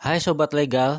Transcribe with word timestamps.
Hai 0.00 0.16
Sobat 0.16 0.56
Legal, 0.56 0.96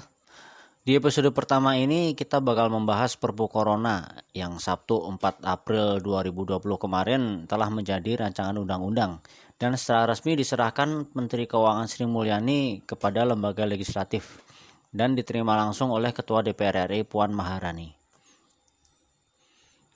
di 0.86 0.94
episode 0.94 1.34
pertama 1.34 1.74
ini 1.74 2.14
kita 2.14 2.38
bakal 2.38 2.70
membahas 2.70 3.18
Perpu 3.18 3.50
Corona 3.50 4.06
yang 4.30 4.62
Sabtu 4.62 5.02
4 5.18 5.42
April 5.42 5.98
2020 6.06 6.62
kemarin 6.78 7.50
telah 7.50 7.74
menjadi 7.74 8.22
rancangan 8.22 8.62
undang-undang 8.62 9.18
dan 9.58 9.74
secara 9.74 10.14
resmi 10.14 10.38
diserahkan 10.38 11.10
Menteri 11.18 11.50
Keuangan 11.50 11.90
Sri 11.90 12.06
Mulyani 12.06 12.86
kepada 12.86 13.26
lembaga 13.26 13.66
legislatif 13.66 14.46
dan 14.94 15.18
diterima 15.18 15.58
langsung 15.58 15.90
oleh 15.90 16.14
Ketua 16.14 16.46
DPR 16.46 16.86
RI 16.86 17.02
Puan 17.02 17.34
Maharani. 17.34 17.90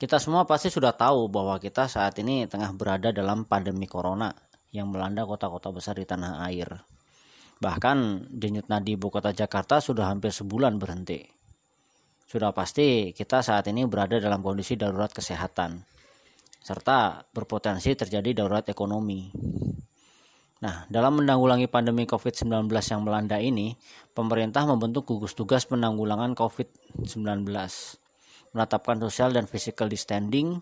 Kita 0.02 0.18
semua 0.18 0.50
pasti 0.50 0.74
sudah 0.74 0.98
tahu 0.98 1.30
bahwa 1.30 1.62
kita 1.62 1.86
saat 1.86 2.18
ini 2.18 2.50
tengah 2.50 2.74
berada 2.74 3.14
dalam 3.14 3.46
pandemi 3.46 3.86
corona 3.86 4.34
yang 4.74 4.90
melanda 4.90 5.30
kota-kota 5.30 5.70
besar 5.70 5.94
di 5.94 6.10
tanah 6.10 6.42
air. 6.50 6.95
Bahkan 7.56 8.28
denyut 8.36 8.68
nadi 8.68 9.00
ibu 9.00 9.08
kota 9.08 9.32
Jakarta 9.32 9.80
sudah 9.80 10.12
hampir 10.12 10.36
sebulan 10.36 10.76
berhenti. 10.76 11.24
Sudah 12.26 12.52
pasti 12.52 13.16
kita 13.16 13.40
saat 13.40 13.70
ini 13.72 13.88
berada 13.88 14.20
dalam 14.20 14.44
kondisi 14.44 14.76
darurat 14.76 15.08
kesehatan, 15.14 15.80
serta 16.60 17.24
berpotensi 17.32 17.96
terjadi 17.96 18.44
darurat 18.44 18.66
ekonomi. 18.68 19.32
Nah, 20.66 20.90
dalam 20.90 21.22
menanggulangi 21.22 21.70
pandemi 21.70 22.10
COVID-19 22.10 22.66
yang 22.72 23.02
melanda 23.06 23.38
ini, 23.38 23.78
pemerintah 24.18 24.66
membentuk 24.66 25.06
gugus 25.06 25.38
tugas 25.38 25.70
penanggulangan 25.70 26.34
COVID-19, 26.34 27.46
menetapkan 28.56 28.98
social 29.06 29.30
dan 29.30 29.46
physical 29.46 29.86
distancing, 29.86 30.60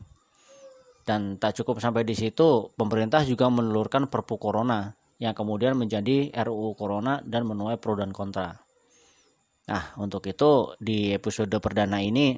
dan 1.08 1.40
tak 1.40 1.56
cukup 1.56 1.80
sampai 1.80 2.04
di 2.04 2.16
situ, 2.20 2.72
pemerintah 2.76 3.24
juga 3.24 3.48
menelurkan 3.48 4.12
Perpu 4.12 4.36
Corona 4.36 4.92
yang 5.24 5.32
kemudian 5.32 5.80
menjadi 5.80 6.36
RUU 6.36 6.76
Corona 6.76 7.24
dan 7.24 7.48
menuai 7.48 7.80
pro 7.80 7.96
dan 7.96 8.12
kontra. 8.12 8.52
Nah, 9.64 9.96
untuk 9.96 10.28
itu 10.28 10.76
di 10.76 11.16
episode 11.16 11.56
perdana 11.64 12.04
ini 12.04 12.36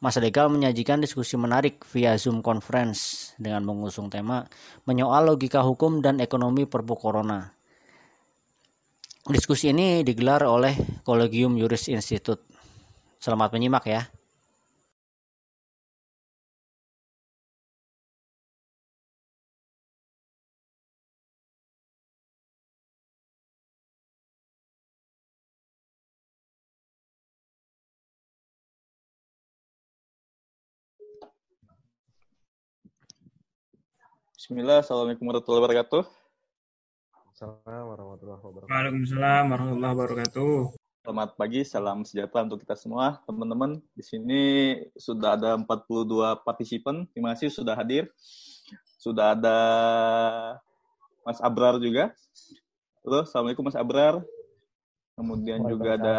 Mas 0.00 0.16
Legal 0.16 0.48
menyajikan 0.48 1.04
diskusi 1.04 1.36
menarik 1.36 1.84
via 1.92 2.16
Zoom 2.16 2.40
Conference 2.40 3.32
dengan 3.36 3.68
mengusung 3.68 4.08
tema 4.08 4.48
menyoal 4.88 5.36
logika 5.36 5.60
hukum 5.60 6.00
dan 6.00 6.16
ekonomi 6.24 6.64
Perpu 6.64 6.96
Corona. 6.96 7.52
Diskusi 9.24 9.72
ini 9.72 10.04
digelar 10.04 10.44
oleh 10.44 10.76
Kolegium 11.04 11.56
Juris 11.56 11.88
Institute. 11.88 12.44
Selamat 13.20 13.56
menyimak 13.56 13.84
ya. 13.88 14.04
Bismillah, 34.44 34.84
Assalamualaikum 34.84 35.24
warahmatullahi 35.24 35.62
wabarakatuh. 35.64 36.04
Assalamualaikum 37.32 37.88
warahmatullahi 37.96 38.40
wabarakatuh. 38.44 38.68
Waalaikumsalam 38.76 39.44
warahmatullahi 39.48 39.92
wabarakatuh. 39.96 40.54
Selamat 41.00 41.30
pagi, 41.40 41.60
salam 41.64 42.04
sejahtera 42.04 42.44
untuk 42.44 42.60
kita 42.60 42.76
semua, 42.76 43.24
teman-teman. 43.24 43.80
Di 43.96 44.04
sini 44.04 44.42
sudah 45.00 45.40
ada 45.40 45.56
42 45.56 46.44
partisipan. 46.44 47.08
Terima 47.16 47.32
kasih 47.32 47.56
sudah 47.56 47.72
hadir. 47.72 48.12
Sudah 49.00 49.32
ada 49.32 49.58
Mas 51.24 51.40
Abrar 51.40 51.80
juga. 51.80 52.12
Halo, 53.00 53.24
Assalamualaikum 53.24 53.64
Mas 53.64 53.80
Abrar. 53.80 54.20
Kemudian 55.16 55.64
juga 55.64 55.96
ada 55.96 56.16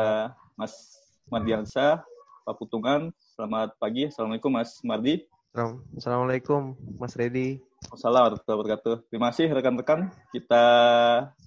Mas 0.58 0.98
Mardiansa, 1.30 2.02
Pak 2.42 2.58
Putungan. 2.58 3.14
Selamat 3.38 3.78
pagi. 3.78 4.10
Assalamualaikum 4.10 4.50
Mas 4.50 4.82
Mardi. 4.82 5.30
Assalamualaikum 5.56 6.76
Mas 7.00 7.16
Redi. 7.16 7.64
Assalamualaikum 7.88 8.44
wabarakatuh. 8.44 9.08
Terima 9.08 9.32
kasih 9.32 9.48
rekan-rekan. 9.56 10.12
Kita 10.36 10.66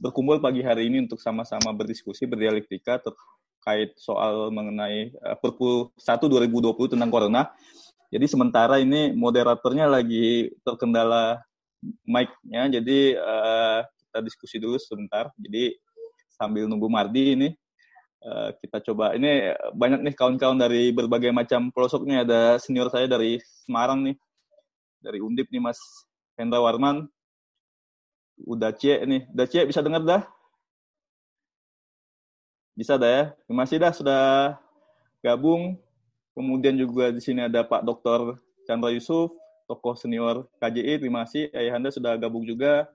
berkumpul 0.01 0.41
pagi 0.41 0.65
hari 0.65 0.89
ini 0.89 1.05
untuk 1.05 1.21
sama-sama 1.21 1.77
berdiskusi, 1.77 2.25
berdialektika 2.25 3.05
terkait 3.05 3.93
soal 4.01 4.49
mengenai 4.49 5.13
uh, 5.21 5.37
Perpu 5.37 5.93
1 6.01 6.25
2020 6.25 6.97
tentang 6.97 7.13
Corona. 7.13 7.53
Jadi 8.09 8.25
sementara 8.25 8.81
ini 8.81 9.13
moderatornya 9.13 9.85
lagi 9.85 10.57
terkendala 10.65 11.45
mic-nya, 12.09 12.81
jadi 12.81 13.13
uh, 13.21 13.85
kita 14.09 14.25
diskusi 14.25 14.57
dulu 14.57 14.81
sebentar. 14.81 15.29
Jadi 15.37 15.77
sambil 16.33 16.65
nunggu 16.65 16.89
Mardi 16.89 17.37
ini, 17.37 17.49
uh, 18.25 18.51
kita 18.59 18.83
coba. 18.91 19.15
Ini 19.15 19.55
banyak 19.75 20.01
nih 20.03 20.15
kawan-kawan 20.15 20.59
dari 20.59 20.91
berbagai 20.91 21.31
macam 21.31 21.71
pelosoknya. 21.71 22.25
Ada 22.27 22.63
senior 22.63 22.91
saya 22.91 23.07
dari 23.07 23.39
Semarang 23.67 24.03
nih, 24.07 24.17
dari 25.03 25.19
Undip 25.23 25.51
nih 25.51 25.63
Mas 25.63 25.79
Hendra 26.39 26.63
Warman. 26.63 27.07
Udah 28.47 28.71
cek 28.71 29.03
nih. 29.07 29.23
Udah 29.35 29.47
cek 29.47 29.67
bisa 29.67 29.83
dengar 29.83 30.03
dah? 30.07 30.23
Bisa 32.79 32.95
dah 32.95 33.11
ya. 33.11 33.25
Kasih 33.51 33.79
dah 33.83 33.93
sudah 33.93 34.25
gabung. 35.23 35.75
Kemudian 36.39 36.79
juga 36.79 37.11
di 37.11 37.19
sini 37.19 37.43
ada 37.43 37.67
Pak 37.67 37.83
Dr. 37.83 38.39
Chandra 38.63 38.95
Yusuf, 38.95 39.35
tokoh 39.67 39.99
senior 39.99 40.47
KJI. 40.63 41.03
Terima 41.03 41.27
kasih 41.27 41.51
Ayahanda 41.51 41.91
sudah 41.91 42.15
gabung 42.15 42.47
juga. 42.47 42.87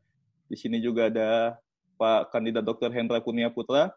Di 0.47 0.55
sini 0.55 0.79
juga 0.79 1.11
ada 1.11 1.59
Pak 1.99 2.31
Kandidat 2.31 2.63
Dr. 2.63 2.95
Hendra 2.95 3.19
Kurnia 3.19 3.51
Putra. 3.51 3.91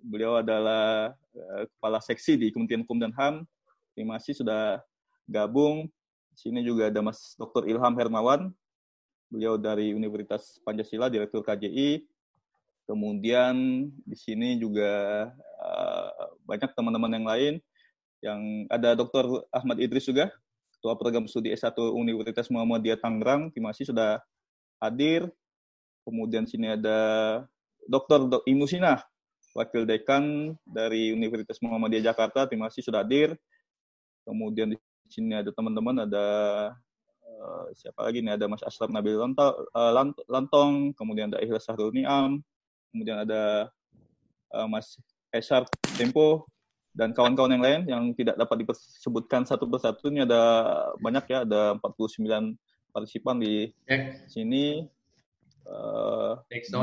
Beliau 0.00 0.40
adalah 0.40 1.12
uh, 1.36 1.64
kepala 1.76 1.98
seksi 2.00 2.36
di 2.40 2.48
Kementerian 2.50 2.82
Hukum 2.84 3.00
dan 3.00 3.12
HAM. 3.12 3.44
Terima 3.92 4.16
kasih 4.16 4.40
sudah 4.40 4.80
gabung. 5.28 5.86
Di 6.32 6.48
sini 6.48 6.64
juga 6.64 6.88
ada 6.88 7.00
Mas 7.04 7.36
Dr. 7.36 7.68
Ilham 7.68 7.94
Hermawan, 7.98 8.48
beliau 9.28 9.60
dari 9.60 9.92
Universitas 9.92 10.58
Pancasila, 10.64 11.12
Direktur 11.12 11.44
KJI. 11.44 12.06
Kemudian 12.88 13.86
di 14.02 14.16
sini 14.18 14.58
juga 14.58 15.28
uh, 15.62 16.34
banyak 16.48 16.70
teman-teman 16.74 17.12
yang 17.14 17.26
lain, 17.28 17.54
yang 18.24 18.40
ada 18.66 18.98
Dr. 18.98 19.46
Ahmad 19.54 19.78
Idris 19.78 20.10
juga, 20.10 20.32
Ketua 20.74 20.96
Program 20.96 21.28
Studi 21.28 21.52
S1 21.52 21.76
Universitas 21.92 22.48
Muhammadiyah 22.48 22.98
Tangerang, 22.98 23.52
terima 23.52 23.70
kasih 23.70 23.92
sudah 23.92 24.18
hadir. 24.80 25.28
Kemudian 26.02 26.48
sini 26.48 26.72
ada 26.72 26.98
Dr. 27.84 28.42
Imusina, 28.48 29.04
Wakil 29.54 29.82
Dekan 29.82 30.54
dari 30.62 31.10
Universitas 31.10 31.58
Muhammadiyah 31.58 32.14
Jakarta, 32.14 32.46
terima 32.46 32.70
kasih 32.70 32.86
sudah 32.86 33.02
hadir. 33.02 33.34
Kemudian 34.22 34.70
di 34.70 34.76
sini 35.10 35.34
ada 35.34 35.50
teman-teman, 35.50 36.06
ada 36.06 36.26
uh, 37.26 37.66
siapa 37.74 38.06
lagi 38.06 38.22
nih? 38.22 38.38
Ada 38.38 38.46
Mas 38.46 38.62
Aslam 38.62 38.94
Nabil 38.94 39.18
Lantong, 39.18 39.54
uh, 39.74 39.92
Lantong 40.30 40.94
kemudian 40.94 41.34
ada 41.34 41.42
Ikhlas 41.42 41.66
Sahrul 41.66 41.90
Niam, 41.90 42.38
kemudian 42.94 43.26
ada 43.26 43.72
uh, 44.54 44.66
Mas 44.70 44.94
Esar 45.34 45.66
Tempo, 45.98 46.46
dan 46.90 47.14
kawan-kawan 47.14 47.54
yang 47.54 47.64
lain 47.64 47.80
yang 47.86 48.04
tidak 48.18 48.34
dapat 48.38 48.66
disebutkan 48.66 49.46
satu 49.46 49.66
persatu. 49.66 50.10
Ini 50.10 50.26
ada 50.26 50.42
banyak 50.98 51.24
ya, 51.30 51.38
ada 51.46 51.78
49 51.78 52.54
partisipan 52.90 53.38
di 53.38 53.70
Cek. 53.86 54.26
sini. 54.26 54.86
Uh, 55.66 56.40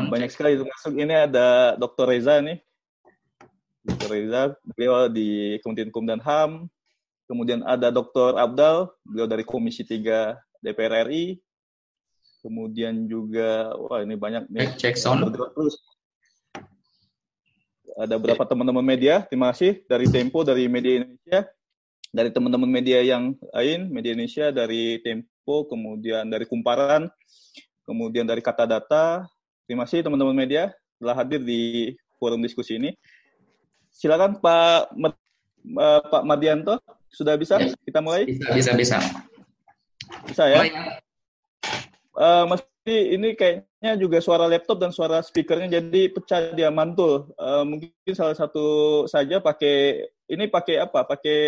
banyak 0.08 0.32
sekali 0.32 0.56
termasuk 0.56 0.94
ini 0.96 1.14
ada 1.14 1.76
Dr. 1.76 2.06
Reza 2.08 2.40
nih. 2.40 2.60
Dr. 3.88 4.10
Reza, 4.12 4.42
beliau 4.64 5.08
di 5.08 5.60
Kementerian 5.64 5.92
Hukum 5.92 6.06
dan 6.08 6.20
HAM, 6.20 6.68
Kemudian 7.28 7.60
ada 7.68 7.92
Dr. 7.92 8.40
Abdal, 8.40 8.88
beliau 9.04 9.28
dari 9.28 9.44
Komisi 9.44 9.84
3 9.84 10.40
DPR 10.64 11.12
RI. 11.12 11.36
Kemudian 12.40 13.04
juga, 13.12 13.76
wah 13.76 14.00
ini 14.00 14.16
banyak 14.16 14.48
nih. 14.48 14.80
Cek 14.80 14.96
sound. 14.96 15.28
Ada 18.00 18.16
berapa 18.16 18.40
teman-teman 18.48 18.86
media, 18.86 19.28
terima 19.28 19.52
kasih. 19.52 19.84
Dari 19.92 20.08
Tempo, 20.08 20.48
dari 20.48 20.72
Media 20.72 21.04
Indonesia. 21.04 21.52
Dari 22.08 22.32
teman-teman 22.32 22.72
media 22.72 23.04
yang 23.04 23.36
lain, 23.52 23.92
Media 23.92 24.16
Indonesia, 24.16 24.48
dari 24.56 25.04
Tempo, 25.04 25.68
kemudian 25.68 26.32
dari 26.32 26.48
Kumparan, 26.48 27.12
kemudian 27.88 28.28
dari 28.28 28.44
Kata 28.44 28.68
Data. 28.68 29.24
Terima 29.64 29.88
kasih 29.88 30.04
teman-teman 30.04 30.36
media 30.36 30.76
telah 31.00 31.16
hadir 31.16 31.40
di 31.40 31.96
forum 32.20 32.44
diskusi 32.44 32.76
ini. 32.76 32.92
Silakan 33.96 34.44
Pak 34.44 34.94
uh, 34.94 36.02
Pak 36.04 36.24
Mardianto, 36.28 36.78
sudah 37.08 37.40
bisa 37.40 37.58
kita 37.88 38.04
mulai? 38.04 38.28
Bisa, 38.28 38.52
bisa, 38.54 38.72
bisa. 38.76 38.98
Bisa 40.28 40.44
ya? 40.52 40.62
Uh, 42.14 42.44
Mas 42.52 42.62
ini 42.88 43.36
kayaknya 43.36 44.00
juga 44.00 44.24
suara 44.24 44.48
laptop 44.48 44.80
dan 44.80 44.96
suara 44.96 45.20
speakernya 45.20 45.82
jadi 45.82 46.08
pecah 46.12 46.56
dia 46.56 46.72
mantul. 46.72 47.32
Uh, 47.36 47.68
mungkin 47.68 47.92
salah 48.16 48.36
satu 48.36 49.04
saja 49.12 49.44
pakai 49.44 50.08
ini 50.32 50.48
pakai 50.48 50.80
apa? 50.80 51.04
Pakai 51.04 51.40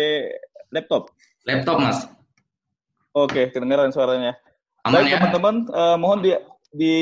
laptop. 0.68 1.08
Laptop 1.48 1.80
mas. 1.80 2.04
Oke, 3.16 3.48
kedengaran 3.48 3.90
suaranya. 3.90 4.36
Aman 4.84 5.04
Baik 5.04 5.12
ya? 5.12 5.18
teman-teman, 5.20 5.56
uh, 5.76 5.96
mohon 6.00 6.24
di 6.24 6.32
di 6.72 6.94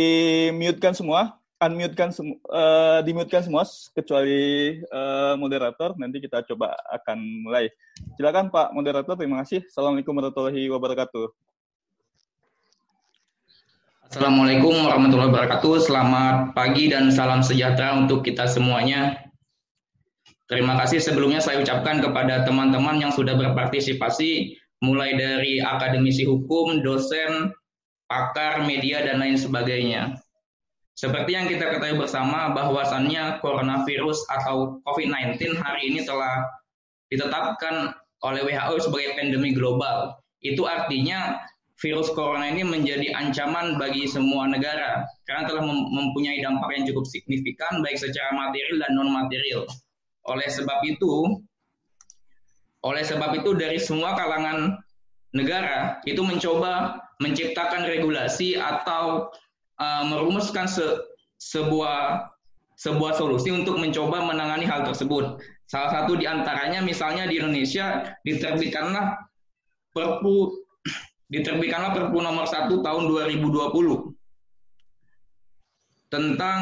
mute 0.55 0.83
kan 0.83 0.95
semua. 0.97 1.39
unmute-kan 1.59 2.15
semu- 2.15 2.39
uh, 2.55 3.03
dimute-kan 3.03 3.43
semua 3.43 3.67
kecuali 3.91 4.79
uh, 4.95 5.35
moderator. 5.35 5.91
Nanti 5.99 6.23
kita 6.23 6.47
coba 6.47 6.71
akan 6.87 7.19
mulai. 7.19 7.67
Silakan 8.15 8.55
Pak 8.55 8.71
moderator. 8.71 9.19
Terima 9.19 9.43
kasih. 9.43 9.67
Assalamualaikum 9.67 10.15
warahmatullahi 10.15 10.71
wabarakatuh. 10.71 11.27
Assalamualaikum 14.07 14.71
warahmatullahi 14.87 15.35
wabarakatuh. 15.35 15.75
Selamat 15.83 16.55
pagi 16.55 16.95
dan 16.95 17.11
salam 17.11 17.43
sejahtera 17.43 17.99
untuk 17.99 18.23
kita 18.23 18.47
semuanya. 18.47 19.19
Terima 20.47 20.79
kasih 20.79 21.03
sebelumnya 21.03 21.43
saya 21.43 21.59
ucapkan 21.59 21.99
kepada 22.01 22.47
teman-teman 22.47 23.03
yang 23.03 23.11
sudah 23.11 23.35
berpartisipasi 23.35 24.57
mulai 24.79 25.19
dari 25.19 25.59
akademisi 25.59 26.23
hukum, 26.23 26.87
dosen, 26.87 27.51
pakar, 28.09 28.65
media, 28.65 29.05
dan 29.05 29.21
lain 29.21 29.37
sebagainya. 29.37 30.17
Seperti 30.99 31.39
yang 31.39 31.47
kita 31.47 31.79
ketahui 31.79 31.95
bersama 31.95 32.51
bahwasannya 32.51 33.39
coronavirus 33.39 34.27
atau 34.27 34.83
COVID-19 34.83 35.55
hari 35.63 35.95
ini 35.95 36.03
telah 36.03 36.43
ditetapkan 37.07 37.95
oleh 38.27 38.43
WHO 38.43 38.91
sebagai 38.91 39.15
pandemi 39.15 39.55
global. 39.55 40.19
Itu 40.43 40.67
artinya 40.67 41.39
virus 41.79 42.11
corona 42.11 42.51
ini 42.51 42.67
menjadi 42.67 43.15
ancaman 43.15 43.79
bagi 43.79 44.11
semua 44.11 44.51
negara 44.51 45.07
karena 45.31 45.47
telah 45.47 45.63
mempunyai 45.71 46.43
dampak 46.43 46.75
yang 46.75 46.85
cukup 46.91 47.07
signifikan 47.07 47.79
baik 47.87 47.95
secara 47.95 48.35
material 48.35 48.83
dan 48.83 48.91
non 48.99 49.15
material. 49.15 49.63
Oleh 50.27 50.51
sebab 50.51 50.83
itu, 50.83 51.39
oleh 52.83 53.07
sebab 53.07 53.39
itu 53.39 53.55
dari 53.55 53.79
semua 53.79 54.19
kalangan 54.19 54.83
negara 55.31 56.03
itu 56.03 56.27
mencoba 56.27 56.99
menciptakan 57.19 57.87
regulasi 57.87 58.55
atau 58.55 59.31
uh, 59.79 60.05
merumuskan 60.07 60.71
se 60.71 60.87
sebuah 61.39 62.27
sebuah 62.79 63.19
solusi 63.19 63.51
untuk 63.51 63.79
mencoba 63.79 64.23
menangani 64.23 64.67
hal 64.67 64.87
tersebut. 64.87 65.43
Salah 65.67 65.91
satu 66.03 66.15
di 66.15 66.25
antaranya 66.31 66.79
misalnya 66.81 67.27
di 67.27 67.43
Indonesia 67.43 68.15
diterbitkanlah 68.23 69.19
Perpu 69.91 70.55
diterbitkanlah 71.35 71.91
Perpu 71.95 72.19
nomor 72.23 72.47
1 72.47 72.71
tahun 72.71 73.03
2020 73.11 74.15
tentang 76.09 76.61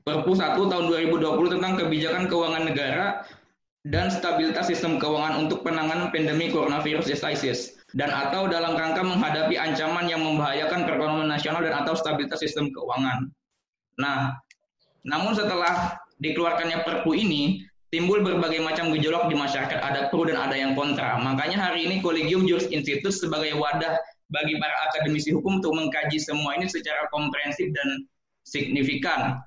Perpu 0.00 0.32
1 0.32 0.56
tahun 0.56 0.84
2020 0.88 1.54
tentang 1.60 1.72
kebijakan 1.76 2.24
keuangan 2.26 2.64
negara 2.72 3.20
dan 3.88 4.12
stabilitas 4.12 4.68
sistem 4.68 5.00
keuangan 5.00 5.40
untuk 5.48 5.64
penanganan 5.64 6.12
pandemi 6.12 6.52
coronavirus 6.52 7.08
disease 7.16 7.80
dan 7.96 8.12
atau 8.12 8.44
dalam 8.44 8.76
rangka 8.76 9.00
menghadapi 9.00 9.56
ancaman 9.56 10.04
yang 10.06 10.20
membahayakan 10.20 10.84
perekonomian 10.84 11.32
nasional 11.32 11.64
dan 11.64 11.72
atau 11.80 11.96
stabilitas 11.96 12.44
sistem 12.44 12.68
keuangan. 12.70 13.32
Nah, 13.96 14.36
namun 15.02 15.32
setelah 15.32 15.96
dikeluarkannya 16.20 16.84
Perpu 16.84 17.16
ini, 17.16 17.64
timbul 17.88 18.20
berbagai 18.20 18.60
macam 18.60 18.92
gejolak 18.92 19.32
di 19.32 19.34
masyarakat, 19.34 19.80
ada 19.80 20.12
pro 20.12 20.28
dan 20.28 20.36
ada 20.36 20.54
yang 20.54 20.76
kontra. 20.76 21.16
Makanya 21.18 21.58
hari 21.72 21.88
ini 21.88 22.04
Kolegium 22.04 22.44
Juris 22.44 22.68
Institute 22.68 23.16
sebagai 23.16 23.56
wadah 23.56 23.96
bagi 24.30 24.60
para 24.62 24.76
akademisi 24.92 25.34
hukum 25.34 25.58
untuk 25.58 25.74
mengkaji 25.74 26.20
semua 26.22 26.54
ini 26.54 26.70
secara 26.70 27.10
komprehensif 27.10 27.72
dan 27.74 28.06
signifikan. 28.46 29.42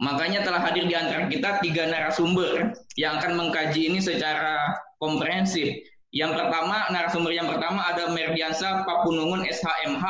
Makanya 0.00 0.40
telah 0.46 0.62
hadir 0.64 0.88
di 0.88 0.96
antara 0.96 1.28
kita 1.28 1.60
tiga 1.60 1.90
narasumber 1.90 2.72
yang 2.96 3.20
akan 3.20 3.36
mengkaji 3.36 3.92
ini 3.92 4.00
secara 4.00 4.72
komprehensif. 4.96 5.68
Yang 6.12 6.36
pertama, 6.36 6.88
narasumber 6.92 7.32
yang 7.32 7.48
pertama 7.48 7.88
ada 7.88 8.12
Merdiansa 8.12 8.84
Papunungun 8.84 9.48
SHMH. 9.48 10.04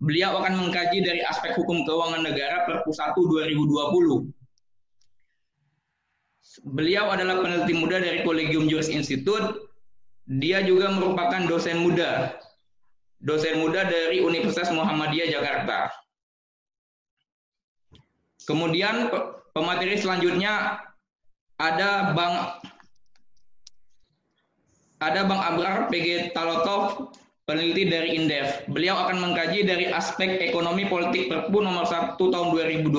Beliau 0.00 0.40
akan 0.40 0.64
mengkaji 0.64 1.04
dari 1.04 1.20
aspek 1.20 1.52
hukum 1.60 1.84
keuangan 1.84 2.24
negara 2.24 2.64
Perpu 2.64 2.88
1 2.88 3.20
2020. 3.20 4.32
Beliau 6.72 7.12
adalah 7.12 7.44
peneliti 7.44 7.76
muda 7.76 8.00
dari 8.00 8.24
Kolegium 8.24 8.64
Juris 8.66 8.88
Institute. 8.88 9.70
Dia 10.24 10.64
juga 10.64 10.88
merupakan 10.88 11.44
dosen 11.44 11.84
muda. 11.84 12.32
Dosen 13.20 13.60
muda 13.60 13.84
dari 13.84 14.24
Universitas 14.24 14.72
Muhammadiyah 14.72 15.28
Jakarta. 15.28 15.92
Kemudian 18.50 19.14
pemateri 19.54 19.94
selanjutnya 19.94 20.82
ada 21.62 22.10
Bang 22.18 22.58
ada 24.98 25.22
Bang 25.22 25.38
Abrar 25.38 25.86
PG 25.86 26.34
Talotov, 26.34 27.14
peneliti 27.46 27.86
dari 27.86 28.18
Indef. 28.18 28.66
Beliau 28.66 29.06
akan 29.06 29.22
mengkaji 29.22 29.62
dari 29.62 29.86
aspek 29.86 30.42
ekonomi 30.42 30.90
politik 30.90 31.30
Perpu 31.30 31.62
nomor 31.62 31.86
1 31.86 32.18
tahun 32.18 32.48
2020. 32.58 32.90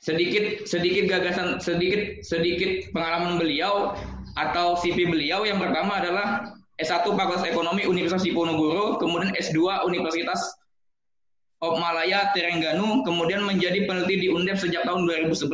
Sedikit 0.00 0.64
sedikit 0.64 1.04
gagasan 1.08 1.60
sedikit 1.60 2.24
sedikit 2.24 2.92
pengalaman 2.96 3.36
beliau 3.36 3.92
atau 4.40 4.80
CV 4.80 5.04
beliau 5.08 5.44
yang 5.44 5.60
pertama 5.60 6.00
adalah 6.00 6.48
S1 6.80 7.06
Fakultas 7.06 7.46
Ekonomi 7.46 7.86
Universitas 7.86 8.26
Diponegoro, 8.26 8.98
kemudian 8.98 9.30
S2 9.36 9.86
Universitas 9.86 10.63
Malaya 11.62 12.34
Terengganu, 12.36 13.06
kemudian 13.06 13.44
menjadi 13.46 13.88
peneliti 13.88 14.26
di 14.26 14.28
UNDEP 14.28 14.58
sejak 14.58 14.84
tahun 14.84 15.08
2011. 15.08 15.48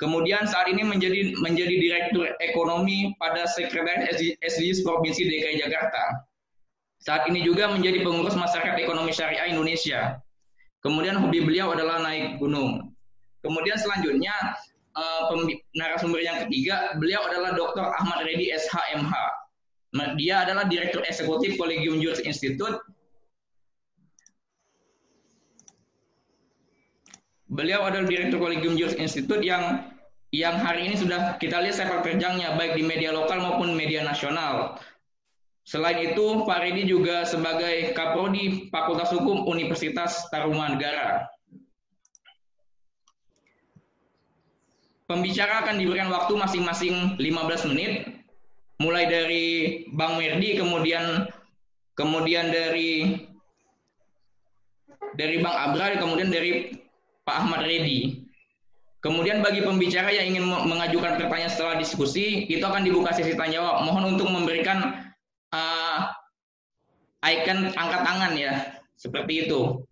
Kemudian 0.00 0.50
saat 0.50 0.66
ini 0.66 0.82
menjadi 0.82 1.36
menjadi 1.38 1.74
direktur 1.78 2.26
ekonomi 2.42 3.14
pada 3.22 3.46
Sekretariat 3.46 4.10
SDGs 4.42 4.82
Provinsi 4.82 5.22
DKI 5.30 5.62
Jakarta. 5.62 6.26
Saat 7.02 7.30
ini 7.30 7.42
juga 7.46 7.70
menjadi 7.70 8.02
pengurus 8.02 8.34
masyarakat 8.34 8.82
ekonomi 8.82 9.14
syariah 9.14 9.50
Indonesia. 9.50 10.18
Kemudian 10.82 11.22
hobi 11.22 11.46
beliau 11.46 11.70
adalah 11.70 12.02
naik 12.02 12.42
gunung. 12.42 12.90
Kemudian 13.42 13.78
selanjutnya 13.78 14.34
uh, 14.98 15.30
narasumber 15.78 16.18
yang 16.22 16.46
ketiga, 16.46 16.94
beliau 16.98 17.22
adalah 17.26 17.54
Dr. 17.54 17.86
Ahmad 17.86 18.26
Reddy 18.26 18.50
SHMH. 18.54 19.14
Dia 20.18 20.48
adalah 20.48 20.66
Direktur 20.66 21.04
Eksekutif 21.04 21.54
Kolegium 21.60 22.00
Juris 22.00 22.24
Institute 22.24 22.80
Beliau 27.52 27.84
adalah 27.84 28.08
Direktur 28.08 28.40
Kolegium 28.40 28.80
Juris 28.80 28.96
Institute 28.96 29.44
yang 29.44 29.92
yang 30.32 30.56
hari 30.56 30.88
ini 30.88 30.96
sudah 30.96 31.36
kita 31.36 31.60
lihat 31.60 31.76
sepak 31.76 32.00
terjangnya 32.00 32.56
baik 32.56 32.72
di 32.72 32.80
media 32.80 33.12
lokal 33.12 33.44
maupun 33.44 33.76
media 33.76 34.00
nasional. 34.00 34.80
Selain 35.68 36.00
itu, 36.00 36.48
Pak 36.48 36.58
Redi 36.64 36.88
juga 36.88 37.28
sebagai 37.28 37.92
Kaprodi 37.92 38.72
Fakultas 38.72 39.12
Hukum 39.12 39.44
Universitas 39.44 40.32
Tarumanegara. 40.32 41.28
Pembicara 45.04 45.60
akan 45.60 45.76
diberikan 45.76 46.08
waktu 46.08 46.32
masing-masing 46.32 47.20
15 47.20 47.68
menit, 47.68 48.08
mulai 48.80 49.04
dari 49.12 49.46
Bang 49.92 50.16
Merdi, 50.16 50.56
kemudian 50.56 51.28
kemudian 51.92 52.48
dari 52.48 53.20
dari 55.20 55.36
Bang 55.44 55.52
Abra, 55.52 56.00
kemudian 56.00 56.32
dari 56.32 56.81
Pak 57.22 57.36
Ahmad 57.46 57.62
Reddy. 57.62 58.26
Kemudian 59.02 59.42
bagi 59.42 59.66
pembicara 59.66 60.14
yang 60.14 60.30
ingin 60.30 60.46
mengajukan 60.46 61.18
pertanyaan 61.18 61.50
setelah 61.50 61.74
diskusi, 61.74 62.46
itu 62.46 62.62
akan 62.62 62.86
dibuka 62.86 63.10
sesi 63.10 63.34
tanya 63.34 63.58
jawab. 63.58 63.76
Mohon 63.82 64.14
untuk 64.14 64.30
memberikan 64.30 65.10
uh, 65.50 65.98
icon 67.26 67.74
angkat 67.74 68.00
tangan 68.06 68.32
ya, 68.38 68.78
seperti 68.94 69.46
itu. 69.46 69.82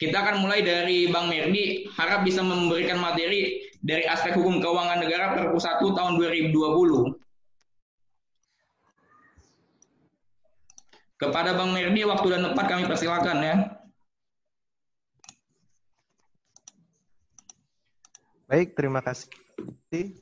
Kita 0.00 0.24
akan 0.24 0.40
mulai 0.40 0.64
dari 0.64 1.12
Bang 1.12 1.28
Merdi, 1.28 1.84
harap 1.92 2.24
bisa 2.24 2.40
memberikan 2.40 2.96
materi 2.96 3.60
dari 3.84 4.08
aspek 4.08 4.32
hukum 4.32 4.56
keuangan 4.58 5.04
negara 5.04 5.36
Perpu 5.36 5.60
1 5.60 5.84
tahun 5.84 6.12
2020. 6.16 7.20
Kepada 11.20 11.54
Bang 11.60 11.76
Merdi, 11.76 12.08
waktu 12.08 12.26
dan 12.32 12.42
tempat 12.48 12.64
kami 12.72 12.88
persilakan 12.88 13.36
ya. 13.44 13.83
Baik, 18.54 18.78
terima 18.78 19.02
kasih. 19.02 19.26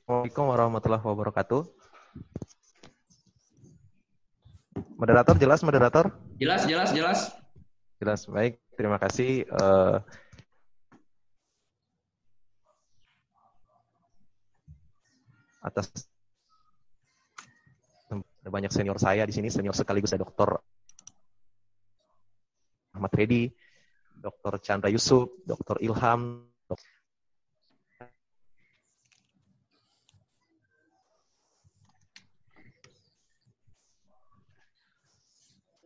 Assalamualaikum 0.08 0.48
warahmatullahi 0.48 1.04
wabarakatuh. 1.04 1.68
Moderator, 4.96 5.36
jelas 5.36 5.60
moderator? 5.60 6.16
Jelas, 6.40 6.64
jelas, 6.64 6.96
jelas. 6.96 7.28
Jelas, 8.00 8.24
baik. 8.24 8.56
Terima 8.72 8.96
kasih. 8.96 9.44
Uh, 9.52 10.00
atas 15.60 15.92
banyak 18.48 18.72
senior 18.72 18.96
saya 18.96 19.28
di 19.28 19.36
sini, 19.36 19.52
senior 19.52 19.76
sekaligus 19.76 20.16
ada 20.16 20.24
Dokter 20.24 20.56
Ahmad 22.96 23.12
Reddy, 23.12 23.52
Dr. 24.16 24.56
Chandra 24.64 24.88
Yusuf, 24.88 25.36
Dr. 25.44 25.84
Ilham, 25.84 26.51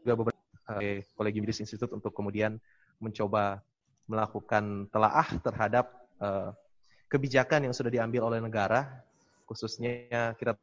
juga 0.07 0.15
beberapa 0.23 0.79
Kolegium 1.19 1.43
Juris 1.43 1.67
Institute 1.67 1.91
untuk 1.91 2.15
kemudian 2.15 2.63
mencoba 3.03 3.59
melakukan 4.07 4.87
telaah 4.95 5.27
terhadap 5.43 5.91
uh, 6.23 6.55
kebijakan 7.11 7.67
yang 7.67 7.75
sudah 7.75 7.91
diambil 7.91 8.31
oleh 8.31 8.39
negara, 8.39 9.03
khususnya 9.51 10.31
kita 10.39 10.55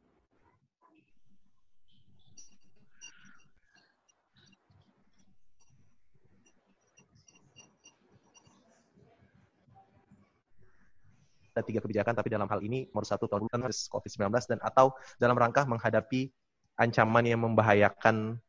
ada 11.54 11.62
tiga 11.62 11.84
kebijakan, 11.84 12.16
tapi 12.16 12.32
dalam 12.32 12.48
hal 12.48 12.64
ini 12.64 12.88
nomor 12.90 13.06
satu 13.06 13.28
tahun 13.30 13.46
COVID-19 13.46 14.26
dan 14.50 14.58
atau 14.64 14.96
dalam 15.20 15.36
rangka 15.38 15.62
menghadapi 15.68 16.32
ancaman 16.74 17.22
yang 17.28 17.40
membahayakan 17.46 18.42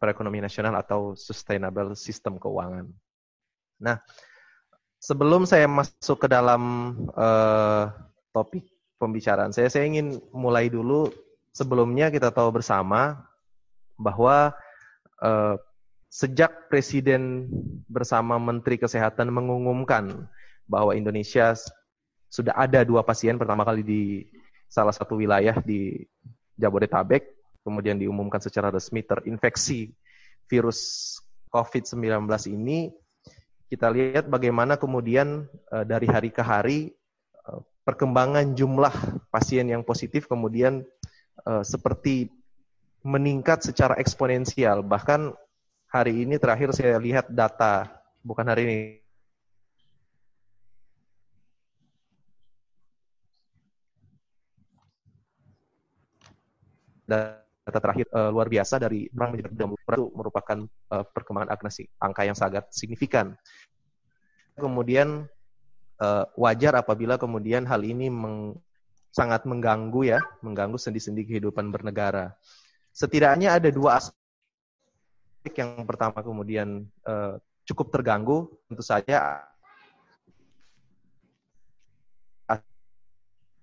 perekonomian 0.00 0.48
nasional 0.48 0.72
atau 0.80 1.12
sustainable 1.12 1.92
sistem 1.92 2.40
keuangan. 2.40 2.88
Nah, 3.76 4.00
sebelum 4.96 5.44
saya 5.44 5.68
masuk 5.68 6.24
ke 6.24 6.28
dalam 6.28 6.92
uh, 7.12 7.92
topik 8.32 8.64
pembicaraan 8.96 9.52
saya, 9.52 9.68
saya 9.68 9.84
ingin 9.84 10.16
mulai 10.32 10.72
dulu 10.72 11.12
sebelumnya 11.52 12.08
kita 12.08 12.32
tahu 12.32 12.48
bersama 12.48 13.20
bahwa 14.00 14.56
uh, 15.20 15.60
sejak 16.10 16.72
Presiden 16.72 17.46
bersama 17.86 18.40
Menteri 18.40 18.80
Kesehatan 18.80 19.30
mengumumkan 19.30 20.26
bahwa 20.66 20.96
Indonesia 20.96 21.54
sudah 22.30 22.54
ada 22.56 22.82
dua 22.86 23.02
pasien 23.02 23.36
pertama 23.36 23.66
kali 23.66 23.82
di 23.82 24.02
salah 24.70 24.94
satu 24.94 25.18
wilayah 25.18 25.58
di 25.62 26.06
Jabodetabek, 26.54 27.39
kemudian 27.62 28.00
diumumkan 28.00 28.40
secara 28.40 28.72
resmi 28.72 29.04
terinfeksi 29.04 29.92
virus 30.50 31.14
COVID-19 31.50 32.26
ini, 32.50 32.90
kita 33.70 33.86
lihat 33.86 34.26
bagaimana 34.26 34.74
kemudian 34.74 35.46
uh, 35.70 35.86
dari 35.86 36.10
hari 36.10 36.30
ke 36.34 36.42
hari 36.42 36.90
uh, 37.46 37.62
perkembangan 37.86 38.54
jumlah 38.58 38.92
pasien 39.30 39.70
yang 39.70 39.86
positif 39.86 40.26
kemudian 40.26 40.82
uh, 41.46 41.62
seperti 41.62 42.30
meningkat 43.06 43.62
secara 43.64 43.96
eksponensial. 43.96 44.82
Bahkan 44.82 45.32
hari 45.88 46.26
ini 46.26 46.36
terakhir 46.36 46.74
saya 46.74 46.98
lihat 46.98 47.30
data, 47.30 47.88
bukan 48.26 48.46
hari 48.46 48.62
ini, 48.66 48.78
data 57.70 57.78
terakhir 57.78 58.10
uh, 58.10 58.34
luar 58.34 58.50
biasa 58.50 58.82
dari 58.82 59.06
orang 59.14 59.38
menjadi 59.38 59.54
itu 59.54 60.04
merupakan 60.10 60.58
uh, 60.90 61.04
perkembangan 61.06 61.54
agnesi, 61.54 61.86
angka 62.02 62.26
yang 62.26 62.34
sangat 62.34 62.66
signifikan. 62.74 63.38
Kemudian 64.58 65.30
uh, 66.02 66.24
wajar 66.34 66.74
apabila 66.74 67.14
kemudian 67.14 67.62
hal 67.70 67.86
ini 67.86 68.10
meng, 68.10 68.58
sangat 69.14 69.46
mengganggu 69.46 70.18
ya, 70.18 70.20
mengganggu 70.42 70.76
sendi-sendi 70.76 71.22
kehidupan 71.22 71.70
bernegara. 71.70 72.34
Setidaknya 72.90 73.54
ada 73.54 73.70
dua 73.70 74.02
aspek 74.02 75.54
yang 75.54 75.86
pertama 75.86 76.18
kemudian 76.26 76.90
uh, 77.06 77.38
cukup 77.62 77.94
terganggu, 77.94 78.50
tentu 78.66 78.82
saja 78.82 79.46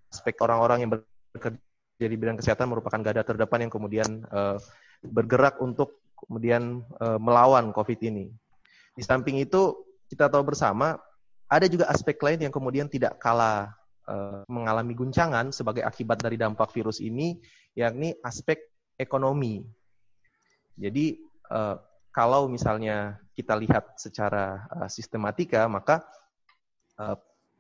aspek 0.08 0.40
orang-orang 0.40 0.88
yang 0.88 0.92
bekerja 1.36 1.67
jadi 1.98 2.14
bidang 2.14 2.38
kesehatan 2.38 2.70
merupakan 2.70 3.02
garda 3.02 3.26
terdepan 3.26 3.66
yang 3.66 3.74
kemudian 3.74 4.22
uh, 4.30 4.62
bergerak 5.02 5.58
untuk 5.62 5.98
kemudian 6.14 6.86
uh, 7.02 7.18
melawan 7.18 7.74
COVID 7.74 8.00
ini. 8.06 8.30
Di 8.94 9.02
samping 9.06 9.42
itu 9.42 9.74
kita 10.10 10.30
tahu 10.30 10.54
bersama 10.54 10.98
ada 11.50 11.66
juga 11.66 11.90
aspek 11.90 12.18
lain 12.22 12.50
yang 12.50 12.54
kemudian 12.54 12.86
tidak 12.86 13.18
kalah 13.18 13.74
uh, 14.06 14.46
mengalami 14.46 14.94
guncangan 14.94 15.50
sebagai 15.50 15.82
akibat 15.82 16.22
dari 16.22 16.38
dampak 16.38 16.70
virus 16.74 17.02
ini, 17.02 17.38
yakni 17.74 18.14
aspek 18.22 18.62
ekonomi. 18.98 19.66
Jadi 20.78 21.18
uh, 21.50 21.82
kalau 22.14 22.50
misalnya 22.50 23.18
kita 23.34 23.58
lihat 23.58 23.98
secara 23.98 24.70
uh, 24.70 24.90
sistematika, 24.90 25.66
maka 25.66 26.06
uh, 26.98 27.18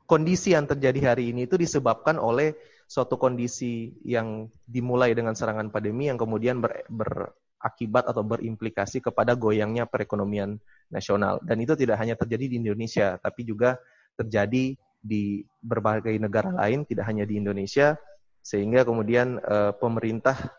kondisi 0.10 0.53
yang 0.53 0.65
terjadi 0.65 1.13
hari 1.13 1.34
ini 1.36 1.46
itu 1.46 1.60
disebabkan 1.60 2.17
oleh 2.17 2.56
suatu 2.88 3.20
kondisi 3.20 3.91
yang 4.08 4.48
dimulai 4.63 5.12
dengan 5.12 5.36
serangan 5.36 5.67
pandemi 5.67 6.08
yang 6.08 6.15
kemudian 6.15 6.63
ber, 6.63 6.88
berakibat 6.88 8.08
atau 8.08 8.24
berimplikasi 8.24 9.03
kepada 9.03 9.36
goyangnya 9.36 9.84
perekonomian 9.84 10.56
nasional. 10.88 11.44
Dan 11.44 11.60
itu 11.60 11.75
tidak 11.75 12.00
hanya 12.00 12.15
terjadi 12.15 12.48
di 12.48 12.56
Indonesia, 12.63 13.20
tapi 13.20 13.44
juga 13.44 13.75
terjadi 14.15 14.79
di 15.03 15.44
berbagai 15.60 16.15
negara 16.17 16.50
lain, 16.50 16.88
tidak 16.88 17.12
hanya 17.12 17.27
di 17.27 17.38
Indonesia, 17.38 18.00
sehingga 18.39 18.88
kemudian 18.88 19.38
uh, 19.44 19.75
pemerintah 19.75 20.56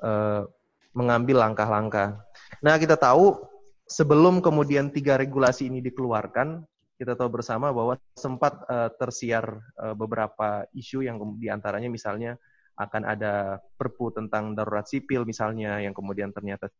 uh, 0.00 0.48
mengambil 0.96 1.44
langkah-langkah. 1.44 2.24
Nah, 2.64 2.80
kita 2.80 2.96
tahu 2.96 3.36
sebelum 3.84 4.40
kemudian 4.40 4.88
tiga 4.88 5.20
regulasi 5.20 5.68
ini 5.68 5.84
dikeluarkan, 5.84 6.64
kita 6.96 7.12
tahu 7.12 7.28
bersama 7.40 7.68
bahwa 7.76 8.00
sempat 8.16 8.64
uh, 8.72 8.88
tersiar 8.96 9.44
uh, 9.76 9.92
beberapa 9.92 10.64
isu 10.72 11.04
yang 11.04 11.20
di 11.36 11.52
antaranya 11.52 11.92
misalnya 11.92 12.40
akan 12.76 13.02
ada 13.04 13.60
perpu 13.76 14.12
tentang 14.12 14.56
darurat 14.56 14.84
sipil 14.88 15.28
misalnya 15.28 15.80
yang 15.80 15.92
kemudian 15.92 16.32
ternyata 16.32 16.72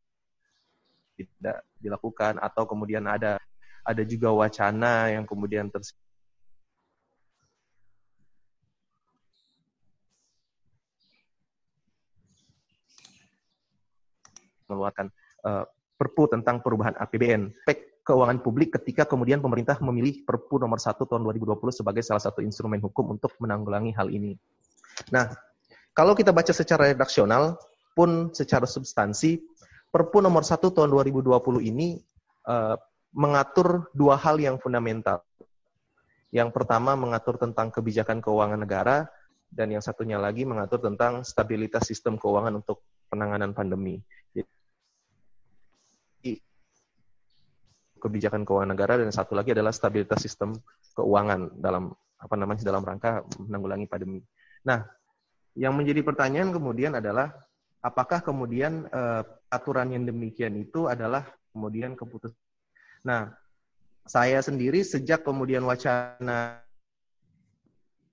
tidak 1.16 1.64
dilakukan 1.80 2.36
atau 2.40 2.68
kemudian 2.68 3.04
ada 3.08 3.40
ada 3.84 4.02
juga 4.04 4.32
wacana 4.32 5.12
yang 5.12 5.24
kemudian 5.24 5.68
tersiar 5.68 6.00
mengeluarkan 14.66 15.08
uh, 15.46 15.64
perpu 15.96 16.28
tentang 16.28 16.60
perubahan 16.60 16.96
APBN 16.98 17.54
keuangan 18.06 18.38
publik 18.38 18.78
ketika 18.78 19.02
kemudian 19.02 19.42
pemerintah 19.42 19.74
memilih 19.82 20.22
Perpu 20.22 20.62
nomor 20.62 20.78
1 20.78 20.94
tahun 20.94 21.26
2020 21.26 21.58
sebagai 21.82 22.06
salah 22.06 22.22
satu 22.22 22.38
instrumen 22.38 22.78
hukum 22.78 23.18
untuk 23.18 23.34
menanggulangi 23.42 23.90
hal 23.98 24.06
ini. 24.14 24.38
Nah, 25.10 25.34
kalau 25.90 26.14
kita 26.14 26.30
baca 26.30 26.54
secara 26.54 26.94
redaksional 26.94 27.58
pun 27.98 28.30
secara 28.30 28.64
substansi, 28.64 29.42
Perpu 29.90 30.22
nomor 30.22 30.46
1 30.46 30.62
tahun 30.62 30.88
2020 30.94 31.34
ini 31.66 31.98
uh, 32.46 32.78
mengatur 33.16 33.88
dua 33.96 34.14
hal 34.20 34.36
yang 34.38 34.60
fundamental. 34.60 35.24
Yang 36.30 36.52
pertama 36.52 36.92
mengatur 36.94 37.40
tentang 37.40 37.72
kebijakan 37.72 38.20
keuangan 38.20 38.60
negara, 38.60 39.08
dan 39.48 39.72
yang 39.72 39.80
satunya 39.80 40.20
lagi 40.20 40.44
mengatur 40.44 40.82
tentang 40.84 41.24
stabilitas 41.24 41.88
sistem 41.88 42.20
keuangan 42.20 42.60
untuk 42.60 42.84
penanganan 43.08 43.56
pandemi. 43.56 44.02
Kebijakan 47.98 48.44
keuangan 48.44 48.70
negara 48.76 49.00
dan 49.00 49.10
satu 49.10 49.34
lagi 49.34 49.56
adalah 49.56 49.72
stabilitas 49.72 50.20
sistem 50.20 50.56
keuangan 50.94 51.56
dalam 51.58 51.92
apa 52.16 52.34
namanya 52.36 52.64
dalam 52.64 52.84
rangka 52.84 53.24
menanggulangi 53.40 53.86
pandemi. 53.88 54.20
Nah, 54.64 54.84
yang 55.56 55.76
menjadi 55.76 56.04
pertanyaan 56.04 56.52
kemudian 56.52 56.96
adalah 56.96 57.32
apakah 57.80 58.20
kemudian 58.24 58.88
uh, 58.92 59.22
aturan 59.48 59.92
yang 59.92 60.04
demikian 60.04 60.56
itu 60.56 60.88
adalah 60.88 61.24
kemudian 61.52 61.96
keputus. 61.96 62.32
Nah, 63.06 63.32
saya 64.06 64.38
sendiri 64.42 64.84
sejak 64.84 65.24
kemudian 65.26 65.64
wacana 65.64 66.62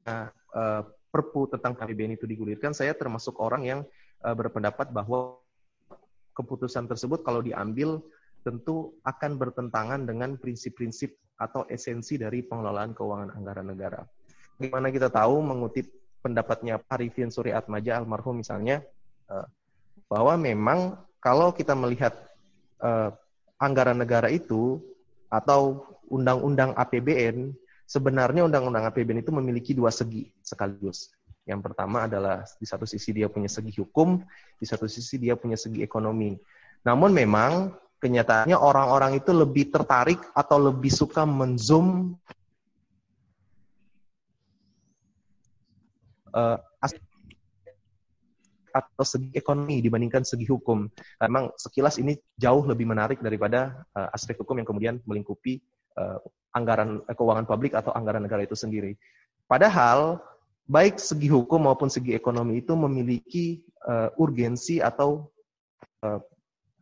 uh, 0.08 0.82
Perpu 1.14 1.46
tentang 1.46 1.78
KPBN 1.78 2.18
itu 2.18 2.26
digulirkan, 2.26 2.74
saya 2.74 2.98
termasuk 2.98 3.38
orang 3.38 3.62
yang 3.62 3.80
uh, 4.26 4.34
berpendapat 4.34 4.90
bahwa 4.90 5.38
keputusan 6.34 6.90
tersebut 6.90 7.22
kalau 7.22 7.46
diambil 7.46 8.02
tentu 8.44 9.00
akan 9.08 9.40
bertentangan 9.40 10.04
dengan 10.04 10.36
prinsip-prinsip 10.36 11.16
atau 11.40 11.66
esensi 11.72 12.20
dari 12.20 12.44
pengelolaan 12.44 12.94
keuangan 12.94 13.34
anggaran 13.34 13.68
negara. 13.72 14.04
Bagaimana 14.60 14.94
kita 14.94 15.10
tahu 15.10 15.42
mengutip 15.42 15.90
pendapatnya 16.22 16.80
Arifin 16.88 17.34
Suri 17.34 17.52
Atmaja 17.52 18.00
almarhum 18.00 18.40
misalnya 18.40 18.84
eh, 19.28 19.48
bahwa 20.08 20.38
memang 20.38 21.00
kalau 21.24 21.56
kita 21.56 21.72
melihat 21.74 22.12
uh, 22.84 23.10
anggaran 23.56 23.96
negara 23.96 24.28
itu 24.28 24.84
atau 25.32 25.88
undang-undang 26.12 26.76
APBN 26.76 27.56
sebenarnya 27.88 28.44
undang-undang 28.44 28.84
APBN 28.92 29.24
itu 29.24 29.32
memiliki 29.32 29.72
dua 29.72 29.90
segi 29.90 30.28
sekaligus. 30.44 31.16
Yang 31.44 31.72
pertama 31.72 32.08
adalah 32.08 32.44
di 32.60 32.68
satu 32.68 32.88
sisi 32.88 33.12
dia 33.12 33.28
punya 33.28 33.52
segi 33.52 33.72
hukum, 33.76 34.20
di 34.60 34.66
satu 34.68 34.88
sisi 34.88 35.20
dia 35.20 35.36
punya 35.36 35.60
segi 35.60 35.84
ekonomi. 35.84 36.36
Namun 36.84 37.12
memang 37.12 37.72
kenyataannya 38.04 38.60
orang-orang 38.60 39.16
itu 39.16 39.32
lebih 39.32 39.72
tertarik 39.72 40.20
atau 40.36 40.60
lebih 40.60 40.92
suka 40.92 41.24
menzoom 41.24 42.20
uh, 46.36 46.60
atau 48.74 49.06
segi 49.06 49.30
ekonomi 49.38 49.80
dibandingkan 49.86 50.26
segi 50.26 50.50
hukum. 50.50 50.90
Memang 51.22 51.54
sekilas 51.56 52.02
ini 52.02 52.18
jauh 52.36 52.66
lebih 52.66 52.90
menarik 52.90 53.22
daripada 53.22 53.86
uh, 53.94 54.10
aspek 54.12 54.42
hukum 54.42 54.58
yang 54.58 54.68
kemudian 54.68 54.96
melingkupi 55.06 55.62
uh, 55.96 56.18
anggaran 56.58 57.06
uh, 57.06 57.14
keuangan 57.14 57.46
publik 57.46 57.78
atau 57.78 57.94
anggaran 57.94 58.26
negara 58.26 58.42
itu 58.42 58.58
sendiri. 58.58 58.98
Padahal 59.46 60.18
baik 60.66 60.98
segi 60.98 61.30
hukum 61.30 61.70
maupun 61.70 61.94
segi 61.94 62.18
ekonomi 62.18 62.66
itu 62.66 62.74
memiliki 62.74 63.62
uh, 63.86 64.10
urgensi 64.18 64.82
atau 64.82 65.30
uh, 66.02 66.18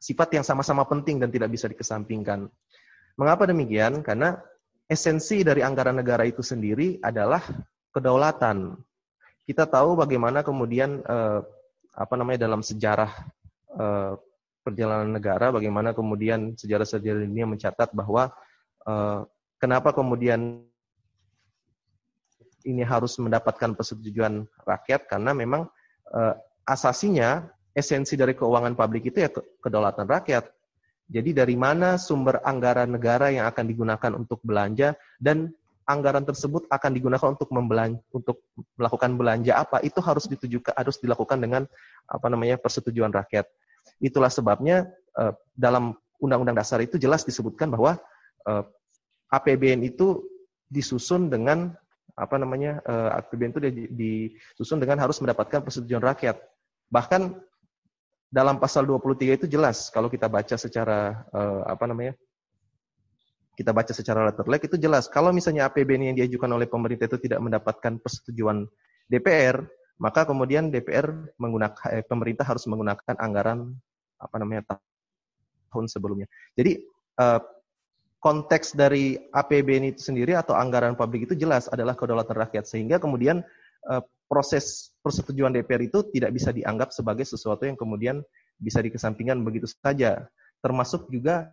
sifat 0.01 0.33
yang 0.33 0.41
sama-sama 0.41 0.81
penting 0.89 1.21
dan 1.21 1.29
tidak 1.29 1.53
bisa 1.53 1.69
dikesampingkan. 1.69 2.49
Mengapa 3.21 3.45
demikian? 3.45 4.01
Karena 4.01 4.33
esensi 4.89 5.45
dari 5.45 5.61
anggaran 5.61 6.01
negara 6.01 6.25
itu 6.25 6.41
sendiri 6.41 6.97
adalah 7.05 7.45
kedaulatan. 7.93 8.73
Kita 9.45 9.69
tahu 9.69 9.93
bagaimana 10.01 10.41
kemudian 10.41 11.05
eh, 11.05 11.39
apa 11.93 12.13
namanya 12.17 12.49
dalam 12.49 12.65
sejarah 12.65 13.13
eh, 13.77 14.13
perjalanan 14.65 15.13
negara, 15.13 15.53
bagaimana 15.53 15.93
kemudian 15.93 16.57
sejarah-sejarah 16.57 17.21
ini 17.29 17.45
mencatat 17.45 17.93
bahwa 17.93 18.33
eh, 18.89 19.21
kenapa 19.61 19.93
kemudian 19.93 20.65
ini 22.65 22.81
harus 22.85 23.17
mendapatkan 23.21 23.73
persetujuan 23.77 24.49
rakyat 24.65 25.05
karena 25.05 25.31
memang 25.37 25.69
eh, 26.09 26.35
asasinya 26.65 27.49
esensi 27.71 28.19
dari 28.19 28.35
keuangan 28.35 28.75
publik 28.75 29.11
itu 29.11 29.23
ya 29.23 29.29
kedaulatan 29.31 30.07
rakyat. 30.07 30.47
Jadi 31.11 31.35
dari 31.35 31.59
mana 31.59 31.99
sumber 31.99 32.39
anggaran 32.43 32.87
negara 32.87 33.27
yang 33.31 33.43
akan 33.47 33.65
digunakan 33.67 34.11
untuk 34.15 34.39
belanja 34.47 34.95
dan 35.19 35.51
anggaran 35.83 36.23
tersebut 36.23 36.71
akan 36.71 36.91
digunakan 36.95 37.35
untuk 37.35 37.51
membelanja 37.51 37.99
untuk 38.15 38.47
melakukan 38.79 39.11
belanja 39.19 39.59
apa 39.59 39.83
itu 39.83 39.99
harus 39.99 40.29
ditujukan 40.31 40.71
harus 40.71 40.95
dilakukan 41.03 41.43
dengan 41.43 41.67
apa 42.07 42.27
namanya 42.31 42.55
persetujuan 42.55 43.11
rakyat. 43.11 43.43
Itulah 43.99 44.31
sebabnya 44.31 44.87
eh, 45.19 45.33
dalam 45.51 45.99
Undang-Undang 46.21 46.63
Dasar 46.63 46.79
itu 46.79 46.95
jelas 46.95 47.27
disebutkan 47.27 47.67
bahwa 47.67 47.99
eh, 48.47 48.63
APBN 49.35 49.83
itu 49.83 50.23
disusun 50.71 51.27
dengan 51.27 51.75
apa 52.15 52.35
namanya 52.39 52.79
eh, 52.87 53.09
APBN 53.19 53.51
itu 53.51 53.61
disusun 53.91 54.79
dengan 54.79 54.95
harus 55.01 55.19
mendapatkan 55.19 55.59
persetujuan 55.59 56.03
rakyat. 56.07 56.39
Bahkan 56.87 57.50
dalam 58.31 58.57
pasal 58.63 58.87
23 58.87 59.43
itu 59.43 59.45
jelas 59.51 59.91
kalau 59.91 60.07
kita 60.07 60.31
baca 60.31 60.55
secara 60.55 61.27
apa 61.67 61.83
namanya 61.83 62.15
kita 63.61 63.71
baca 63.75 63.93
secara 63.93 64.25
letterlek 64.25 64.65
itu 64.65 64.81
jelas. 64.81 65.05
Kalau 65.11 65.29
misalnya 65.35 65.69
APBN 65.69 66.11
yang 66.11 66.15
diajukan 66.17 66.49
oleh 66.49 66.65
pemerintah 66.65 67.05
itu 67.05 67.19
tidak 67.21 67.43
mendapatkan 67.43 68.01
persetujuan 68.01 68.65
DPR, 69.11 69.61
maka 70.01 70.25
kemudian 70.25 70.71
DPR 70.71 71.11
menggunakan 71.37 71.77
eh, 71.93 72.01
pemerintah 72.01 72.47
harus 72.47 72.65
menggunakan 72.65 73.15
anggaran 73.21 73.75
apa 74.17 74.35
namanya 74.41 74.79
tahun 75.69 75.85
sebelumnya. 75.91 76.25
Jadi 76.55 76.81
eh, 77.21 77.39
konteks 78.17 78.73
dari 78.73 79.19
APBN 79.19 79.93
itu 79.93 80.01
sendiri 80.01 80.33
atau 80.33 80.57
anggaran 80.57 80.97
publik 80.97 81.29
itu 81.29 81.37
jelas 81.37 81.69
adalah 81.69 81.93
kedaulatan 81.93 82.37
rakyat 82.47 82.65
sehingga 82.65 82.97
kemudian 82.97 83.45
eh, 83.91 84.03
proses 84.31 84.95
persetujuan 85.03 85.51
DPR 85.51 85.83
itu 85.83 86.07
tidak 86.07 86.31
bisa 86.31 86.55
dianggap 86.55 86.95
sebagai 86.95 87.27
sesuatu 87.27 87.67
yang 87.67 87.75
kemudian 87.75 88.23
bisa 88.55 88.79
dikesampingkan 88.79 89.43
begitu 89.43 89.67
saja. 89.67 90.31
Termasuk 90.63 91.11
juga 91.11 91.51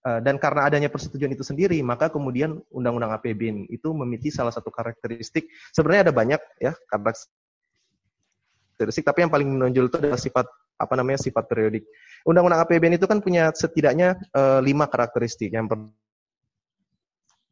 Eh, 0.00 0.20
dan 0.24 0.40
karena 0.40 0.64
adanya 0.64 0.88
persetujuan 0.88 1.36
itu 1.36 1.44
sendiri, 1.44 1.76
maka 1.84 2.08
kemudian 2.08 2.56
Undang-Undang 2.72 3.20
APBN 3.20 3.68
itu 3.68 3.92
memiliki 3.92 4.32
salah 4.32 4.48
satu 4.48 4.72
karakteristik. 4.72 5.52
Sebenarnya 5.76 6.08
ada 6.08 6.14
banyak 6.16 6.40
ya 6.56 6.72
karakteristik, 6.88 9.04
tapi 9.04 9.28
yang 9.28 9.28
paling 9.28 9.44
menonjol 9.44 9.92
itu 9.92 10.00
adalah 10.00 10.16
sifat 10.16 10.48
apa 10.80 10.94
namanya 10.96 11.20
sifat 11.20 11.44
periodik. 11.44 11.84
Undang-Undang 12.24 12.64
APBN 12.64 12.96
itu 12.96 13.04
kan 13.04 13.20
punya 13.20 13.52
setidaknya 13.52 14.16
uh, 14.32 14.64
lima 14.64 14.88
karakteristik. 14.88 15.52
Yang 15.52 15.92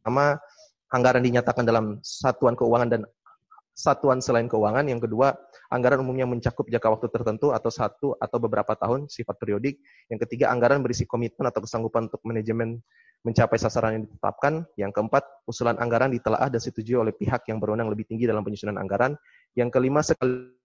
pertama, 0.00 0.41
anggaran 0.88 1.21
dinyatakan 1.21 1.69
dalam 1.69 2.00
satuan 2.00 2.57
keuangan 2.57 2.88
dan 2.88 3.05
satuan 3.79 4.19
selain 4.19 4.51
keuangan. 4.51 4.91
Yang 4.91 5.07
kedua, 5.07 5.38
Anggaran 5.69 6.01
umumnya 6.01 6.25
mencakup 6.25 6.64
jangka 6.64 6.88
waktu 6.88 7.07
tertentu 7.12 7.53
atau 7.53 7.69
satu 7.69 8.17
atau 8.17 8.38
beberapa 8.41 8.73
tahun 8.73 9.05
sifat 9.12 9.37
periodik. 9.37 9.85
Yang 10.09 10.25
ketiga, 10.25 10.49
anggaran 10.49 10.81
berisi 10.81 11.05
komitmen 11.05 11.45
atau 11.45 11.61
kesanggupan 11.61 12.09
untuk 12.09 12.25
manajemen 12.25 12.81
mencapai 13.21 13.61
sasaran 13.61 14.01
yang 14.01 14.03
ditetapkan. 14.09 14.64
Yang 14.81 14.97
keempat, 14.97 15.29
usulan 15.45 15.77
anggaran 15.77 16.09
ditelaah 16.09 16.49
dan 16.49 16.57
disetujui 16.57 16.97
oleh 16.97 17.12
pihak 17.12 17.45
yang 17.53 17.61
berwenang 17.61 17.93
lebih 17.93 18.09
tinggi 18.09 18.25
dalam 18.25 18.41
penyusunan 18.41 18.81
anggaran. 18.81 19.12
Yang 19.53 19.69
kelima, 19.77 20.01
sekali 20.01 20.57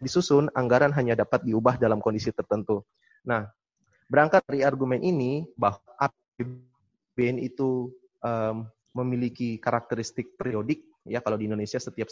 disusun, 0.00 0.48
anggaran 0.56 0.96
hanya 0.96 1.12
dapat 1.12 1.44
diubah 1.44 1.76
dalam 1.76 2.00
kondisi 2.00 2.32
tertentu. 2.32 2.88
Nah, 3.28 3.44
berangkat 4.08 4.48
dari 4.48 4.64
argumen 4.64 5.04
ini 5.04 5.44
bahwa 5.60 5.84
APBN 6.00 7.36
itu 7.36 7.92
um, 8.24 8.64
memiliki 8.96 9.60
karakteristik 9.60 10.40
periodik, 10.40 10.88
ya 11.06 11.20
kalau 11.20 11.36
di 11.38 11.46
Indonesia 11.50 11.78
setiap 11.78 12.08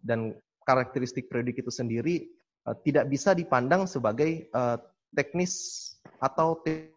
dan 0.00 0.34
karakteristik 0.64 1.26
periodik 1.28 1.60
itu 1.60 1.72
sendiri 1.72 2.28
uh, 2.66 2.76
tidak 2.84 3.10
bisa 3.10 3.34
dipandang 3.34 3.86
sebagai 3.90 4.48
uh, 4.54 4.78
teknis 5.14 5.76
atau 6.22 6.60
teori 6.62 6.94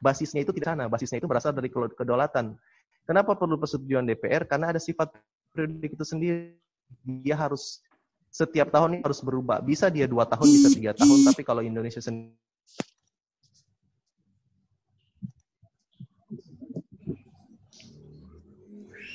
basisnya 0.00 0.40
itu 0.40 0.52
tidak 0.56 0.72
sana. 0.72 0.88
Basisnya 0.88 1.20
itu 1.20 1.28
berasal 1.28 1.52
dari 1.52 1.68
kedaulatan. 1.70 2.56
Kenapa 3.04 3.36
perlu 3.36 3.60
persetujuan 3.60 4.08
DPR 4.08 4.48
karena 4.48 4.72
ada 4.72 4.80
sifat 4.80 5.12
periodik 5.52 5.92
itu 5.98 6.04
sendiri. 6.06 6.56
Dia 7.04 7.36
harus 7.38 7.84
setiap 8.30 8.70
tahun 8.72 8.98
ini 8.98 9.02
harus 9.04 9.20
berubah. 9.20 9.60
Bisa 9.60 9.92
dia 9.92 10.08
dua 10.08 10.24
tahun 10.26 10.48
bisa 10.48 10.68
tiga 10.72 10.92
tahun 10.96 11.28
tapi 11.28 11.42
kalau 11.44 11.60
Indonesia 11.60 12.00
sendiri 12.00 12.34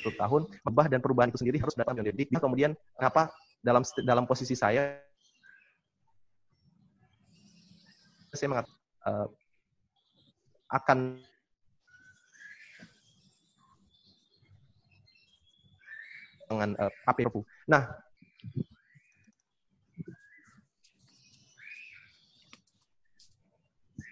satu 0.06 0.14
tahun 0.14 0.42
berubah 0.62 0.86
dan 0.86 1.02
perubahan 1.02 1.28
itu 1.34 1.42
sendiri 1.42 1.58
harus 1.58 1.74
datang 1.74 1.98
dari 1.98 2.14
diri. 2.14 2.30
Kemudian 2.38 2.78
apa 3.02 3.34
dalam 3.58 3.82
dalam 4.06 4.22
posisi 4.30 4.54
saya 4.54 5.02
saya 8.36 8.52
mengat, 8.52 8.66
uh, 9.08 9.26
akan 10.68 11.16
dengan 16.46 16.70
uh, 16.78 16.86
eh, 16.86 17.10
AP 17.10 17.18
Nah, 17.66 17.82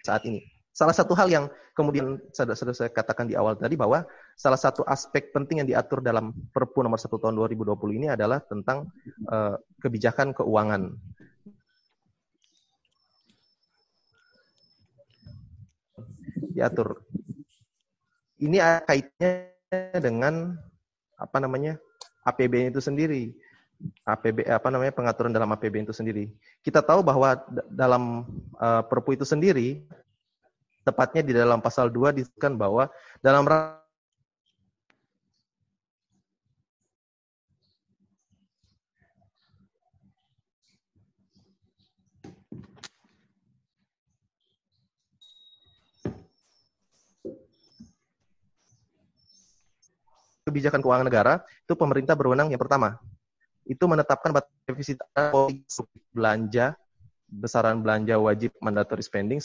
saat 0.03 0.25
ini 0.27 0.43
salah 0.75 0.91
satu 0.91 1.15
hal 1.15 1.31
yang 1.31 1.45
kemudian 1.71 2.19
sudah 2.35 2.57
saya 2.57 2.91
katakan 2.91 3.31
di 3.31 3.39
awal 3.39 3.55
tadi 3.55 3.79
bahwa 3.79 4.03
salah 4.35 4.59
satu 4.59 4.83
aspek 4.83 5.31
penting 5.31 5.63
yang 5.63 5.69
diatur 5.71 6.03
dalam 6.03 6.35
Perpu 6.51 6.83
nomor 6.83 6.99
1 6.99 7.07
tahun 7.07 7.35
2020 7.39 7.71
ini 7.95 8.07
adalah 8.11 8.43
tentang 8.43 8.91
uh, 9.31 9.55
kebijakan 9.79 10.35
keuangan. 10.35 10.91
Diatur. 16.51 16.99
Ini 18.43 18.59
kaitannya 18.83 19.99
dengan 20.03 20.59
apa 21.15 21.37
namanya 21.39 21.79
APBN 22.27 22.75
itu 22.75 22.83
sendiri. 22.83 23.31
APB 24.07 24.47
apa 24.47 24.67
namanya 24.71 24.91
pengaturan 24.95 25.31
dalam 25.31 25.51
APBN 25.55 25.87
itu 25.87 25.95
sendiri. 25.95 26.31
Kita 26.63 26.83
tahu 26.83 27.03
bahwa 27.03 27.39
dalam 27.71 28.27
uh, 28.59 28.83
Perpu 28.83 29.15
itu 29.15 29.23
sendiri 29.27 29.83
tepatnya 30.85 31.25
di 31.25 31.33
dalam 31.35 31.59
pasal 31.59 31.89
2 31.89 32.15
disebutkan 32.15 32.55
bahwa 32.55 32.87
dalam 33.19 33.43
kebijakan 50.45 50.79
keuangan 50.79 51.09
negara, 51.09 51.41
itu 51.65 51.73
pemerintah 51.73 52.13
berwenang 52.13 52.53
yang 52.53 52.61
pertama, 52.61 53.01
itu 53.65 53.81
menetapkan 53.89 54.29
batas 54.29 54.53
defisit 54.69 55.01
belanja, 56.13 56.77
besaran 57.25 57.81
belanja 57.81 58.13
wajib 58.21 58.53
mandatory 58.61 59.01
spending, 59.01 59.41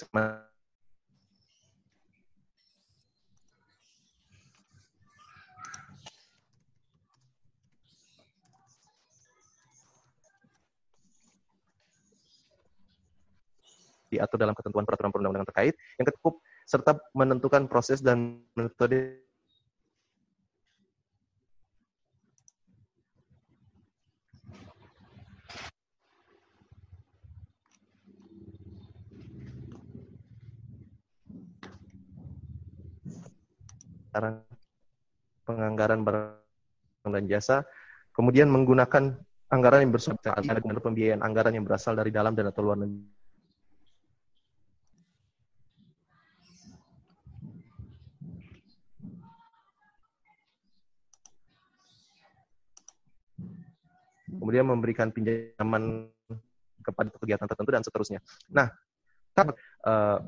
diatur 14.10 14.36
dalam 14.42 14.58
ketentuan 14.58 14.82
peraturan 14.82 15.14
perundang-undangan 15.14 15.48
terkait 15.54 15.74
yang 15.96 16.04
cukup 16.18 16.42
serta 16.66 16.98
menentukan 17.14 17.70
proses 17.70 18.02
dan 18.02 18.42
metode 18.58 19.29
anggaran 34.10 34.42
penganggaran 35.46 36.00
barang 36.02 37.10
dan 37.14 37.24
jasa, 37.30 37.62
kemudian 38.10 38.50
menggunakan 38.50 39.14
anggaran 39.50 39.86
yang 39.86 39.94
bersumber 39.94 40.34
ada 40.34 40.58
pembiayaan 40.82 41.22
anggaran 41.22 41.54
yang 41.54 41.62
berasal 41.62 41.94
dari 41.94 42.10
dalam 42.10 42.34
dan 42.34 42.50
atau 42.50 42.62
luar 42.66 42.82
negeri. 42.82 43.06
Kemudian 54.30 54.66
memberikan 54.66 55.14
pinjaman 55.14 56.10
kepada 56.80 57.12
kegiatan 57.20 57.46
tertentu 57.46 57.70
dan 57.70 57.84
seterusnya. 57.84 58.20
Nah, 58.50 58.72
uh, 59.86 60.18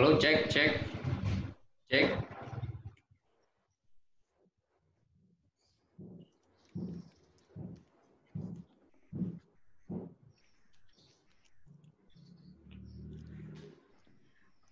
Halo, 0.00 0.16
cek, 0.16 0.48
cek. 0.48 0.80
Cek. 1.92 2.06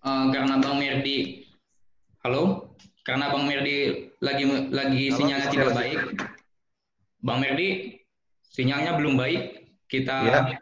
Uh, 0.00 0.32
karena 0.32 0.56
Bang 0.64 0.80
Merdi, 0.80 1.44
halo, 2.24 2.72
karena 3.04 3.28
Bang 3.28 3.44
Merdi 3.44 4.08
lagi 4.24 4.48
lagi 4.72 5.12
sinyalnya 5.12 5.52
tidak 5.52 5.76
baik. 5.76 6.24
Bang 7.20 7.44
Merdi, 7.44 8.00
sinyalnya 8.48 8.96
belum 8.96 9.20
baik. 9.20 9.76
Kita 9.92 10.16
ya. 10.24 10.56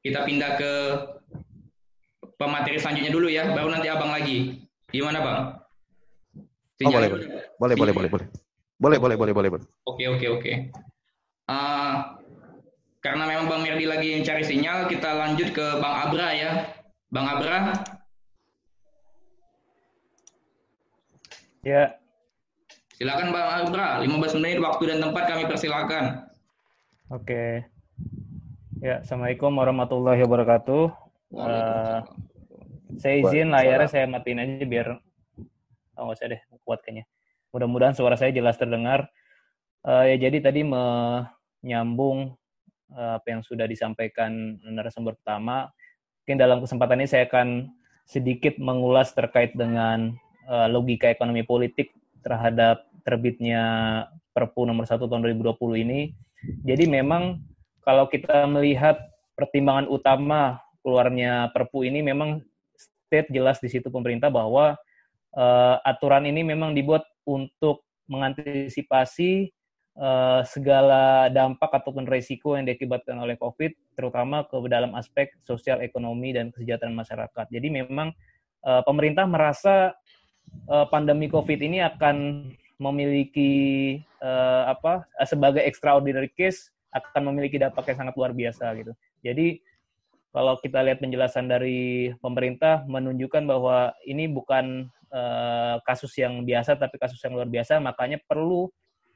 kita 0.00 0.24
pindah 0.24 0.56
ke 0.56 0.72
pemateri 2.38 2.78
selanjutnya 2.78 3.12
dulu 3.12 3.26
ya, 3.28 3.50
baru 3.52 3.68
nanti 3.74 3.90
abang 3.90 4.14
lagi. 4.14 4.62
Gimana 4.88 5.18
bang? 5.20 5.40
Oh, 6.86 6.90
boleh, 6.94 7.10
boleh, 7.10 7.26
boleh, 7.58 7.74
boleh, 7.74 7.92
boleh, 7.92 8.08
boleh, 8.08 8.26
boleh, 8.78 8.98
boleh, 9.02 9.16
boleh, 9.18 9.34
boleh, 9.34 9.50
boleh. 9.50 9.66
Oke, 9.84 10.06
oke, 10.06 10.26
oke. 10.38 10.52
Uh, 11.50 11.94
karena 13.02 13.26
memang 13.26 13.50
Bang 13.50 13.66
Merdi 13.66 13.84
lagi 13.90 14.14
mencari 14.14 14.46
sinyal, 14.46 14.86
kita 14.86 15.10
lanjut 15.18 15.50
ke 15.50 15.66
Bang 15.82 15.94
Abra 16.06 16.28
ya. 16.38 16.50
Bang 17.10 17.26
Abra. 17.26 17.74
Ya. 21.66 21.98
Silakan 22.94 23.34
Bang 23.34 23.66
Abra, 23.66 23.98
15 24.06 24.38
menit 24.38 24.62
waktu 24.62 24.94
dan 24.94 25.02
tempat 25.02 25.24
kami 25.26 25.50
persilakan. 25.50 26.30
Oke. 27.10 27.66
Ya, 28.78 29.02
Assalamualaikum 29.02 29.50
warahmatullahi 29.58 30.22
wabarakatuh. 30.22 31.07
Uh, 31.28 32.00
saya 32.96 33.20
izin 33.20 33.52
layarnya 33.52 33.88
saya 33.88 34.04
matiin 34.08 34.40
aja 34.40 34.64
biar 34.64 34.88
oh 35.98 36.02
nggak 36.08 36.16
usah 36.16 36.28
deh 36.32 36.40
kuat 36.64 36.80
kayaknya. 36.80 37.04
Mudah-mudahan 37.52 37.94
suara 37.96 38.16
saya 38.16 38.32
jelas 38.32 38.56
terdengar. 38.56 39.12
Uh, 39.84 40.08
ya 40.08 40.16
jadi 40.16 40.40
tadi 40.40 40.64
menyambung 40.64 42.36
uh, 42.92 43.12
apa 43.20 43.26
yang 43.28 43.42
sudah 43.44 43.68
disampaikan 43.68 44.56
narasumber 44.64 45.16
pertama. 45.20 45.68
Mungkin 46.24 46.36
dalam 46.40 46.58
kesempatan 46.60 47.00
ini 47.04 47.08
saya 47.08 47.24
akan 47.28 47.72
sedikit 48.08 48.56
mengulas 48.56 49.12
terkait 49.12 49.52
dengan 49.52 50.16
uh, 50.48 50.68
logika 50.68 51.12
ekonomi 51.12 51.44
politik 51.44 51.92
terhadap 52.24 52.88
terbitnya 53.04 53.64
Perpu 54.32 54.68
nomor 54.68 54.86
1 54.86 55.02
tahun 55.02 55.24
2020 55.34 55.82
ini. 55.82 56.14
Jadi 56.62 56.84
memang 56.86 57.42
kalau 57.82 58.06
kita 58.06 58.46
melihat 58.46 59.00
pertimbangan 59.34 59.90
utama 59.90 60.62
keluarnya 60.88 61.52
Perpu 61.52 61.84
ini 61.84 62.00
memang 62.00 62.40
state 62.72 63.28
jelas 63.28 63.60
di 63.60 63.68
situ 63.68 63.92
pemerintah 63.92 64.32
bahwa 64.32 64.72
uh, 65.36 65.76
aturan 65.84 66.24
ini 66.24 66.40
memang 66.40 66.72
dibuat 66.72 67.04
untuk 67.28 67.84
mengantisipasi 68.08 69.52
uh, 70.00 70.40
segala 70.48 71.28
dampak 71.28 71.68
ataupun 71.68 72.08
resiko 72.08 72.56
yang 72.56 72.64
diakibatkan 72.64 73.20
oleh 73.20 73.36
COVID, 73.36 74.00
terutama 74.00 74.48
ke 74.48 74.56
dalam 74.64 74.96
aspek 74.96 75.36
sosial 75.44 75.84
ekonomi 75.84 76.32
dan 76.32 76.48
kesejahteraan 76.48 76.96
masyarakat. 76.96 77.46
Jadi 77.52 77.68
memang 77.68 78.16
uh, 78.64 78.80
pemerintah 78.88 79.28
merasa 79.28 79.92
uh, 80.72 80.88
pandemi 80.88 81.28
COVID 81.28 81.60
ini 81.60 81.84
akan 81.84 82.48
memiliki 82.80 83.52
uh, 84.24 84.72
apa 84.72 85.04
sebagai 85.28 85.60
extraordinary 85.60 86.32
case 86.32 86.72
akan 86.96 87.28
memiliki 87.28 87.60
dampak 87.60 87.92
yang 87.92 88.08
sangat 88.08 88.14
luar 88.16 88.32
biasa 88.32 88.72
gitu. 88.80 88.92
Jadi 89.20 89.60
kalau 90.28 90.60
kita 90.60 90.84
lihat 90.84 91.00
penjelasan 91.00 91.48
dari 91.48 92.12
pemerintah 92.20 92.84
menunjukkan 92.84 93.48
bahwa 93.48 93.96
ini 94.04 94.28
bukan 94.28 94.92
uh, 95.08 95.80
kasus 95.88 96.12
yang 96.20 96.44
biasa 96.44 96.76
tapi 96.76 97.00
kasus 97.00 97.16
yang 97.24 97.32
luar 97.36 97.48
biasa. 97.48 97.80
Makanya 97.80 98.20
perlu 98.28 98.68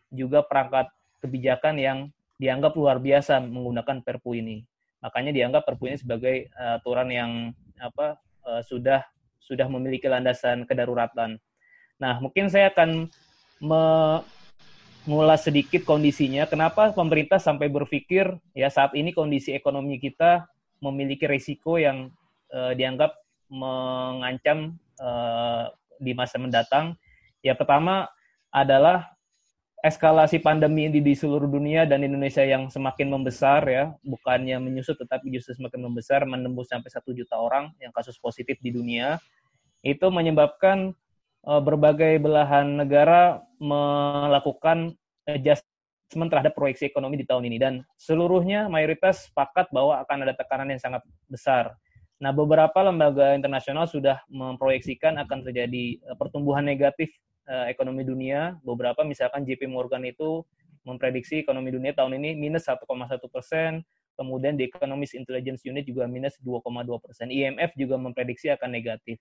juga 0.08 0.40
perangkat 0.44 0.88
kebijakan 1.20 1.76
yang 1.76 1.98
dianggap 2.40 2.72
luar 2.74 2.98
biasa 2.98 3.44
menggunakan 3.44 4.00
Perpu 4.02 4.40
ini. 4.40 4.64
Makanya 5.04 5.30
dianggap 5.36 5.68
Perpu 5.68 5.92
ini 5.92 6.00
sebagai 6.00 6.48
uh, 6.56 6.80
aturan 6.80 7.08
yang 7.12 7.30
apa 7.76 8.16
uh, 8.48 8.64
sudah 8.64 9.04
sudah 9.36 9.68
memiliki 9.68 10.08
landasan 10.08 10.64
kedaruratan. 10.64 11.36
Nah 12.00 12.18
mungkin 12.24 12.48
saya 12.48 12.72
akan 12.72 13.12
mengulas 13.62 15.44
sedikit 15.44 15.84
kondisinya. 15.86 16.48
Kenapa 16.48 16.90
pemerintah 16.90 17.38
sampai 17.38 17.68
berpikir 17.68 18.32
ya 18.56 18.72
saat 18.72 18.96
ini 18.96 19.14
kondisi 19.14 19.54
ekonomi 19.54 20.02
kita 20.02 20.50
memiliki 20.82 21.30
risiko 21.30 21.78
yang 21.78 22.10
uh, 22.50 22.74
dianggap 22.74 23.14
mengancam 23.46 24.76
uh, 24.98 25.70
di 26.02 26.12
masa 26.12 26.42
mendatang. 26.42 26.98
Ya 27.40 27.54
pertama 27.54 28.10
adalah 28.50 29.14
eskalasi 29.82 30.38
pandemi 30.38 30.86
ini 30.86 31.02
di 31.02 31.14
seluruh 31.14 31.50
dunia 31.50 31.82
dan 31.86 32.06
Indonesia 32.06 32.42
yang 32.42 32.70
semakin 32.70 33.10
membesar 33.10 33.66
ya, 33.66 33.84
bukannya 34.06 34.58
menyusut 34.62 34.94
tetapi 34.98 35.30
justru 35.34 35.58
semakin 35.58 35.90
membesar 35.90 36.22
menembus 36.22 36.70
sampai 36.70 36.90
satu 36.90 37.10
juta 37.10 37.34
orang 37.38 37.74
yang 37.82 37.90
kasus 37.90 38.18
positif 38.18 38.58
di 38.62 38.70
dunia. 38.70 39.18
Itu 39.82 40.14
menyebabkan 40.14 40.94
uh, 41.46 41.62
berbagai 41.62 42.22
belahan 42.22 42.78
negara 42.78 43.42
melakukan 43.58 44.94
adjust 45.26 45.66
adjustment 46.12 46.28
terhadap 46.28 46.52
proyeksi 46.52 46.92
ekonomi 46.92 47.16
di 47.16 47.24
tahun 47.24 47.48
ini 47.48 47.56
dan 47.56 47.80
seluruhnya 47.96 48.68
mayoritas 48.68 49.32
sepakat 49.32 49.72
bahwa 49.72 49.96
akan 50.04 50.28
ada 50.28 50.36
tekanan 50.36 50.68
yang 50.68 50.76
sangat 50.76 51.00
besar. 51.24 51.72
Nah, 52.20 52.36
beberapa 52.36 52.84
lembaga 52.84 53.32
internasional 53.32 53.88
sudah 53.88 54.20
memproyeksikan 54.28 55.16
akan 55.24 55.40
terjadi 55.40 55.96
eh, 55.96 56.16
pertumbuhan 56.20 56.68
negatif 56.68 57.08
uh, 57.48 57.64
ekonomi 57.66 58.04
dunia. 58.04 58.60
Beberapa 58.60 59.02
misalkan 59.08 59.48
JP 59.48 59.72
Morgan 59.72 60.04
itu 60.04 60.44
memprediksi 60.84 61.40
ekonomi 61.40 61.72
dunia 61.72 61.96
tahun 61.96 62.20
ini 62.20 62.36
minus 62.36 62.68
1,1 62.68 62.84
persen, 63.32 63.80
kemudian 64.20 64.54
di 64.54 64.68
Economist 64.68 65.16
Intelligence 65.16 65.64
Unit 65.64 65.88
juga 65.88 66.04
minus 66.04 66.36
2,2 66.44 66.62
persen. 67.00 67.32
IMF 67.32 67.72
juga 67.74 67.96
memprediksi 67.96 68.52
akan 68.52 68.68
negatif. 68.68 69.16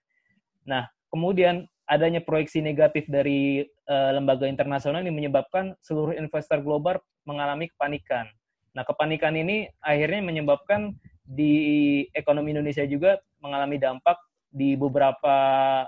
Nah, 0.67 0.91
kemudian 1.11 1.67
adanya 1.91 2.23
proyeksi 2.23 2.63
negatif 2.63 3.03
dari 3.11 3.67
uh, 3.91 4.15
lembaga 4.15 4.47
internasional 4.47 5.03
ini 5.03 5.11
menyebabkan 5.11 5.75
seluruh 5.83 6.15
investor 6.15 6.63
global 6.63 7.03
mengalami 7.27 7.67
kepanikan. 7.67 8.31
Nah, 8.71 8.87
kepanikan 8.87 9.35
ini 9.35 9.67
akhirnya 9.83 10.23
menyebabkan 10.23 10.95
di 11.27 12.07
ekonomi 12.15 12.55
Indonesia 12.55 12.87
juga 12.87 13.19
mengalami 13.43 13.75
dampak 13.75 14.15
di 14.47 14.79
beberapa 14.79 15.37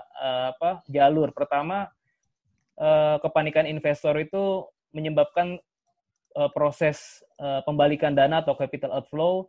uh, 0.00 0.52
apa 0.52 0.84
jalur. 0.92 1.32
Pertama, 1.32 1.88
uh, 2.76 3.16
kepanikan 3.24 3.64
investor 3.64 4.20
itu 4.20 4.68
menyebabkan 4.92 5.56
uh, 6.36 6.50
proses 6.52 7.24
uh, 7.40 7.64
pembalikan 7.64 8.12
dana 8.12 8.44
atau 8.44 8.52
capital 8.52 8.92
outflow 9.00 9.48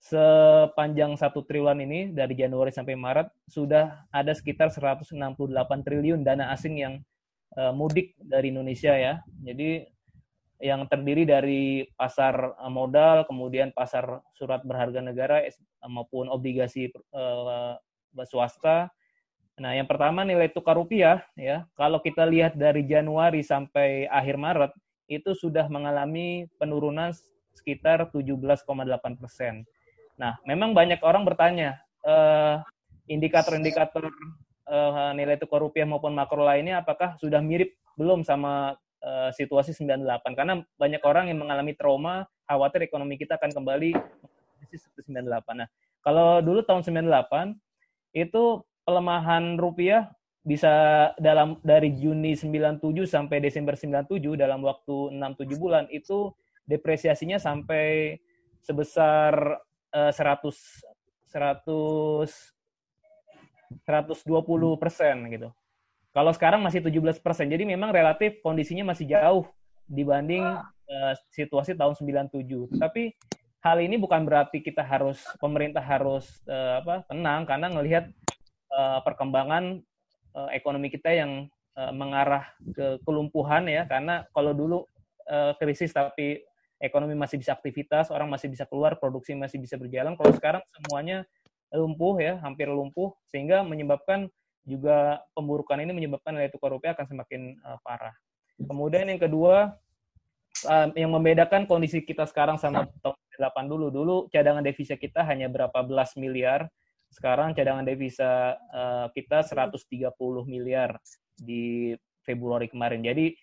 sepanjang 0.00 1.18
satu 1.18 1.42
triliun 1.42 1.82
ini 1.82 2.00
dari 2.14 2.38
Januari 2.38 2.70
sampai 2.70 2.94
Maret 2.94 3.28
sudah 3.50 4.06
ada 4.12 4.32
sekitar 4.36 4.70
168 4.70 5.16
triliun 5.82 6.22
dana 6.22 6.52
asing 6.54 6.78
yang 6.78 6.94
uh, 7.58 7.72
mudik 7.74 8.14
dari 8.20 8.52
Indonesia 8.54 8.94
ya. 8.94 9.18
Jadi 9.42 9.88
yang 10.56 10.88
terdiri 10.88 11.28
dari 11.28 11.84
pasar 12.00 12.56
modal, 12.72 13.28
kemudian 13.28 13.76
pasar 13.76 14.24
surat 14.32 14.64
berharga 14.64 15.04
negara 15.04 15.44
maupun 15.84 16.32
obligasi 16.32 16.88
uh, 17.12 17.76
swasta. 18.24 18.88
Nah, 19.56 19.72
yang 19.72 19.88
pertama 19.88 20.24
nilai 20.24 20.52
tukar 20.52 20.76
rupiah 20.76 21.24
ya. 21.36 21.64
Kalau 21.76 22.00
kita 22.00 22.24
lihat 22.24 22.56
dari 22.56 22.84
Januari 22.84 23.44
sampai 23.44 24.08
akhir 24.08 24.36
Maret 24.36 24.72
itu 25.08 25.32
sudah 25.36 25.68
mengalami 25.68 26.48
penurunan 26.56 27.12
sekitar 27.56 28.12
17,8 28.12 28.64
persen. 29.16 29.64
Nah, 30.16 30.40
memang 30.48 30.72
banyak 30.72 31.00
orang 31.04 31.28
bertanya, 31.28 31.80
uh, 32.04 32.64
indikator-indikator 33.06 34.08
uh, 34.66 35.12
nilai 35.12 35.36
tukar 35.38 35.62
rupiah 35.62 35.86
maupun 35.86 36.16
makro 36.16 36.42
lainnya 36.42 36.82
apakah 36.82 37.14
sudah 37.20 37.38
mirip 37.44 37.76
belum 38.00 38.24
sama 38.24 38.74
uh, 39.04 39.30
situasi 39.32 39.76
98? 39.76 40.32
Karena 40.32 40.60
banyak 40.80 41.02
orang 41.04 41.28
yang 41.30 41.40
mengalami 41.40 41.76
trauma, 41.76 42.24
khawatir 42.48 42.84
ekonomi 42.84 43.20
kita 43.20 43.36
akan 43.36 43.52
kembali 43.52 43.92
seperti 44.72 45.12
98. 45.12 45.62
Nah, 45.62 45.68
kalau 46.00 46.40
dulu 46.40 46.64
tahun 46.64 46.82
98 46.84 47.56
itu 48.16 48.62
pelemahan 48.86 49.60
rupiah 49.60 50.08
bisa 50.46 51.10
dalam 51.18 51.58
dari 51.66 51.90
Juni 51.98 52.38
97 52.38 53.02
sampai 53.02 53.42
Desember 53.42 53.74
97 53.74 54.38
dalam 54.38 54.62
waktu 54.62 55.10
6-7 55.10 55.58
bulan 55.58 55.84
itu 55.90 56.30
depresiasinya 56.70 57.42
sampai 57.42 58.14
sebesar 58.62 59.58
100 59.92 60.14
100 61.30 62.56
120 63.82 64.82
persen 64.82 65.16
gitu. 65.30 65.48
Kalau 66.14 66.32
sekarang 66.32 66.64
masih 66.64 66.80
17 66.80 67.20
persen, 67.20 67.50
jadi 67.50 67.68
memang 67.68 67.92
relatif 67.92 68.40
kondisinya 68.40 68.94
masih 68.94 69.10
jauh 69.10 69.44
dibanding 69.84 70.42
uh, 70.88 71.12
situasi 71.34 71.76
tahun 71.76 71.92
97. 71.92 72.80
Tapi 72.80 73.12
hal 73.60 73.82
ini 73.82 73.98
bukan 74.00 74.24
berarti 74.24 74.62
kita 74.62 74.80
harus 74.80 75.20
pemerintah 75.42 75.82
harus 75.82 76.40
uh, 76.46 76.80
apa 76.80 77.04
tenang 77.10 77.44
karena 77.44 77.66
melihat 77.68 78.04
uh, 78.70 79.02
perkembangan 79.02 79.82
uh, 80.38 80.48
ekonomi 80.54 80.88
kita 80.88 81.10
yang 81.10 81.50
uh, 81.74 81.90
mengarah 81.90 82.46
ke 82.62 83.02
kelumpuhan 83.02 83.66
ya 83.66 83.82
karena 83.90 84.22
kalau 84.30 84.54
dulu 84.54 84.78
uh, 85.26 85.52
krisis 85.58 85.90
tapi 85.90 86.46
ekonomi 86.80 87.16
masih 87.16 87.40
bisa 87.40 87.56
aktivitas, 87.56 88.12
orang 88.12 88.28
masih 88.28 88.52
bisa 88.52 88.68
keluar, 88.68 88.96
produksi 89.00 89.32
masih 89.32 89.56
bisa 89.60 89.80
berjalan. 89.80 90.14
Kalau 90.14 90.32
sekarang 90.36 90.62
semuanya 90.76 91.24
lumpuh 91.72 92.20
ya, 92.20 92.38
hampir 92.44 92.68
lumpuh, 92.68 93.16
sehingga 93.28 93.64
menyebabkan 93.64 94.28
juga 94.66 95.22
pemburukan 95.32 95.78
ini 95.78 95.94
menyebabkan 95.94 96.34
nilai 96.34 96.50
tukar 96.50 96.74
rupiah 96.74 96.92
akan 96.92 97.06
semakin 97.06 97.54
uh, 97.62 97.78
parah. 97.86 98.12
Kemudian 98.58 99.06
yang 99.06 99.20
kedua, 99.22 99.78
uh, 100.66 100.88
yang 100.98 101.14
membedakan 101.14 101.68
kondisi 101.70 102.02
kita 102.02 102.26
sekarang 102.26 102.58
sama 102.58 102.88
tahun 103.00 103.16
8 103.36 103.72
dulu. 103.72 103.86
Dulu 103.92 104.16
cadangan 104.32 104.64
devisa 104.64 104.98
kita 104.98 105.22
hanya 105.22 105.46
berapa 105.46 105.76
belas 105.86 106.16
miliar, 106.18 106.66
sekarang 107.12 107.54
cadangan 107.54 107.86
devisa 107.86 108.58
uh, 108.74 109.06
kita 109.14 109.44
130 109.44 110.12
miliar 110.48 110.98
di 111.38 111.94
Februari 112.26 112.66
kemarin. 112.66 113.06
Jadi 113.06 113.38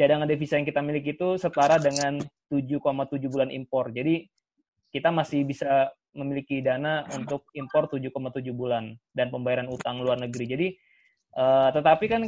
cadangan 0.00 0.24
devisa 0.24 0.56
yang 0.56 0.64
kita 0.64 0.80
miliki 0.80 1.12
itu 1.12 1.36
setara 1.36 1.76
dengan 1.76 2.16
7,7 2.48 2.80
bulan 3.28 3.52
impor. 3.52 3.92
Jadi 3.92 4.24
kita 4.88 5.12
masih 5.12 5.44
bisa 5.44 5.92
memiliki 6.16 6.64
dana 6.64 7.04
untuk 7.12 7.44
impor 7.52 7.92
7,7 7.92 8.08
bulan 8.56 8.96
dan 9.12 9.28
pembayaran 9.28 9.68
utang 9.68 10.00
luar 10.00 10.16
negeri. 10.16 10.44
Jadi 10.48 10.68
uh, 11.36 11.68
tetapi 11.76 12.08
kan 12.08 12.22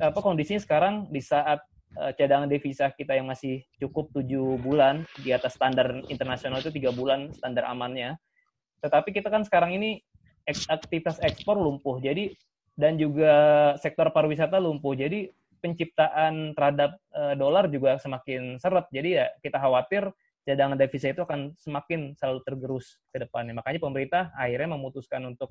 apa 0.00 0.18
kondisinya 0.24 0.64
sekarang 0.64 1.12
di 1.12 1.20
saat 1.20 1.60
uh, 2.00 2.16
cadangan 2.16 2.48
devisa 2.48 2.88
kita 2.88 3.12
yang 3.20 3.28
masih 3.28 3.60
cukup 3.76 4.08
7 4.16 4.24
bulan 4.64 5.04
di 5.20 5.36
atas 5.36 5.60
standar 5.60 5.92
internasional 6.08 6.64
itu 6.64 6.72
tiga 6.72 6.88
bulan 6.88 7.28
standar 7.36 7.68
amannya. 7.68 8.16
Tetapi 8.80 9.12
kita 9.12 9.28
kan 9.28 9.44
sekarang 9.44 9.76
ini 9.76 10.00
aktivitas 10.48 11.20
ekspor 11.20 11.60
lumpuh. 11.60 12.00
Jadi 12.00 12.32
dan 12.74 12.98
juga 12.98 13.32
sektor 13.78 14.10
pariwisata 14.10 14.58
lumpuh. 14.58 14.98
Jadi 14.98 15.30
penciptaan 15.64 16.52
terhadap 16.52 17.00
uh, 17.16 17.32
dolar 17.32 17.72
juga 17.72 17.96
semakin 17.96 18.60
seret. 18.60 18.84
Jadi 18.92 19.16
ya 19.16 19.32
kita 19.40 19.56
khawatir 19.56 20.12
cadangan 20.44 20.76
devisa 20.76 21.08
itu 21.08 21.24
akan 21.24 21.56
semakin 21.56 22.12
selalu 22.20 22.44
tergerus 22.44 23.00
ke 23.08 23.24
depannya. 23.24 23.56
Makanya 23.56 23.80
pemerintah 23.80 24.22
akhirnya 24.36 24.76
memutuskan 24.76 25.24
untuk 25.24 25.48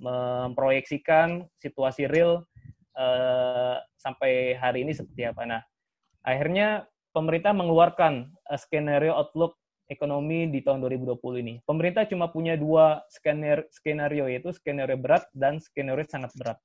memproyeksikan 0.00 1.44
situasi 1.60 2.08
real 2.08 2.48
uh, 2.96 3.76
sampai 4.00 4.56
hari 4.56 4.88
ini 4.88 4.96
seperti 4.96 5.28
apa. 5.28 5.44
Nah, 5.44 5.60
akhirnya 6.24 6.88
pemerintah 7.12 7.52
mengeluarkan 7.52 8.32
uh, 8.48 8.58
skenario 8.58 9.12
outlook 9.12 9.60
ekonomi 9.92 10.48
di 10.48 10.64
tahun 10.64 10.80
2020 10.80 11.20
ini. 11.44 11.54
Pemerintah 11.68 12.08
cuma 12.08 12.32
punya 12.32 12.56
dua 12.56 13.04
skenario, 13.12 13.68
skenario 13.68 14.24
yaitu 14.32 14.48
skenario 14.56 14.96
berat 14.96 15.28
dan 15.36 15.60
skenario 15.60 16.08
sangat 16.08 16.32
berat. 16.40 16.58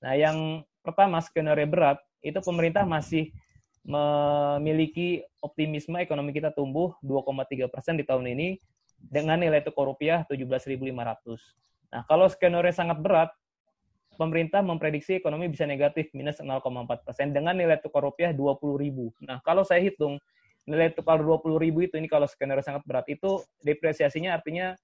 Nah, 0.00 0.16
yang 0.16 0.64
pertama 0.80 1.20
skenario 1.20 1.68
berat 1.68 2.00
itu 2.20 2.38
pemerintah 2.44 2.84
masih 2.84 3.32
memiliki 3.80 5.24
optimisme 5.40 5.96
ekonomi 6.00 6.36
kita 6.36 6.52
tumbuh 6.52 6.92
2,3 7.00 7.64
persen 7.72 7.96
di 7.96 8.04
tahun 8.04 8.28
ini 8.36 8.60
dengan 9.00 9.40
nilai 9.40 9.64
tukar 9.64 9.88
rupiah 9.88 10.28
17.500. 10.28 10.76
Nah, 11.90 12.02
kalau 12.04 12.28
skenario 12.28 12.70
sangat 12.76 13.00
berat, 13.00 13.32
pemerintah 14.20 14.60
memprediksi 14.60 15.16
ekonomi 15.16 15.48
bisa 15.48 15.64
negatif 15.64 16.12
minus 16.12 16.36
0,4 16.44 16.60
persen 17.08 17.32
dengan 17.32 17.56
nilai 17.56 17.80
tukar 17.80 18.04
rupiah 18.04 18.36
20.000. 18.36 19.24
Nah, 19.24 19.40
kalau 19.40 19.64
saya 19.64 19.80
hitung 19.80 20.20
nilai 20.68 20.92
tukar 20.92 21.16
20.000 21.24 21.88
itu 21.88 21.94
ini 21.96 22.06
kalau 22.06 22.28
skenario 22.28 22.60
sangat 22.60 22.84
berat 22.84 23.08
itu 23.08 23.40
depresiasinya 23.64 24.36
artinya 24.36 24.76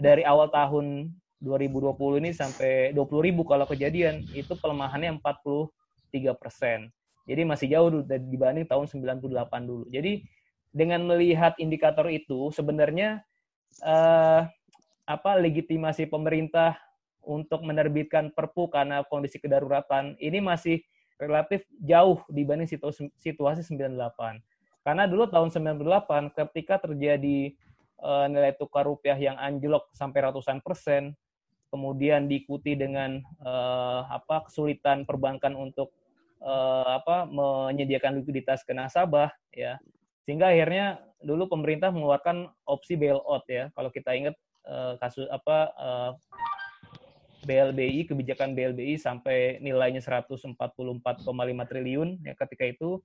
dari 0.00 0.24
awal 0.24 0.48
tahun 0.48 1.12
2020 1.44 2.20
ini 2.24 2.30
sampai 2.32 2.96
20.000 2.96 3.36
kalau 3.44 3.66
kejadian 3.68 4.24
itu 4.32 4.56
pelemahannya 4.56 5.20
40 5.20 5.68
tiga 6.10 6.34
persen. 6.36 6.90
Jadi 7.24 7.46
masih 7.46 7.66
jauh 7.70 8.02
dibanding 8.04 8.66
tahun 8.66 8.90
98 8.90 9.22
dulu. 9.64 9.86
Jadi 9.88 10.26
dengan 10.70 11.06
melihat 11.06 11.54
indikator 11.62 12.10
itu 12.10 12.50
sebenarnya 12.50 13.22
eh, 13.82 14.42
apa 15.06 15.30
legitimasi 15.38 16.06
pemerintah 16.06 16.78
untuk 17.26 17.62
menerbitkan 17.66 18.32
Perpu 18.32 18.70
karena 18.70 19.04
kondisi 19.06 19.42
kedaruratan 19.42 20.16
ini 20.22 20.40
masih 20.40 20.80
relatif 21.20 21.66
jauh 21.84 22.24
dibanding 22.32 22.66
situasi 23.20 23.62
98. 23.62 24.40
Karena 24.80 25.04
dulu 25.04 25.28
tahun 25.28 25.52
98 25.52 26.32
ketika 26.32 26.80
terjadi 26.80 27.52
uh, 28.00 28.26
nilai 28.32 28.56
tukar 28.56 28.88
rupiah 28.88 29.20
yang 29.20 29.36
anjlok 29.36 29.92
sampai 29.92 30.24
ratusan 30.24 30.64
persen, 30.64 31.12
kemudian 31.68 32.24
diikuti 32.24 32.72
dengan 32.72 33.20
uh, 33.44 34.08
apa 34.08 34.48
kesulitan 34.48 35.04
perbankan 35.04 35.52
untuk 35.52 35.92
uh, 36.42 37.00
apa 37.00 37.28
menyediakan 37.28 38.20
likuiditas 38.20 38.64
ke 38.64 38.72
nasabah 38.72 39.32
ya. 39.52 39.76
Sehingga 40.24 40.52
akhirnya 40.52 41.00
dulu 41.20 41.48
pemerintah 41.48 41.92
mengeluarkan 41.92 42.48
opsi 42.64 42.96
bailout 42.96 43.44
ya. 43.48 43.68
Kalau 43.76 43.92
kita 43.92 44.12
ingat 44.16 44.34
uh, 44.68 44.96
kasus 45.00 45.28
apa 45.28 45.72
uh, 45.76 46.10
BLBI 47.44 48.04
kebijakan 48.04 48.52
BLBI 48.52 49.00
sampai 49.00 49.56
nilainya 49.64 50.04
144,5 50.04 50.52
triliun 51.72 52.08
ya 52.20 52.36
ketika 52.36 52.64
itu 52.68 53.00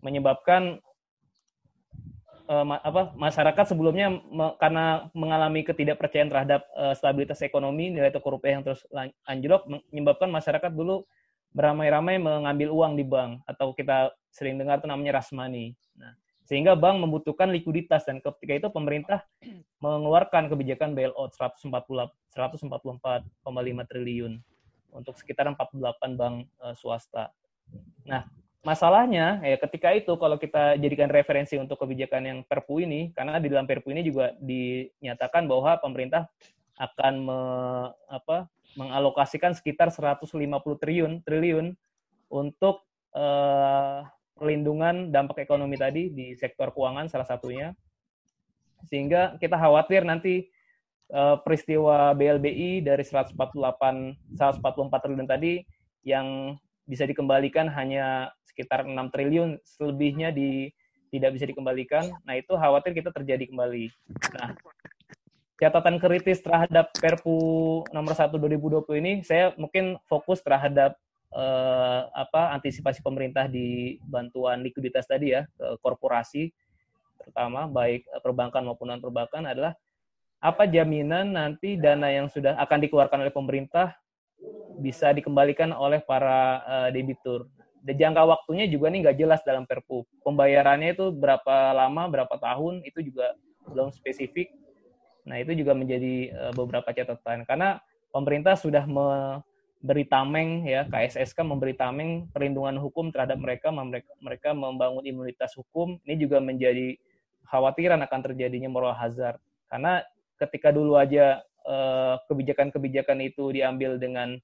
menyebabkan 0.00 0.80
uh, 2.48 2.64
apa 2.80 3.12
masyarakat 3.16 3.64
sebelumnya 3.68 4.08
me, 4.10 4.56
karena 4.56 5.12
mengalami 5.12 5.60
ketidakpercayaan 5.64 6.32
terhadap 6.32 6.64
uh, 6.72 6.96
stabilitas 6.96 7.44
ekonomi 7.44 7.92
nilai 7.92 8.12
tukar 8.12 8.36
rupiah 8.36 8.60
yang 8.60 8.64
terus 8.64 8.84
anjlok 9.28 9.68
menyebabkan 9.92 10.32
masyarakat 10.32 10.72
dulu 10.72 11.04
beramai-ramai 11.54 12.18
mengambil 12.18 12.74
uang 12.74 12.98
di 12.98 13.06
bank 13.06 13.46
atau 13.46 13.70
kita 13.72 14.10
sering 14.34 14.58
dengar 14.58 14.82
itu 14.82 14.90
namanya 14.90 15.22
rasmani. 15.22 15.78
Nah, 15.94 16.12
sehingga 16.44 16.74
bank 16.74 17.00
membutuhkan 17.00 17.48
likuiditas 17.54 18.04
dan 18.04 18.18
ketika 18.20 18.66
itu 18.66 18.68
pemerintah 18.74 19.22
mengeluarkan 19.84 20.50
kebijakan 20.50 20.92
bailout 20.92 21.32
144,5 21.32 22.66
triliun 23.88 24.32
untuk 24.94 25.14
sekitar 25.14 25.46
48 25.54 26.18
bank 26.18 26.34
uh, 26.58 26.74
swasta. 26.74 27.30
Nah, 28.04 28.26
masalahnya 28.66 29.38
ya 29.42 29.56
ketika 29.62 29.94
itu 29.94 30.14
kalau 30.18 30.38
kita 30.38 30.74
jadikan 30.78 31.08
referensi 31.08 31.54
untuk 31.54 31.78
kebijakan 31.82 32.22
yang 32.26 32.38
Perpu 32.42 32.82
ini 32.82 33.14
karena 33.14 33.38
di 33.38 33.48
dalam 33.48 33.66
Perpu 33.66 33.94
ini 33.94 34.02
juga 34.02 34.34
dinyatakan 34.42 35.46
bahwa 35.46 35.78
pemerintah 35.78 36.26
akan 36.74 37.14
me, 37.22 37.40
apa 38.10 38.50
mengalokasikan 38.74 39.54
sekitar 39.54 39.90
150 39.90 40.30
triliun 40.82 41.22
triliun 41.22 41.74
untuk 42.30 42.82
uh, 43.14 44.02
perlindungan 44.34 45.14
dampak 45.14 45.46
ekonomi 45.46 45.78
tadi 45.78 46.10
di 46.10 46.34
sektor 46.34 46.74
keuangan 46.74 47.06
salah 47.06 47.26
satunya. 47.26 47.72
Sehingga 48.90 49.38
kita 49.38 49.56
khawatir 49.56 50.04
nanti 50.04 50.50
uh, 51.14 51.40
peristiwa 51.40 52.12
BLBI 52.12 52.84
dari 52.84 53.04
148 53.06 53.38
144 54.36 55.04
triliun 55.06 55.28
tadi 55.30 55.62
yang 56.04 56.58
bisa 56.84 57.08
dikembalikan 57.08 57.70
hanya 57.72 58.28
sekitar 58.44 58.84
6 58.84 58.92
triliun, 59.10 59.56
selebihnya 59.64 60.30
di 60.30 60.68
tidak 61.14 61.38
bisa 61.38 61.46
dikembalikan. 61.46 62.10
Nah, 62.26 62.34
itu 62.36 62.52
khawatir 62.54 62.92
kita 62.92 63.14
terjadi 63.14 63.46
kembali. 63.46 63.86
Nah, 64.34 64.52
catatan 65.60 66.02
kritis 66.02 66.42
terhadap 66.42 66.90
Perpu 66.98 67.82
nomor 67.94 68.14
1 68.14 68.34
2020 68.34 69.00
ini 69.00 69.12
saya 69.22 69.54
mungkin 69.54 69.98
fokus 70.10 70.42
terhadap 70.42 70.98
eh, 71.30 72.00
apa 72.10 72.54
antisipasi 72.58 73.00
pemerintah 73.00 73.46
di 73.46 73.98
bantuan 74.02 74.62
likuiditas 74.62 75.06
tadi 75.06 75.34
ya 75.34 75.46
ke 75.54 75.78
korporasi 75.78 76.50
terutama 77.22 77.70
baik 77.70 78.04
perbankan 78.20 78.66
maupun 78.66 78.90
non 78.90 79.00
perbankan 79.00 79.46
adalah 79.46 79.72
apa 80.44 80.68
jaminan 80.68 81.32
nanti 81.32 81.80
dana 81.80 82.12
yang 82.12 82.28
sudah 82.28 82.58
akan 82.60 82.78
dikeluarkan 82.84 83.24
oleh 83.24 83.32
pemerintah 83.32 83.96
bisa 84.76 85.08
dikembalikan 85.14 85.72
oleh 85.72 86.02
para 86.02 86.60
uh, 86.66 86.88
debitur. 86.92 87.48
Dan 87.84 87.96
jangka 88.00 88.22
waktunya 88.24 88.68
juga 88.68 88.88
nih 88.88 89.08
nggak 89.08 89.18
jelas 89.20 89.40
dalam 89.44 89.68
Perpu. 89.68 90.08
Pembayarannya 90.24 90.96
itu 90.96 91.12
berapa 91.12 91.72
lama, 91.76 92.08
berapa 92.08 92.36
tahun, 92.40 92.80
itu 92.84 93.12
juga 93.12 93.36
belum 93.68 93.92
spesifik. 93.92 94.52
Nah, 95.24 95.40
itu 95.40 95.52
juga 95.56 95.72
menjadi 95.72 96.32
uh, 96.32 96.52
beberapa 96.52 96.88
catatan. 96.92 97.48
Karena 97.48 97.80
pemerintah 98.12 98.54
sudah 98.56 98.84
memberi 98.84 100.04
tameng, 100.08 100.68
ya, 100.68 100.84
KSSK 100.88 101.40
memberi 101.44 101.74
tameng 101.76 102.28
perlindungan 102.30 102.76
hukum 102.80 103.08
terhadap 103.08 103.40
mereka, 103.40 103.72
mereka, 104.20 104.52
membangun 104.52 105.04
imunitas 105.04 105.56
hukum. 105.56 105.96
Ini 106.04 106.20
juga 106.20 106.40
menjadi 106.40 106.96
khawatiran 107.48 108.00
akan 108.04 108.20
terjadinya 108.32 108.68
moral 108.68 108.96
hazard. 108.96 109.40
Karena 109.68 110.04
ketika 110.36 110.70
dulu 110.70 111.00
aja 111.00 111.40
Eh, 111.64 112.14
kebijakan-kebijakan 112.28 113.24
itu 113.24 113.48
diambil 113.48 113.96
dengan 113.96 114.36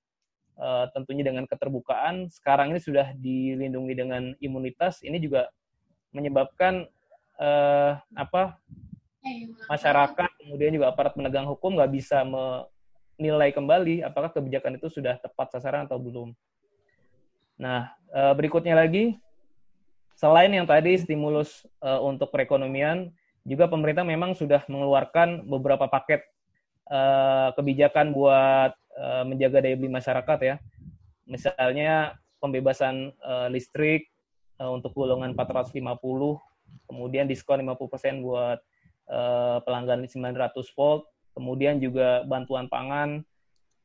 uh, 0.56 0.88
tentunya 0.96 1.20
dengan 1.20 1.44
keterbukaan. 1.44 2.32
Sekarang 2.32 2.72
ini 2.72 2.80
sudah 2.80 3.12
dilindungi 3.12 3.92
dengan 3.92 4.32
imunitas. 4.40 5.04
Ini 5.04 5.20
juga 5.20 5.52
menyebabkan 6.16 6.88
apa 8.16 8.60
masyarakat 9.68 10.30
kemudian 10.40 10.72
juga 10.72 10.88
aparat 10.88 11.12
penegak 11.12 11.44
hukum 11.44 11.76
nggak 11.76 11.92
bisa 11.92 12.24
menilai 12.24 13.52
kembali 13.52 14.00
apakah 14.00 14.32
kebijakan 14.32 14.80
itu 14.80 14.88
sudah 14.88 15.20
tepat 15.20 15.52
sasaran 15.52 15.84
atau 15.84 16.00
belum. 16.00 16.32
Nah 17.60 17.92
uh, 18.16 18.32
berikutnya 18.32 18.72
lagi 18.72 19.20
selain 20.16 20.52
yang 20.52 20.64
tadi 20.64 20.96
stimulus 20.96 21.64
uh, 21.84 22.00
untuk 22.00 22.32
perekonomian, 22.32 23.12
juga 23.44 23.68
pemerintah 23.68 24.04
memang 24.04 24.36
sudah 24.36 24.64
mengeluarkan 24.68 25.44
beberapa 25.48 25.88
paket 25.88 26.24
uh, 26.88 27.52
kebijakan 27.56 28.12
buat 28.16 28.76
menjaga 29.00 29.64
daya 29.64 29.80
beli 29.80 29.88
masyarakat 29.88 30.38
ya. 30.44 30.54
Misalnya 31.24 32.20
pembebasan 32.36 33.14
listrik 33.48 34.12
untuk 34.60 34.92
golongan 34.92 35.32
450, 35.32 35.72
kemudian 36.84 37.24
diskon 37.24 37.64
50% 37.64 38.20
buat 38.20 38.60
uh, 39.10 39.58
pelanggan 39.66 40.06
900 40.06 40.54
volt, 40.78 41.10
kemudian 41.34 41.82
juga 41.82 42.22
bantuan 42.24 42.70
pangan, 42.70 43.26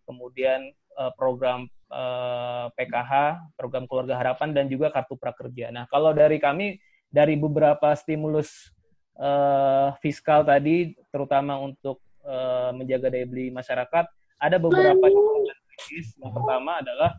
kemudian 0.05 0.71
uh, 0.95 1.11
program 1.17 1.65
uh, 1.89 2.69
PKH, 2.77 3.41
program 3.57 3.89
keluarga 3.89 4.15
harapan 4.21 4.53
dan 4.53 4.65
juga 4.69 4.93
kartu 4.93 5.17
prakerja. 5.17 5.73
Nah, 5.73 5.89
kalau 5.89 6.13
dari 6.13 6.37
kami 6.37 6.77
dari 7.09 7.35
beberapa 7.35 7.93
stimulus 7.97 8.71
uh, 9.17 9.95
fiskal 9.99 10.45
tadi 10.45 10.93
terutama 11.09 11.57
untuk 11.59 11.99
uh, 12.23 12.71
menjaga 12.75 13.09
daya 13.09 13.25
beli 13.25 13.49
masyarakat, 13.49 14.05
ada 14.39 14.57
beberapa 14.61 15.05
catatan 15.09 15.59
kritis. 15.73 16.07
Yang 16.21 16.33
pertama 16.37 16.71
adalah 16.83 17.11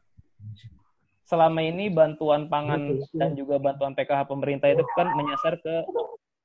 selama 1.27 1.59
ini 1.59 1.90
bantuan 1.90 2.47
pangan 2.47 3.03
dan 3.11 3.35
juga 3.35 3.59
bantuan 3.59 3.99
PKH 3.99 4.31
pemerintah 4.31 4.71
itu 4.71 4.87
kan 4.95 5.11
menyasar 5.19 5.59
ke 5.59 5.83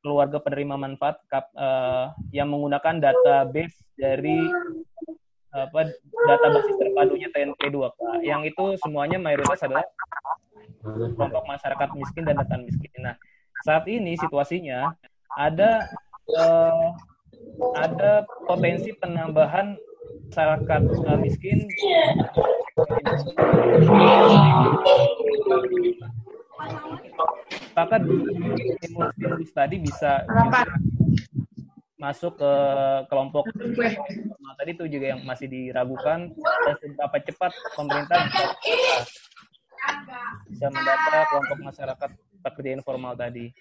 keluarga 0.01 0.41
penerima 0.41 0.75
manfaat 0.77 1.21
uh, 1.55 2.11
yang 2.33 2.49
menggunakan 2.49 2.97
database 2.99 3.85
dari 3.95 4.37
apa 5.51 5.91
data 6.27 6.47
basis 6.47 6.75
terpadunya 6.79 7.27
TNP 7.29 7.61
2K. 7.75 7.99
Yang 8.23 8.41
itu 8.55 8.63
semuanya 8.81 9.19
mayoritas 9.19 9.61
adalah 9.61 9.83
kelompok 10.81 11.43
masyarakat 11.45 11.89
miskin 11.93 12.23
dan 12.25 12.39
rentan 12.39 12.63
miskin. 12.65 12.91
Nah, 13.03 13.15
saat 13.67 13.85
ini 13.85 14.17
situasinya 14.17 14.95
ada 15.37 15.85
uh, 16.33 16.89
ada 17.77 18.25
potensi 18.47 18.95
penambahan 18.95 19.75
masyarakat 20.31 20.81
uh, 21.11 21.19
miskin 21.19 21.67
maka 27.71 27.95
stimulus 28.81 29.51
tadi 29.53 29.75
bisa 29.81 30.25
masuk 32.01 32.33
ke 32.41 32.53
kelompok 33.13 33.45
nah, 34.41 34.53
tadi 34.57 34.73
itu 34.73 34.85
juga 34.89 35.05
yang 35.13 35.21
masih 35.21 35.45
diragukan 35.45 36.33
dan 36.35 36.75
seberapa 36.81 37.17
cepat 37.29 37.51
pemerintah 37.77 38.19
bisa, 38.25 38.45
bisa 40.49 40.67
mendata 40.73 41.19
kelompok 41.29 41.57
masyarakat 41.61 42.09
pekerja 42.41 42.71
informal 42.73 43.13
tadi. 43.13 43.53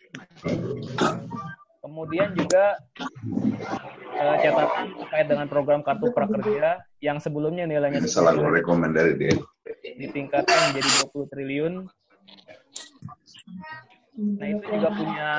Kemudian 1.80 2.36
juga 2.36 2.76
uh, 4.20 4.36
catatan 4.36 4.84
terkait 5.00 5.26
dengan 5.28 5.46
program 5.48 5.80
kartu 5.80 6.12
prakerja 6.12 6.84
yang 7.00 7.16
sebelumnya 7.16 7.64
nilainya 7.64 8.04
Assalamualaikum 8.04 8.76
ditingkatkan 9.96 10.72
menjadi 10.72 10.90
20 11.08 11.32
triliun. 11.32 11.74
Nah 14.16 14.46
itu 14.46 14.64
juga 14.68 14.88
punya 14.92 15.30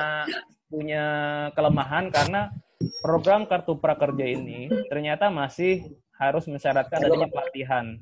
punya 0.72 1.04
kelemahan 1.52 2.08
karena 2.08 2.48
program 3.04 3.44
kartu 3.44 3.78
prakerja 3.78 4.26
ini 4.26 4.72
ternyata 4.88 5.28
masih 5.28 5.84
harus 6.16 6.48
mensyaratkan 6.48 7.02
adanya 7.02 7.28
pelatihan 7.28 8.00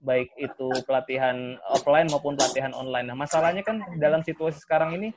baik 0.00 0.32
itu 0.40 0.68
pelatihan 0.88 1.60
offline 1.68 2.08
maupun 2.08 2.36
pelatihan 2.36 2.72
online. 2.72 3.12
Nah, 3.12 3.16
masalahnya 3.16 3.60
kan 3.60 3.84
dalam 4.00 4.24
situasi 4.24 4.56
sekarang 4.60 4.96
ini 4.96 5.12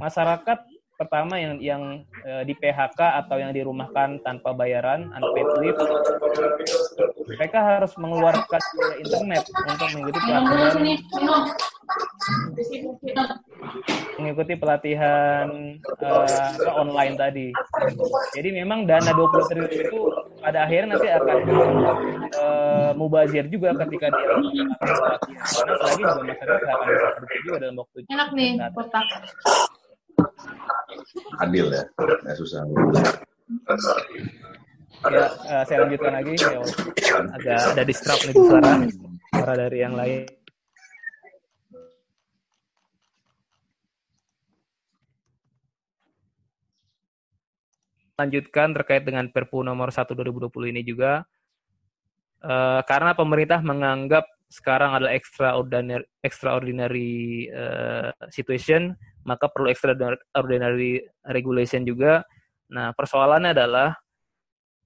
masyarakat 0.00 0.64
pertama 1.02 1.34
yang 1.34 1.58
yang 1.58 1.82
uh, 2.22 2.46
di 2.46 2.54
PHK 2.54 3.26
atau 3.26 3.36
yang 3.42 3.50
dirumahkan 3.50 4.22
tanpa 4.22 4.54
bayaran 4.54 5.10
unpaid 5.10 5.48
leave 5.58 5.80
mereka 7.26 7.58
harus 7.58 7.90
mengeluarkan 7.98 8.62
internet 9.02 9.42
untuk 9.50 9.88
mengikuti 9.98 10.20
pelatihan 10.22 10.86
mengikuti 14.22 14.54
pelatihan 14.54 15.46
uh, 15.98 16.78
online 16.78 17.18
tadi. 17.18 17.48
Jadi 18.38 18.48
memang 18.54 18.86
dana 18.86 19.10
20 19.10 19.50
triliun 19.50 19.72
itu 19.74 19.98
pada 20.38 20.62
akhirnya 20.62 20.94
nanti 20.94 21.08
akan 21.10 21.36
uh, 22.38 22.90
mubazir 22.94 23.50
juga 23.50 23.74
ketika 23.82 24.14
dia 24.14 24.26
pelatihan. 24.38 24.68
Karena 25.42 25.74
lagi 25.82 26.02
juga 26.06 26.22
masyarakat 26.22 26.68
akan 26.70 27.38
juga 27.42 27.56
dalam 27.58 27.76
waktu 27.82 27.96
Enak 28.06 28.28
nih, 28.38 28.50
kotak 28.70 29.06
adil 31.42 31.66
ya, 31.72 31.84
ya 32.26 32.34
susah. 32.36 32.62
Ya, 35.02 35.26
uh, 35.26 35.62
saya 35.66 35.78
lanjutkan 35.82 36.12
lagi. 36.14 36.34
Ya, 36.38 36.62
agak 37.34 37.58
ada 37.74 37.82
disrupt 37.82 38.22
nih 38.30 38.34
suara, 38.38 38.72
suara 39.34 39.54
dari 39.66 39.78
yang 39.82 39.94
lain. 39.98 40.30
Lanjutkan 48.14 48.70
terkait 48.76 49.02
dengan 49.02 49.26
Perpu 49.26 49.66
nomor 49.66 49.90
1 49.90 50.14
2020 50.14 50.70
ini 50.70 50.86
juga, 50.86 51.26
uh, 52.46 52.80
karena 52.86 53.18
pemerintah 53.18 53.58
menganggap 53.58 54.22
sekarang 54.52 54.94
adalah 54.94 55.16
extraordinary, 55.16 56.06
extraordinary 56.22 57.48
uh, 57.50 58.12
situation, 58.28 58.94
maka 59.22 59.50
perlu 59.50 59.70
extraordinary 59.70 61.02
regulation 61.26 61.82
juga. 61.86 62.26
Nah, 62.72 62.90
persoalannya 62.96 63.52
adalah 63.54 63.94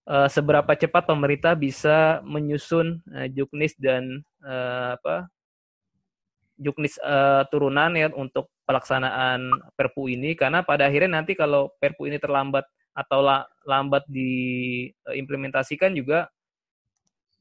uh, 0.06 0.28
seberapa 0.30 0.72
cepat 0.74 1.06
pemerintah 1.06 1.52
bisa 1.58 2.20
menyusun 2.22 3.02
uh, 3.12 3.28
juknis 3.30 3.74
dan 3.76 4.22
uh, 4.42 4.96
apa 4.96 5.28
juknis 6.56 6.96
uh, 7.04 7.44
turunan 7.52 7.92
ya 7.92 8.08
untuk 8.16 8.48
pelaksanaan 8.64 9.52
Perpu 9.76 10.08
ini 10.08 10.32
karena 10.32 10.64
pada 10.64 10.88
akhirnya 10.88 11.20
nanti 11.20 11.36
kalau 11.36 11.68
Perpu 11.76 12.08
ini 12.08 12.16
terlambat 12.16 12.64
atau 12.96 13.20
la, 13.20 13.44
lambat 13.68 14.08
diimplementasikan 14.08 15.92
juga 15.92 16.32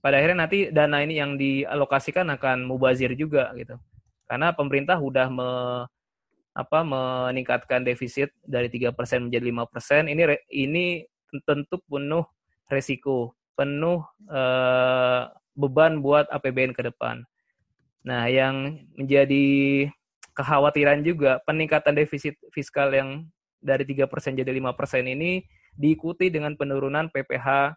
pada 0.03 0.21
akhirnya 0.21 0.45
nanti 0.45 0.69
dana 0.69 1.01
ini 1.01 1.17
yang 1.17 1.33
dialokasikan 1.33 2.29
akan 2.37 2.67
mubazir 2.69 3.17
juga 3.17 3.49
gitu. 3.57 3.73
Karena 4.29 4.53
pemerintah 4.53 5.01
sudah 5.01 5.33
me, 5.33 5.49
apa 6.55 6.87
meningkatkan 6.87 7.83
defisit 7.83 8.31
dari 8.47 8.71
3% 8.71 8.95
menjadi 9.27 9.43
5%, 9.51 10.07
ini 10.07 10.23
ini 10.55 10.85
tentu 11.43 11.83
penuh 11.83 12.23
resiko, 12.71 13.35
penuh 13.59 14.07
eh, 14.31 15.21
beban 15.59 15.99
buat 15.99 16.31
APBN 16.31 16.71
ke 16.71 16.87
depan. 16.87 17.27
Nah, 18.07 18.31
yang 18.31 18.87
menjadi 18.95 19.45
kekhawatiran 20.31 21.03
juga 21.03 21.43
peningkatan 21.43 21.95
defisit 21.95 22.39
fiskal 22.55 22.91
yang 22.95 23.27
dari 23.59 23.83
3% 23.83 24.07
jadi 24.39 24.51
5% 24.51 25.03
ini 25.11 25.43
diikuti 25.75 26.31
dengan 26.31 26.55
penurunan 26.55 27.11
PPH 27.11 27.75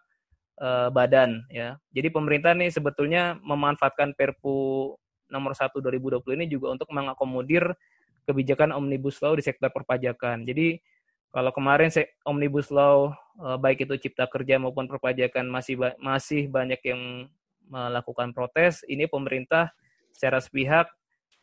eh, 0.63 0.89
badan 0.95 1.43
ya. 1.51 1.75
Jadi 1.91 2.07
pemerintah 2.15 2.55
nih 2.55 2.71
sebetulnya 2.71 3.35
memanfaatkan 3.43 4.15
Perpu 4.15 4.95
nomor 5.27 5.51
1 5.51 5.67
2020 5.75 6.23
ini 6.39 6.45
juga 6.47 6.73
untuk 6.73 6.87
mengakomodir 6.95 7.75
kebijakan 8.29 8.69
omnibus 8.69 9.17
law 9.25 9.33
di 9.33 9.41
sektor 9.41 9.73
perpajakan. 9.73 10.45
Jadi 10.45 10.77
kalau 11.33 11.49
kemarin 11.49 11.89
omnibus 12.29 12.69
law 12.69 13.09
eh, 13.41 13.57
baik 13.57 13.89
itu 13.89 13.97
cipta 13.97 14.29
kerja 14.29 14.61
maupun 14.61 14.85
perpajakan 14.85 15.49
masih 15.49 15.81
masih 15.97 16.45
banyak 16.45 16.77
yang 16.85 17.25
melakukan 17.69 18.33
protes, 18.33 18.81
ini 18.89 19.05
pemerintah 19.05 19.69
secara 20.13 20.41
sepihak 20.41 20.89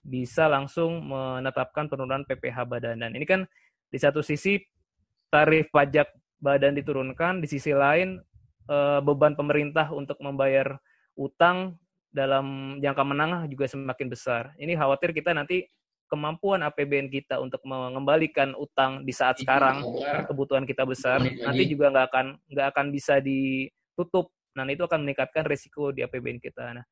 bisa 0.07 0.47
langsung 0.47 1.07
menetapkan 1.07 1.91
penurunan 1.91 2.23
PPh 2.27 2.67
badan. 2.67 3.03
Dan 3.03 3.15
ini 3.15 3.27
kan 3.27 3.47
di 3.91 3.99
satu 3.99 4.23
sisi 4.23 4.59
tarif 5.31 5.71
pajak 5.75 6.11
badan 6.39 6.75
diturunkan, 6.79 7.43
di 7.43 7.51
sisi 7.51 7.75
lain 7.75 8.19
eh, 8.71 9.01
beban 9.03 9.35
pemerintah 9.35 9.91
untuk 9.91 10.19
membayar 10.23 10.79
utang 11.19 11.79
dalam 12.11 12.79
jangka 12.81 13.03
menengah 13.07 13.43
juga 13.51 13.69
semakin 13.69 14.09
besar. 14.09 14.43
Ini 14.57 14.73
khawatir 14.75 15.13
kita 15.13 15.37
nanti 15.37 15.67
kemampuan 16.07 16.63
APBN 16.63 17.11
kita 17.11 17.43
untuk 17.43 17.63
mengembalikan 17.67 18.55
utang 18.55 19.03
di 19.03 19.11
saat 19.11 19.43
sekarang 19.43 19.83
kebutuhan 20.31 20.63
kita 20.63 20.87
besar 20.87 21.19
nanti 21.23 21.67
juga 21.67 21.91
nggak 21.91 22.07
akan 22.11 22.27
nggak 22.51 22.67
akan 22.75 22.87
bisa 22.95 23.19
ditutup. 23.19 24.31
Nah 24.55 24.65
itu 24.71 24.87
akan 24.87 25.05
meningkatkan 25.05 25.45
risiko 25.45 25.91
di 25.93 26.07
APBN 26.07 26.41
kita. 26.41 26.73
Nah, 26.73 26.85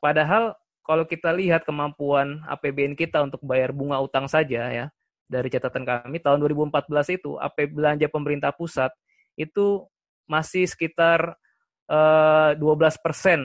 padahal 0.00 0.56
kalau 0.82 1.04
kita 1.06 1.30
lihat 1.34 1.62
kemampuan 1.62 2.42
APBN 2.46 2.98
kita 2.98 3.22
untuk 3.22 3.42
bayar 3.44 3.70
bunga 3.70 4.00
utang 4.02 4.26
saja 4.26 4.70
ya, 4.70 4.86
dari 5.26 5.50
catatan 5.50 5.82
kami 5.82 6.22
tahun 6.22 6.38
2014 6.42 7.18
itu 7.18 7.34
AP 7.38 7.74
belanja 7.74 8.06
pemerintah 8.06 8.54
pusat 8.54 8.94
itu 9.34 9.84
masih 10.26 10.66
sekitar 10.66 11.34
12% 11.86 12.58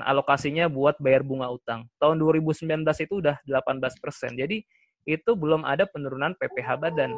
alokasinya 0.01 0.65
buat 0.65 0.97
bayar 0.97 1.21
bunga 1.21 1.53
utang. 1.53 1.85
Tahun 2.01 2.17
2019 2.17 2.65
itu 3.05 3.13
udah 3.21 3.37
18%. 3.45 4.33
Jadi 4.33 4.65
itu 5.05 5.31
belum 5.37 5.61
ada 5.61 5.85
penurunan 5.85 6.33
PPh 6.37 6.69
badan. 6.81 7.13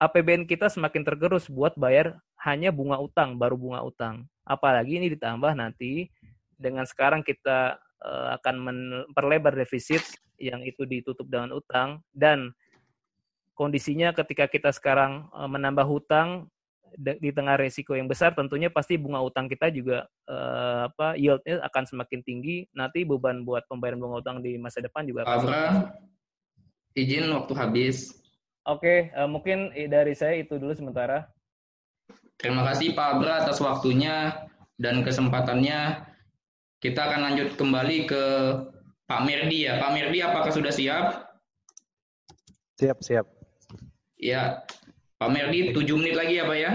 APBN 0.00 0.48
kita 0.48 0.72
semakin 0.72 1.04
tergerus 1.04 1.50
buat 1.50 1.76
bayar 1.76 2.16
hanya 2.46 2.72
bunga 2.72 2.96
utang, 3.02 3.36
baru 3.36 3.58
bunga 3.58 3.84
utang. 3.84 4.24
Apalagi 4.48 4.96
ini 4.96 5.12
ditambah 5.12 5.52
nanti 5.52 6.08
dengan 6.56 6.88
sekarang 6.88 7.20
kita 7.20 7.76
uh, 8.00 8.28
akan 8.40 8.56
memperlebar 8.64 9.52
defisit 9.52 10.00
yang 10.40 10.64
itu 10.64 10.88
ditutup 10.88 11.28
dengan 11.28 11.52
utang 11.52 12.00
dan 12.16 12.56
kondisinya 13.52 14.16
ketika 14.16 14.48
kita 14.48 14.72
sekarang 14.72 15.28
uh, 15.36 15.44
menambah 15.44 15.84
hutang 15.84 16.48
di 16.98 17.30
tengah 17.30 17.58
resiko 17.58 17.94
yang 17.94 18.10
besar 18.10 18.34
tentunya 18.34 18.70
pasti 18.70 18.98
bunga 18.98 19.22
utang 19.22 19.46
kita 19.46 19.70
juga 19.70 20.08
uh, 20.26 20.90
apa 20.90 21.14
yieldnya 21.14 21.62
akan 21.66 21.84
semakin 21.86 22.20
tinggi. 22.26 22.66
Nanti 22.74 23.06
beban 23.06 23.42
buat 23.46 23.66
pembayaran 23.70 24.00
bunga 24.00 24.22
utang 24.22 24.38
di 24.42 24.58
masa 24.58 24.82
depan 24.82 25.06
juga 25.06 25.26
akan 25.26 25.36
Abra, 25.42 25.64
izin 26.98 27.30
waktu 27.30 27.52
habis. 27.54 28.14
Oke 28.66 29.10
uh, 29.14 29.30
mungkin 29.30 29.72
dari 29.88 30.14
saya 30.14 30.42
itu 30.42 30.58
dulu 30.58 30.74
sementara. 30.74 31.26
Terima 32.40 32.64
kasih 32.72 32.96
Pak 32.96 33.08
Abra 33.20 33.44
atas 33.44 33.60
waktunya 33.60 34.48
dan 34.80 35.04
kesempatannya. 35.04 36.08
Kita 36.80 37.12
akan 37.12 37.20
lanjut 37.28 37.60
kembali 37.60 38.08
ke 38.08 38.22
Pak 39.04 39.20
Merdi 39.28 39.68
ya. 39.68 39.76
Pak 39.76 39.92
Merdi 39.92 40.24
apakah 40.24 40.48
sudah 40.48 40.72
siap? 40.72 41.28
Siap 42.80 43.04
siap. 43.04 43.28
Ya, 44.16 44.64
Pak 45.20 45.28
Merdi, 45.28 45.76
tujuh 45.76 46.00
menit 46.00 46.16
lagi 46.16 46.40
ya 46.40 46.48
Pak 46.48 46.56
ya? 46.56 46.72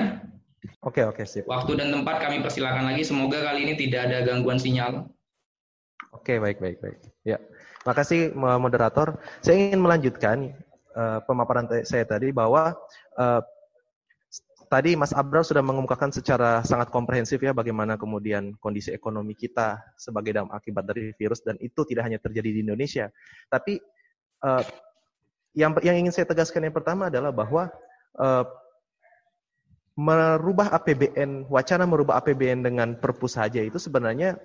Oke, 0.86 1.02
oke, 1.02 1.26
sip. 1.26 1.50
Waktu 1.50 1.82
dan 1.82 1.90
tempat 1.90 2.22
kami 2.22 2.46
persilakan 2.46 2.94
lagi. 2.94 3.02
Semoga 3.02 3.42
kali 3.42 3.66
ini 3.66 3.74
tidak 3.74 4.06
ada 4.06 4.22
gangguan 4.22 4.62
sinyal. 4.62 5.10
Oke, 6.14 6.38
baik, 6.38 6.62
baik, 6.62 6.78
baik. 6.78 7.02
Ya, 7.26 7.42
makasih 7.90 8.38
moderator. 8.38 9.18
Saya 9.42 9.58
ingin 9.58 9.82
melanjutkan 9.82 10.54
uh, 10.94 11.26
pemaparan 11.26 11.66
saya 11.90 12.06
tadi 12.06 12.30
bahwa 12.30 12.78
uh, 13.18 13.42
tadi 14.70 14.94
Mas 14.94 15.10
Abrar 15.18 15.42
sudah 15.42 15.66
mengemukakan 15.66 16.14
secara 16.14 16.62
sangat 16.62 16.94
komprehensif 16.94 17.42
ya 17.42 17.50
bagaimana 17.50 17.98
kemudian 17.98 18.54
kondisi 18.62 18.94
ekonomi 18.94 19.34
kita 19.34 19.82
sebagai 19.98 20.38
dampak 20.38 20.62
akibat 20.62 20.86
dari 20.86 21.18
virus 21.18 21.42
dan 21.42 21.58
itu 21.66 21.82
tidak 21.82 22.06
hanya 22.06 22.22
terjadi 22.22 22.50
di 22.54 22.62
Indonesia, 22.62 23.10
tapi 23.50 23.82
uh, 24.46 24.62
yang 25.58 25.74
yang 25.82 25.98
ingin 25.98 26.14
saya 26.14 26.30
tegaskan 26.30 26.70
yang 26.70 26.76
pertama 26.76 27.10
adalah 27.10 27.34
bahwa 27.34 27.74
uh, 28.20 28.46
merubah 29.96 30.76
APBN, 30.76 31.48
wacana 31.48 31.88
merubah 31.88 32.20
APBN 32.20 32.68
dengan 32.68 33.00
perpu 33.00 33.32
saja 33.32 33.64
itu 33.64 33.80
sebenarnya 33.80 34.36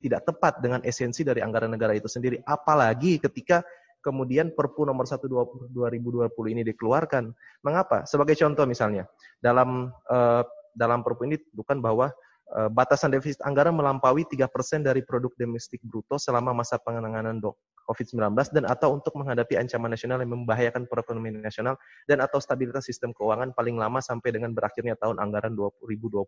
tidak 0.00 0.24
tepat 0.24 0.64
dengan 0.64 0.80
esensi 0.80 1.20
dari 1.26 1.44
anggaran 1.44 1.72
negara 1.72 1.92
itu 1.92 2.08
sendiri. 2.08 2.40
Apalagi 2.46 3.20
ketika 3.20 3.60
kemudian 4.04 4.52
Perpu 4.52 4.84
nomor 4.84 5.08
1 5.08 5.24
2020 5.72 6.28
ini 6.52 6.62
dikeluarkan. 6.68 7.32
Mengapa? 7.64 8.04
Sebagai 8.04 8.36
contoh 8.36 8.68
misalnya, 8.68 9.08
dalam 9.40 9.88
uh, 10.12 10.44
dalam 10.76 11.00
Perpu 11.00 11.24
ini 11.24 11.40
bukan 11.56 11.80
bahwa 11.80 12.12
uh, 12.52 12.68
batasan 12.68 13.16
defisit 13.16 13.40
anggaran 13.40 13.72
melampaui 13.72 14.28
3% 14.28 14.84
dari 14.84 15.00
produk 15.00 15.32
domestik 15.40 15.80
bruto 15.80 16.20
selama 16.20 16.52
masa 16.52 16.76
penanganan 16.76 17.40
dok 17.40 17.56
COVID-19 17.84 18.34
dan 18.50 18.64
atau 18.66 18.96
untuk 18.96 19.12
menghadapi 19.16 19.60
ancaman 19.60 19.92
nasional 19.92 20.18
yang 20.20 20.32
membahayakan 20.32 20.88
perekonomian 20.88 21.40
nasional 21.40 21.76
dan 22.08 22.24
atau 22.24 22.40
stabilitas 22.40 22.88
sistem 22.88 23.12
keuangan 23.12 23.52
paling 23.52 23.76
lama 23.76 24.00
sampai 24.00 24.32
dengan 24.32 24.56
berakhirnya 24.56 24.96
tahun 24.96 25.20
anggaran 25.20 25.52
2022. 25.52 26.24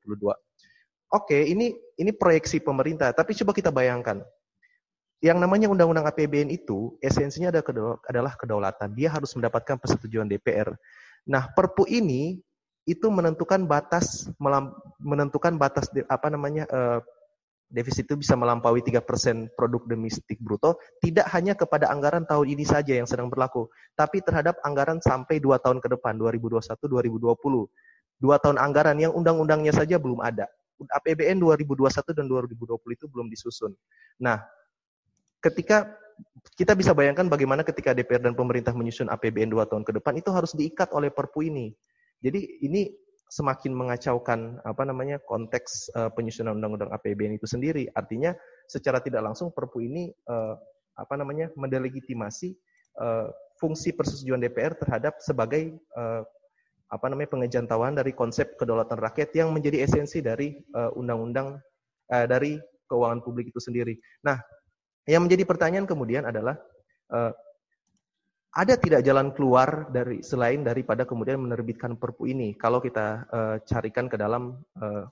Oke, 1.15 1.39
ini 1.47 1.73
ini 1.97 2.11
proyeksi 2.11 2.61
pemerintah, 2.61 3.15
tapi 3.15 3.33
coba 3.39 3.55
kita 3.55 3.71
bayangkan. 3.71 4.21
Yang 5.25 5.39
namanya 5.41 5.67
undang-undang 5.73 6.05
APBN 6.13 6.53
itu 6.53 7.01
esensinya 7.01 7.49
adalah 7.49 8.37
kedaulatan. 8.37 8.93
Dia 8.93 9.09
harus 9.09 9.33
mendapatkan 9.33 9.81
persetujuan 9.81 10.29
DPR. 10.29 10.77
Nah, 11.25 11.49
Perpu 11.57 11.89
ini 11.89 12.37
itu 12.87 13.11
menentukan 13.11 13.67
batas 13.67 14.31
menentukan 15.03 15.59
batas 15.59 15.91
apa 16.07 16.31
namanya 16.31 16.71
eh, 16.71 17.01
defisit 17.67 18.07
itu 18.07 18.17
bisa 18.23 18.39
melampaui 18.39 18.81
3% 18.81 19.03
produk 19.59 19.83
domestik 19.85 20.39
bruto, 20.39 20.79
tidak 21.03 21.27
hanya 21.35 21.59
kepada 21.59 21.91
anggaran 21.91 22.23
tahun 22.23 22.47
ini 22.55 22.63
saja 22.63 22.95
yang 22.95 23.07
sedang 23.11 23.27
berlaku, 23.27 23.67
tapi 23.99 24.23
terhadap 24.23 24.57
anggaran 24.63 25.03
sampai 25.03 25.43
2 25.43 25.59
tahun 25.59 25.83
ke 25.83 25.89
depan, 25.99 26.15
2021-2020. 26.19 27.67
Dua 28.17 28.41
tahun 28.41 28.57
anggaran 28.57 28.97
yang 28.97 29.13
undang-undangnya 29.13 29.77
saja 29.77 30.01
belum 30.01 30.25
ada. 30.25 30.49
APBN 30.81 31.41
2021 31.41 32.17
dan 32.17 32.25
2020 32.29 32.97
itu 32.97 33.07
belum 33.09 33.29
disusun. 33.29 33.73
Nah, 34.21 34.41
ketika 35.41 35.89
kita 36.57 36.73
bisa 36.73 36.97
bayangkan 36.97 37.29
bagaimana 37.29 37.61
ketika 37.61 37.93
DPR 37.93 38.25
dan 38.25 38.33
pemerintah 38.33 38.73
menyusun 38.73 39.13
APBN 39.13 39.53
2 39.53 39.69
tahun 39.69 39.85
ke 39.85 39.93
depan, 40.01 40.17
itu 40.17 40.33
harus 40.33 40.57
diikat 40.57 40.93
oleh 40.97 41.13
Perpu 41.13 41.45
ini. 41.45 41.77
Jadi 42.25 42.65
ini 42.65 42.89
semakin 43.27 43.75
mengacaukan 43.75 44.63
apa 44.63 44.83
namanya 44.87 45.19
konteks 45.27 45.91
uh, 45.99 46.11
penyusunan 46.15 46.55
undang-undang 46.57 46.91
APBN 46.95 47.39
itu 47.39 47.47
sendiri. 47.47 47.91
Artinya 47.93 48.35
secara 48.71 49.03
tidak 49.03 49.27
langsung 49.27 49.51
Perpu 49.51 49.83
ini 49.83 50.15
uh, 50.31 50.55
apa 50.97 51.15
namanya 51.19 51.51
mendelegitimasi 51.59 52.55
uh, 53.03 53.29
fungsi 53.59 53.93
persetujuan 53.93 54.41
DPR 54.41 54.79
terhadap 54.79 55.19
sebagai 55.19 55.75
uh, 55.99 56.23
apa 56.87 57.07
namanya 57.11 57.35
pengejantauan 57.35 57.99
dari 57.99 58.15
konsep 58.15 58.55
kedaulatan 58.55 59.03
rakyat 59.03 59.35
yang 59.35 59.51
menjadi 59.51 59.83
esensi 59.83 60.23
dari 60.23 60.55
undang-undang 60.95 61.59
uh, 62.15 62.27
dari 62.31 62.63
keuangan 62.87 63.21
publik 63.27 63.51
itu 63.51 63.59
sendiri. 63.59 63.99
Nah, 64.23 64.39
yang 65.07 65.27
menjadi 65.27 65.43
pertanyaan 65.47 65.87
kemudian 65.87 66.27
adalah 66.27 66.55
uh, 67.11 67.35
ada 68.57 68.75
tidak 68.81 69.05
jalan 69.05 69.37
keluar 69.37 69.93
dari 69.93 70.25
selain 70.25 70.65
daripada 70.65 71.05
kemudian 71.05 71.37
menerbitkan 71.45 72.01
perpu 72.01 72.25
ini 72.25 72.57
kalau 72.57 72.81
kita 72.81 73.29
uh, 73.29 73.57
carikan 73.69 74.09
ke 74.09 74.17
dalam 74.17 74.57
uh, 74.81 75.05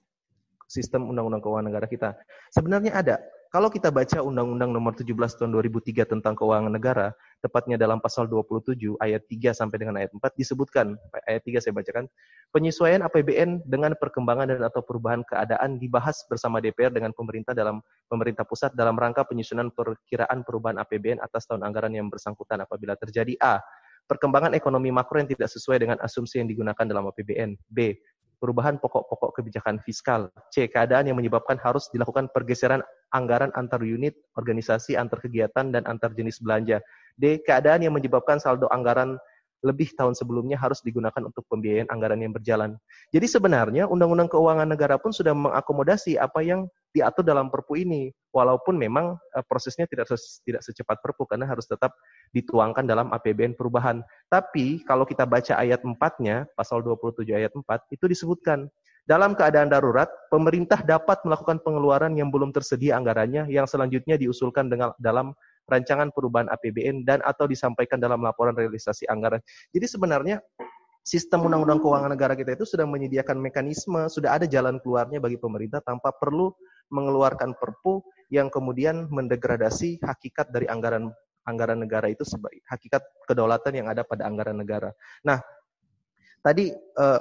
sistem 0.64 1.12
undang-undang 1.12 1.44
keuangan 1.44 1.68
negara 1.68 1.84
kita. 1.84 2.16
Sebenarnya 2.48 2.96
ada. 2.96 3.20
Kalau 3.54 3.70
kita 3.70 3.94
baca 3.94 4.18
Undang-Undang 4.18 4.74
Nomor 4.74 4.98
17 4.98 5.14
Tahun 5.14 5.46
2003 5.54 6.10
tentang 6.10 6.34
Keuangan 6.34 6.74
Negara, 6.74 7.14
tepatnya 7.38 7.78
dalam 7.78 8.02
pasal 8.02 8.26
27 8.26 8.98
ayat 8.98 9.22
3 9.30 9.54
sampai 9.54 9.78
dengan 9.78 9.94
ayat 10.02 10.10
4 10.10 10.18
disebutkan 10.34 10.98
ayat 11.30 11.38
3 11.46 11.62
saya 11.62 11.70
bacakan, 11.70 12.10
penyesuaian 12.50 13.06
APBN 13.06 13.62
dengan 13.62 13.94
perkembangan 13.94 14.50
dan 14.50 14.58
atau 14.66 14.82
perubahan 14.82 15.22
keadaan 15.22 15.78
dibahas 15.78 16.26
bersama 16.26 16.58
DPR 16.58 16.90
dengan 16.90 17.14
pemerintah 17.14 17.54
dalam 17.54 17.78
pemerintah 18.06 18.44
pusat 18.44 18.72
dalam 18.76 18.94
rangka 18.94 19.24
penyusunan 19.24 19.72
perkiraan 19.72 20.44
perubahan 20.44 20.80
APBN 20.80 21.20
atas 21.20 21.48
tahun 21.48 21.64
anggaran 21.64 21.92
yang 21.92 22.08
bersangkutan 22.12 22.62
apabila 22.62 22.94
terjadi 22.96 23.34
A 23.40 23.60
perkembangan 24.04 24.52
ekonomi 24.52 24.92
makro 24.92 25.16
yang 25.20 25.30
tidak 25.30 25.48
sesuai 25.48 25.80
dengan 25.80 25.96
asumsi 26.04 26.40
yang 26.40 26.48
digunakan 26.48 26.84
dalam 26.84 27.08
APBN. 27.08 27.56
B. 27.72 27.96
Perubahan 28.36 28.76
pokok-pokok 28.76 29.40
kebijakan 29.40 29.80
fiskal. 29.80 30.28
C. 30.52 30.68
Keadaan 30.68 31.08
yang 31.08 31.16
menyebabkan 31.16 31.56
harus 31.56 31.88
dilakukan 31.88 32.28
pergeseran 32.28 32.84
anggaran 33.16 33.48
antar 33.56 33.80
unit, 33.80 34.12
organisasi, 34.36 35.00
antar 35.00 35.24
kegiatan, 35.24 35.72
dan 35.72 35.88
antar 35.88 36.12
jenis 36.12 36.44
belanja. 36.44 36.84
D. 37.16 37.40
Keadaan 37.40 37.88
yang 37.88 37.96
menyebabkan 37.96 38.36
saldo 38.36 38.68
anggaran 38.68 39.16
lebih 39.62 39.94
tahun 39.94 40.16
sebelumnya 40.16 40.58
harus 40.58 40.82
digunakan 40.82 41.20
untuk 41.24 41.46
pembiayaan 41.48 41.88
anggaran 41.88 42.20
yang 42.20 42.32
berjalan. 42.34 42.76
Jadi 43.14 43.26
sebenarnya 43.28 43.86
Undang-Undang 43.88 44.32
Keuangan 44.32 44.68
Negara 44.68 44.96
pun 44.98 45.14
sudah 45.14 45.32
mengakomodasi 45.32 46.18
apa 46.18 46.42
yang 46.44 46.66
diatur 46.94 47.26
dalam 47.26 47.50
Perpu 47.50 47.80
ini, 47.80 48.14
walaupun 48.30 48.78
memang 48.78 49.18
uh, 49.18 49.44
prosesnya 49.46 49.84
tidak 49.90 50.10
tidak 50.46 50.62
secepat 50.62 51.02
Perpu 51.02 51.26
karena 51.26 51.46
harus 51.46 51.66
tetap 51.66 51.94
dituangkan 52.30 52.86
dalam 52.86 53.10
APBN 53.10 53.58
perubahan. 53.58 54.04
Tapi 54.30 54.86
kalau 54.86 55.02
kita 55.02 55.26
baca 55.26 55.58
ayat 55.58 55.82
4-nya, 55.82 56.46
pasal 56.54 56.82
27 56.86 57.34
ayat 57.34 57.50
4, 57.50 57.94
itu 57.94 58.04
disebutkan 58.06 58.70
dalam 59.04 59.36
keadaan 59.36 59.68
darurat, 59.68 60.08
pemerintah 60.32 60.80
dapat 60.80 61.20
melakukan 61.28 61.60
pengeluaran 61.60 62.16
yang 62.16 62.32
belum 62.32 62.56
tersedia 62.56 62.96
anggarannya 62.96 63.52
yang 63.52 63.68
selanjutnya 63.68 64.16
diusulkan 64.16 64.72
dengan 64.72 64.96
dalam 64.96 65.36
rancangan 65.68 66.12
perubahan 66.12 66.48
APBN 66.52 67.08
dan 67.08 67.24
atau 67.24 67.48
disampaikan 67.48 67.96
dalam 67.96 68.20
laporan 68.20 68.52
realisasi 68.52 69.08
anggaran. 69.08 69.40
Jadi 69.72 69.86
sebenarnya 69.88 70.36
sistem 71.04 71.44
undang-undang 71.48 71.84
keuangan 71.84 72.10
negara 72.16 72.32
kita 72.32 72.56
itu 72.56 72.64
sudah 72.64 72.88
menyediakan 72.88 73.36
mekanisme, 73.36 74.08
sudah 74.08 74.40
ada 74.40 74.48
jalan 74.48 74.80
keluarnya 74.80 75.20
bagi 75.20 75.36
pemerintah 75.36 75.84
tanpa 75.84 76.12
perlu 76.16 76.52
mengeluarkan 76.88 77.56
perpu 77.56 78.00
yang 78.32 78.48
kemudian 78.48 79.08
mendegradasi 79.12 80.00
hakikat 80.00 80.48
dari 80.52 80.64
anggaran 80.68 81.12
anggaran 81.44 81.76
negara 81.76 82.08
itu 82.08 82.24
sebagai 82.24 82.64
hakikat 82.72 83.04
kedaulatan 83.28 83.72
yang 83.76 83.86
ada 83.92 84.00
pada 84.00 84.24
anggaran 84.24 84.56
negara. 84.56 84.96
Nah, 85.28 85.44
tadi 86.40 86.72
eh, 86.72 87.20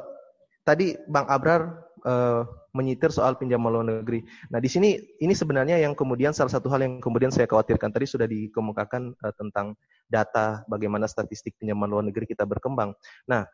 tadi 0.64 0.96
Bang 1.12 1.28
Abrar 1.28 1.83
uh, 2.06 2.46
menyitir 2.76 3.10
soal 3.10 3.36
pinjaman 3.36 3.70
luar 3.70 3.86
negeri. 3.86 4.24
Nah, 4.52 4.60
di 4.60 4.70
sini 4.70 4.96
ini 5.20 5.34
sebenarnya 5.34 5.80
yang 5.80 5.96
kemudian 5.98 6.32
salah 6.36 6.52
satu 6.52 6.70
hal 6.70 6.84
yang 6.84 7.00
kemudian 7.00 7.32
saya 7.32 7.48
khawatirkan 7.50 7.92
tadi 7.92 8.06
sudah 8.08 8.28
dikemukakan 8.30 9.16
uh, 9.20 9.34
tentang 9.36 9.76
data 10.08 10.62
bagaimana 10.70 11.10
statistik 11.10 11.58
pinjaman 11.58 11.90
luar 11.90 12.04
negeri 12.06 12.30
kita 12.30 12.44
berkembang. 12.46 12.94
Nah, 13.26 13.48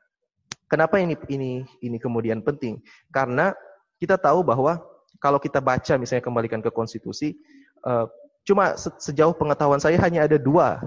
kenapa 0.68 1.00
ini 1.00 1.16
ini 1.32 1.64
ini 1.82 1.97
kemudian 1.97 2.41
penting? 2.43 2.82
Karena 3.14 3.54
kita 4.02 4.16
tahu 4.20 4.43
bahwa 4.43 4.80
kalau 5.20 5.38
kita 5.38 5.60
baca 5.60 6.00
misalnya 6.00 6.24
kembalikan 6.24 6.64
ke 6.64 6.72
konstitusi, 6.72 7.36
uh, 7.84 8.08
cuma 8.47 8.74
sejauh 8.78 9.36
pengetahuan 9.36 9.84
saya 9.84 10.00
hanya 10.00 10.26
ada 10.26 10.39
dua 10.39 10.80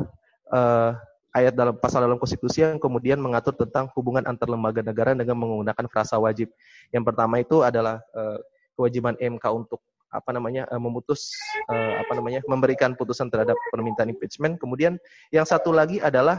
uh, 0.50 0.96
ayat 1.32 1.56
dalam 1.56 1.74
pasal 1.80 2.04
dalam 2.04 2.20
konstitusi 2.20 2.60
yang 2.60 2.76
kemudian 2.76 3.16
mengatur 3.16 3.56
tentang 3.56 3.88
hubungan 3.96 4.24
antar 4.28 4.48
lembaga 4.52 4.84
negara 4.84 5.16
dengan 5.16 5.36
menggunakan 5.40 5.88
frasa 5.88 6.20
wajib. 6.20 6.52
Yang 6.92 7.04
pertama 7.08 7.40
itu 7.40 7.64
adalah 7.64 8.04
uh, 8.12 8.38
kewajiban 8.76 9.16
MK 9.16 9.44
untuk 9.48 9.80
apa 10.12 10.28
namanya 10.28 10.68
uh, 10.68 10.76
memutus 10.76 11.32
uh, 11.72 12.04
apa 12.04 12.12
namanya 12.12 12.44
memberikan 12.44 12.92
putusan 12.92 13.32
terhadap 13.32 13.56
permintaan 13.72 14.12
impeachment. 14.12 14.60
Kemudian 14.60 15.00
yang 15.32 15.48
satu 15.48 15.72
lagi 15.72 15.98
adalah 16.04 16.36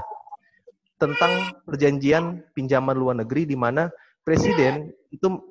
tentang 1.01 1.57
perjanjian 1.65 2.45
pinjaman 2.53 2.93
luar 2.93 3.17
negeri 3.17 3.49
di 3.49 3.57
mana 3.57 3.89
presiden 4.21 4.93
itu 5.09 5.41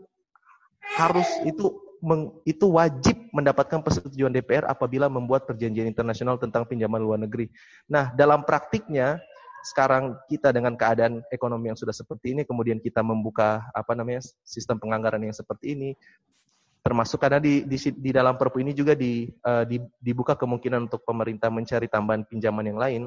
harus 0.97 1.27
itu 1.43 1.75
meng, 1.99 2.31
itu 2.47 2.67
wajib 2.71 3.17
mendapatkan 3.35 3.81
persetujuan 3.81 4.35
DPR 4.35 4.71
apabila 4.71 5.11
membuat 5.11 5.47
perjanjian 5.47 5.91
internasional 5.91 6.39
tentang 6.39 6.67
pinjaman 6.67 7.03
luar 7.03 7.19
negeri. 7.23 7.51
Nah, 7.91 8.11
dalam 8.15 8.47
praktiknya 8.47 9.23
sekarang 9.63 10.19
kita 10.27 10.51
dengan 10.51 10.75
keadaan 10.75 11.23
ekonomi 11.31 11.71
yang 11.71 11.79
sudah 11.79 11.95
seperti 11.95 12.35
ini, 12.35 12.43
kemudian 12.43 12.83
kita 12.83 13.01
membuka 13.01 13.63
apa 13.73 13.95
namanya 13.95 14.23
sistem 14.43 14.83
penganggaran 14.83 15.23
yang 15.23 15.35
seperti 15.35 15.79
ini, 15.79 15.91
termasuk 16.83 17.23
karena 17.23 17.39
di 17.39 17.63
di, 17.63 17.79
di 17.79 18.11
dalam 18.11 18.35
Perpu 18.35 18.59
ini 18.59 18.75
juga 18.75 18.99
di, 18.99 19.31
uh, 19.47 19.63
di, 19.63 19.79
dibuka 20.03 20.35
kemungkinan 20.35 20.91
untuk 20.91 21.07
pemerintah 21.07 21.49
mencari 21.49 21.87
tambahan 21.87 22.27
pinjaman 22.27 22.67
yang 22.67 22.79
lain 22.79 23.03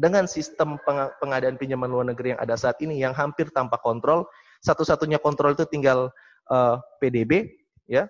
dengan 0.00 0.24
sistem 0.24 0.80
pengadaan 1.20 1.60
pinjaman 1.60 1.88
luar 1.92 2.06
negeri 2.08 2.32
yang 2.36 2.40
ada 2.40 2.56
saat 2.56 2.80
ini 2.80 2.96
yang 3.00 3.12
hampir 3.12 3.52
tanpa 3.52 3.76
kontrol, 3.76 4.24
satu-satunya 4.64 5.20
kontrol 5.20 5.52
itu 5.52 5.68
tinggal 5.68 6.08
uh, 6.48 6.56
eh, 6.56 6.76
PDB, 7.04 7.32
ya. 7.84 8.08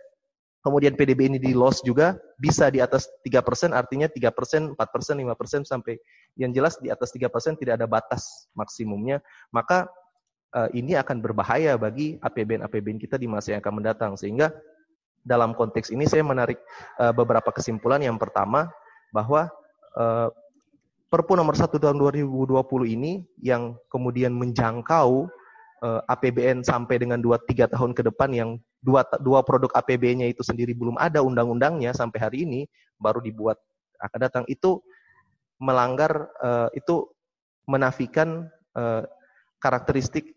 Kemudian 0.61 0.93
PDB 0.93 1.33
ini 1.33 1.39
di 1.41 1.57
loss 1.57 1.81
juga 1.81 2.21
bisa 2.37 2.69
di 2.69 2.85
atas 2.85 3.09
3%, 3.25 3.73
artinya 3.73 4.07
3%, 4.13 4.77
4%, 4.77 4.77
5% 4.77 5.65
sampai 5.65 5.97
yang 6.39 6.55
jelas 6.55 6.79
di 6.79 6.93
atas 6.93 7.11
3% 7.15 7.59
tidak 7.59 7.79
ada 7.81 7.87
batas 7.91 8.51
maksimumnya, 8.55 9.19
maka 9.51 9.91
uh, 10.55 10.71
ini 10.75 10.95
akan 10.95 11.23
berbahaya 11.23 11.75
bagi 11.79 12.19
APBN-APBN 12.23 12.99
kita 12.99 13.19
di 13.19 13.27
masa 13.27 13.57
yang 13.57 13.61
akan 13.63 13.75
mendatang. 13.83 14.13
Sehingga 14.15 14.55
dalam 15.21 15.53
konteks 15.53 15.93
ini 15.93 16.07
saya 16.07 16.25
menarik 16.25 16.59
uh, 17.03 17.13
beberapa 17.13 17.51
kesimpulan. 17.53 18.01
Yang 18.01 18.23
pertama, 18.23 18.71
bahwa 19.13 19.51
uh, 19.99 20.31
Perpu 21.11 21.35
nomor 21.35 21.59
1 21.59 21.75
tahun 21.75 21.99
2020 21.99 22.55
ini 22.87 23.27
yang 23.43 23.75
kemudian 23.91 24.31
menjangkau 24.31 25.27
uh, 25.83 26.01
APBN 26.07 26.63
sampai 26.63 27.03
dengan 27.03 27.19
2-3 27.19 27.67
tahun 27.67 27.99
ke 27.99 28.07
depan 28.15 28.31
yang 28.31 28.51
dua, 28.79 29.03
dua 29.19 29.43
produk 29.43 29.75
APBN-nya 29.75 30.31
itu 30.31 30.47
sendiri 30.47 30.71
belum 30.71 30.95
ada 31.03 31.19
undang-undangnya 31.19 31.91
sampai 31.99 32.19
hari 32.23 32.47
ini, 32.47 32.71
baru 33.03 33.19
dibuat 33.19 33.59
akan 33.99 34.19
datang. 34.23 34.45
Itu 34.47 34.87
melanggar 35.61 36.33
uh, 36.41 36.73
itu 36.73 37.05
menafikan 37.69 38.49
uh, 38.75 39.05
karakteristik 39.61 40.33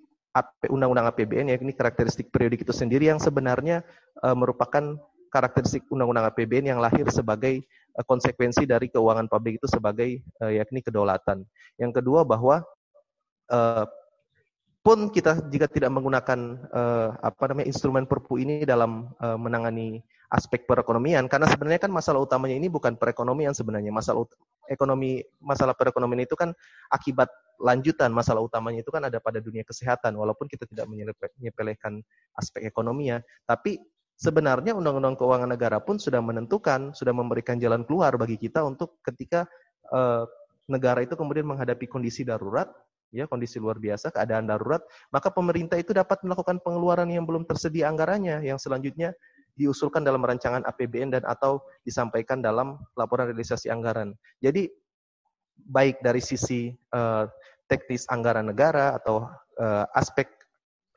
undang-undang 0.67 1.07
APBN 1.13 1.49
ya 1.49 1.57
ini 1.57 1.73
karakteristik 1.73 2.29
periodik 2.29 2.67
itu 2.67 2.75
sendiri 2.75 3.07
yang 3.07 3.23
sebenarnya 3.23 3.81
uh, 4.21 4.35
merupakan 4.35 4.99
karakteristik 5.31 5.87
undang-undang 5.89 6.29
APBN 6.29 6.75
yang 6.75 6.79
lahir 6.83 7.07
sebagai 7.09 7.63
konsekuensi 8.05 8.69
dari 8.69 8.91
keuangan 8.91 9.25
publik 9.31 9.57
itu 9.57 9.65
sebagai 9.65 10.21
uh, 10.43 10.51
yakni 10.51 10.83
kedaulatan. 10.83 11.41
Yang 11.79 12.03
kedua 12.03 12.27
bahwa 12.27 12.61
pun 14.81 15.13
kita 15.13 15.45
jika 15.51 15.69
tidak 15.69 15.93
menggunakan 15.93 16.57
apa 17.21 17.43
namanya 17.51 17.69
instrumen 17.69 18.07
perpu 18.09 18.41
ini 18.41 18.65
dalam 18.65 19.13
menangani 19.21 20.01
aspek 20.33 20.65
perekonomian 20.65 21.29
karena 21.29 21.45
sebenarnya 21.45 21.85
kan 21.85 21.93
masalah 21.93 22.23
utamanya 22.25 22.57
ini 22.57 22.65
bukan 22.65 22.97
perekonomian 22.97 23.53
sebenarnya 23.53 23.93
masalah 23.93 24.25
ekonomi 24.71 25.19
masalah 25.43 25.75
perekonomian 25.75 26.23
itu 26.23 26.35
kan 26.37 26.55
akibat 26.91 27.27
lanjutan 27.61 28.11
masalah 28.11 28.43
utamanya 28.43 28.83
itu 28.83 28.91
kan 28.91 29.07
ada 29.07 29.19
pada 29.23 29.39
dunia 29.39 29.63
kesehatan 29.63 30.15
walaupun 30.17 30.49
kita 30.49 30.67
tidak 30.67 30.87
menyepelekan 31.39 32.03
aspek 32.35 32.67
ekonominya. 32.67 33.23
Tapi 33.47 33.79
sebenarnya 34.17 34.75
undang-undang 34.75 35.15
keuangan 35.15 35.49
negara 35.51 35.81
pun 35.81 35.97
sudah 35.97 36.21
menentukan 36.21 36.93
sudah 36.93 37.13
memberikan 37.15 37.57
jalan 37.57 37.83
keluar 37.87 38.13
bagi 38.15 38.37
kita 38.37 38.61
untuk 38.63 39.01
ketika 39.03 39.47
uh, 39.91 40.23
negara 40.69 41.03
itu 41.03 41.13
kemudian 41.19 41.43
menghadapi 41.43 41.89
kondisi 41.89 42.23
darurat 42.23 42.71
ya 43.13 43.29
kondisi 43.29 43.61
luar 43.61 43.77
biasa, 43.77 44.09
keadaan 44.09 44.49
darurat, 44.49 44.81
maka 45.13 45.29
pemerintah 45.29 45.77
itu 45.77 45.93
dapat 45.93 46.25
melakukan 46.25 46.57
pengeluaran 46.65 47.05
yang 47.13 47.29
belum 47.29 47.45
tersedia 47.45 47.85
anggarannya 47.93 48.41
yang 48.41 48.57
selanjutnya 48.57 49.13
diusulkan 49.53 50.01
dalam 50.01 50.21
rancangan 50.25 50.65
APBN 50.65 51.13
dan 51.13 51.23
atau 51.25 51.61
disampaikan 51.85 52.41
dalam 52.41 52.81
laporan 52.97 53.29
realisasi 53.29 53.69
anggaran. 53.69 54.17
Jadi 54.41 54.69
baik 55.53 56.01
dari 56.01 56.19
sisi 56.19 56.73
uh, 56.93 57.29
teknis 57.69 58.09
anggaran 58.09 58.49
negara 58.49 58.97
atau 58.97 59.29
uh, 59.61 59.85
aspek 59.93 60.27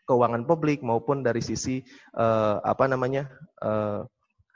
keuangan 0.06 0.46
publik 0.46 0.80
maupun 0.80 1.20
dari 1.20 1.42
sisi 1.42 1.82
uh, 2.16 2.62
apa 2.62 2.86
namanya 2.86 3.28
uh, 3.60 4.06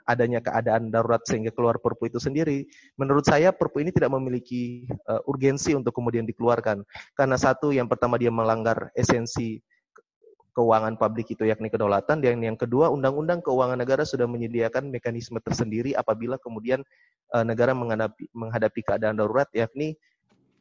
adanya 0.09 0.41
keadaan 0.41 0.89
darurat 0.89 1.21
sehingga 1.23 1.53
keluar 1.53 1.77
perpu 1.77 2.09
itu 2.09 2.19
sendiri, 2.19 2.65
menurut 2.97 3.23
saya 3.23 3.53
perpu 3.53 3.85
ini 3.85 3.93
tidak 3.93 4.11
memiliki 4.11 4.89
uh, 5.07 5.21
urgensi 5.29 5.71
untuk 5.77 5.93
kemudian 5.95 6.25
dikeluarkan. 6.27 6.83
Karena 7.15 7.37
satu, 7.37 7.71
yang 7.71 7.87
pertama 7.87 8.17
dia 8.17 8.33
melanggar 8.33 8.89
esensi 8.97 9.61
keuangan 10.51 10.99
publik 10.99 11.31
itu 11.31 11.47
yakni 11.47 11.71
kedaulatan 11.71 12.19
dan 12.19 12.43
yang 12.43 12.59
kedua 12.59 12.91
undang-undang 12.91 13.39
keuangan 13.39 13.79
negara 13.79 14.03
sudah 14.03 14.27
menyediakan 14.27 14.91
mekanisme 14.91 15.39
tersendiri 15.39 15.95
apabila 15.95 16.35
kemudian 16.35 16.83
uh, 17.31 17.43
negara 17.47 17.71
menghadapi 17.71 18.27
menghadapi 18.35 18.81
keadaan 18.83 19.15
darurat 19.15 19.47
yakni 19.55 19.95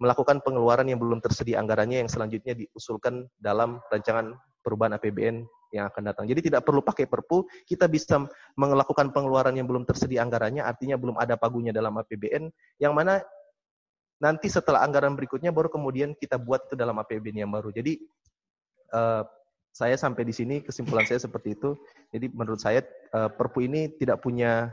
melakukan 0.00 0.40
pengeluaran 0.40 0.88
yang 0.88 0.96
belum 0.96 1.20
tersedia 1.20 1.60
anggarannya 1.60 2.06
yang 2.06 2.10
selanjutnya 2.10 2.56
diusulkan 2.56 3.28
dalam 3.36 3.82
rancangan 3.92 4.32
perubahan 4.64 4.96
APBN 4.96 5.44
yang 5.70 5.86
akan 5.86 6.02
datang. 6.02 6.24
Jadi 6.26 6.50
tidak 6.50 6.66
perlu 6.66 6.82
pakai 6.82 7.06
perpu, 7.06 7.46
kita 7.68 7.86
bisa 7.86 8.26
melakukan 8.58 9.14
pengeluaran 9.14 9.54
yang 9.54 9.70
belum 9.70 9.86
tersedia 9.86 10.24
anggarannya, 10.24 10.66
artinya 10.66 10.98
belum 10.98 11.14
ada 11.20 11.38
pagunya 11.38 11.70
dalam 11.70 11.94
APBN, 11.94 12.50
yang 12.82 12.96
mana 12.96 13.22
nanti 14.20 14.50
setelah 14.52 14.84
anggaran 14.84 15.16
berikutnya 15.16 15.54
baru 15.54 15.72
kemudian 15.72 16.12
kita 16.16 16.36
buat 16.36 16.68
itu 16.68 16.74
dalam 16.74 16.96
APBN 17.00 17.46
yang 17.46 17.52
baru. 17.52 17.70
Jadi 17.72 18.00
uh, 18.92 19.22
saya 19.70 19.94
sampai 19.94 20.26
di 20.26 20.34
sini 20.34 20.60
kesimpulan 20.60 21.06
saya 21.06 21.22
seperti 21.22 21.54
itu. 21.54 21.78
Jadi 22.10 22.30
menurut 22.30 22.58
saya 22.58 22.82
uh, 23.14 23.30
perpu 23.30 23.66
ini 23.66 23.90
tidak 23.96 24.20
punya 24.20 24.70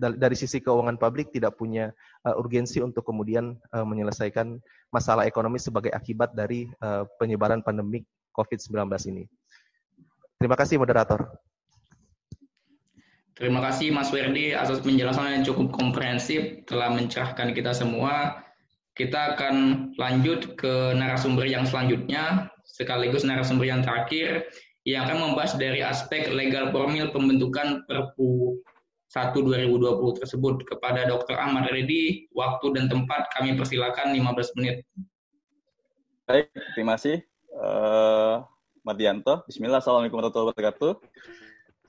dari 0.00 0.32
sisi 0.32 0.64
keuangan 0.64 0.96
publik 0.96 1.28
tidak 1.28 1.60
punya 1.60 1.92
uh, 2.24 2.32
urgensi 2.40 2.80
untuk 2.80 3.04
kemudian 3.04 3.52
uh, 3.76 3.84
menyelesaikan 3.84 4.56
masalah 4.90 5.28
ekonomi 5.28 5.60
sebagai 5.60 5.92
akibat 5.94 6.34
dari 6.34 6.66
penyebaran 7.22 7.62
pandemi 7.62 8.02
COVID-19 8.34 8.90
ini. 9.14 9.24
Terima 10.40 10.58
kasih 10.58 10.82
moderator. 10.82 11.30
Terima 13.40 13.64
kasih 13.64 13.88
Mas 13.88 14.12
Werdi 14.12 14.52
atas 14.52 14.84
penjelasan 14.84 15.40
yang 15.40 15.44
cukup 15.48 15.72
komprehensif 15.72 16.60
telah 16.68 16.92
mencerahkan 16.92 17.56
kita 17.56 17.72
semua. 17.72 18.44
Kita 18.92 19.32
akan 19.32 19.54
lanjut 19.96 20.60
ke 20.60 20.92
narasumber 20.92 21.48
yang 21.48 21.64
selanjutnya, 21.64 22.52
sekaligus 22.70 23.26
narasumber 23.26 23.66
yang 23.66 23.82
terakhir, 23.82 24.46
yang 24.86 25.04
akan 25.04 25.30
membahas 25.30 25.58
dari 25.58 25.82
aspek 25.84 26.30
legal 26.32 26.70
formil 26.70 27.10
pembentukan 27.12 27.84
Perpu 27.84 28.56
1 29.10 29.34
2020 29.34 30.20
tersebut. 30.22 30.54
Kepada 30.64 31.04
Dr. 31.10 31.34
Ahmad 31.34 31.66
Redi, 31.68 32.30
waktu 32.30 32.66
dan 32.78 32.86
tempat 32.86 33.26
kami 33.34 33.58
persilakan 33.58 34.14
15 34.14 34.56
menit. 34.56 34.86
Baik, 36.30 36.46
terima 36.78 36.94
kasih. 36.94 37.26
Uh, 37.50 38.46
Mardianto. 38.86 39.42
Bismillah, 39.50 39.82
Assalamualaikum 39.82 40.22
warahmatullahi 40.22 40.54
wabarakatuh. 40.54 40.92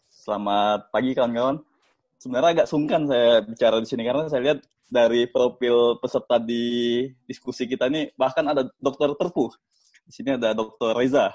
Selamat 0.10 0.90
pagi 0.90 1.14
kawan-kawan. 1.14 1.62
Sebenarnya 2.18 2.50
agak 2.62 2.68
sungkan 2.70 3.10
saya 3.10 3.42
bicara 3.42 3.78
di 3.82 3.88
sini 3.90 4.06
karena 4.06 4.30
saya 4.30 4.42
lihat 4.42 4.60
dari 4.92 5.26
profil 5.26 5.98
peserta 6.04 6.38
di 6.38 7.08
diskusi 7.26 7.64
kita 7.66 7.88
ini 7.88 8.12
bahkan 8.20 8.44
ada 8.50 8.68
dokter 8.84 9.14
Perpu. 9.16 9.50
Di 10.12 10.20
sini 10.20 10.36
ada 10.36 10.52
dokter 10.52 10.92
Reza. 10.92 11.32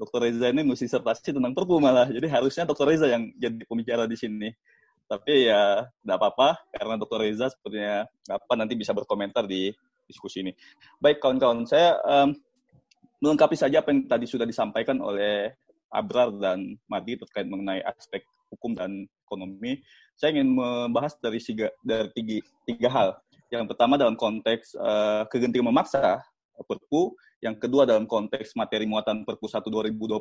Dokter 0.00 0.24
Reza 0.24 0.48
ini 0.48 0.64
mesti 0.64 0.88
disertasi 0.88 1.36
tentang 1.36 1.52
Perpu 1.52 1.76
malah. 1.76 2.08
Jadi 2.08 2.24
harusnya 2.32 2.64
dokter 2.64 2.88
Reza 2.88 3.04
yang 3.04 3.28
jadi 3.36 3.60
pembicara 3.68 4.08
di 4.08 4.16
sini. 4.16 4.48
Tapi 5.04 5.52
ya 5.52 5.84
tidak 6.00 6.16
apa-apa 6.16 6.56
karena 6.72 6.96
dokter 6.96 7.20
Reza 7.20 7.52
sepertinya 7.52 8.08
apa 8.32 8.52
nanti 8.56 8.80
bisa 8.80 8.96
berkomentar 8.96 9.44
di 9.44 9.68
diskusi 10.08 10.40
ini. 10.40 10.56
Baik 11.04 11.20
kawan-kawan, 11.20 11.68
saya 11.68 12.00
um, 12.00 12.32
melengkapi 13.20 13.60
saja 13.60 13.84
apa 13.84 13.92
yang 13.92 14.08
tadi 14.08 14.24
sudah 14.24 14.48
disampaikan 14.48 15.04
oleh 15.04 15.52
Abrar 15.92 16.32
dan 16.32 16.80
Madi 16.88 17.20
terkait 17.20 17.44
mengenai 17.44 17.84
aspek 17.84 18.24
hukum 18.48 18.72
dan 18.72 19.04
ekonomi, 19.28 19.84
saya 20.16 20.32
ingin 20.32 20.56
membahas 20.56 21.12
dari 21.20 21.38
tiga, 21.44 21.68
dari 21.84 22.08
tiga, 22.16 22.36
tiga 22.64 22.88
hal. 22.88 23.08
Yang 23.52 23.68
pertama 23.76 24.00
dalam 24.00 24.16
konteks 24.16 24.72
uh, 24.80 25.28
kegentingan 25.28 25.68
memaksa 25.68 26.24
Perpu, 26.54 27.18
yang 27.44 27.60
kedua 27.60 27.84
dalam 27.84 28.08
konteks 28.08 28.56
materi 28.56 28.88
muatan 28.88 29.28
Perpu 29.28 29.44
1 29.44 29.68
2020, 29.68 30.16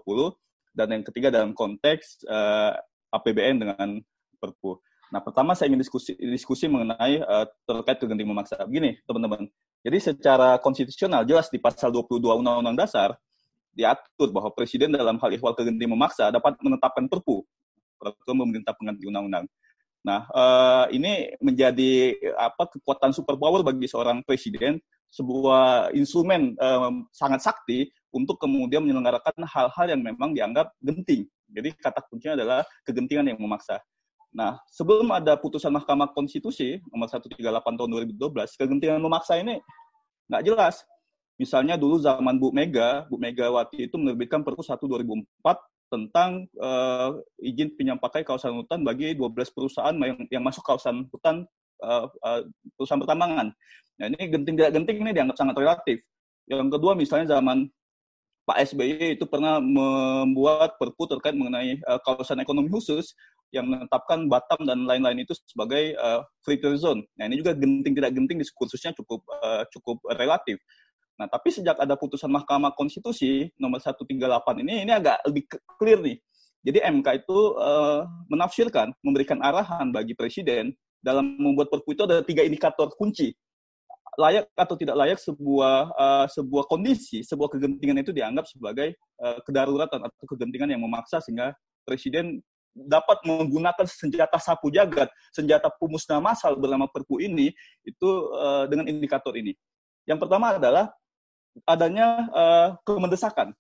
dan 0.76 0.88
yang 0.92 1.04
ketiga 1.08 1.32
dalam 1.32 1.56
konteks 1.56 2.28
uh, 2.28 2.76
eh, 2.76 3.16
APBN 3.16 3.64
dengan 3.64 3.90
Perpu. 4.36 4.76
Nah, 5.08 5.24
pertama 5.24 5.56
saya 5.56 5.72
ingin 5.72 5.80
diskusi 5.80 6.18
diskusi 6.20 6.68
mengenai 6.68 7.24
uh, 7.24 7.48
terkait 7.64 8.02
kegentingan 8.02 8.36
memaksa. 8.36 8.60
Begini, 8.68 9.00
teman-teman. 9.08 9.48
Jadi 9.86 9.98
secara 10.04 10.60
konstitusional 10.60 11.24
jelas 11.24 11.48
di 11.48 11.62
pasal 11.64 11.96
22 11.96 12.20
Undang-Undang 12.20 12.76
Dasar 12.76 13.16
diatur 13.72 14.30
bahwa 14.36 14.52
presiden 14.52 14.92
dalam 14.92 15.16
hal 15.22 15.30
ihwal 15.38 15.56
kegentingan 15.56 15.96
memaksa 15.96 16.28
dapat 16.34 16.60
menetapkan 16.60 17.08
perpu 17.08 17.46
peraturan 17.98 18.36
pemerintah 18.44 18.74
pengganti 18.76 19.08
undang-undang. 19.08 19.46
Nah, 20.04 20.28
uh, 20.36 20.86
ini 20.92 21.32
menjadi 21.40 22.12
apa 22.36 22.68
kekuatan 22.68 23.16
superpower 23.16 23.64
bagi 23.64 23.88
seorang 23.88 24.20
presiden, 24.28 24.76
sebuah 25.14 25.94
instrumen 25.94 26.58
um, 26.58 27.06
sangat 27.14 27.46
sakti 27.46 27.86
untuk 28.10 28.42
kemudian 28.42 28.82
menyelenggarakan 28.82 29.46
hal-hal 29.46 29.86
yang 29.86 30.02
memang 30.02 30.34
dianggap 30.34 30.74
genting. 30.82 31.30
Jadi 31.54 31.70
kata 31.78 32.02
kuncinya 32.10 32.34
adalah 32.34 32.60
kegentingan 32.82 33.30
yang 33.30 33.38
memaksa. 33.38 33.78
Nah, 34.34 34.58
sebelum 34.66 35.14
ada 35.14 35.38
putusan 35.38 35.70
Mahkamah 35.70 36.10
Konstitusi 36.18 36.82
nomor 36.90 37.06
138 37.06 37.38
tahun 37.78 37.90
2012, 38.18 38.58
kegentingan 38.58 38.98
memaksa 38.98 39.38
ini 39.38 39.62
nggak 40.34 40.44
jelas. 40.50 40.82
Misalnya 41.38 41.78
dulu 41.78 42.02
zaman 42.02 42.42
Bu 42.42 42.50
Mega, 42.50 43.06
Bu 43.10 43.22
Megawati 43.22 43.86
itu 43.86 43.96
menerbitkan 43.98 44.42
Perpu 44.42 44.66
1 44.66 44.82
2004 44.82 45.30
tentang 45.94 46.50
uh, 46.58 47.22
izin 47.38 47.78
pinjam 47.78 48.02
pakai 48.02 48.26
kawasan 48.26 48.58
hutan 48.58 48.82
bagi 48.82 49.14
12 49.14 49.30
perusahaan 49.54 49.94
yang, 49.94 50.18
yang 50.34 50.42
masuk 50.42 50.66
kawasan 50.66 51.06
hutan 51.14 51.46
uh, 51.86 52.10
uh, 52.26 52.42
perusahaan 52.74 53.02
pertambangan. 53.02 53.54
Nah, 54.02 54.06
ini 54.10 54.22
genting 54.30 54.56
tidak 54.58 54.72
genting 54.74 54.98
ini 55.02 55.12
dianggap 55.14 55.38
sangat 55.38 55.56
relatif. 55.60 55.98
Yang 56.50 56.70
kedua 56.76 56.92
misalnya 56.98 57.40
zaman 57.40 57.70
Pak 58.44 58.76
SBY 58.76 59.16
itu 59.16 59.24
pernah 59.24 59.64
membuat 59.64 60.76
perpu 60.76 61.08
terkait 61.08 61.32
mengenai 61.32 61.80
uh, 61.88 62.00
kawasan 62.04 62.44
ekonomi 62.44 62.68
khusus 62.68 63.16
yang 63.56 63.70
menetapkan 63.70 64.28
Batam 64.28 64.68
dan 64.68 64.84
lain-lain 64.84 65.24
itu 65.24 65.32
sebagai 65.48 65.96
uh, 65.96 66.26
free 66.44 66.60
trade 66.60 66.82
zone. 66.82 67.08
Nah 67.16 67.32
ini 67.32 67.40
juga 67.40 67.56
genting 67.56 67.94
tidak 67.96 68.12
genting 68.12 68.42
diskursusnya 68.44 68.92
cukup 69.00 69.24
uh, 69.40 69.64
cukup 69.72 70.04
relatif. 70.20 70.60
Nah, 71.14 71.30
tapi 71.30 71.54
sejak 71.54 71.78
ada 71.78 71.94
putusan 71.94 72.28
Mahkamah 72.34 72.74
Konstitusi 72.74 73.46
nomor 73.62 73.78
138 73.78 74.18
ini, 74.66 74.82
ini 74.82 74.92
agak 74.92 75.22
lebih 75.30 75.46
clear 75.78 76.02
nih. 76.02 76.18
Jadi 76.64 76.80
MK 76.80 77.08
itu 77.24 77.40
uh, 77.60 78.08
menafsirkan, 78.32 78.96
memberikan 79.06 79.38
arahan 79.44 79.94
bagi 79.94 80.18
presiden 80.18 80.74
dalam 81.04 81.36
membuat 81.38 81.70
perpu 81.70 81.94
itu 81.94 82.08
ada 82.08 82.24
tiga 82.26 82.42
indikator 82.42 82.90
kunci. 82.96 83.36
Layak 84.14 84.46
atau 84.54 84.76
tidak 84.78 84.96
layak 84.98 85.18
sebuah 85.18 85.78
uh, 85.98 86.26
sebuah 86.30 86.70
kondisi, 86.70 87.26
sebuah 87.26 87.50
kegentingan 87.50 88.06
itu 88.06 88.14
dianggap 88.14 88.46
sebagai 88.46 88.94
uh, 89.18 89.42
kedaruratan 89.42 90.06
atau 90.06 90.24
kegentingan 90.30 90.70
yang 90.70 90.82
memaksa 90.86 91.18
sehingga 91.18 91.54
presiden 91.82 92.42
dapat 92.74 93.22
menggunakan 93.26 93.86
senjata 93.86 94.42
sapu 94.42 94.74
jagat, 94.74 95.10
senjata 95.30 95.70
pemusnah 95.78 96.18
massal 96.18 96.58
bernama 96.58 96.90
perpu 96.90 97.22
ini 97.22 97.54
itu 97.86 98.10
uh, 98.34 98.66
dengan 98.66 98.90
indikator 98.90 99.34
ini. 99.38 99.54
Yang 100.10 100.26
pertama 100.26 100.58
adalah 100.58 100.90
adanya 101.70 102.28
uh, 102.34 102.68
kemendesakan. 102.82 103.54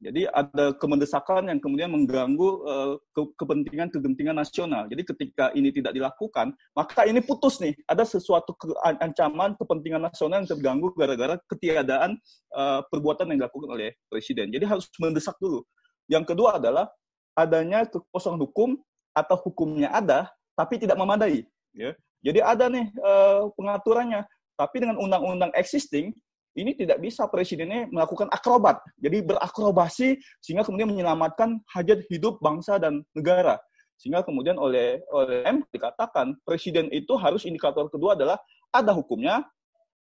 Jadi 0.00 0.24
ada 0.32 0.72
kemendesakan 0.80 1.52
yang 1.52 1.60
kemudian 1.60 1.92
mengganggu 1.92 2.48
uh, 2.64 2.94
ke 3.12 3.20
kepentingan 3.36 3.92
kegentingan 3.92 4.32
nasional. 4.40 4.88
Jadi 4.88 5.04
ketika 5.04 5.52
ini 5.52 5.68
tidak 5.68 5.92
dilakukan, 5.92 6.56
maka 6.72 7.04
ini 7.04 7.20
putus 7.20 7.60
nih. 7.60 7.76
Ada 7.84 8.08
sesuatu 8.08 8.56
ke 8.56 8.72
ancaman 8.80 9.60
kepentingan 9.60 10.00
nasional 10.08 10.40
yang 10.40 10.48
terganggu 10.48 10.88
gara-gara 10.96 11.36
ketiadaan 11.52 12.16
uh, 12.56 12.80
perbuatan 12.88 13.28
yang 13.28 13.44
dilakukan 13.44 13.68
oleh 13.68 13.92
presiden. 14.08 14.48
Jadi 14.48 14.64
harus 14.64 14.88
mendesak 14.96 15.36
dulu. 15.36 15.60
Yang 16.08 16.32
kedua 16.32 16.56
adalah 16.56 16.88
adanya 17.36 17.84
kekosongan 17.84 18.40
hukum 18.40 18.80
atau 19.12 19.36
hukumnya 19.36 19.92
ada 19.92 20.32
tapi 20.56 20.80
tidak 20.80 20.96
memadai. 20.96 21.44
Ya. 21.76 21.92
Jadi 22.24 22.40
ada 22.40 22.72
nih 22.72 22.88
uh, 23.04 23.52
pengaturannya, 23.52 24.24
tapi 24.56 24.76
dengan 24.80 24.96
undang-undang 24.96 25.52
existing 25.56 26.12
ini 26.58 26.74
tidak 26.74 26.98
bisa 26.98 27.30
presidennya 27.30 27.86
melakukan 27.90 28.26
akrobat. 28.32 28.82
Jadi 28.98 29.22
berakrobasi 29.22 30.18
sehingga 30.42 30.66
kemudian 30.66 30.90
menyelamatkan 30.90 31.62
hajat 31.70 32.02
hidup 32.10 32.42
bangsa 32.42 32.80
dan 32.82 33.06
negara. 33.14 33.58
Sehingga 34.00 34.24
kemudian 34.24 34.56
oleh 34.56 35.04
oleh 35.12 35.44
M 35.46 35.62
dikatakan 35.70 36.34
presiden 36.42 36.88
itu 36.90 37.14
harus 37.20 37.44
indikator 37.46 37.86
kedua 37.92 38.16
adalah 38.16 38.40
ada 38.72 38.90
hukumnya 38.96 39.44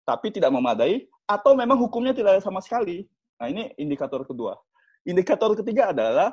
tapi 0.07 0.33
tidak 0.33 0.55
memadai 0.55 1.05
atau 1.29 1.53
memang 1.55 1.77
hukumnya 1.77 2.17
tidak 2.17 2.39
ada 2.39 2.43
sama 2.43 2.65
sekali. 2.65 3.05
Nah, 3.39 3.47
ini 3.49 3.73
indikator 3.77 4.25
kedua. 4.25 4.57
Indikator 5.05 5.53
ketiga 5.57 5.93
adalah 5.97 6.33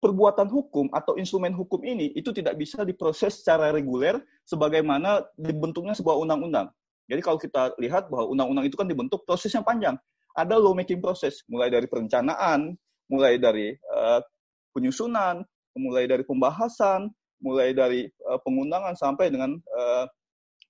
perbuatan 0.00 0.48
hukum 0.48 0.88
atau 0.90 1.14
instrumen 1.20 1.52
hukum 1.52 1.84
ini 1.84 2.16
itu 2.16 2.32
tidak 2.32 2.56
bisa 2.56 2.82
diproses 2.88 3.44
secara 3.44 3.68
reguler 3.68 4.16
sebagaimana 4.48 5.22
dibentuknya 5.36 5.92
sebuah 5.92 6.16
undang-undang. 6.16 6.72
Jadi 7.10 7.20
kalau 7.26 7.38
kita 7.42 7.74
lihat 7.82 8.06
bahwa 8.06 8.30
undang-undang 8.30 8.70
itu 8.70 8.78
kan 8.78 8.86
dibentuk 8.86 9.26
prosesnya 9.26 9.66
panjang. 9.66 9.98
Ada 10.38 10.54
lawmaking 10.54 11.02
proses, 11.02 11.42
mulai 11.50 11.66
dari 11.66 11.90
perencanaan, 11.90 12.78
mulai 13.10 13.34
dari 13.34 13.74
uh, 13.90 14.22
penyusunan, 14.70 15.42
mulai 15.74 16.06
dari 16.06 16.22
pembahasan, 16.22 17.10
mulai 17.42 17.74
dari 17.74 18.06
uh, 18.30 18.38
pengundangan 18.46 18.94
sampai 18.94 19.26
dengan 19.34 19.58
uh, 19.74 20.06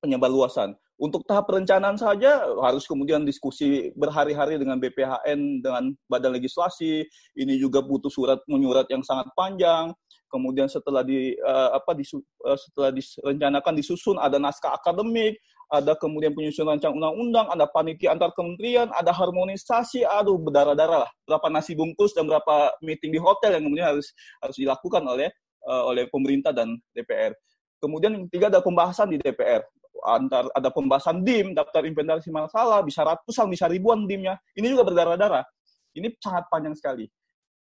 penyebarluasan. 0.00 0.72
Untuk 1.00 1.24
tahap 1.24 1.48
perencanaan 1.48 1.96
saja 1.96 2.44
harus 2.60 2.84
kemudian 2.84 3.24
diskusi 3.24 3.88
berhari-hari 3.96 4.60
dengan 4.60 4.76
BPHN, 4.76 5.64
dengan 5.64 5.96
Badan 6.12 6.36
Legislasi. 6.36 7.08
Ini 7.40 7.56
juga 7.56 7.80
butuh 7.80 8.12
surat 8.12 8.40
menyurat 8.44 8.84
yang 8.92 9.00
sangat 9.00 9.32
panjang. 9.32 9.96
Kemudian 10.28 10.68
setelah 10.68 11.00
di 11.00 11.32
uh, 11.40 11.72
apa 11.72 11.96
di, 11.96 12.04
uh, 12.44 12.58
setelah 12.60 12.92
direncanakan 12.92 13.72
disusun 13.80 14.20
ada 14.20 14.36
naskah 14.36 14.76
akademik, 14.76 15.40
ada 15.70 15.94
kemudian 15.94 16.34
penyusunan 16.34 16.74
rancang 16.74 16.98
undang-undang, 16.98 17.46
ada 17.46 17.62
panitia 17.70 18.10
antar 18.10 18.34
kementerian, 18.34 18.90
ada 18.90 19.14
harmonisasi, 19.14 20.02
aduh 20.02 20.34
berdarah-darah 20.34 21.06
lah. 21.06 21.10
Berapa 21.22 21.46
nasi 21.46 21.78
bungkus 21.78 22.10
dan 22.10 22.26
berapa 22.26 22.74
meeting 22.82 23.14
di 23.14 23.22
hotel 23.22 23.54
yang 23.54 23.70
kemudian 23.70 23.86
harus 23.94 24.10
harus 24.42 24.56
dilakukan 24.58 25.06
oleh 25.06 25.30
uh, 25.70 25.86
oleh 25.86 26.10
pemerintah 26.10 26.50
dan 26.50 26.74
DPR. 26.90 27.30
Kemudian 27.78 28.18
yang 28.18 28.24
ketiga 28.26 28.50
ada 28.50 28.60
pembahasan 28.60 29.14
di 29.14 29.16
DPR. 29.22 29.62
Antar 30.00 30.50
ada 30.56 30.68
pembahasan 30.74 31.22
DIM, 31.22 31.54
daftar 31.54 31.86
inventarisasi 31.86 32.34
masalah, 32.34 32.82
bisa 32.82 33.06
ratusan, 33.06 33.46
bisa 33.46 33.70
ribuan 33.70 34.10
DIM-nya. 34.10 34.42
Ini 34.58 34.74
juga 34.74 34.90
berdarah-darah. 34.90 35.46
Ini 35.94 36.10
sangat 36.18 36.50
panjang 36.50 36.74
sekali. 36.74 37.06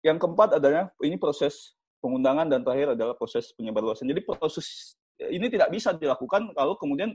Yang 0.06 0.22
keempat 0.22 0.62
adalah 0.62 0.92
ini 1.02 1.18
proses 1.18 1.74
pengundangan 1.98 2.46
dan 2.46 2.62
terakhir 2.62 2.94
adalah 2.94 3.18
proses 3.18 3.50
penyebarluasan. 3.58 4.06
Jadi 4.06 4.20
proses 4.22 4.94
ini 5.18 5.48
tidak 5.48 5.72
bisa 5.72 5.96
dilakukan 5.96 6.52
kalau 6.52 6.76
kemudian 6.76 7.10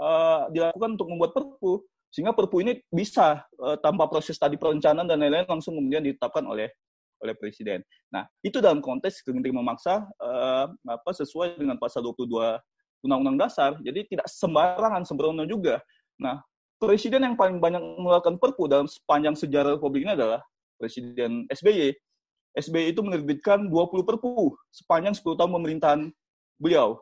uh, 0.00 0.48
dilakukan 0.52 0.96
untuk 0.96 1.08
membuat 1.08 1.32
perpu 1.36 1.84
Sehingga 2.16 2.32
Perpu 2.32 2.64
ini 2.64 2.80
bisa 2.88 3.44
uh, 3.60 3.76
tanpa 3.76 4.08
proses 4.08 4.40
tadi 4.40 4.56
perencanaan 4.56 5.04
dan 5.04 5.20
lain-lain 5.20 5.44
langsung 5.44 5.76
kemudian 5.76 6.00
ditetapkan 6.00 6.48
oleh 6.48 6.72
oleh 7.20 7.34
presiden. 7.36 7.84
Nah, 8.12 8.24
itu 8.44 8.60
dalam 8.60 8.80
konteks 8.80 9.24
kegentingan 9.24 9.60
memaksa 9.60 10.04
uh, 10.20 10.66
apa 10.68 11.10
sesuai 11.12 11.60
dengan 11.60 11.76
pasal 11.76 12.04
22 12.04 12.56
Undang-Undang 13.04 13.36
Dasar. 13.36 13.76
Jadi 13.84 14.16
tidak 14.16 14.28
sembarangan 14.32 15.04
sembrono 15.04 15.44
juga. 15.44 15.80
Nah, 16.20 16.40
presiden 16.80 17.24
yang 17.24 17.36
paling 17.36 17.60
banyak 17.60 17.80
mengeluarkan 17.80 18.36
Perpu 18.40 18.68
dalam 18.68 18.88
sepanjang 18.88 19.36
sejarah 19.36 19.76
Republik 19.76 20.08
ini 20.08 20.16
adalah 20.16 20.40
Presiden 20.76 21.48
SBY. 21.48 21.92
SBY 22.56 22.96
itu 22.96 23.00
menerbitkan 23.04 23.68
20 23.68 24.08
Perpu 24.08 24.56
sepanjang 24.72 25.12
10 25.16 25.36
tahun 25.36 25.50
pemerintahan 25.52 26.00
beliau 26.60 27.00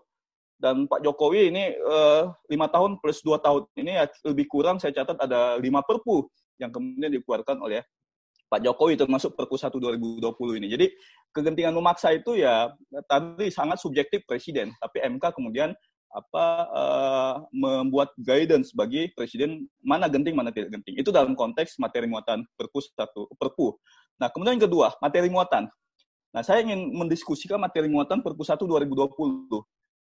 dan 0.58 0.86
Pak 0.86 1.02
Jokowi 1.02 1.50
ini 1.50 1.74
eh, 1.74 2.22
lima 2.50 2.70
tahun 2.70 3.02
plus 3.02 3.20
dua 3.20 3.42
tahun 3.42 3.66
ini 3.76 3.98
ya, 3.98 4.04
lebih 4.26 4.46
kurang 4.46 4.78
saya 4.78 4.94
catat 4.94 5.18
ada 5.18 5.58
lima 5.58 5.82
perpu 5.82 6.26
yang 6.62 6.70
kemudian 6.70 7.10
dikeluarkan 7.10 7.58
oleh 7.60 7.82
Pak 8.54 8.62
Jokowi 8.62 8.94
termasuk 8.94 9.34
Perpu 9.34 9.58
1 9.58 9.72
2020 9.74 10.60
ini. 10.62 10.70
Jadi 10.70 10.86
kegentingan 11.34 11.74
memaksa 11.74 12.14
itu 12.14 12.38
ya 12.38 12.70
tadi 13.10 13.50
sangat 13.50 13.82
subjektif 13.82 14.22
presiden, 14.30 14.70
tapi 14.78 15.02
MK 15.02 15.34
kemudian 15.34 15.74
apa 16.14 16.46
uh, 16.70 17.34
membuat 17.50 18.14
guidance 18.14 18.70
bagi 18.70 19.10
presiden 19.18 19.66
mana 19.82 20.06
genting 20.06 20.38
mana 20.38 20.54
tidak 20.54 20.70
genting. 20.70 20.94
Itu 20.94 21.10
dalam 21.10 21.34
konteks 21.34 21.82
materi 21.82 22.06
muatan 22.06 22.46
Perpu 22.54 22.78
satu 22.78 23.26
Perpu. 23.34 23.74
Nah, 24.22 24.30
kemudian 24.30 24.54
yang 24.54 24.70
kedua, 24.70 24.94
materi 25.02 25.26
muatan. 25.26 25.66
Nah, 26.30 26.42
saya 26.46 26.62
ingin 26.62 26.94
mendiskusikan 26.94 27.58
materi 27.58 27.90
muatan 27.90 28.22
Perpu 28.22 28.46
1 28.46 28.62
2020. 28.62 29.50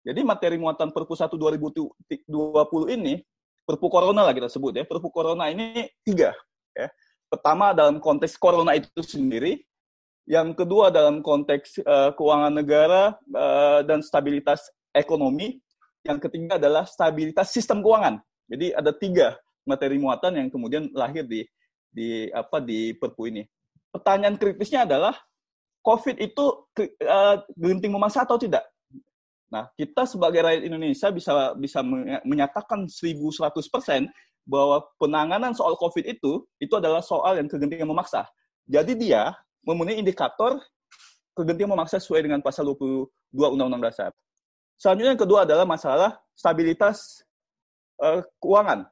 Jadi 0.07 0.21
materi 0.23 0.57
muatan 0.57 0.95
Perpu 0.95 1.19
1 1.19 1.35
2020 1.35 2.27
ini, 2.95 3.21
Perpu 3.69 3.87
Corona 3.93 4.25
lah 4.25 4.33
kita 4.33 4.49
sebut 4.49 4.73
ya. 4.73 4.85
Perpu 4.89 5.13
Corona 5.13 5.51
ini 5.53 5.85
tiga. 6.07 6.33
Ya. 6.73 6.89
Pertama 7.29 7.77
dalam 7.77 8.01
konteks 8.01 8.41
Corona 8.41 8.73
itu 8.73 9.05
sendiri, 9.05 9.61
yang 10.25 10.57
kedua 10.57 10.89
dalam 10.89 11.21
konteks 11.21 11.85
uh, 11.85 12.11
keuangan 12.17 12.53
negara 12.53 13.17
uh, 13.33 13.81
dan 13.85 14.01
stabilitas 14.01 14.65
ekonomi, 14.97 15.61
yang 16.05 16.17
ketiga 16.17 16.57
adalah 16.57 16.89
stabilitas 16.89 17.53
sistem 17.53 17.85
keuangan. 17.85 18.21
Jadi 18.49 18.73
ada 18.73 18.93
tiga 18.97 19.37
materi 19.69 20.01
muatan 20.01 20.41
yang 20.41 20.49
kemudian 20.49 20.89
lahir 20.97 21.29
di 21.29 21.45
di 21.93 22.33
apa 22.33 22.65
di 22.65 22.97
Perpu 22.97 23.29
ini. 23.29 23.45
Pertanyaan 23.93 24.41
kritisnya 24.41 24.89
adalah 24.89 25.17
COVID 25.85 26.17
itu 26.21 26.45
uh, 27.05 27.37
genting 27.57 27.93
memaksa 27.93 28.25
atau 28.25 28.41
tidak? 28.41 28.65
Nah, 29.49 29.65
kita 29.81 30.05
sebagai 30.05 30.45
rakyat 30.45 30.63
Indonesia 30.69 31.09
bisa 31.09 31.57
bisa 31.57 31.81
menyatakan 32.25 32.85
1100% 32.85 33.49
bahwa 34.49 34.81
penanganan 35.01 35.53
soal 35.53 35.77
COVID 35.77 36.05
itu 36.05 36.45
itu 36.61 36.75
adalah 36.77 37.01
soal 37.01 37.41
yang 37.41 37.49
kegentingan 37.49 37.89
memaksa. 37.89 38.29
Jadi 38.69 38.97
dia 38.97 39.33
memenuhi 39.65 40.01
indikator 40.01 40.61
kegentingan 41.33 41.77
memaksa 41.77 42.01
sesuai 42.01 42.29
dengan 42.29 42.41
pasal 42.45 42.69
22 42.73 43.09
Undang-Undang 43.33 43.89
Dasar. 43.89 44.11
Selanjutnya 44.81 45.17
yang 45.17 45.23
kedua 45.23 45.45
adalah 45.49 45.65
masalah 45.69 46.17
stabilitas 46.37 47.25
uh, 48.01 48.25
keuangan. 48.39 48.87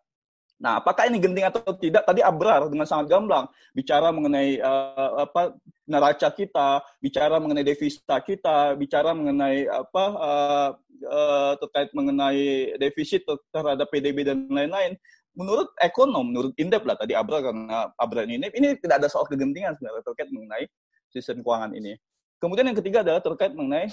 Nah, 0.57 0.81
apakah 0.81 1.05
ini 1.05 1.21
genting 1.21 1.45
atau 1.45 1.61
tidak? 1.77 2.09
Tadi 2.09 2.25
Abrar 2.25 2.65
dengan 2.73 2.89
sangat 2.89 3.13
gamblang 3.13 3.45
bicara 3.77 4.09
mengenai 4.09 4.57
uh, 4.65 5.29
apa 5.29 5.53
neraca 5.85 6.33
kita, 6.33 6.81
bicara 7.05 7.37
mengenai 7.37 7.61
devisa 7.61 8.17
kita, 8.25 8.73
bicara 8.81 9.13
mengenai 9.13 9.69
apa 9.69 10.05
uh, 10.17 10.71
uh, 11.13 11.53
terkait 11.61 11.93
mengenai 11.93 12.73
defisit 12.81 13.29
terhadap 13.53 13.85
PDB 13.93 14.25
dan 14.25 14.49
lain-lain. 14.49 14.97
Menurut 15.37 15.69
ekonom, 15.85 16.25
menurut 16.33 16.57
Indep 16.57 16.89
lah 16.89 16.97
tadi 16.97 17.13
Abrar 17.13 17.45
karena 17.45 17.93
Abrar 18.01 18.25
ini 18.25 18.49
ini 18.57 18.81
tidak 18.81 19.05
ada 19.05 19.09
soal 19.13 19.29
kegentingan 19.29 19.77
sebenarnya 19.77 20.09
terkait 20.09 20.33
mengenai 20.33 20.65
sistem 21.13 21.45
keuangan 21.45 21.77
ini. 21.77 22.01
Kemudian 22.41 22.73
yang 22.73 22.79
ketiga 22.81 23.05
adalah 23.05 23.21
terkait 23.21 23.53
mengenai 23.53 23.93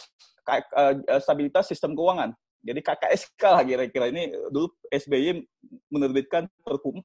stabilitas 1.19 1.67
sistem 1.67 1.91
keuangan. 1.91 2.31
Jadi 2.63 2.79
KKSK 2.79 3.41
lah 3.43 3.63
kira-kira 3.67 4.07
ini 4.07 4.31
dulu 4.47 4.71
SBY 4.87 5.43
menerbitkan 5.91 6.47
Perpu 6.63 6.95
4 6.95 7.03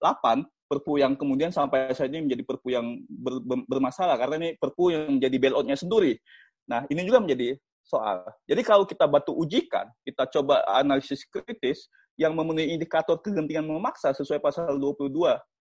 2008, 0.00 0.48
Perpu 0.66 0.92
yang 0.96 1.12
kemudian 1.12 1.52
sampai 1.52 1.92
saat 1.92 2.08
ini 2.08 2.24
menjadi 2.24 2.42
Perpu 2.48 2.72
yang 2.72 3.04
ber, 3.04 3.44
ber, 3.44 3.68
bermasalah 3.68 4.16
karena 4.16 4.40
ini 4.40 4.50
Perpu 4.56 4.96
yang 4.96 5.20
menjadi 5.20 5.36
bailoutnya 5.36 5.76
sendiri. 5.76 6.16
Nah, 6.64 6.88
ini 6.88 7.04
juga 7.04 7.20
menjadi 7.20 7.60
soal. 7.84 8.24
Jadi 8.48 8.62
kalau 8.64 8.88
kita 8.88 9.04
batu 9.04 9.36
ujikan, 9.36 9.92
kita 10.08 10.24
coba 10.32 10.64
analisis 10.72 11.28
kritis 11.28 11.92
yang 12.16 12.32
memenuhi 12.32 12.72
indikator 12.72 13.20
kegentingan 13.20 13.68
memaksa 13.68 14.16
sesuai 14.16 14.40
pasal 14.40 14.80
22 14.80 15.12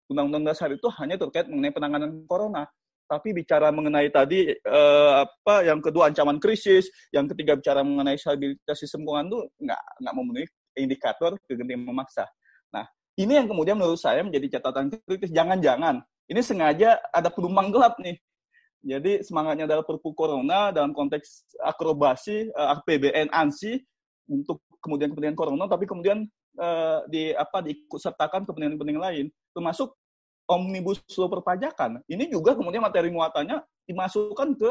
Undang-Undang 0.09 0.45
Dasar 0.49 0.69
itu 0.73 0.89
hanya 1.01 1.17
terkait 1.17 1.45
mengenai 1.45 1.73
penanganan 1.73 2.25
corona 2.25 2.65
tapi 3.09 3.33
bicara 3.33 3.73
mengenai 3.73 4.13
tadi 4.13 4.53
eh, 4.53 5.11
apa 5.25 5.65
yang 5.65 5.81
kedua 5.81 6.13
ancaman 6.13 6.37
krisis, 6.37 6.93
yang 7.09 7.25
ketiga 7.25 7.57
bicara 7.57 7.81
mengenai 7.81 8.21
stabilitas 8.21 8.77
sistem 8.77 9.01
keuangan 9.01 9.27
itu 9.33 9.39
nggak 9.65 9.81
nggak 10.05 10.13
memenuhi 10.13 10.45
indikator 10.77 11.33
kegentingan 11.49 11.89
memaksa. 11.89 12.29
Nah, 12.69 12.85
ini 13.17 13.41
yang 13.41 13.49
kemudian 13.49 13.81
menurut 13.81 13.97
saya 13.97 14.21
menjadi 14.21 14.61
catatan 14.61 14.93
kritis. 15.09 15.33
Jangan-jangan 15.33 16.05
ini 16.29 16.41
sengaja 16.45 17.01
ada 17.09 17.33
penumpang 17.33 17.73
gelap 17.73 17.97
nih. 17.97 18.21
Jadi 18.79 19.25
semangatnya 19.25 19.67
adalah 19.67 19.83
perpu 19.83 20.15
corona 20.15 20.69
dalam 20.69 20.93
konteks 20.93 21.57
akrobasi 21.65 22.53
eh, 22.53 22.67
APBN 22.77 23.33
ANSI 23.33 23.81
untuk 24.29 24.61
kemudian 24.79 25.09
kepentingan 25.11 25.35
corona, 25.35 25.65
tapi 25.65 25.83
kemudian 25.89 26.23
uh, 26.55 27.03
di 27.11 27.35
apa 27.35 27.59
diikut 27.59 27.99
sertakan 27.99 28.47
kepentingan-kepentingan 28.47 29.03
lain, 29.03 29.25
termasuk 29.51 29.91
omnibus 30.49 30.99
law 31.15 31.29
perpajakan, 31.29 32.01
ini 32.09 32.25
juga 32.27 32.57
kemudian 32.57 32.81
materi 32.81 33.13
muatannya 33.13 33.61
dimasukkan 33.85 34.57
ke 34.57 34.69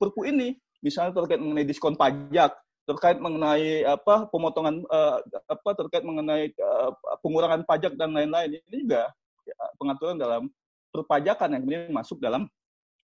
perpu 0.00 0.24
ini. 0.24 0.56
Misalnya 0.80 1.12
terkait 1.12 1.42
mengenai 1.42 1.66
diskon 1.66 1.98
pajak, 1.98 2.54
terkait 2.88 3.18
mengenai 3.20 3.84
apa 3.84 4.30
pemotongan 4.32 4.80
uh, 4.88 5.20
apa 5.50 5.70
terkait 5.76 6.06
mengenai 6.06 6.54
uh, 6.56 6.94
pengurangan 7.20 7.66
pajak 7.68 7.98
dan 8.00 8.16
lain-lain. 8.16 8.56
Ini 8.72 8.76
juga 8.88 9.12
ya, 9.44 9.56
pengaturan 9.76 10.16
dalam 10.16 10.48
perpajakan 10.88 11.52
yang 11.52 11.62
kemudian 11.66 11.92
masuk 11.92 12.16
dalam 12.22 12.48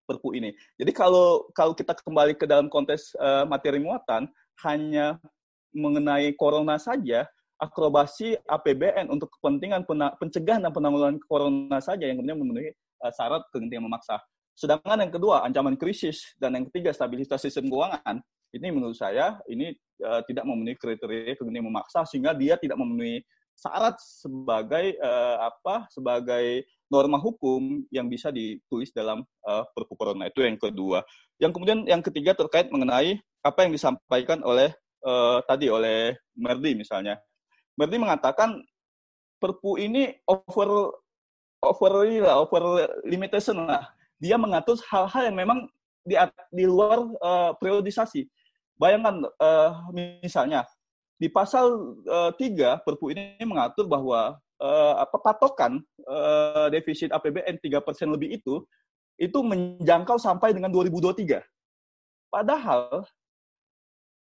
perpu 0.07 0.37
ini. 0.37 0.55
Jadi 0.79 0.91
kalau 0.95 1.49
kalau 1.51 1.75
kita 1.75 1.97
kembali 1.99 2.39
ke 2.39 2.47
dalam 2.47 2.71
konteks 2.71 3.17
uh, 3.19 3.43
materi 3.43 3.83
muatan 3.83 4.29
hanya 4.63 5.19
mengenai 5.73 6.31
corona 6.37 6.77
saja, 6.77 7.25
akrobasi 7.63 8.35
APBN 8.43 9.07
untuk 9.07 9.31
kepentingan 9.39 9.87
pencegahan 10.19 10.67
dan 10.67 10.75
penanggulangan 10.75 11.17
corona 11.23 11.79
saja 11.79 12.03
yang 12.03 12.19
kemudian 12.19 12.39
memenuhi 12.43 12.69
uh, 12.99 13.13
syarat 13.15 13.47
kegentingan 13.55 13.87
memaksa. 13.87 14.19
Sedangkan 14.53 14.99
yang 14.99 15.13
kedua, 15.15 15.47
ancaman 15.47 15.79
krisis 15.79 16.35
dan 16.37 16.59
yang 16.59 16.67
ketiga 16.69 16.91
stabilitas 16.91 17.41
sistem 17.41 17.71
keuangan, 17.71 18.21
ini 18.53 18.67
menurut 18.69 18.99
saya 18.99 19.39
ini 19.49 19.73
uh, 20.03 20.21
tidak 20.27 20.43
memenuhi 20.43 20.77
kriteria 20.77 21.39
kegentingan 21.39 21.71
memaksa 21.71 22.03
sehingga 22.05 22.35
dia 22.35 22.59
tidak 22.59 22.77
memenuhi 22.77 23.23
syarat 23.57 23.95
sebagai 23.97 24.97
uh, 24.99 25.47
apa 25.47 25.87
sebagai 25.89 26.67
norma 26.89 27.17
hukum 27.17 27.85
yang 27.89 28.05
bisa 28.05 28.29
ditulis 28.29 28.93
dalam 28.93 29.25
uh, 29.45 29.63
Perpu 29.73 29.97
Corona 29.97 30.29
itu 30.29 30.45
yang 30.45 30.59
kedua. 30.59 31.01
Yang 31.41 31.51
kemudian 31.57 31.79
yang 31.89 32.01
ketiga 32.05 32.37
terkait 32.37 32.69
mengenai 32.69 33.17
apa 33.41 33.59
yang 33.65 33.71
disampaikan 33.73 34.45
oleh 34.45 34.69
uh, 35.05 35.41
tadi 35.49 35.69
oleh 35.73 36.13
Merdi 36.37 36.77
misalnya 36.77 37.17
berarti 37.77 37.97
mengatakan 37.97 38.49
Perpu 39.43 39.75
ini 39.75 40.15
over 40.23 40.95
over 41.59 41.91
ini 42.07 42.23
lah, 42.23 42.39
over 42.39 42.87
limitation 43.03 43.59
lah. 43.67 43.91
Dia 44.19 44.39
mengatur 44.39 44.79
hal-hal 44.87 45.27
yang 45.27 45.35
memang 45.35 45.67
di, 46.07 46.15
di 46.55 46.63
luar 46.63 47.03
uh, 47.19 47.51
periodisasi. 47.59 48.23
Bayangkan 48.79 49.27
uh, 49.39 49.83
misalnya 49.91 50.63
di 51.19 51.27
pasal 51.27 51.99
uh, 52.07 52.31
3 52.35 52.87
Perpu 52.87 53.11
ini 53.11 53.35
mengatur 53.43 53.83
bahwa 53.83 54.39
uh, 54.63 54.93
apa 54.99 55.19
patokan 55.19 55.83
uh, 56.07 56.71
defisit 56.71 57.11
APBN 57.11 57.59
3% 57.59 58.15
lebih 58.15 58.39
itu 58.39 58.63
itu 59.19 59.39
menjangkau 59.43 60.15
sampai 60.15 60.55
dengan 60.55 60.71
2023. 60.71 61.43
Padahal 62.31 63.03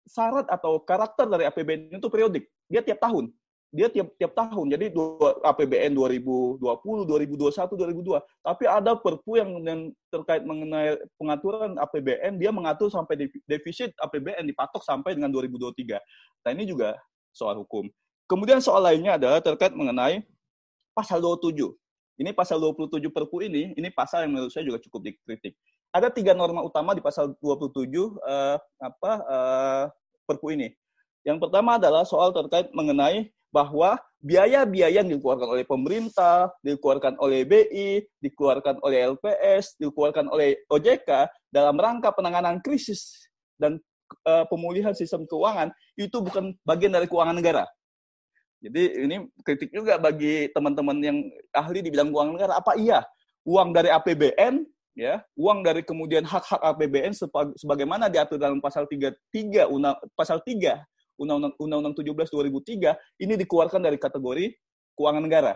syarat 0.08 0.48
atau 0.48 0.80
karakter 0.80 1.28
dari 1.28 1.44
APBN 1.44 2.00
itu 2.00 2.08
periodik. 2.08 2.48
Dia 2.66 2.80
tiap 2.80 3.04
tahun 3.04 3.30
dia 3.70 3.86
tiap 3.86 4.10
tiap 4.18 4.34
tahun. 4.34 4.74
Jadi 4.74 4.90
APBN 5.46 5.94
2020, 5.94 6.58
2021, 6.58 7.70
2002. 7.70 8.18
Tapi 8.42 8.64
ada 8.66 8.98
Perpu 8.98 9.38
yang, 9.38 9.50
yang 9.62 9.80
terkait 10.10 10.42
mengenai 10.42 10.98
pengaturan 11.14 11.78
APBN, 11.78 12.42
dia 12.42 12.50
mengatur 12.50 12.90
sampai 12.90 13.30
defisit 13.46 13.94
APBN 14.02 14.50
dipatok 14.50 14.82
sampai 14.82 15.14
dengan 15.14 15.30
2023. 15.30 16.02
Nah, 16.42 16.50
ini 16.50 16.66
juga 16.66 16.98
soal 17.30 17.62
hukum. 17.62 17.86
Kemudian 18.26 18.58
soal 18.58 18.82
lainnya 18.82 19.18
adalah 19.18 19.38
terkait 19.38 19.74
mengenai 19.74 20.26
pasal 20.90 21.22
27. 21.22 21.70
Ini 22.20 22.36
pasal 22.36 22.60
27 22.60 23.00
Perpu 23.08 23.40
ini, 23.40 23.72
ini 23.78 23.88
pasal 23.88 24.26
yang 24.26 24.36
menurut 24.36 24.52
saya 24.52 24.66
juga 24.66 24.82
cukup 24.82 25.08
dikritik. 25.08 25.56
Ada 25.90 26.12
tiga 26.12 26.36
norma 26.36 26.62
utama 26.62 26.94
di 26.94 27.02
pasal 27.02 27.34
27 27.42 27.86
uh, 27.96 28.58
apa 28.82 29.12
uh, 29.24 29.84
Perpu 30.26 30.54
ini. 30.54 30.74
Yang 31.22 31.48
pertama 31.48 31.78
adalah 31.78 32.06
soal 32.06 32.30
terkait 32.34 32.70
mengenai 32.76 33.30
bahwa 33.50 33.98
biaya-biaya 34.22 35.02
yang 35.02 35.10
dikeluarkan 35.10 35.48
oleh 35.50 35.64
pemerintah, 35.66 36.54
dikeluarkan 36.62 37.18
oleh 37.18 37.42
BI, 37.42 38.04
dikeluarkan 38.22 38.78
oleh 38.86 39.10
LPS, 39.16 39.76
dikeluarkan 39.82 40.30
oleh 40.30 40.60
OJK 40.70 41.28
dalam 41.50 41.74
rangka 41.76 42.14
penanganan 42.14 42.62
krisis 42.62 43.26
dan 43.58 43.82
uh, 44.26 44.46
pemulihan 44.46 44.94
sistem 44.94 45.26
keuangan 45.26 45.74
itu 45.98 46.14
bukan 46.22 46.54
bagian 46.62 46.94
dari 46.94 47.10
keuangan 47.10 47.36
negara. 47.36 47.64
Jadi 48.60 49.08
ini 49.08 49.16
kritik 49.40 49.72
juga 49.72 49.96
bagi 49.96 50.52
teman-teman 50.52 51.00
yang 51.00 51.18
ahli 51.56 51.80
di 51.80 51.88
bidang 51.88 52.12
keuangan 52.12 52.34
negara. 52.36 52.54
Apa 52.60 52.76
iya 52.76 53.00
uang 53.48 53.72
dari 53.72 53.88
APBN 53.88 54.62
ya, 54.92 55.24
uang 55.32 55.64
dari 55.64 55.80
kemudian 55.80 56.28
hak-hak 56.28 56.60
APBN 56.60 57.16
sebagaimana 57.56 58.12
diatur 58.12 58.36
dalam 58.36 58.60
pasal 58.60 58.84
33 58.84 59.16
undang 59.64 59.96
pasal 60.12 60.44
3 60.44 60.76
Undang-Undang 61.20 61.54
Undang-Undang 61.60 61.94
17 62.00 62.32
2003 62.32 62.96
ini 63.20 63.34
dikeluarkan 63.36 63.80
dari 63.84 64.00
kategori 64.00 64.56
keuangan 64.96 65.22
negara. 65.22 65.54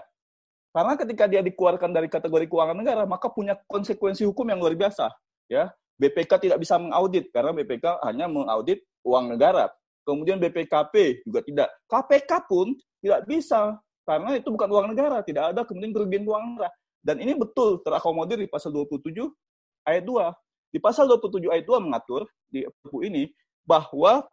Karena 0.75 0.95
ketika 0.99 1.25
dia 1.31 1.41
dikeluarkan 1.41 1.91
dari 1.95 2.09
kategori 2.11 2.47
keuangan 2.51 2.77
negara, 2.77 3.03
maka 3.09 3.31
punya 3.33 3.57
konsekuensi 3.71 4.27
hukum 4.29 4.45
yang 4.51 4.61
luar 4.61 4.75
biasa. 4.77 5.09
Ya, 5.47 5.71
BPK 6.03 6.51
tidak 6.51 6.59
bisa 6.59 6.77
mengaudit 6.77 7.31
karena 7.31 7.55
BPK 7.55 8.03
hanya 8.05 8.27
mengaudit 8.27 8.83
uang 9.07 9.39
negara. 9.39 9.71
Kemudian 10.05 10.37
BPKP 10.37 11.25
juga 11.25 11.41
tidak. 11.47 11.69
KPK 11.89 12.31
pun 12.51 12.75
tidak 13.01 13.25
bisa 13.25 13.79
karena 14.05 14.37
itu 14.37 14.49
bukan 14.53 14.69
uang 14.69 14.87
negara, 14.93 15.25
tidak 15.25 15.55
ada 15.57 15.65
kemudian 15.65 15.95
kerugian 15.95 16.27
uang 16.29 16.59
negara. 16.59 16.69
Dan 17.05 17.21
ini 17.21 17.37
betul 17.37 17.81
terakomodir 17.85 18.41
di 18.41 18.49
pasal 18.49 18.73
27 18.73 19.15
ayat 19.89 20.05
2. 20.05 20.75
Di 20.75 20.79
pasal 20.83 21.07
27 21.07 21.53
ayat 21.55 21.65
2 21.65 21.85
mengatur 21.87 22.27
di 22.51 22.67
buku 22.83 23.07
ini 23.07 23.31
bahwa 23.63 24.27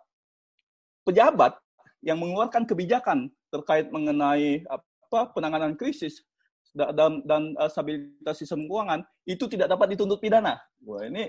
pejabat 1.05 1.57
yang 2.01 2.17
mengeluarkan 2.17 2.65
kebijakan 2.65 3.29
terkait 3.53 3.89
mengenai 3.93 4.65
apa 4.69 5.29
penanganan 5.35 5.77
krisis 5.77 6.25
dan, 6.73 7.21
dan 7.27 7.53
uh, 7.59 7.67
stabilitas 7.67 8.39
sistem 8.39 8.65
keuangan 8.65 9.03
itu 9.27 9.45
tidak 9.51 9.69
dapat 9.69 9.93
dituntut 9.93 10.23
pidana. 10.23 10.57
Wah 10.87 11.03
ini 11.05 11.27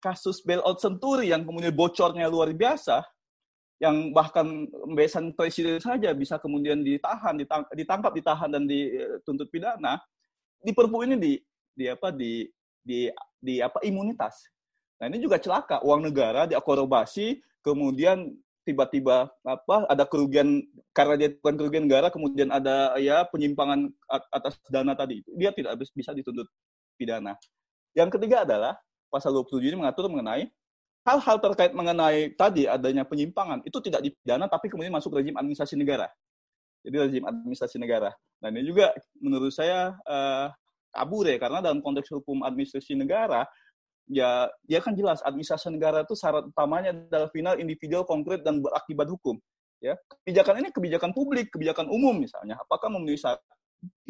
kasus 0.00 0.40
bailout 0.40 0.80
Senturi 0.80 1.28
yang 1.28 1.44
kemudian 1.44 1.76
bocornya 1.76 2.26
luar 2.32 2.50
biasa, 2.56 3.04
yang 3.84 4.16
bahkan 4.16 4.64
besan 4.96 5.36
presiden 5.36 5.76
saja 5.80 6.16
bisa 6.16 6.40
kemudian 6.40 6.80
ditahan, 6.80 7.36
ditangkap, 7.76 8.12
ditahan 8.16 8.48
dan 8.48 8.64
dituntut 8.64 9.48
pidana. 9.52 10.00
Di 10.60 10.72
Perpu 10.72 11.04
ini 11.04 11.16
di 11.16 11.32
di 11.76 11.84
apa 11.88 12.12
di 12.12 12.48
di 12.80 13.08
di 13.40 13.60
apa 13.60 13.80
imunitas. 13.84 14.48
Nah 15.00 15.08
ini 15.08 15.20
juga 15.20 15.40
celaka 15.40 15.80
uang 15.80 16.12
negara 16.12 16.44
diakorobasi 16.44 17.40
kemudian 17.64 18.32
tiba-tiba 18.64 19.32
apa 19.42 19.76
ada 19.88 20.04
kerugian 20.04 20.60
karena 20.92 21.14
dia 21.16 21.28
bukan 21.40 21.54
kerugian 21.56 21.84
negara 21.88 22.12
kemudian 22.12 22.52
ada 22.52 22.94
ya 23.00 23.24
penyimpangan 23.26 23.88
atas 24.30 24.60
dana 24.68 24.92
tadi 24.92 25.24
itu 25.24 25.30
dia 25.34 25.50
tidak 25.50 25.80
bisa 25.80 26.12
dituntut 26.12 26.46
pidana. 27.00 27.34
Yang 27.96 28.20
ketiga 28.20 28.44
adalah 28.44 28.76
pasal 29.08 29.34
27 29.34 29.72
ini 29.72 29.76
mengatur 29.80 30.06
mengenai 30.06 30.46
hal-hal 31.08 31.36
terkait 31.40 31.72
mengenai 31.72 32.36
tadi 32.36 32.68
adanya 32.68 33.08
penyimpangan 33.08 33.64
itu 33.64 33.80
tidak 33.80 34.04
dipidana 34.04 34.46
tapi 34.46 34.68
kemudian 34.68 34.92
masuk 34.92 35.16
rezim 35.16 35.34
administrasi 35.34 35.74
negara. 35.80 36.06
Jadi 36.84 36.96
rezim 36.96 37.24
administrasi 37.24 37.76
negara. 37.80 38.12
Dan 38.40 38.56
ini 38.56 38.68
juga 38.68 38.92
menurut 39.20 39.52
saya 39.52 39.96
uh, 40.04 40.48
kabur 40.92 41.28
ya 41.28 41.36
karena 41.40 41.64
dalam 41.64 41.80
konteks 41.80 42.08
hukum 42.12 42.44
administrasi 42.44 42.96
negara 42.96 43.44
ya 44.10 44.50
dia 44.66 44.82
kan 44.82 44.92
jelas 44.98 45.22
administrasi 45.22 45.70
negara 45.70 46.02
itu 46.02 46.18
syarat 46.18 46.50
utamanya 46.50 46.90
adalah 46.90 47.30
final 47.30 47.54
individual 47.62 48.02
konkret 48.02 48.42
dan 48.42 48.58
berakibat 48.58 49.06
hukum 49.06 49.38
ya. 49.78 49.94
Kebijakan 50.26 50.60
ini 50.60 50.68
kebijakan 50.74 51.10
publik 51.14 51.54
kebijakan 51.54 51.86
umum 51.86 52.18
misalnya. 52.18 52.58
Apakah 52.58 52.90
memenuhi 52.90 53.16
syarat 53.16 53.40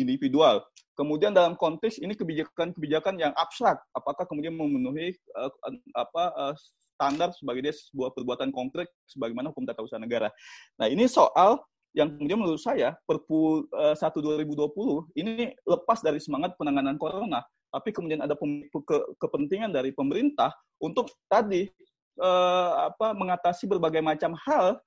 individual? 0.00 0.64
Kemudian 0.96 1.32
dalam 1.32 1.56
konteks 1.56 2.00
ini 2.02 2.12
kebijakan-kebijakan 2.12 3.16
yang 3.16 3.32
abstrak 3.32 3.80
apakah 3.96 4.28
kemudian 4.28 4.52
memenuhi 4.52 5.16
uh, 5.32 5.48
apa 5.96 6.24
uh, 6.36 6.54
standar 6.96 7.32
sebagai 7.32 7.64
dia 7.64 7.72
sebuah 7.72 8.12
perbuatan 8.12 8.52
konkret 8.52 8.90
sebagaimana 9.08 9.48
hukum 9.52 9.64
tata 9.64 9.80
usaha 9.80 10.00
negara? 10.00 10.28
Nah 10.76 10.92
ini 10.92 11.08
soal 11.08 11.60
yang 11.96 12.12
kemudian 12.14 12.38
menurut 12.38 12.60
saya 12.62 12.94
Perpu 13.02 13.66
uh, 13.74 13.96
1 13.96 14.12
2020 14.12 15.18
ini 15.18 15.50
lepas 15.66 15.98
dari 16.04 16.22
semangat 16.22 16.54
penanganan 16.54 16.94
corona 17.00 17.42
tapi 17.70 17.94
kemudian 17.94 18.20
ada 18.20 18.34
ke, 18.34 18.96
kepentingan 19.16 19.70
dari 19.70 19.94
pemerintah 19.94 20.50
untuk 20.82 21.08
tadi 21.30 21.70
eh, 22.18 22.70
apa 22.90 23.14
mengatasi 23.14 23.70
berbagai 23.70 24.02
macam 24.02 24.34
hal 24.44 24.78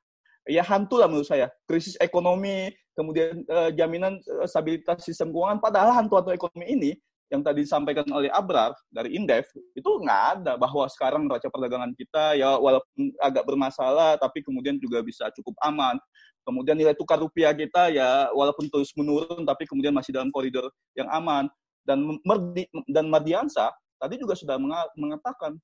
ya 0.48 0.64
hantu 0.64 1.00
lah 1.00 1.08
menurut 1.08 1.28
saya. 1.28 1.48
Krisis 1.66 1.96
ekonomi 2.04 2.70
kemudian 2.94 3.42
eh, 3.48 3.70
jaminan 3.74 4.20
eh, 4.20 4.48
stabilitas 4.48 5.08
sistem 5.08 5.32
keuangan. 5.32 5.64
Padahal 5.64 5.96
hantu-hantu 5.96 6.36
ekonomi 6.36 6.68
ini 6.70 6.92
yang 7.32 7.42
tadi 7.42 7.66
disampaikan 7.66 8.06
oleh 8.14 8.30
Abrar 8.30 8.78
dari 8.94 9.18
Indef 9.18 9.50
itu 9.74 9.90
nggak 9.90 10.22
ada 10.38 10.54
bahwa 10.54 10.86
sekarang 10.86 11.26
neraca 11.26 11.50
perdagangan 11.50 11.90
kita 11.98 12.38
ya 12.38 12.62
walaupun 12.62 13.10
agak 13.18 13.42
bermasalah 13.48 14.22
tapi 14.22 14.46
kemudian 14.46 14.78
juga 14.78 15.02
bisa 15.02 15.32
cukup 15.34 15.56
aman. 15.64 15.98
Kemudian 16.44 16.76
nilai 16.76 16.92
tukar 16.92 17.24
rupiah 17.24 17.56
kita 17.56 17.88
ya 17.88 18.28
walaupun 18.36 18.68
terus 18.68 18.92
menurun 19.00 19.48
tapi 19.48 19.64
kemudian 19.64 19.96
masih 19.96 20.12
dalam 20.12 20.28
koridor 20.28 20.68
yang 20.92 21.08
aman 21.08 21.48
dan 21.84 22.20
Merdi, 22.24 22.68
dan 22.88 23.08
Mardiansa 23.12 23.72
tadi 24.00 24.20
juga 24.20 24.36
sudah 24.36 24.60
mengatakan 25.00 25.56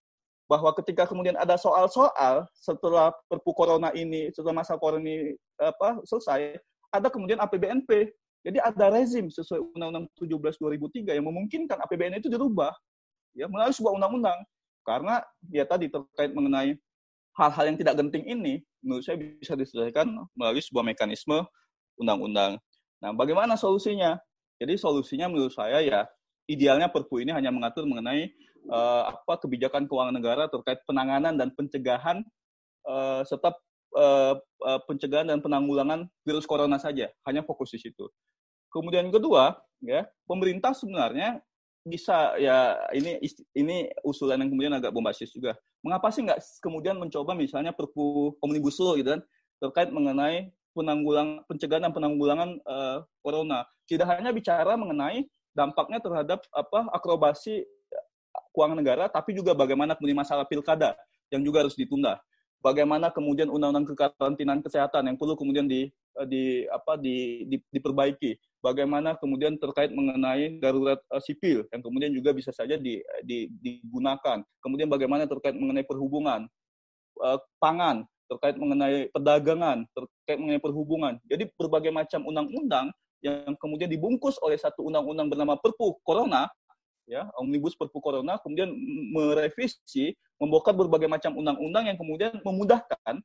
bahwa 0.50 0.74
ketika 0.82 1.06
kemudian 1.06 1.38
ada 1.38 1.60
soal-soal 1.60 2.48
setelah 2.58 3.14
perpu 3.30 3.54
corona 3.54 3.94
ini, 3.94 4.34
setelah 4.34 4.66
masa 4.66 4.80
corona 4.82 5.06
ini 5.06 5.38
apa 5.62 6.02
selesai, 6.08 6.58
ada 6.90 7.08
kemudian 7.12 7.38
APBNP. 7.38 8.10
Jadi 8.40 8.56
ada 8.56 8.88
rezim 8.88 9.28
sesuai 9.28 9.76
Undang-Undang 9.76 10.08
17 10.16 10.64
2003 10.64 11.12
yang 11.12 11.28
memungkinkan 11.28 11.76
APBN 11.84 12.24
itu 12.24 12.32
dirubah 12.32 12.72
ya 13.36 13.52
melalui 13.52 13.76
sebuah 13.76 14.00
undang-undang. 14.00 14.40
Karena 14.88 15.20
ya 15.52 15.68
tadi 15.68 15.92
terkait 15.92 16.32
mengenai 16.32 16.80
hal-hal 17.36 17.64
yang 17.68 17.78
tidak 17.78 18.00
genting 18.00 18.26
ini 18.26 18.64
menurut 18.80 19.04
saya 19.04 19.20
bisa 19.20 19.60
diselesaikan 19.60 20.08
melalui 20.40 20.64
sebuah 20.64 20.88
mekanisme 20.88 21.44
undang-undang. 22.00 22.56
Nah, 23.04 23.12
bagaimana 23.12 23.60
solusinya? 23.60 24.16
Jadi 24.60 24.76
solusinya 24.76 25.32
menurut 25.32 25.56
saya 25.56 25.80
ya 25.80 26.04
idealnya 26.52 26.92
Perpu 26.92 27.24
ini 27.24 27.32
hanya 27.32 27.50
mengatur 27.50 27.88
mengenai 27.88 28.28
uh, 28.68 29.16
apa 29.16 29.40
kebijakan 29.40 29.88
keuangan 29.88 30.16
negara 30.16 30.52
terkait 30.52 30.84
penanganan 30.84 31.40
dan 31.40 31.50
pencegahan 31.56 32.22
uh, 32.84 33.24
serta 33.24 33.56
uh, 33.96 34.36
pencegahan 34.86 35.32
dan 35.32 35.40
penanggulangan 35.40 36.06
virus 36.28 36.44
corona 36.44 36.76
saja, 36.78 37.08
hanya 37.26 37.42
fokus 37.48 37.72
di 37.72 37.80
situ. 37.80 38.06
Kemudian 38.70 39.10
kedua, 39.10 39.58
ya 39.82 40.06
pemerintah 40.30 40.76
sebenarnya 40.76 41.42
bisa 41.88 42.36
ya 42.38 42.76
ini 42.92 43.18
ini 43.56 43.90
usulan 44.04 44.44
yang 44.44 44.52
kemudian 44.52 44.76
agak 44.76 44.92
bombastis 44.94 45.32
juga. 45.32 45.56
Mengapa 45.82 46.12
sih 46.12 46.28
nggak 46.28 46.44
kemudian 46.60 47.00
mencoba 47.00 47.34
misalnya 47.34 47.72
Perpu 47.72 48.36
Omnibus 48.44 48.78
Law 48.84 49.00
gitu 49.00 49.16
kan 49.16 49.22
terkait 49.60 49.90
mengenai 49.90 50.52
penanggulang 50.74 51.44
pencegahan 51.50 51.90
dan 51.90 51.94
penanggulangan 51.94 52.50
uh, 52.66 53.04
corona. 53.22 53.66
Tidak 53.90 54.06
hanya 54.06 54.30
bicara 54.30 54.78
mengenai 54.78 55.26
dampaknya 55.54 56.00
terhadap 56.00 56.40
apa 56.54 56.88
akrobasi 56.94 57.66
keuangan 58.54 58.78
negara, 58.78 59.06
tapi 59.10 59.36
juga 59.38 59.54
bagaimana 59.54 59.96
kemudian 59.96 60.20
masalah 60.20 60.46
pilkada 60.46 60.98
yang 61.30 61.46
juga 61.46 61.66
harus 61.66 61.78
ditunda. 61.78 62.18
Bagaimana 62.60 63.08
kemudian 63.08 63.48
undang-undang 63.48 63.88
kekarantinaan 63.96 64.60
kesehatan 64.60 65.08
yang 65.08 65.16
perlu 65.16 65.40
kemudian 65.40 65.64
di, 65.64 65.88
eh, 66.20 66.28
di 66.28 66.44
apa 66.68 67.00
di, 67.00 67.48
di, 67.48 67.56
diperbaiki. 67.72 68.36
Bagaimana 68.60 69.16
kemudian 69.16 69.56
terkait 69.56 69.96
mengenai 69.96 70.60
darurat 70.60 71.00
uh, 71.08 71.24
sipil 71.24 71.64
yang 71.72 71.80
kemudian 71.80 72.12
juga 72.12 72.36
bisa 72.36 72.52
saja 72.52 72.76
di, 72.76 73.00
di, 73.24 73.48
digunakan. 73.64 74.44
Kemudian 74.60 74.92
bagaimana 74.92 75.24
terkait 75.24 75.56
mengenai 75.56 75.88
perhubungan, 75.88 76.52
uh, 77.24 77.40
pangan, 77.64 78.04
terkait 78.30 78.56
mengenai 78.56 79.10
perdagangan, 79.10 79.84
terkait 79.92 80.38
mengenai 80.38 80.62
perhubungan. 80.62 81.18
Jadi 81.26 81.50
berbagai 81.58 81.90
macam 81.90 82.24
undang-undang 82.30 82.94
yang 83.20 83.58
kemudian 83.60 83.90
dibungkus 83.92 84.40
oleh 84.40 84.56
satu 84.56 84.88
undang-undang 84.88 85.28
bernama 85.28 85.60
Perpu 85.60 86.00
Corona, 86.06 86.48
ya, 87.10 87.28
Omnibus 87.42 87.76
Perpu 87.76 88.00
Corona, 88.00 88.38
kemudian 88.40 88.72
merevisi, 89.12 90.14
membongkar 90.40 90.78
berbagai 90.78 91.10
macam 91.10 91.36
undang-undang 91.36 91.90
yang 91.90 91.98
kemudian 91.98 92.38
memudahkan 92.46 93.20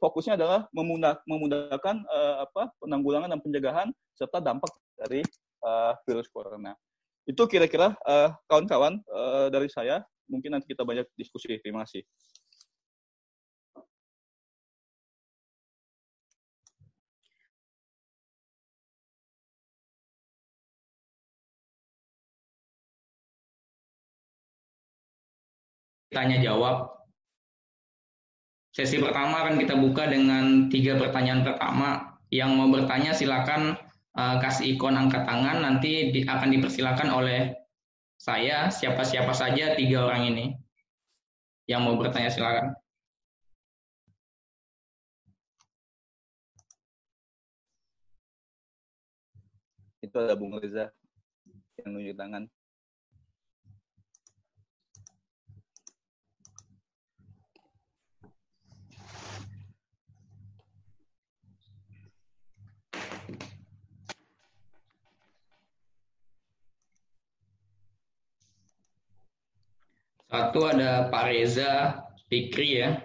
fokusnya 0.00 0.36
adalah 0.36 0.68
memudah, 0.76 1.16
memudahkan 1.24 1.96
uh, 2.08 2.44
apa 2.44 2.68
penanggulangan 2.76 3.32
dan 3.32 3.40
pencegahan 3.40 3.88
serta 4.12 4.38
dampak 4.38 4.68
dari 5.00 5.24
uh, 5.64 5.96
virus 6.04 6.28
corona. 6.28 6.76
Itu 7.24 7.48
kira-kira 7.48 7.96
uh, 8.04 8.36
kawan-kawan 8.44 9.00
uh, 9.08 9.48
dari 9.48 9.72
saya. 9.72 10.04
Mungkin 10.28 10.56
nanti 10.56 10.68
kita 10.68 10.84
banyak 10.84 11.08
diskusi. 11.16 11.56
Terima 11.60 11.88
kasih. 11.88 12.04
Tanya 26.14 26.38
jawab 26.38 26.94
Sesi 28.74 28.98
pertama 28.98 29.46
akan 29.46 29.54
kita 29.62 29.78
buka 29.78 30.10
dengan 30.10 30.66
tiga 30.66 30.98
pertanyaan 30.98 31.46
pertama. 31.46 32.18
Yang 32.34 32.50
mau 32.58 32.66
bertanya 32.74 33.14
silakan 33.14 33.78
uh, 34.18 34.36
kasih 34.42 34.74
ikon 34.74 34.98
angkat 34.98 35.22
tangan, 35.22 35.62
nanti 35.62 36.10
akan 36.26 36.48
dipersilakan 36.50 37.08
oleh 37.14 37.54
saya, 38.18 38.74
siapa-siapa 38.74 39.30
saja 39.30 39.78
tiga 39.78 40.10
orang 40.10 40.26
ini. 40.26 40.44
Yang 41.70 41.80
mau 41.86 41.94
bertanya 41.94 42.34
silakan. 42.34 42.74
Itu 50.02 50.18
ada 50.18 50.34
Bung 50.34 50.58
Reza 50.58 50.90
yang 51.78 51.94
nunjuk 51.94 52.18
tangan. 52.18 52.50
Satu 70.34 70.66
ada 70.66 71.06
Pak 71.14 71.24
Reza 71.30 72.02
Fikri 72.26 72.82
ya. 72.82 72.98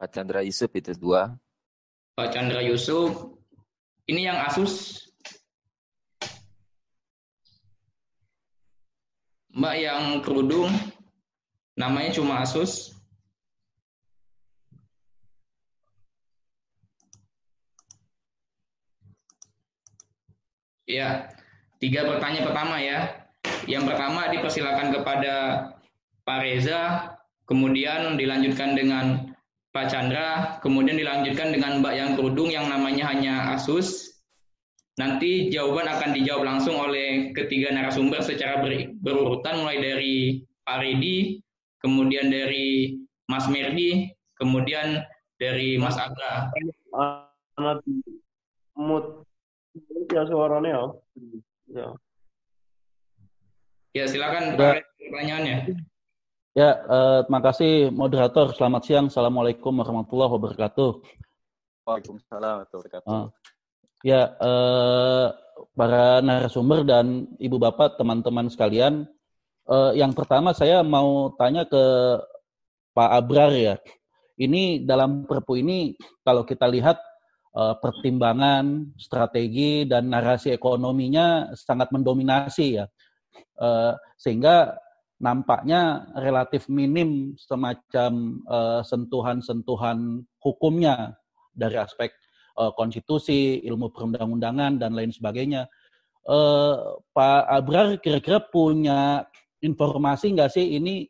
Pak 0.00 0.08
Chandra 0.08 0.40
Yusuf 0.40 0.72
itu 0.72 0.96
dua. 0.96 1.36
Pak 2.16 2.32
Chandra 2.32 2.64
Yusuf. 2.64 3.36
Ini 4.08 4.32
yang 4.32 4.40
Asus. 4.48 5.04
Mbak 9.52 9.76
yang 9.76 10.04
kerudung. 10.24 10.72
Namanya 11.76 12.16
cuma 12.16 12.40
Asus. 12.40 12.99
Ya, 20.90 21.30
Tiga 21.80 22.04
pertanyaan 22.04 22.46
pertama 22.52 22.76
ya. 22.76 23.24
Yang 23.64 23.88
pertama 23.88 24.28
dipersilakan 24.28 24.92
kepada 25.00 25.34
Pak 26.28 26.38
Reza, 26.44 27.16
kemudian 27.48 28.20
dilanjutkan 28.20 28.76
dengan 28.76 29.32
Pak 29.72 29.88
Chandra, 29.88 30.60
kemudian 30.60 31.00
dilanjutkan 31.00 31.56
dengan 31.56 31.80
Mbak 31.80 31.94
yang 31.96 32.10
kerudung 32.20 32.52
yang 32.52 32.68
namanya 32.68 33.08
hanya 33.08 33.56
Asus. 33.56 34.20
Nanti 35.00 35.48
jawaban 35.48 35.88
akan 35.88 36.12
dijawab 36.12 36.44
langsung 36.44 36.76
oleh 36.76 37.32
ketiga 37.32 37.72
narasumber 37.72 38.20
secara 38.20 38.60
ber, 38.60 38.92
berurutan 39.00 39.64
mulai 39.64 39.80
dari 39.80 40.44
Pak 40.68 40.84
Redi, 40.84 41.40
kemudian 41.80 42.28
dari 42.28 43.00
Mas 43.24 43.48
Merdi, 43.48 44.12
kemudian 44.36 45.00
dari 45.40 45.80
Mas 45.80 45.96
Aga. 45.96 46.52
Ya 50.10 50.22
suaranya. 50.26 50.94
Ya. 51.70 51.88
Ya, 53.90 54.04
silakan 54.06 54.54
ya. 54.54 54.78
pertanyaannya. 54.82 55.56
Ya, 56.54 56.70
eh, 56.82 57.18
terima 57.26 57.40
kasih 57.42 57.72
moderator. 57.94 58.54
Selamat 58.54 58.82
siang. 58.86 59.06
Assalamualaikum 59.10 59.70
warahmatullahi 59.70 60.34
wabarakatuh. 60.34 60.90
Waalaikumsalam 61.86 62.66
warahmatullahi 62.66 62.82
wabarakatuh. 62.86 63.10
Uh, 63.10 63.26
ya, 64.02 64.34
eh, 64.34 65.26
para 65.74 66.22
narasumber 66.22 66.82
dan 66.86 67.30
ibu 67.38 67.58
bapak, 67.58 67.98
teman-teman 67.98 68.50
sekalian. 68.50 69.06
Eh, 69.70 69.92
yang 70.02 70.10
pertama 70.10 70.50
saya 70.50 70.82
mau 70.82 71.30
tanya 71.38 71.62
ke 71.62 71.84
Pak 72.90 73.10
Abrar 73.14 73.54
ya. 73.54 73.78
Ini 74.34 74.82
dalam 74.82 75.28
Perpu 75.28 75.60
ini 75.60 75.94
kalau 76.26 76.42
kita 76.42 76.66
lihat 76.66 76.98
uh, 77.56 77.74
pertimbangan, 77.78 78.94
strategi 78.98 79.86
dan 79.86 80.10
narasi 80.10 80.54
ekonominya 80.54 81.54
sangat 81.54 81.90
mendominasi 81.94 82.82
ya, 82.82 82.86
uh, 83.62 83.94
sehingga 84.18 84.76
nampaknya 85.20 86.08
relatif 86.16 86.64
minim 86.72 87.36
semacam 87.36 88.40
sentuhan-sentuhan 88.88 90.24
hukumnya 90.40 91.12
dari 91.52 91.76
aspek 91.76 92.08
uh, 92.60 92.72
konstitusi, 92.76 93.60
ilmu 93.64 93.92
perundang-undangan 93.92 94.80
dan 94.80 94.92
lain 94.92 95.12
sebagainya. 95.12 95.68
Uh, 96.28 97.00
Pak 97.16 97.48
Abrar 97.48 97.96
kira-kira 97.96 98.44
punya 98.44 99.24
informasi 99.64 100.36
nggak 100.36 100.52
sih 100.52 100.76
ini 100.76 101.08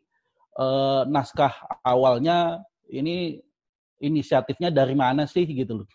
uh, 0.59 1.03
naskah 1.07 1.51
awalnya 1.83 2.63
ini 2.91 3.43
inisiatifnya 4.01 4.71
dari 4.71 4.95
mana 4.95 5.27
sih 5.27 5.47
gitu 5.47 5.83
loh? 5.83 5.89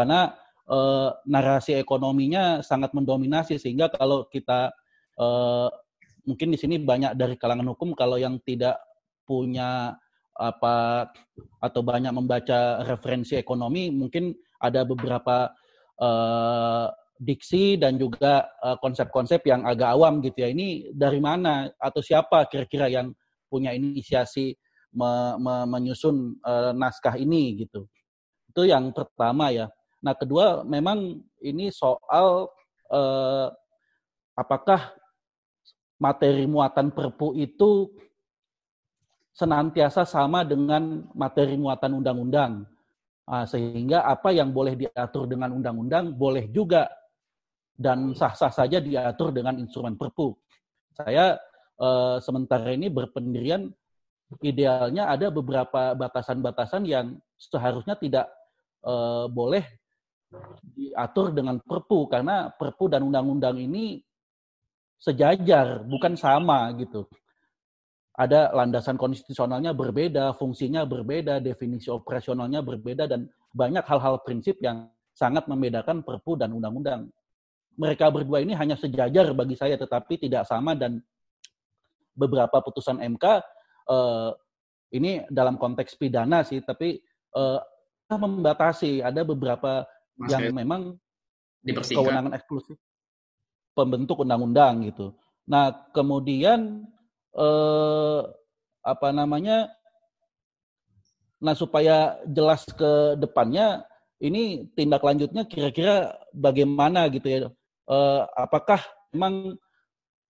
Karena 0.00 0.32
uh, 0.64 1.12
narasi 1.28 1.76
ekonominya 1.76 2.64
sangat 2.64 2.96
mendominasi 2.96 3.60
sehingga 3.60 3.92
kalau 3.92 4.24
kita 4.32 4.72
uh, 5.20 5.68
mungkin 6.24 6.56
di 6.56 6.58
sini 6.58 6.80
banyak 6.80 7.20
dari 7.20 7.36
kalangan 7.36 7.68
hukum 7.76 7.92
kalau 7.92 8.16
yang 8.16 8.40
tidak 8.40 8.80
punya 9.28 9.92
apa 10.40 11.04
atau 11.60 11.84
banyak 11.84 12.16
membaca 12.16 12.80
referensi 12.88 13.36
ekonomi 13.36 13.92
mungkin 13.92 14.32
ada 14.56 14.88
beberapa 14.88 15.52
uh, 16.00 16.88
diksi 17.20 17.76
dan 17.76 18.00
juga 18.00 18.48
konsep-konsep 18.80 19.44
yang 19.44 19.68
agak 19.68 19.92
awam 19.92 20.24
gitu 20.24 20.40
ya. 20.40 20.48
Ini 20.56 20.96
dari 20.96 21.20
mana 21.20 21.68
atau 21.76 22.00
siapa 22.00 22.48
kira-kira 22.48 22.88
yang 22.88 23.12
punya 23.44 23.76
inisiasi 23.76 24.56
me, 24.96 25.36
me, 25.36 25.68
menyusun 25.68 26.40
uh, 26.40 26.72
naskah 26.72 27.20
ini 27.20 27.60
gitu? 27.60 27.84
Itu 28.48 28.64
yang 28.64 28.96
pertama 28.96 29.52
ya 29.52 29.68
Nah, 30.00 30.16
kedua 30.16 30.64
memang 30.64 31.20
ini 31.44 31.68
soal 31.68 32.48
eh, 32.88 33.48
apakah 34.36 34.96
materi 36.00 36.48
muatan 36.48 36.88
Perpu 36.88 37.36
itu 37.36 37.92
senantiasa 39.36 40.08
sama 40.08 40.42
dengan 40.42 41.04
materi 41.12 41.54
muatan 41.60 42.00
undang-undang. 42.00 42.64
Nah, 43.28 43.44
sehingga 43.46 44.02
apa 44.08 44.34
yang 44.34 44.50
boleh 44.50 44.74
diatur 44.74 45.28
dengan 45.28 45.54
undang-undang 45.54 46.16
boleh 46.16 46.50
juga 46.50 46.88
dan 47.76 48.12
sah-sah 48.16 48.52
saja 48.52 48.80
diatur 48.80 49.30
dengan 49.30 49.60
instrumen 49.60 49.94
Perpu. 50.00 50.32
Saya 50.96 51.36
eh, 51.76 52.16
sementara 52.24 52.72
ini 52.72 52.88
berpendirian 52.88 53.68
idealnya 54.40 55.10
ada 55.12 55.28
beberapa 55.28 55.92
batasan-batasan 55.92 56.88
yang 56.88 57.20
seharusnya 57.36 58.00
tidak 58.00 58.26
eh, 58.88 59.28
boleh 59.28 59.79
diatur 60.62 61.34
dengan 61.34 61.58
perpu 61.58 62.06
karena 62.06 62.50
perpu 62.54 62.86
dan 62.86 63.02
undang-undang 63.02 63.58
ini 63.58 63.98
sejajar 65.00 65.82
bukan 65.82 66.14
sama 66.14 66.70
gitu. 66.78 67.08
Ada 68.14 68.52
landasan 68.52 69.00
konstitusionalnya 69.00 69.72
berbeda 69.72 70.36
fungsinya 70.36 70.84
berbeda 70.84 71.40
definisi 71.40 71.88
operasionalnya 71.88 72.60
berbeda 72.60 73.08
dan 73.08 73.26
banyak 73.50 73.82
hal-hal 73.86 74.20
prinsip 74.22 74.60
yang 74.60 74.92
sangat 75.16 75.48
membedakan 75.48 76.04
perpu 76.04 76.36
dan 76.36 76.52
undang-undang. 76.52 77.08
Mereka 77.80 78.12
berdua 78.12 78.44
ini 78.44 78.52
hanya 78.52 78.76
sejajar 78.76 79.32
bagi 79.32 79.56
saya 79.56 79.74
tetapi 79.80 80.20
tidak 80.20 80.44
sama 80.44 80.76
dan 80.76 81.00
beberapa 82.12 82.60
putusan 82.60 83.00
MK 83.00 83.24
eh, 83.88 84.30
ini 84.90 85.24
dalam 85.32 85.56
konteks 85.56 85.96
pidana 85.96 86.44
sih 86.44 86.60
tapi 86.60 87.00
eh, 87.34 87.60
membatasi. 88.10 89.00
Ada 89.00 89.22
beberapa 89.22 89.86
Mas 90.20 90.36
yang 90.36 90.52
memang 90.52 91.00
kewenangan 91.64 92.36
eksklusif 92.36 92.76
pembentuk 93.72 94.20
undang-undang 94.20 94.84
gitu. 94.84 95.16
Nah 95.48 95.72
kemudian 95.96 96.84
eh, 97.32 98.20
apa 98.84 99.08
namanya? 99.16 99.72
Nah 101.40 101.56
supaya 101.56 102.20
jelas 102.28 102.68
ke 102.68 103.16
depannya 103.16 103.88
ini 104.20 104.68
tindak 104.76 105.00
lanjutnya 105.00 105.48
kira-kira 105.48 106.12
bagaimana 106.36 107.08
gitu 107.08 107.26
ya? 107.26 107.38
Eh, 107.88 108.22
apakah 108.36 108.84
memang 109.16 109.56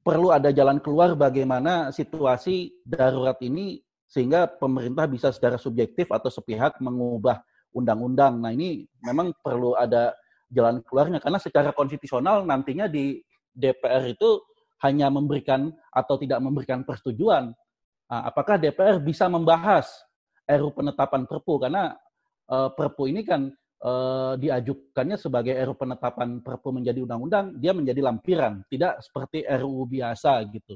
perlu 0.01 0.31
ada 0.33 0.55
jalan 0.55 0.79
keluar 0.79 1.13
bagaimana 1.19 1.93
situasi 1.93 2.73
darurat 2.87 3.37
ini 3.43 3.83
sehingga 4.11 4.49
pemerintah 4.49 5.07
bisa 5.07 5.31
secara 5.31 5.61
subjektif 5.61 6.11
atau 6.11 6.33
sepihak 6.33 6.81
mengubah 6.83 7.43
undang-undang. 7.75 8.43
Nah 8.43 8.51
ini 8.55 8.87
memang 9.03 9.35
perlu 9.41 9.79
ada 9.79 10.15
jalan 10.51 10.83
keluarnya 10.83 11.23
karena 11.23 11.39
secara 11.39 11.71
konstitusional 11.71 12.43
nantinya 12.43 12.91
di 12.91 13.23
DPR 13.55 14.11
itu 14.11 14.43
hanya 14.83 15.13
memberikan 15.13 15.71
atau 15.93 16.17
tidak 16.17 16.41
memberikan 16.41 16.83
persetujuan. 16.83 17.53
Nah, 18.11 18.23
apakah 18.27 18.59
DPR 18.59 18.99
bisa 18.99 19.31
membahas 19.31 19.87
RU 20.49 20.73
penetapan 20.75 21.29
Perpu 21.29 21.63
karena 21.63 21.95
uh, 22.51 22.73
Perpu 22.73 23.07
ini 23.07 23.23
kan 23.23 23.53
uh, 23.85 24.35
diajukannya 24.41 25.21
sebagai 25.21 25.55
RU 25.69 25.77
penetapan 25.77 26.43
Perpu 26.43 26.75
menjadi 26.75 27.05
undang-undang, 27.05 27.55
dia 27.61 27.71
menjadi 27.77 28.01
lampiran, 28.03 28.65
tidak 28.73 28.99
seperti 29.05 29.47
RUU 29.47 29.87
biasa 29.87 30.43
gitu. 30.51 30.75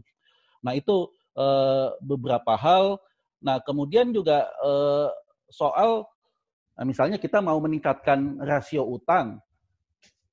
Nah 0.64 0.72
itu 0.72 1.12
eh, 1.36 1.88
beberapa 2.00 2.56
hal. 2.56 2.96
Nah, 3.44 3.60
kemudian 3.60 4.10
juga 4.16 4.48
eh, 4.48 5.08
soal 5.52 6.08
nah, 6.74 6.84
misalnya 6.84 7.18
kita 7.18 7.38
mau 7.40 7.58
meningkatkan 7.62 8.38
rasio 8.42 8.84
utang 8.86 9.38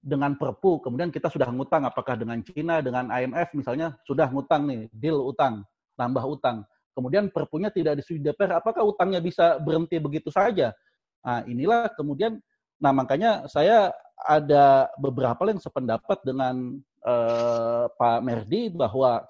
dengan 0.02 0.34
Perpu, 0.34 0.82
kemudian 0.82 1.14
kita 1.14 1.30
sudah 1.30 1.46
ngutang 1.54 1.86
apakah 1.86 2.18
dengan 2.18 2.42
Cina, 2.42 2.82
dengan 2.82 3.14
IMF 3.14 3.54
misalnya 3.54 3.94
sudah 4.02 4.34
ngutang 4.34 4.66
nih, 4.66 4.90
deal 4.90 5.22
utang, 5.22 5.62
tambah 5.94 6.26
utang. 6.26 6.66
Kemudian 6.98 7.30
Perpunya 7.30 7.70
tidak 7.70 8.02
disetujui 8.02 8.26
DPR, 8.26 8.58
apakah 8.58 8.82
utangnya 8.82 9.22
bisa 9.22 9.62
berhenti 9.62 10.02
begitu 10.02 10.34
saja? 10.34 10.74
Nah, 11.22 11.46
inilah 11.46 11.94
kemudian 11.94 12.42
nah 12.82 12.90
makanya 12.90 13.46
saya 13.46 13.94
ada 14.18 14.90
beberapa 14.98 15.46
yang 15.46 15.62
sependapat 15.62 16.18
dengan 16.26 16.82
eh, 17.06 17.86
Pak 17.94 18.20
Merdi 18.26 18.74
bahwa 18.74 19.22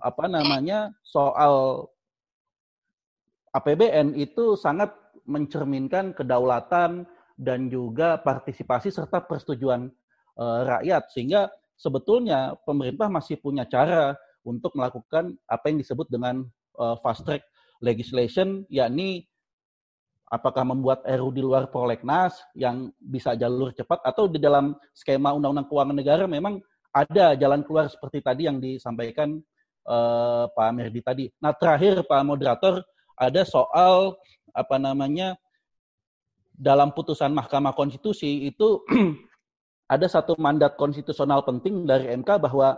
apa 0.00 0.24
namanya 0.28 0.92
soal 1.00 1.88
APBN 3.52 4.14
itu 4.14 4.54
sangat 4.54 4.92
mencerminkan 5.30 6.10
kedaulatan 6.10 7.06
dan 7.38 7.70
juga 7.70 8.18
partisipasi 8.18 8.90
serta 8.90 9.22
persetujuan 9.22 9.86
uh, 10.36 10.60
rakyat 10.66 11.08
sehingga 11.14 11.46
sebetulnya 11.78 12.58
pemerintah 12.66 13.06
masih 13.06 13.38
punya 13.38 13.64
cara 13.64 14.18
untuk 14.42 14.74
melakukan 14.74 15.38
apa 15.46 15.64
yang 15.70 15.78
disebut 15.78 16.10
dengan 16.10 16.42
uh, 16.76 16.98
fast 17.00 17.22
track 17.22 17.46
legislation 17.80 18.66
yakni 18.68 19.24
apakah 20.30 20.62
membuat 20.62 21.02
RU 21.06 21.32
di 21.32 21.42
luar 21.42 21.72
prolegnas 21.72 22.38
yang 22.52 22.92
bisa 23.00 23.34
jalur 23.34 23.72
cepat 23.72 23.98
atau 24.04 24.28
di 24.28 24.36
dalam 24.38 24.76
skema 24.92 25.34
undang-undang 25.34 25.66
keuangan 25.66 25.96
negara 25.96 26.24
memang 26.28 26.60
ada 26.90 27.38
jalan 27.38 27.62
keluar 27.62 27.86
seperti 27.86 28.18
tadi 28.22 28.46
yang 28.50 28.58
disampaikan 28.58 29.38
uh, 29.86 30.50
Pak 30.50 30.70
Merdi 30.74 31.00
tadi. 31.02 31.24
Nah 31.38 31.54
terakhir 31.54 32.02
Pak 32.06 32.22
Moderator 32.26 32.82
ada 33.20 33.42
soal 33.44 34.16
apa 34.52 34.76
namanya 34.76 35.34
dalam 36.60 36.92
putusan 36.92 37.32
Mahkamah 37.32 37.72
Konstitusi 37.72 38.44
itu 38.50 38.84
ada 39.94 40.06
satu 40.06 40.36
mandat 40.36 40.76
konstitusional 40.76 41.42
penting 41.42 41.88
dari 41.88 42.12
MK 42.14 42.30
bahwa 42.36 42.76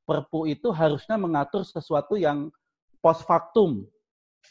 Perpu 0.00 0.50
itu 0.50 0.74
harusnya 0.74 1.14
mengatur 1.14 1.62
sesuatu 1.62 2.18
yang 2.18 2.50
post 2.98 3.22
factum 3.22 3.86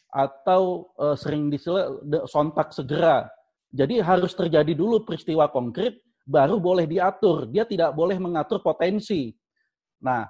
atau 0.08 0.88
uh, 0.96 1.20
sering 1.20 1.52
disebut 1.52 2.00
sontak 2.32 2.72
segera. 2.72 3.28
Jadi 3.68 4.00
harus 4.00 4.32
terjadi 4.32 4.72
dulu 4.72 5.04
peristiwa 5.04 5.52
konkret 5.52 6.00
baru 6.24 6.64
boleh 6.64 6.88
diatur. 6.88 7.52
Dia 7.52 7.68
tidak 7.68 7.92
boleh 7.92 8.16
mengatur 8.18 8.64
potensi. 8.64 9.36
Nah, 10.00 10.24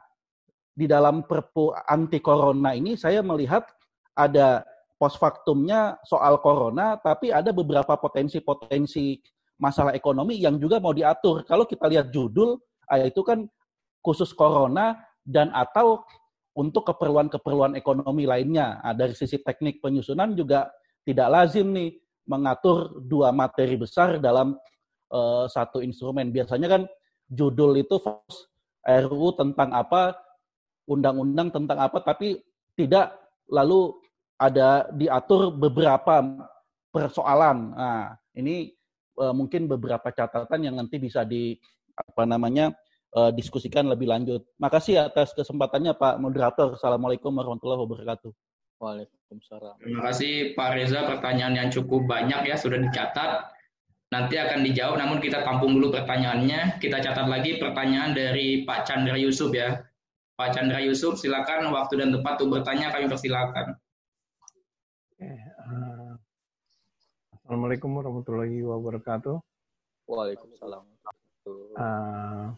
di 0.73 0.89
dalam 0.89 1.21
Perpu 1.27 1.77
anti 1.77 2.17
corona 2.23 2.73
ini 2.73 2.97
saya 2.97 3.21
melihat 3.21 3.69
ada 4.17 4.65
post 4.99 5.15
factumnya 5.15 5.95
soal 6.03 6.43
corona, 6.43 6.99
tapi 6.99 7.31
ada 7.31 7.55
beberapa 7.55 7.95
potensi-potensi 7.95 9.15
masalah 9.55 9.95
ekonomi 9.95 10.35
yang 10.35 10.59
juga 10.59 10.83
mau 10.83 10.91
diatur. 10.91 11.47
Kalau 11.47 11.63
kita 11.63 11.87
lihat 11.87 12.11
judul, 12.11 12.59
ah, 12.91 12.99
itu 12.99 13.23
kan 13.23 13.47
khusus 14.03 14.35
corona 14.35 14.99
dan 15.23 15.55
atau 15.55 16.03
untuk 16.59 16.91
keperluan-keperluan 16.91 17.79
ekonomi 17.79 18.27
lainnya. 18.27 18.83
Nah, 18.83 18.91
dari 18.91 19.15
sisi 19.15 19.39
teknik 19.39 19.79
penyusunan 19.79 20.35
juga 20.35 20.67
tidak 21.07 21.27
lazim 21.31 21.71
nih 21.71 21.95
mengatur 22.27 22.99
dua 23.07 23.31
materi 23.31 23.79
besar 23.79 24.19
dalam 24.19 24.59
uh, 25.15 25.47
satu 25.47 25.79
instrumen. 25.79 26.35
Biasanya 26.35 26.67
kan 26.67 26.81
judul 27.31 27.79
itu 27.79 27.95
RUU 28.83 29.29
tentang 29.39 29.71
apa, 29.71 30.19
undang-undang 30.91 31.53
tentang 31.55 31.79
apa, 31.79 32.03
tapi 32.03 32.41
tidak 32.75 33.15
lalu 33.47 33.95
ada 34.39 34.87
diatur 34.95 35.51
beberapa 35.51 36.23
persoalan. 36.95 37.75
Nah, 37.75 38.15
ini 38.39 38.71
uh, 39.19 39.35
mungkin 39.35 39.67
beberapa 39.67 40.09
catatan 40.09 40.63
yang 40.63 40.79
nanti 40.79 40.95
bisa 40.97 41.27
di 41.27 41.59
apa 41.93 42.23
namanya 42.23 42.71
uh, 43.19 43.29
diskusikan 43.35 43.91
lebih 43.91 44.07
lanjut. 44.07 44.47
Makasih 44.57 45.11
atas 45.11 45.35
kesempatannya 45.35 45.91
Pak 45.99 46.23
Moderator. 46.23 46.79
Assalamualaikum 46.79 47.35
warahmatullahi 47.35 47.83
wabarakatuh. 47.83 48.31
Waalaikumsalam. 48.79 49.75
Terima 49.83 50.01
kasih 50.07 50.55
Pak 50.55 50.69
Reza, 50.79 51.03
pertanyaan 51.03 51.59
yang 51.59 51.69
cukup 51.69 52.07
banyak 52.07 52.47
ya 52.47 52.55
sudah 52.55 52.79
dicatat. 52.79 53.51
Nanti 54.09 54.41
akan 54.41 54.65
dijawab, 54.65 54.97
namun 54.97 55.21
kita 55.21 55.45
tampung 55.45 55.77
dulu 55.77 55.93
pertanyaannya. 55.93 56.81
Kita 56.81 56.97
catat 56.97 57.29
lagi 57.29 57.61
pertanyaan 57.61 58.15
dari 58.17 58.65
Pak 58.65 58.87
Chandra 58.87 59.13
Yusuf 59.19 59.53
ya. 59.53 59.83
Pak 60.33 60.55
Chandra 60.55 60.79
Yusuf, 60.81 61.19
silakan 61.19 61.69
waktu 61.75 61.99
dan 61.99 62.15
tempat 62.15 62.39
untuk 62.41 62.63
bertanya 62.63 62.89
kami 62.89 63.05
persilakan. 63.05 63.75
Uh, 65.19 66.15
Assalamualaikum 67.35 67.91
warahmatullahi 67.91 68.63
wabarakatuh. 68.63 69.35
Waalaikumsalam. 70.07 70.87
Uh, 71.75 72.55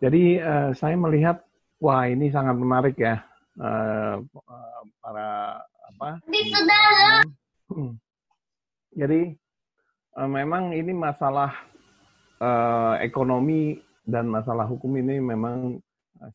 jadi 0.00 0.40
uh, 0.40 0.70
saya 0.72 0.96
melihat, 0.96 1.44
wah 1.84 2.08
ini 2.08 2.32
sangat 2.32 2.56
menarik 2.56 2.96
ya 2.96 3.20
uh, 3.60 4.24
para 5.04 5.60
apa? 5.92 6.16
Hmm. 7.68 7.92
Jadi 8.96 9.36
uh, 10.16 10.30
memang 10.32 10.72
ini 10.72 10.96
masalah 10.96 11.52
uh, 12.40 12.96
ekonomi 13.04 13.76
dan 14.08 14.32
masalah 14.32 14.64
hukum 14.64 14.96
ini 14.96 15.20
memang 15.20 15.76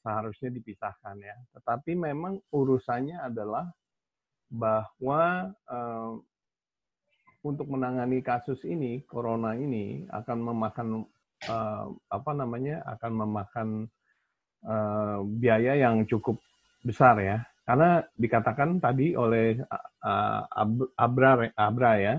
seharusnya 0.06 0.54
dipisahkan 0.54 1.18
ya. 1.18 1.34
Tetapi 1.58 1.98
memang 1.98 2.38
urusannya 2.54 3.26
adalah 3.26 3.66
bahwa 4.48 5.52
uh, 5.68 6.20
untuk 7.44 7.68
menangani 7.72 8.20
kasus 8.20 8.60
ini, 8.68 9.04
corona 9.08 9.56
ini 9.56 10.04
akan 10.12 10.38
memakan 10.52 10.88
uh, 11.48 11.86
apa 12.12 12.32
namanya, 12.36 12.84
akan 12.98 13.12
memakan 13.14 13.68
uh, 14.68 15.24
biaya 15.24 15.80
yang 15.80 16.04
cukup 16.08 16.40
besar 16.84 17.20
ya. 17.24 17.44
Karena 17.68 18.00
dikatakan 18.16 18.80
tadi 18.80 19.12
oleh 19.16 19.60
uh, 19.60 20.42
Abra, 20.96 21.52
Abra 21.56 21.92
ya, 22.00 22.16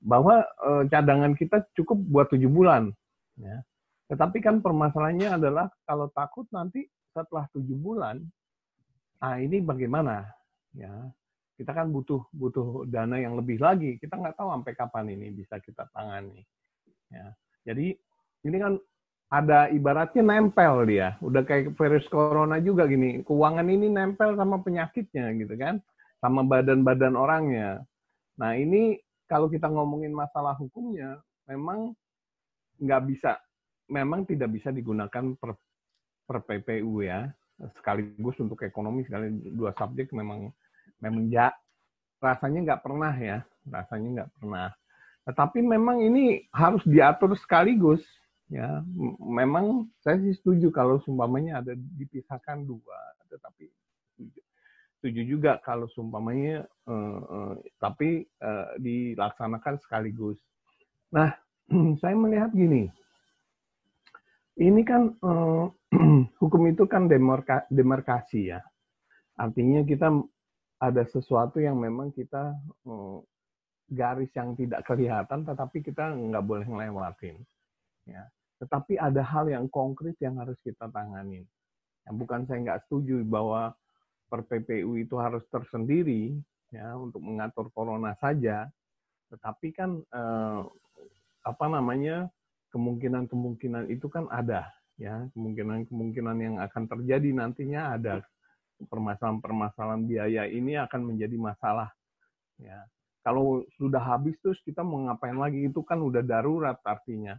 bahwa 0.00 0.44
uh, 0.64 0.84
cadangan 0.88 1.36
kita 1.36 1.64
cukup 1.76 1.98
buat 2.08 2.26
tujuh 2.32 2.48
bulan. 2.48 2.92
Ya. 3.36 3.60
Tetapi 4.08 4.40
kan 4.40 4.64
permasalahannya 4.64 5.36
adalah 5.36 5.68
kalau 5.84 6.08
takut 6.16 6.48
nanti 6.48 6.88
setelah 7.12 7.44
tujuh 7.52 7.76
bulan, 7.76 8.24
ah 9.20 9.36
ini 9.36 9.60
bagaimana? 9.60 10.24
Ya, 10.72 10.92
kita 11.58 11.74
kan 11.74 11.90
butuh 11.90 12.22
butuh 12.30 12.86
dana 12.86 13.18
yang 13.18 13.34
lebih 13.34 13.58
lagi. 13.58 13.98
Kita 13.98 14.14
nggak 14.14 14.38
tahu 14.38 14.54
sampai 14.54 14.72
kapan 14.78 15.10
ini 15.10 15.34
bisa 15.34 15.58
kita 15.58 15.90
tangani. 15.90 16.46
Ya. 17.10 17.34
Jadi 17.66 17.98
ini 18.46 18.56
kan 18.62 18.78
ada 19.28 19.66
ibaratnya 19.74 20.22
nempel 20.22 20.86
dia. 20.86 21.18
Udah 21.18 21.42
kayak 21.42 21.74
virus 21.74 22.06
corona 22.06 22.62
juga 22.62 22.86
gini. 22.86 23.26
Keuangan 23.26 23.66
ini 23.66 23.90
nempel 23.90 24.38
sama 24.38 24.62
penyakitnya 24.62 25.34
gitu 25.34 25.58
kan. 25.58 25.82
Sama 26.22 26.46
badan-badan 26.46 27.18
orangnya. 27.18 27.82
Nah 28.38 28.54
ini 28.54 28.94
kalau 29.26 29.50
kita 29.50 29.66
ngomongin 29.66 30.14
masalah 30.14 30.54
hukumnya, 30.54 31.18
memang 31.50 31.92
nggak 32.78 33.02
bisa, 33.10 33.34
memang 33.90 34.22
tidak 34.24 34.54
bisa 34.54 34.70
digunakan 34.70 35.34
per, 35.34 35.58
per 36.22 36.38
PPU 36.46 37.02
ya. 37.02 37.26
Sekaligus 37.82 38.38
untuk 38.38 38.62
ekonomi, 38.62 39.02
sekali 39.02 39.34
dua 39.50 39.74
subjek 39.74 40.14
memang 40.14 40.54
memang 40.98 41.30
ya 41.30 41.54
rasanya 42.18 42.58
nggak 42.72 42.82
pernah 42.82 43.14
ya, 43.14 43.38
rasanya 43.70 44.08
nggak 44.22 44.32
pernah. 44.38 44.68
Tetapi 45.28 45.58
memang 45.60 46.00
ini 46.02 46.48
harus 46.50 46.82
diatur 46.88 47.36
sekaligus 47.38 48.02
ya. 48.48 48.82
Memang 49.20 49.92
saya 50.02 50.18
sih 50.24 50.34
setuju 50.34 50.72
kalau 50.72 50.98
sumpamanya 51.04 51.62
ada 51.62 51.76
dipisahkan 51.76 52.64
dua, 52.64 52.98
tetapi 53.28 53.68
setuju 54.98 55.22
juga 55.22 55.52
kalau 55.62 55.86
sumpamanya 55.94 56.66
eh, 56.66 57.20
eh, 57.22 57.54
tapi 57.78 58.26
eh, 58.26 58.68
dilaksanakan 58.82 59.78
sekaligus. 59.84 60.40
Nah, 61.14 61.30
saya 62.02 62.14
melihat 62.18 62.50
gini, 62.50 62.90
ini 64.58 64.82
kan 64.82 65.14
eh, 65.14 65.64
hukum 66.42 66.62
itu 66.66 66.84
kan 66.90 67.06
demarka, 67.06 67.62
demarkasi 67.70 68.50
ya. 68.50 68.60
Artinya 69.38 69.86
kita 69.86 70.10
ada 70.78 71.02
sesuatu 71.10 71.58
yang 71.58 71.78
memang 71.78 72.14
kita 72.14 72.54
uh, 72.86 73.18
garis 73.90 74.30
yang 74.36 74.54
tidak 74.54 74.86
kelihatan, 74.86 75.42
tetapi 75.42 75.82
kita 75.82 76.14
nggak 76.14 76.44
boleh 76.44 76.66
ngelewatin. 76.66 77.40
Ya. 78.06 78.28
Tetapi 78.62 78.98
ada 78.98 79.22
hal 79.22 79.50
yang 79.50 79.66
konkret 79.70 80.14
yang 80.22 80.38
harus 80.38 80.58
kita 80.62 80.90
tangani. 80.90 81.46
Yang 82.06 82.14
bukan 82.14 82.40
saya 82.46 82.58
nggak 82.62 82.80
setuju 82.86 83.22
bahwa 83.26 83.74
per 84.28 84.44
PPU 84.44 84.98
itu 85.00 85.16
harus 85.16 85.42
tersendiri 85.48 86.36
ya 86.68 86.94
untuk 87.00 87.24
mengatur 87.24 87.72
corona 87.72 88.12
saja, 88.20 88.68
tetapi 89.32 89.72
kan 89.72 89.96
eh, 90.04 90.60
apa 91.48 91.66
namanya 91.70 92.28
kemungkinan-kemungkinan 92.76 93.88
itu 93.88 94.04
kan 94.12 94.28
ada 94.28 94.68
ya 95.00 95.24
kemungkinan-kemungkinan 95.32 96.36
yang 96.36 96.56
akan 96.60 96.84
terjadi 96.90 97.30
nantinya 97.32 97.96
ada 97.96 98.20
permasalahan-permasalahan 98.86 100.06
biaya 100.06 100.46
ini 100.46 100.78
akan 100.78 101.14
menjadi 101.14 101.34
masalah. 101.34 101.90
Ya, 102.58 102.86
kalau 103.26 103.66
sudah 103.78 103.98
habis 103.98 104.38
terus 104.38 104.58
kita 104.62 104.86
mau 104.86 105.06
ngapain 105.06 105.34
lagi 105.34 105.66
itu 105.66 105.82
kan 105.82 105.98
udah 105.98 106.22
darurat 106.22 106.78
artinya. 106.86 107.34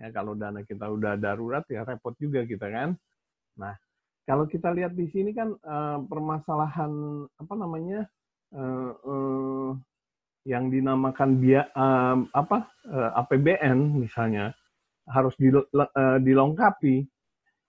Ya, 0.00 0.08
kalau 0.08 0.32
dana 0.32 0.64
kita 0.64 0.88
udah 0.88 1.20
darurat 1.20 1.64
ya 1.68 1.84
repot 1.84 2.16
juga 2.16 2.48
kita 2.48 2.72
kan. 2.72 2.96
Nah, 3.60 3.76
kalau 4.24 4.48
kita 4.48 4.72
lihat 4.72 4.96
di 4.96 5.10
sini 5.12 5.36
kan 5.36 5.52
uh, 5.60 6.00
permasalahan 6.08 6.92
apa 7.36 7.54
namanya 7.56 8.08
uh, 8.56 8.92
uh, 8.96 9.70
yang 10.48 10.72
dinamakan 10.72 11.36
biaya 11.36 11.68
uh, 11.76 12.16
apa 12.32 12.64
uh, 12.88 13.20
APBN 13.20 14.00
misalnya 14.00 14.56
harus 15.10 15.36
uh, 15.36 16.18
dilengkapi. 16.22 17.04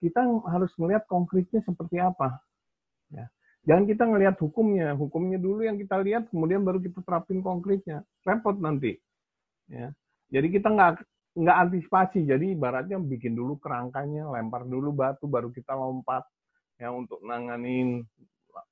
Kita 0.01 0.21
harus 0.49 0.73
melihat 0.81 1.05
konkretnya 1.05 1.61
seperti 1.61 2.01
apa. 2.01 2.41
Ya. 3.11 3.25
Jangan 3.61 3.85
kita 3.85 4.03
ngelihat 4.09 4.35
hukumnya, 4.41 4.97
hukumnya 4.97 5.37
dulu 5.37 5.61
yang 5.61 5.77
kita 5.77 6.01
lihat, 6.01 6.33
kemudian 6.33 6.65
baru 6.65 6.81
kita 6.81 7.05
terapin 7.05 7.45
konkretnya. 7.45 8.01
Repot 8.25 8.57
nanti. 8.57 8.97
Ya. 9.69 9.93
Jadi 10.33 10.47
kita 10.49 10.73
nggak 10.73 11.05
nggak 11.37 11.57
antisipasi. 11.67 12.25
Jadi 12.25 12.57
ibaratnya 12.57 12.97
bikin 12.97 13.37
dulu 13.37 13.61
kerangkanya, 13.61 14.27
lempar 14.33 14.65
dulu 14.65 14.89
batu, 14.95 15.29
baru 15.29 15.53
kita 15.53 15.77
lompat 15.77 16.25
ya 16.81 16.89
untuk 16.89 17.21
nanganin 17.21 18.01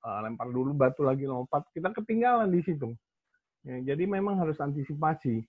uh, 0.02 0.20
lempar 0.26 0.49
dulu 0.49 0.74
batu 0.74 1.06
lagi 1.06 1.30
lompat. 1.30 1.68
Kita 1.72 1.94
ketinggalan 1.94 2.49
di 2.49 2.61
situ. 2.66 2.90
Ya, 3.68 3.94
jadi 3.94 4.07
memang 4.07 4.40
harus 4.40 4.57
antisipasi. 4.57 5.44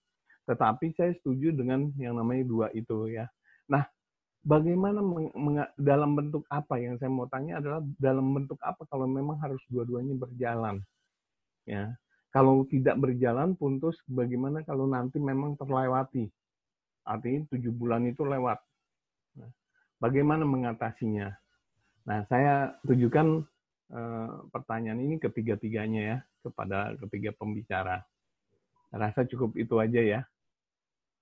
Tetapi 0.44 0.92
saya 0.98 1.14
setuju 1.14 1.54
dengan 1.54 1.94
yang 1.96 2.18
namanya 2.18 2.42
dua 2.42 2.66
itu 2.74 3.06
ya. 3.06 3.30
Nah, 3.70 3.86
bagaimana 4.40 5.00
dalam 5.76 6.10
bentuk 6.16 6.44
apa 6.48 6.80
yang 6.80 6.96
saya 6.96 7.12
mau 7.12 7.28
tanya 7.28 7.60
adalah 7.60 7.80
dalam 8.00 8.32
bentuk 8.32 8.58
apa 8.64 8.84
kalau 8.88 9.04
memang 9.04 9.36
harus 9.40 9.60
dua-duanya 9.68 10.16
berjalan. 10.16 10.80
Ya. 11.68 11.94
Kalau 12.30 12.62
tidak 12.70 12.94
berjalan 12.94 13.58
puntus 13.58 13.98
bagaimana 14.06 14.62
kalau 14.62 14.86
nanti 14.86 15.18
memang 15.18 15.58
terlewati 15.58 16.30
Artinya 17.10 17.48
tujuh 17.50 17.72
bulan 17.72 18.06
itu 18.06 18.22
lewat. 18.22 18.58
Nah, 19.40 19.50
bagaimana 19.98 20.44
mengatasinya? 20.44 21.32
Nah, 22.06 22.22
saya 22.28 22.76
tujukan 22.84 23.44
eh, 23.90 24.32
pertanyaan 24.52 25.00
ini 25.00 25.16
ketiga-tiganya 25.18 26.02
ya 26.02 26.18
kepada 26.44 26.94
ketiga 27.06 27.34
pembicara. 27.36 28.04
Rasa 28.90 29.26
cukup 29.26 29.56
itu 29.56 29.74
aja 29.78 30.00
ya. 30.02 30.20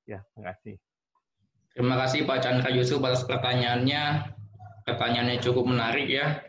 Ya, 0.09 0.25
terima 0.33 0.57
kasih. 0.57 0.81
Terima 1.75 1.95
kasih 2.01 2.25
Pak 2.29 2.39
Chandra 2.45 2.71
Yusuf 2.71 3.03
atas 3.03 3.25
pertanyaannya. 3.27 4.35
Pertanyaannya 4.89 5.37
cukup 5.45 5.69
menarik 5.69 6.09
ya. 6.09 6.41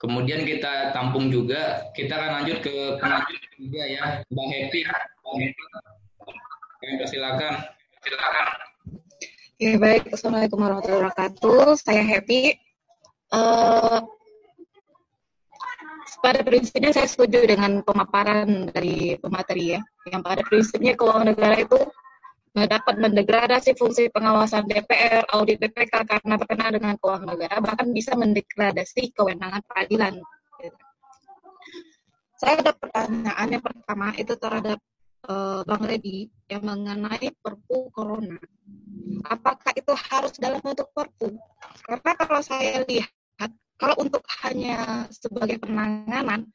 Kemudian 0.00 0.46
kita 0.48 0.94
tampung 0.96 1.28
juga. 1.28 1.84
Kita 1.92 2.16
akan 2.16 2.30
lanjut 2.40 2.58
ke 2.64 2.96
penanya 2.96 3.36
juga 3.60 3.82
ya, 3.84 4.04
Mbak 4.32 4.46
Happy. 4.48 4.80
Happy. 4.88 5.46
Silakan. 7.10 7.54
Silakan. 8.00 8.46
Oke, 9.60 9.76
baik. 9.76 10.08
Assalamualaikum 10.08 10.56
warahmatullahi 10.56 11.00
wabarakatuh. 11.04 11.76
Saya 11.76 12.00
happy. 12.00 12.56
Uh, 13.28 14.00
pada 16.24 16.40
prinsipnya 16.40 16.96
saya 16.96 17.04
setuju 17.04 17.44
dengan 17.44 17.84
pemaparan 17.84 18.72
dari 18.72 19.20
pemateri 19.20 19.76
ya. 19.76 19.80
Yang 20.08 20.22
pada 20.24 20.42
prinsipnya 20.48 20.92
keuangan 20.96 21.36
negara 21.36 21.60
itu 21.60 21.76
dapat 22.50 22.98
mendegradasi 22.98 23.78
fungsi 23.78 24.10
pengawasan 24.10 24.66
DPR, 24.66 25.22
audit 25.30 25.62
BPK 25.62 26.02
karena 26.02 26.34
terkena 26.34 26.66
dengan 26.74 26.94
keuangan 26.98 27.30
negara, 27.30 27.56
bahkan 27.62 27.94
bisa 27.94 28.18
mendegradasi 28.18 29.14
kewenangan 29.14 29.62
peradilan. 29.64 30.18
Saya 32.40 32.58
ada 32.64 32.72
pertanyaan 32.74 33.48
yang 33.52 33.62
pertama 33.62 34.16
itu 34.16 34.34
terhadap 34.34 34.78
uh, 35.28 35.62
Bang 35.62 35.84
Redi 35.84 36.26
yang 36.50 36.64
mengenai 36.66 37.30
Perpu 37.38 37.92
Corona 37.92 38.40
apakah 39.26 39.72
itu 39.76 39.92
harus 39.92 40.32
dalam 40.38 40.60
bentuk 40.62 40.88
perpu? 40.94 41.36
Karena 41.84 42.12
kalau 42.16 42.40
saya 42.40 42.84
lihat, 42.86 43.50
kalau 43.76 43.96
untuk 44.00 44.24
hanya 44.44 45.08
sebagai 45.12 45.60
penanganan 45.60 46.48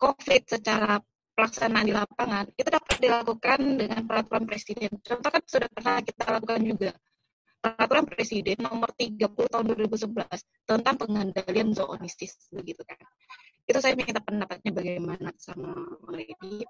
COVID 0.00 0.42
secara 0.48 1.00
pelaksanaan 1.36 1.84
di 1.84 1.92
lapangan, 1.92 2.48
itu 2.56 2.68
dapat 2.72 2.96
dilakukan 2.96 3.60
dengan 3.76 4.00
peraturan 4.08 4.44
presiden. 4.48 4.90
Contoh 5.04 5.28
kan 5.28 5.42
sudah 5.44 5.68
pernah 5.68 6.00
kita 6.00 6.24
lakukan 6.32 6.62
juga. 6.64 6.92
Peraturan 7.56 8.06
Presiden 8.06 8.62
nomor 8.62 8.94
30 8.94 9.26
tahun 9.26 9.64
2011 9.74 10.06
tentang 10.70 10.94
pengendalian 11.02 11.74
zoonosis 11.74 12.46
begitu 12.54 12.86
kan. 12.86 12.94
Itu 13.66 13.82
saya 13.82 13.98
minta 13.98 14.22
pendapatnya 14.22 14.70
bagaimana 14.70 15.34
sama 15.34 15.74
Lady. 16.14 16.62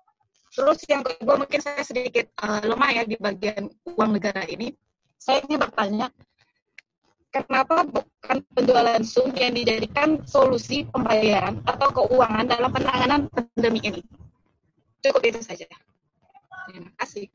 Terus 0.57 0.81
yang 0.89 1.05
kedua 1.05 1.37
mungkin 1.37 1.61
saya 1.61 1.85
sedikit 1.85 2.33
uh, 2.41 2.65
lemah 2.65 2.91
ya 2.97 3.03
di 3.05 3.21
bagian 3.21 3.69
uang 3.93 4.11
negara 4.17 4.49
ini 4.49 4.73
saya 5.21 5.43
ingin 5.45 5.59
bertanya, 5.59 6.09
kenapa 7.35 7.83
bukan 7.85 8.37
penjualan 8.57 9.03
sum 9.05 9.35
yang 9.37 9.53
dijadikan 9.53 10.23
solusi 10.25 10.87
pembayaran 10.89 11.61
atau 11.67 11.89
keuangan 11.93 12.47
dalam 12.47 12.71
penanganan 12.73 13.21
pandemi 13.29 13.81
ini? 13.85 14.01
Cukup 15.05 15.23
itu 15.25 15.41
saja. 15.45 15.67
Terima 16.67 16.91
kasih. 16.99 17.31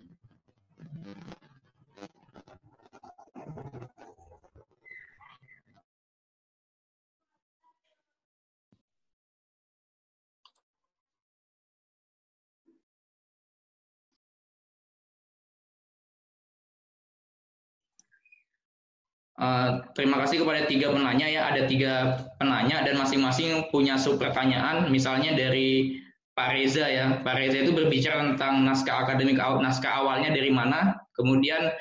Uh, 19.41 19.81
terima 19.97 20.21
kasih 20.21 20.45
kepada 20.45 20.69
tiga 20.69 20.93
penanya 20.93 21.25
ya. 21.25 21.49
Ada 21.49 21.65
tiga 21.65 21.93
penanya 22.37 22.85
dan 22.85 22.93
masing-masing 23.01 23.73
punya 23.73 23.97
sub 23.97 24.21
pertanyaan. 24.21 24.85
Misalnya 24.93 25.33
dari 25.33 25.97
Pak 26.33 26.55
Reza 26.55 26.87
ya. 26.87 27.19
Pak 27.21 27.35
Reza 27.35 27.67
itu 27.67 27.71
berbicara 27.75 28.33
tentang 28.33 28.63
naskah 28.63 29.07
akademik 29.07 29.37
naskah 29.37 30.03
awalnya 30.03 30.31
dari 30.31 30.51
mana, 30.51 30.95
kemudian 31.15 31.71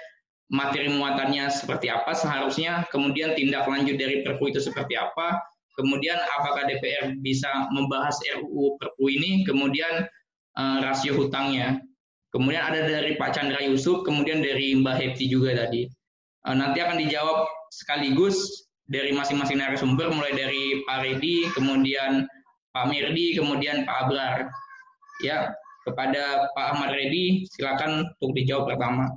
materi 0.51 0.91
muatannya 0.91 1.47
seperti 1.49 1.87
apa 1.87 2.11
seharusnya, 2.11 2.83
kemudian 2.91 3.39
tindak 3.39 3.71
lanjut 3.71 3.95
dari 3.95 4.27
Perpu 4.27 4.51
itu 4.51 4.59
seperti 4.59 4.99
apa, 4.99 5.39
kemudian 5.79 6.19
apakah 6.39 6.67
DPR 6.67 7.15
bisa 7.23 7.71
membahas 7.71 8.19
RUU 8.43 8.75
Perpu 8.83 9.05
ini, 9.07 9.47
kemudian 9.47 10.11
uh, 10.59 10.79
rasio 10.83 11.15
hutangnya. 11.15 11.79
Kemudian 12.31 12.63
ada 12.63 12.87
dari 12.87 13.19
Pak 13.19 13.35
Chandra 13.35 13.59
Yusuf, 13.59 14.07
kemudian 14.07 14.39
dari 14.39 14.79
Mbak 14.79 14.97
Hepti 15.03 15.27
juga 15.27 15.51
tadi. 15.67 15.91
Eh, 16.47 16.55
nanti 16.55 16.79
akan 16.79 17.03
dijawab 17.03 17.51
sekaligus 17.75 18.71
dari 18.87 19.11
masing-masing 19.11 19.59
narasumber 19.59 20.15
mulai 20.15 20.31
dari 20.35 20.83
Pak 20.87 20.99
Redi, 21.03 21.51
kemudian 21.59 22.31
Pak 22.71 22.87
Mirdi, 22.87 23.35
kemudian 23.35 23.83
Pak 23.83 23.97
Abrar. 24.07 24.39
Ya, 25.21 25.53
kepada 25.83 26.47
Pak 26.55 26.67
Ahmad 26.77 26.95
Redi, 26.95 27.45
silakan 27.51 28.07
untuk 28.23 28.33
dijawab 28.39 28.73
pertama. 28.73 29.11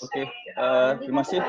Oke, 0.00 0.24
uh, 0.56 0.96
terima 0.98 1.20
kasih. 1.22 1.40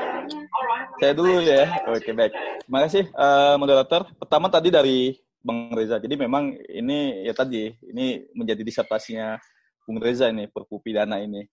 Saya 1.00 1.12
dulu 1.16 1.40
ya. 1.40 1.68
Oke, 1.88 2.12
baik. 2.12 2.32
Terima 2.62 2.80
kasih, 2.86 3.04
uh, 3.16 3.56
moderator. 3.58 4.06
Pertama 4.20 4.46
tadi 4.52 4.68
dari 4.68 5.16
Bang 5.42 5.74
Reza. 5.74 5.98
Jadi 5.98 6.14
memang 6.14 6.54
ini 6.70 7.26
ya 7.26 7.34
tadi, 7.34 7.72
ini 7.88 8.22
menjadi 8.36 8.62
disertasinya 8.62 9.40
Bung 9.82 9.98
Reza 9.98 10.30
ini, 10.30 10.46
perpu 10.46 10.78
pidana 10.78 11.18
ini. 11.18 11.48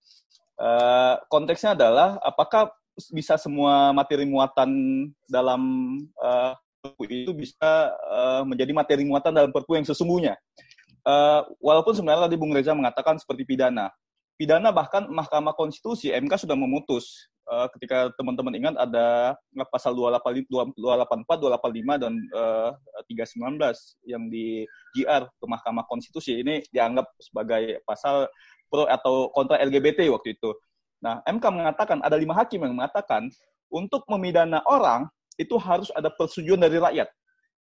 Uh, 0.59 1.17
konteksnya 1.31 1.73
adalah 1.73 2.19
apakah 2.19 2.69
bisa 3.15 3.39
semua 3.39 3.95
materi 3.95 4.27
muatan 4.27 4.69
dalam 5.25 5.61
uh, 6.19 6.51
itu 7.03 7.31
bisa 7.35 7.91
uh, 8.07 8.43
menjadi 8.47 8.71
materi 8.71 9.03
muatan 9.03 9.35
dalam 9.35 9.51
perpu 9.51 9.75
yang 9.75 9.85
sesungguhnya. 9.87 10.39
Uh, 11.03 11.43
walaupun 11.59 11.95
sebenarnya 11.95 12.27
tadi 12.27 12.37
Bung 12.39 12.55
Reza 12.55 12.75
mengatakan 12.75 13.19
seperti 13.19 13.43
pidana. 13.43 13.91
Pidana 14.39 14.71
bahkan 14.71 15.03
Mahkamah 15.11 15.51
Konstitusi 15.51 16.15
MK 16.15 16.47
sudah 16.47 16.55
memutus 16.55 17.27
uh, 17.51 17.67
ketika 17.75 18.07
teman-teman 18.15 18.55
ingat 18.55 18.75
ada 18.79 19.35
pasal 19.67 19.91
284, 19.91 20.47
285 20.47 22.03
dan 22.03 22.13
uh, 22.31 22.71
319 23.11 23.59
yang 24.07 24.23
di 24.31 24.63
GR 24.95 25.27
ke 25.27 25.45
Mahkamah 25.45 25.83
Konstitusi 25.91 26.39
ini 26.39 26.63
dianggap 26.71 27.11
sebagai 27.19 27.83
pasal 27.83 28.31
pro 28.71 28.87
atau 28.87 29.27
kontra 29.35 29.59
LGBT 29.59 30.07
waktu 30.13 30.39
itu. 30.39 30.55
Nah, 31.03 31.19
MK 31.27 31.43
mengatakan 31.51 31.99
ada 31.99 32.15
lima 32.15 32.37
hakim 32.37 32.63
yang 32.63 32.79
mengatakan 32.79 33.27
untuk 33.67 34.07
memidana 34.07 34.63
orang 34.63 35.11
itu 35.39 35.55
harus 35.55 35.87
ada 35.95 36.11
persetujuan 36.11 36.59
dari 36.59 36.75
rakyat. 36.75 37.07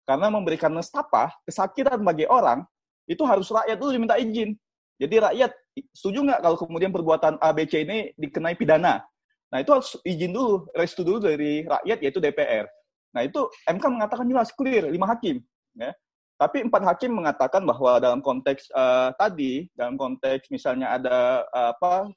Karena 0.04 0.28
memberikan 0.28 0.68
nestapa, 0.68 1.32
kesakitan 1.48 2.04
bagi 2.04 2.28
orang, 2.28 2.60
itu 3.08 3.24
harus 3.24 3.48
rakyat 3.48 3.80
dulu 3.80 3.90
diminta 3.96 4.20
izin. 4.20 4.52
Jadi 5.00 5.16
rakyat 5.16 5.50
setuju 5.96 6.22
nggak 6.28 6.40
kalau 6.44 6.56
kemudian 6.60 6.92
perbuatan 6.92 7.40
ABC 7.40 7.88
ini 7.88 8.12
dikenai 8.20 8.54
pidana? 8.54 9.00
Nah 9.48 9.58
itu 9.64 9.72
harus 9.72 9.96
izin 10.04 10.30
dulu, 10.36 10.68
restu 10.76 11.02
dulu 11.02 11.24
dari 11.24 11.64
rakyat 11.64 11.98
yaitu 12.04 12.20
DPR. 12.20 12.68
Nah 13.16 13.24
itu 13.24 13.48
MK 13.64 13.84
mengatakan 13.90 14.28
jelas 14.28 14.52
clear 14.52 14.86
lima 14.92 15.08
hakim. 15.08 15.40
Ya. 15.74 15.96
Tapi 16.34 16.66
empat 16.66 16.82
hakim 16.82 17.14
mengatakan 17.14 17.62
bahwa 17.62 18.02
dalam 18.02 18.18
konteks 18.18 18.66
uh, 18.74 19.14
tadi, 19.14 19.70
dalam 19.78 19.94
konteks 19.94 20.50
misalnya 20.50 20.98
ada 20.98 21.46
uh, 21.54 21.70
apa 21.70 22.10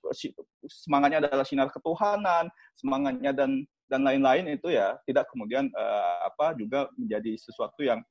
semangatnya 0.65 1.21
adalah 1.21 1.45
sinar 1.45 1.69
ketuhanan, 1.69 2.49
semangatnya 2.73 3.31
dan 3.31 3.61
dan 3.87 4.03
lain-lain 4.03 4.51
itu 4.51 4.71
ya 4.71 4.95
tidak 5.07 5.27
kemudian 5.31 5.71
uh, 5.75 6.27
apa 6.27 6.55
juga 6.59 6.91
menjadi 6.99 7.39
sesuatu 7.39 7.83
yang 7.83 8.03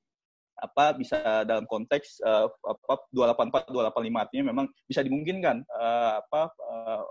apa 0.56 0.96
bisa 0.96 1.44
dalam 1.44 1.68
konteks 1.68 2.24
uh, 2.24 2.48
apa 2.64 3.04
284 3.12 3.68
285 3.76 4.24
artinya 4.24 4.44
memang 4.56 4.66
bisa 4.88 5.04
dimungkinkan 5.04 5.60
uh, 5.68 6.24
apa 6.24 6.48
uh, 6.64 7.04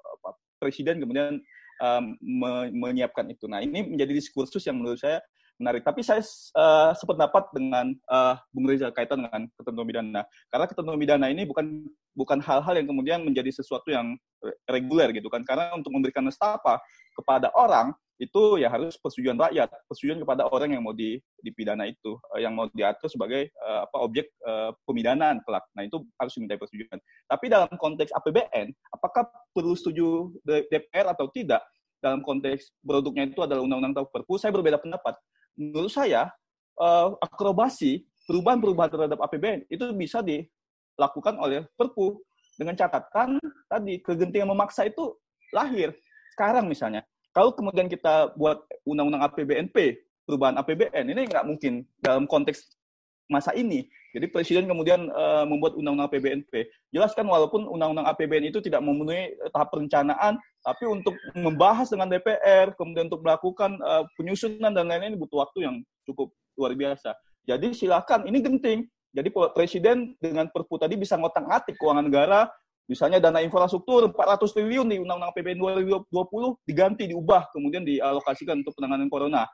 presiden 0.58 0.98
kemudian 0.98 1.38
um, 1.82 2.16
me 2.22 2.72
menyiapkan 2.72 3.28
itu. 3.28 3.48
Nah, 3.50 3.64
ini 3.64 3.84
menjadi 3.84 4.12
diskursus 4.16 4.64
yang 4.64 4.80
menurut 4.80 5.00
saya 5.00 5.20
menarik. 5.60 5.88
Tapi 5.88 6.04
saya 6.04 6.20
uh, 6.56 6.92
sependapat 6.96 7.52
dengan 7.56 7.96
uh, 8.12 8.36
Bung 8.52 8.68
Reza 8.68 8.92
kaitan 8.92 9.24
dengan 9.24 9.48
ketentuan 9.56 9.88
pidana. 9.88 10.22
Karena 10.52 10.66
ketentuan 10.68 11.00
pidana 11.00 11.28
ini 11.32 11.44
bukan 11.48 11.88
bukan 12.16 12.40
hal-hal 12.44 12.74
yang 12.76 12.88
kemudian 12.88 13.20
menjadi 13.24 13.52
sesuatu 13.52 13.92
yang 13.92 14.16
reguler 14.68 15.12
gitu 15.16 15.28
kan. 15.32 15.44
Karena 15.48 15.72
untuk 15.76 15.92
memberikan 15.96 16.28
nestapa 16.28 16.80
kepada 17.16 17.52
orang 17.56 17.96
itu 18.16 18.64
ya 18.64 18.72
harus 18.72 18.96
persetujuan 18.96 19.36
rakyat, 19.36 19.68
persetujuan 19.92 20.24
kepada 20.24 20.48
orang 20.48 20.72
yang 20.72 20.84
mau 20.88 20.96
dipidana 21.44 21.84
itu, 21.84 22.16
yang 22.40 22.56
mau 22.56 22.72
diatur 22.72 23.12
sebagai 23.12 23.52
uh, 23.60 23.84
apa 23.84 23.98
objek 24.00 24.32
uh, 24.48 24.72
pemidanaan 24.88 25.44
kelak. 25.44 25.68
Nah 25.76 25.84
itu 25.84 26.00
harus 26.16 26.32
diminta 26.40 26.56
persetujuan. 26.56 27.00
Tapi 27.28 27.46
dalam 27.52 27.72
konteks 27.76 28.16
APBN, 28.16 28.72
apakah 28.96 29.28
perlu 29.52 29.76
setuju 29.76 30.32
DPR 30.48 31.12
atau 31.12 31.28
tidak? 31.28 31.60
Dalam 32.00 32.24
konteks 32.24 32.72
produknya 32.86 33.28
itu 33.28 33.42
adalah 33.44 33.66
undang-undang 33.66 33.98
atau 34.00 34.08
perpu, 34.08 34.40
saya 34.40 34.54
berbeda 34.56 34.80
pendapat 34.80 35.18
menurut 35.56 35.92
saya 35.92 36.32
uh, 36.80 37.16
akrobasi 37.24 38.04
perubahan-perubahan 38.28 38.92
terhadap 38.92 39.20
APBN 39.24 39.68
itu 39.72 39.84
bisa 39.96 40.20
dilakukan 40.20 41.40
oleh 41.40 41.64
Perpu 41.76 42.20
dengan 42.56 42.76
catatan 42.76 43.40
tadi 43.68 44.00
kegentingan 44.00 44.52
memaksa 44.52 44.88
itu 44.88 45.16
lahir 45.52 45.96
sekarang 46.36 46.68
misalnya 46.68 47.04
kalau 47.36 47.52
kemudian 47.52 47.92
kita 47.92 48.32
buat 48.40 48.64
undang-undang 48.88 49.28
APBNP 49.28 50.00
perubahan 50.24 50.56
APBN 50.58 51.12
ini 51.12 51.28
nggak 51.28 51.46
mungkin 51.46 51.84
dalam 52.00 52.26
konteks 52.26 52.80
masa 53.28 53.52
ini. 53.58 53.86
Jadi 54.16 54.32
presiden 54.32 54.64
kemudian 54.64 55.12
uh, 55.12 55.44
membuat 55.44 55.76
undang-undang 55.76 56.08
APBNP. 56.08 56.72
Jelas 56.96 57.12
kan 57.12 57.28
walaupun 57.28 57.68
undang-undang 57.68 58.08
APBN 58.08 58.48
itu 58.48 58.64
tidak 58.64 58.80
memenuhi 58.80 59.36
tahap 59.52 59.76
perencanaan, 59.76 60.40
tapi 60.64 60.88
untuk 60.88 61.20
membahas 61.36 61.92
dengan 61.92 62.08
DPR, 62.08 62.72
kemudian 62.80 63.12
untuk 63.12 63.20
melakukan 63.28 63.76
uh, 63.84 64.08
penyusunan 64.16 64.72
dan 64.72 64.88
lain-lain 64.88 65.20
butuh 65.20 65.44
waktu 65.44 65.68
yang 65.68 65.76
cukup 66.08 66.32
luar 66.56 66.72
biasa. 66.80 67.12
Jadi 67.44 67.76
silakan, 67.76 68.24
ini 68.24 68.40
genting. 68.40 68.88
Jadi 69.16 69.30
presiden 69.52 70.16
dengan 70.20 70.48
perpu 70.48 70.80
tadi 70.80 70.96
bisa 70.96 71.20
ngotak-ngatik 71.20 71.76
keuangan 71.76 72.08
negara, 72.08 72.48
misalnya 72.86 73.18
dana 73.18 73.42
infrastruktur 73.42 74.14
400 74.14 74.46
triliun 74.56 74.88
di 74.90 74.98
Undang-Undang 75.02 75.34
APBN 75.34 75.58
2020 76.10 76.70
diganti, 76.70 77.04
diubah, 77.10 77.50
kemudian 77.50 77.82
dialokasikan 77.82 78.62
untuk 78.62 78.78
penanganan 78.78 79.10
corona 79.10 79.46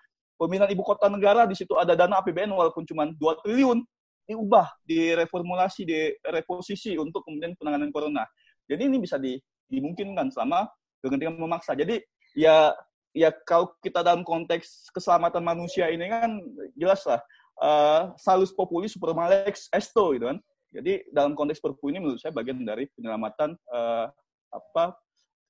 pemindahan 0.41 0.73
ibu 0.73 0.81
kota 0.81 1.05
negara 1.05 1.45
di 1.45 1.53
situ 1.53 1.77
ada 1.77 1.93
dana 1.93 2.17
APBN 2.17 2.49
walaupun 2.49 2.81
cuma 2.89 3.05
2 3.05 3.45
triliun 3.45 3.85
diubah, 4.25 4.67
direformulasi, 4.87 5.85
direposisi 5.85 6.95
untuk 6.95 7.21
kemudian 7.27 7.53
penanganan 7.59 7.93
corona. 7.93 8.23
Jadi 8.65 8.87
ini 8.87 8.97
bisa 8.97 9.19
di, 9.21 9.35
dimungkinkan 9.67 10.31
selama 10.31 10.65
kegentingan 11.03 11.35
memaksa. 11.35 11.75
Jadi 11.75 11.99
ya 12.33 12.71
ya 13.11 13.29
kalau 13.43 13.75
kita 13.83 14.01
dalam 14.01 14.23
konteks 14.23 14.87
keselamatan 14.95 15.43
manusia 15.43 15.91
ini 15.91 16.07
kan 16.07 16.39
jelas 16.79 17.03
lah 17.03 17.19
uh, 17.59 18.01
salus 18.15 18.55
populi 18.55 18.87
super 18.87 19.11
malex 19.11 19.67
esto 19.75 20.15
gitu 20.15 20.31
kan. 20.31 20.39
Jadi 20.72 21.11
dalam 21.11 21.35
konteks 21.35 21.60
perpu 21.60 21.91
ini 21.91 21.99
menurut 21.99 22.19
saya 22.23 22.31
bagian 22.31 22.64
dari 22.64 22.88
penyelamatan 22.95 23.60
uh, 23.69 24.07
apa 24.52 24.95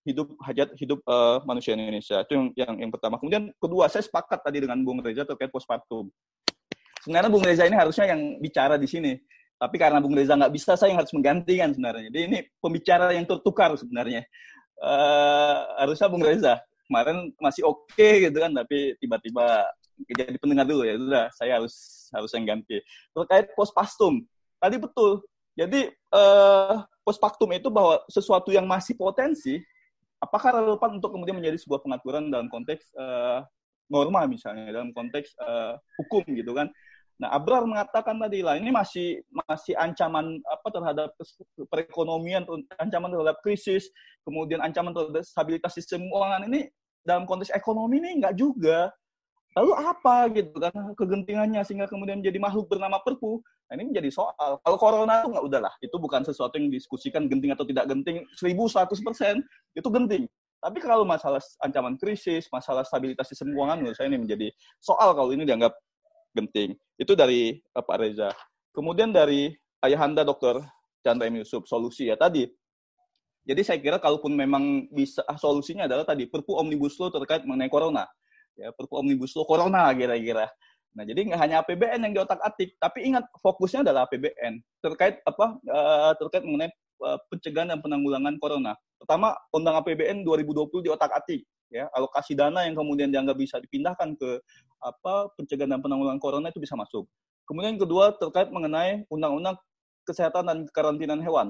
hidup 0.01 0.33
hajat 0.41 0.73
hidup 0.81 0.99
uh, 1.05 1.45
manusia 1.45 1.77
Indonesia. 1.77 2.25
Itu 2.25 2.33
yang, 2.33 2.45
yang 2.57 2.73
yang 2.87 2.91
pertama. 2.91 3.21
Kemudian 3.21 3.53
kedua 3.61 3.85
saya 3.85 4.01
sepakat 4.01 4.41
tadi 4.41 4.65
dengan 4.65 4.81
Bung 4.81 4.97
Reza 5.01 5.21
terkait 5.21 5.53
postpartum. 5.53 6.09
Sebenarnya 7.05 7.29
Bung 7.29 7.45
Reza 7.45 7.69
ini 7.69 7.77
harusnya 7.77 8.09
yang 8.09 8.41
bicara 8.41 8.81
di 8.81 8.89
sini. 8.89 9.13
Tapi 9.61 9.77
karena 9.77 10.01
Bung 10.01 10.17
Reza 10.17 10.33
nggak 10.33 10.53
bisa 10.57 10.73
saya 10.73 10.89
yang 10.89 11.05
harus 11.05 11.13
menggantikan 11.13 11.69
sebenarnya. 11.69 12.09
Jadi 12.09 12.19
ini 12.25 12.37
pembicara 12.57 13.13
yang 13.13 13.29
tertukar 13.29 13.77
sebenarnya. 13.77 14.25
Uh, 14.81 15.85
harusnya 15.85 16.09
Bung 16.09 16.25
Reza 16.25 16.57
kemarin 16.89 17.29
masih 17.37 17.69
oke 17.69 17.93
okay, 17.93 18.25
gitu 18.25 18.41
kan 18.41 18.51
tapi 18.51 18.97
tiba-tiba 18.97 19.69
jadi 20.01 20.37
pendengar 20.41 20.65
dulu 20.65 20.81
ya. 20.81 20.97
Sudah 20.97 21.25
saya 21.37 21.61
harus 21.61 22.09
harus 22.09 22.31
yang 22.33 22.57
ganti. 22.57 22.81
Terkait 23.13 23.53
postpartum 23.53 24.25
tadi 24.61 24.77
betul. 24.77 25.25
Jadi 25.57 25.89
uh, 26.13 26.85
postpartum 27.03 27.51
itu 27.51 27.67
bahwa 27.67 27.99
sesuatu 28.07 28.53
yang 28.53 28.63
masih 28.69 28.95
potensi 28.95 29.59
apakah 30.21 30.61
relevan 30.61 31.01
untuk 31.01 31.11
kemudian 31.17 31.41
menjadi 31.41 31.57
sebuah 31.59 31.81
pengaturan 31.81 32.29
dalam 32.29 32.47
konteks 32.47 32.93
uh, 32.95 33.43
norma 33.91 34.23
misalnya 34.29 34.69
dalam 34.71 34.93
konteks 34.95 35.35
uh, 35.41 35.75
hukum 35.99 36.23
gitu 36.31 36.55
kan? 36.55 36.69
Nah 37.19 37.37
Abrar 37.37 37.67
mengatakan 37.67 38.17
tadi 38.17 38.41
lah 38.41 38.57
ini 38.57 38.71
masih 38.73 39.21
masih 39.29 39.77
ancaman 39.77 40.41
apa 40.47 40.67
terhadap 40.73 41.09
perekonomian 41.69 42.47
ancaman 42.81 43.13
terhadap 43.13 43.37
krisis 43.45 43.91
kemudian 44.25 44.57
ancaman 44.63 44.89
terhadap 44.89 45.21
stabilitas 45.21 45.73
sistem 45.75 46.07
keuangan 46.09 46.49
ini 46.49 46.69
dalam 47.05 47.25
konteks 47.25 47.53
ekonomi 47.53 48.01
ini 48.01 48.21
enggak 48.21 48.37
juga. 48.37 48.89
Lalu 49.51 49.71
apa? 49.75 50.15
Gitu 50.31 50.55
kan 50.55 50.73
kegentingannya 50.95 51.61
sehingga 51.67 51.85
kemudian 51.91 52.23
menjadi 52.23 52.39
makhluk 52.39 52.71
bernama 52.71 53.03
perpu 53.03 53.43
nah 53.71 53.79
ini 53.79 53.95
menjadi 53.95 54.11
soal. 54.11 54.59
Kalau 54.59 54.75
corona 54.75 55.23
itu 55.23 55.31
nggak 55.31 55.45
udahlah. 55.47 55.73
Itu 55.79 55.95
bukan 55.95 56.27
sesuatu 56.27 56.59
yang 56.59 56.67
diskusikan 56.67 57.31
genting 57.31 57.55
atau 57.55 57.63
tidak 57.63 57.87
genting. 57.87 58.27
1100 58.35 58.99
persen 58.99 59.39
itu 59.79 59.87
genting. 59.87 60.27
Tapi 60.59 60.77
kalau 60.83 61.07
masalah 61.07 61.39
ancaman 61.63 61.95
krisis 61.95 62.51
masalah 62.51 62.83
stabilitas 62.83 63.31
sistem 63.31 63.55
keuangan 63.55 63.79
menurut 63.79 63.95
saya 63.95 64.11
ini 64.11 64.19
menjadi 64.19 64.51
soal 64.83 65.15
kalau 65.15 65.31
ini 65.31 65.47
dianggap 65.47 65.71
genting. 66.35 66.75
Itu 66.99 67.15
dari 67.15 67.63
uh, 67.71 67.79
Pak 67.79 67.95
Reza. 67.95 68.35
Kemudian 68.75 69.15
dari 69.15 69.55
ayahanda 69.79 70.27
Dokter 70.27 70.59
Chandra 70.99 71.31
M. 71.31 71.39
Yusuf 71.39 71.63
solusi 71.63 72.11
ya 72.11 72.19
tadi. 72.19 72.51
Jadi 73.47 73.61
saya 73.63 73.79
kira 73.79 74.03
kalaupun 74.03 74.35
memang 74.35 74.91
bisa 74.91 75.23
solusinya 75.39 75.87
adalah 75.87 76.03
tadi 76.03 76.27
perpu 76.27 76.59
omnibus 76.59 76.99
law 76.99 77.07
terkait 77.07 77.47
mengenai 77.47 77.71
corona. 77.71 78.03
Ya 78.59 78.69
Perpu 78.75 78.99
Omnibus 78.99 79.33
Law 79.35 79.47
Corona 79.47 79.87
kira-kira. 79.95 80.45
Nah, 80.91 81.07
jadi 81.07 81.23
nggak 81.23 81.39
hanya 81.39 81.55
APBN 81.63 82.03
yang 82.03 82.13
diotak-atik, 82.19 82.75
tapi 82.75 83.07
ingat 83.07 83.23
fokusnya 83.39 83.87
adalah 83.87 84.03
APBN 84.11 84.59
terkait 84.83 85.23
apa 85.23 85.55
uh, 85.71 86.11
terkait 86.19 86.43
mengenai 86.43 86.67
uh, 86.99 87.15
pencegahan 87.31 87.71
dan 87.71 87.79
penanggulangan 87.79 88.35
corona. 88.43 88.75
Pertama, 88.99 89.31
undang 89.55 89.79
APBN 89.79 90.27
2020 90.27 90.91
diotak-atik, 90.91 91.47
ya 91.71 91.87
alokasi 91.95 92.35
dana 92.35 92.67
yang 92.67 92.75
kemudian 92.75 93.07
dianggap 93.07 93.39
bisa 93.39 93.55
dipindahkan 93.63 94.19
ke 94.19 94.43
apa 94.83 95.31
pencegahan 95.39 95.79
dan 95.79 95.79
penanggulangan 95.79 96.19
corona 96.19 96.51
itu 96.51 96.59
bisa 96.59 96.75
masuk. 96.75 97.07
Kemudian 97.47 97.79
yang 97.79 97.83
kedua 97.87 98.11
terkait 98.19 98.51
mengenai 98.51 99.07
undang-undang 99.07 99.55
kesehatan 100.03 100.43
dan 100.43 100.57
karantinaan 100.75 101.23
hewan. 101.23 101.47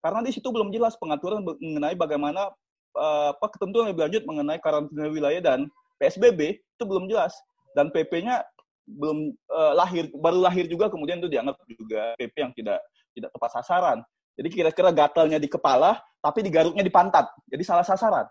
Karena 0.00 0.24
di 0.24 0.32
situ 0.32 0.48
belum 0.48 0.72
jelas 0.72 0.96
pengaturan 0.96 1.44
mengenai 1.44 1.92
bagaimana 1.98 2.48
uh, 2.96 3.34
apa 3.36 3.46
ketentuan 3.52 3.90
lebih 3.90 4.08
lanjut 4.08 4.22
mengenai 4.24 4.58
karantina 4.62 5.10
wilayah 5.10 5.42
dan 5.42 5.68
PSBB 5.98 6.62
itu 6.62 6.84
belum 6.86 7.10
jelas 7.10 7.34
dan 7.74 7.90
PP-nya 7.90 8.46
belum 8.88 9.36
uh, 9.52 9.72
lahir 9.76 10.08
baru 10.16 10.40
lahir 10.40 10.64
juga 10.64 10.88
kemudian 10.88 11.20
itu 11.20 11.28
dianggap 11.28 11.60
juga 11.68 12.16
PP 12.16 12.34
yang 12.40 12.52
tidak 12.56 12.80
tidak 13.12 13.30
tepat 13.34 13.50
sasaran. 13.60 13.98
Jadi 14.38 14.48
kira-kira 14.54 14.90
gatalnya 14.94 15.36
di 15.36 15.50
kepala 15.50 16.00
tapi 16.24 16.40
digaruknya 16.46 16.80
di 16.80 16.92
pantat. 16.92 17.28
Jadi 17.50 17.62
salah 17.66 17.84
sasaran. 17.84 18.26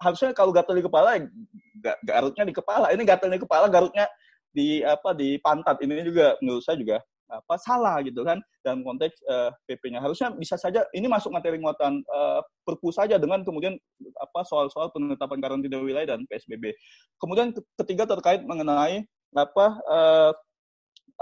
Harusnya 0.00 0.32
kalau 0.34 0.50
gatal 0.50 0.74
di 0.74 0.84
kepala 0.84 1.20
garutnya 2.02 2.44
di 2.48 2.54
kepala. 2.56 2.90
Ini 2.90 3.02
gatalnya 3.04 3.36
di 3.38 3.44
kepala 3.44 3.66
garutnya 3.68 4.06
di 4.50 4.82
apa 4.82 5.14
di 5.14 5.38
pantat. 5.38 5.78
Ini 5.84 6.02
juga 6.02 6.34
menurut 6.42 6.64
saya 6.64 6.80
juga 6.80 6.98
apa 7.30 7.54
salah 7.62 8.02
gitu 8.02 8.26
kan 8.26 8.42
dalam 8.66 8.82
konteks 8.82 9.22
uh, 9.30 9.54
eh, 9.54 9.78
PP-nya 9.78 10.02
harusnya 10.02 10.34
bisa 10.34 10.58
saja 10.58 10.82
ini 10.90 11.06
masuk 11.06 11.30
materi 11.30 11.62
muatan 11.62 12.02
uh, 12.10 12.42
perpu 12.66 12.90
saja 12.90 13.16
dengan 13.22 13.46
kemudian 13.46 13.78
apa 14.18 14.42
soal-soal 14.42 14.90
penetapan 14.90 15.38
karantina 15.38 15.78
wilayah 15.78 16.18
dan 16.18 16.26
PSBB 16.26 16.74
kemudian 17.22 17.54
ketiga 17.78 18.04
terkait 18.10 18.42
mengenai 18.42 19.06
apa 19.36 19.66
uh, 19.86 20.30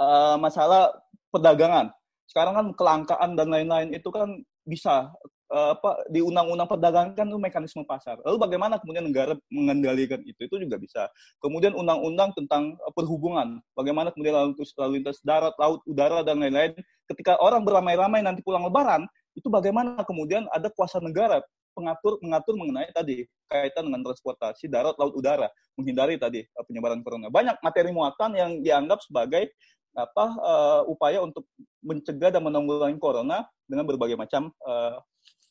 uh, 0.00 0.36
masalah 0.40 0.94
perdagangan 1.28 1.92
sekarang 2.28 2.54
kan 2.56 2.66
kelangkaan 2.76 3.30
dan 3.36 3.48
lain-lain 3.48 3.88
itu 3.96 4.08
kan 4.12 4.40
bisa 4.68 5.08
uh, 5.48 5.72
apa 5.72 6.04
di 6.12 6.20
undang-undang 6.20 6.68
perdagangan 6.68 7.16
kan 7.16 7.26
itu 7.28 7.40
mekanisme 7.40 7.82
pasar. 7.88 8.20
Lalu 8.24 8.36
bagaimana 8.36 8.76
kemudian 8.76 9.08
negara 9.08 9.32
mengendalikan 9.48 10.20
itu? 10.24 10.44
Itu 10.44 10.60
juga 10.60 10.76
bisa. 10.76 11.08
Kemudian 11.40 11.72
undang-undang 11.72 12.36
tentang 12.36 12.76
perhubungan, 12.92 13.64
bagaimana 13.72 14.12
kemudian 14.12 14.36
lalu 14.36 14.48
lintas, 14.54 14.70
lalu 14.76 14.92
lintas 15.00 15.18
darat, 15.24 15.56
laut, 15.56 15.80
udara 15.88 16.20
dan 16.20 16.40
lain-lain. 16.40 16.76
Ketika 17.08 17.40
orang 17.40 17.64
beramai-ramai 17.64 18.20
nanti 18.20 18.44
pulang 18.44 18.68
lebaran, 18.68 19.08
itu 19.32 19.48
bagaimana 19.48 20.04
kemudian 20.04 20.44
ada 20.52 20.68
kuasa 20.68 21.00
negara 21.00 21.40
pengatur 21.78 22.18
mengatur 22.18 22.58
mengenai 22.58 22.90
tadi 22.90 23.22
kaitan 23.46 23.86
dengan 23.86 24.02
transportasi 24.10 24.66
darat, 24.66 24.98
laut, 24.98 25.14
udara, 25.14 25.46
menghindari 25.78 26.18
tadi 26.18 26.42
uh, 26.42 26.64
penyebaran 26.66 26.98
corona. 27.06 27.30
Banyak 27.30 27.62
materi 27.62 27.94
muatan 27.94 28.34
yang 28.34 28.50
dianggap 28.58 28.98
sebagai 29.06 29.54
apa 29.94 30.26
uh, 30.42 30.82
upaya 30.90 31.22
untuk 31.22 31.46
mencegah 31.82 32.34
dan 32.34 32.42
menanggulangi 32.42 32.98
corona 32.98 33.46
dengan 33.66 33.86
berbagai 33.86 34.18
macam 34.18 34.50
uh, 34.66 34.98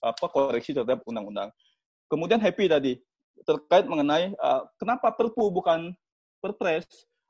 apa 0.03 0.25
koreksi 0.29 0.75
terhadap 0.75 1.01
undang-undang. 1.07 1.49
Kemudian 2.11 2.39
happy 2.39 2.67
tadi 2.69 2.93
terkait 3.43 3.85
mengenai 3.85 4.33
uh, 4.39 4.65
kenapa 4.79 5.13
Perpu 5.13 5.49
bukan 5.51 5.93
Perpres. 6.41 6.85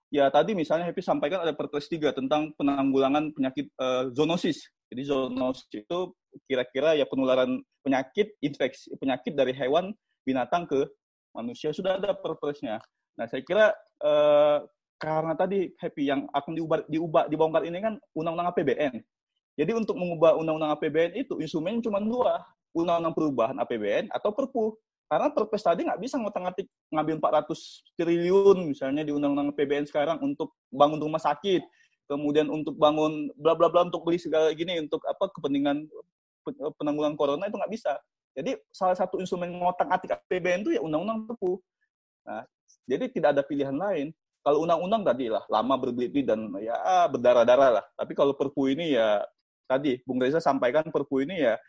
Ya 0.07 0.31
tadi 0.31 0.55
misalnya 0.55 0.87
Happy 0.87 1.03
sampaikan 1.03 1.43
ada 1.43 1.51
Perpres 1.51 1.91
3 1.91 2.15
tentang 2.15 2.55
penanggulangan 2.55 3.27
penyakit 3.35 3.67
uh, 3.75 4.07
zoonosis. 4.15 4.63
Jadi 4.87 5.01
zoonosis 5.03 5.67
itu 5.73 5.99
kira-kira 6.47 6.95
ya 6.95 7.03
penularan 7.03 7.59
penyakit 7.83 8.31
infeksi 8.39 8.91
penyakit 8.99 9.35
dari 9.35 9.51
hewan 9.51 9.91
binatang 10.23 10.63
ke 10.67 10.87
manusia 11.35 11.75
sudah 11.75 11.99
ada 11.99 12.15
perpresnya. 12.15 12.79
Nah 13.19 13.25
saya 13.27 13.43
kira 13.43 13.75
uh, 14.03 14.63
karena 14.97 15.33
tadi 15.37 15.69
happy 15.77 16.03
yang 16.09 16.25
akan 16.33 16.51
diubah 16.57 16.79
diubah 16.89 17.23
dibongkar 17.29 17.63
ini 17.67 17.79
kan 17.83 17.93
undang-undang 18.15 18.49
APBN. 18.55 18.95
Jadi 19.57 19.71
untuk 19.73 19.97
mengubah 19.97 20.37
undang-undang 20.37 20.73
APBN 20.77 21.17
itu 21.17 21.41
instrumennya 21.41 21.89
cuma 21.89 21.97
dua, 22.01 22.45
undang-undang 22.77 23.13
perubahan 23.13 23.57
APBN 23.61 24.13
atau 24.13 24.29
Perpu. 24.33 24.77
Karena 25.07 25.31
perpres 25.31 25.63
tadi 25.63 25.87
nggak 25.87 26.03
bisa 26.03 26.19
ngotak-ngatik 26.19 26.67
ngambil 26.91 27.15
400 27.47 27.95
triliun 27.95 28.57
misalnya 28.75 29.07
di 29.07 29.15
undang-undang 29.15 29.55
PBN 29.55 29.87
sekarang 29.87 30.19
untuk 30.19 30.51
bangun 30.67 30.99
rumah 30.99 31.23
sakit, 31.23 31.63
kemudian 32.07 32.47
untuk 32.47 32.79
bangun 32.79 33.29
bla 33.35 33.53
bla 33.53 33.67
bla 33.67 33.85
untuk 33.85 34.07
beli 34.07 34.17
segala 34.17 34.49
gini 34.55 34.79
untuk 34.79 35.03
apa 35.03 35.27
kepentingan 35.31 35.85
penanggulangan 36.79 37.19
corona 37.19 37.51
itu 37.51 37.59
nggak 37.59 37.73
bisa. 37.75 37.93
Jadi 38.37 38.55
salah 38.71 38.95
satu 38.95 39.19
instrumen 39.19 39.51
ngotak-atik 39.59 40.15
APBN 40.15 40.63
itu 40.63 40.71
ya 40.77 40.81
undang-undang 40.81 41.27
perpu. 41.27 41.59
Nah, 42.23 42.47
jadi 42.87 43.11
tidak 43.11 43.29
ada 43.35 43.43
pilihan 43.43 43.75
lain. 43.75 44.15
Kalau 44.45 44.63
undang-undang 44.63 45.03
tadi 45.03 45.27
lah 45.27 45.43
lama 45.51 45.75
berbelit 45.75 46.15
dan 46.23 46.47
ya 46.63 47.07
berdarah-darah 47.11 47.81
lah. 47.81 47.85
Tapi 47.99 48.15
kalau 48.15 48.31
perpu 48.31 48.71
ini 48.71 48.95
ya 48.95 49.19
tadi 49.67 49.99
Bung 50.07 50.23
Reza 50.23 50.39
sampaikan 50.39 50.87
perpu 50.87 51.27
ini 51.27 51.43
ya 51.43 51.59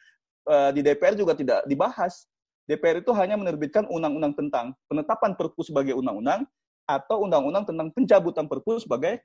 eh, 0.46 0.70
di 0.70 0.80
DPR 0.86 1.18
juga 1.18 1.34
tidak 1.34 1.66
dibahas. 1.66 2.30
DPR 2.68 3.00
itu 3.00 3.10
hanya 3.16 3.34
menerbitkan 3.40 3.88
undang-undang 3.88 4.36
tentang 4.36 4.76
penetapan 4.92 5.32
Perpu 5.32 5.64
sebagai 5.64 5.96
undang-undang 5.96 6.44
atau 6.84 7.24
undang-undang 7.24 7.64
tentang 7.64 7.88
pencabutan 7.96 8.44
Perpu 8.44 8.76
sebagai 8.76 9.24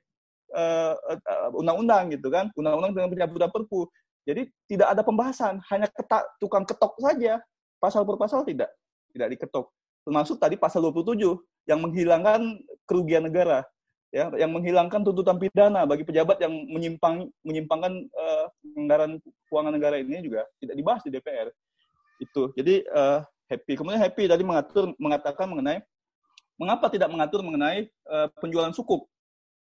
uh, 0.54 0.94
uh, 0.94 1.50
undang-undang 1.58 2.14
gitu 2.14 2.30
kan, 2.30 2.48
undang-undang 2.54 2.94
tentang 2.94 3.12
pencabutan 3.12 3.50
Perpu. 3.50 3.90
Jadi 4.24 4.48
tidak 4.70 4.88
ada 4.96 5.02
pembahasan, 5.04 5.60
hanya 5.68 5.90
ketak, 5.92 6.24
tukang 6.40 6.64
ketok 6.64 6.96
saja. 6.96 7.42
Pasal 7.76 8.08
per 8.08 8.16
pasal 8.16 8.40
tidak 8.48 8.72
tidak 9.12 9.28
diketok. 9.36 9.68
Termasuk 10.04 10.36
tadi 10.40 10.56
pasal 10.56 10.80
27 10.88 11.36
yang 11.68 11.80
menghilangkan 11.80 12.60
kerugian 12.84 13.24
negara, 13.24 13.64
ya, 14.12 14.28
yang 14.36 14.52
menghilangkan 14.52 15.00
tuntutan 15.00 15.36
pidana 15.36 15.84
bagi 15.88 16.04
pejabat 16.04 16.40
yang 16.42 16.52
menyimpang 16.68 17.28
menyimpangkan 17.44 17.92
uh, 18.12 18.46
anggaran 18.76 19.20
keuangan 19.48 19.72
negara 19.72 19.96
ini 20.00 20.20
juga 20.24 20.44
tidak 20.60 20.74
dibahas 20.76 21.02
di 21.06 21.10
DPR. 21.14 21.48
Itu. 22.20 22.52
Jadi 22.56 22.84
uh, 22.88 23.20
happy. 23.48 23.72
Kemudian 23.76 24.00
happy 24.02 24.24
tadi 24.28 24.42
mengatur 24.44 24.92
mengatakan 24.96 25.46
mengenai 25.48 25.80
mengapa 26.54 26.86
tidak 26.86 27.10
mengatur 27.10 27.40
mengenai 27.42 27.90
uh, 28.06 28.28
penjualan 28.38 28.70
sukuk. 28.70 29.08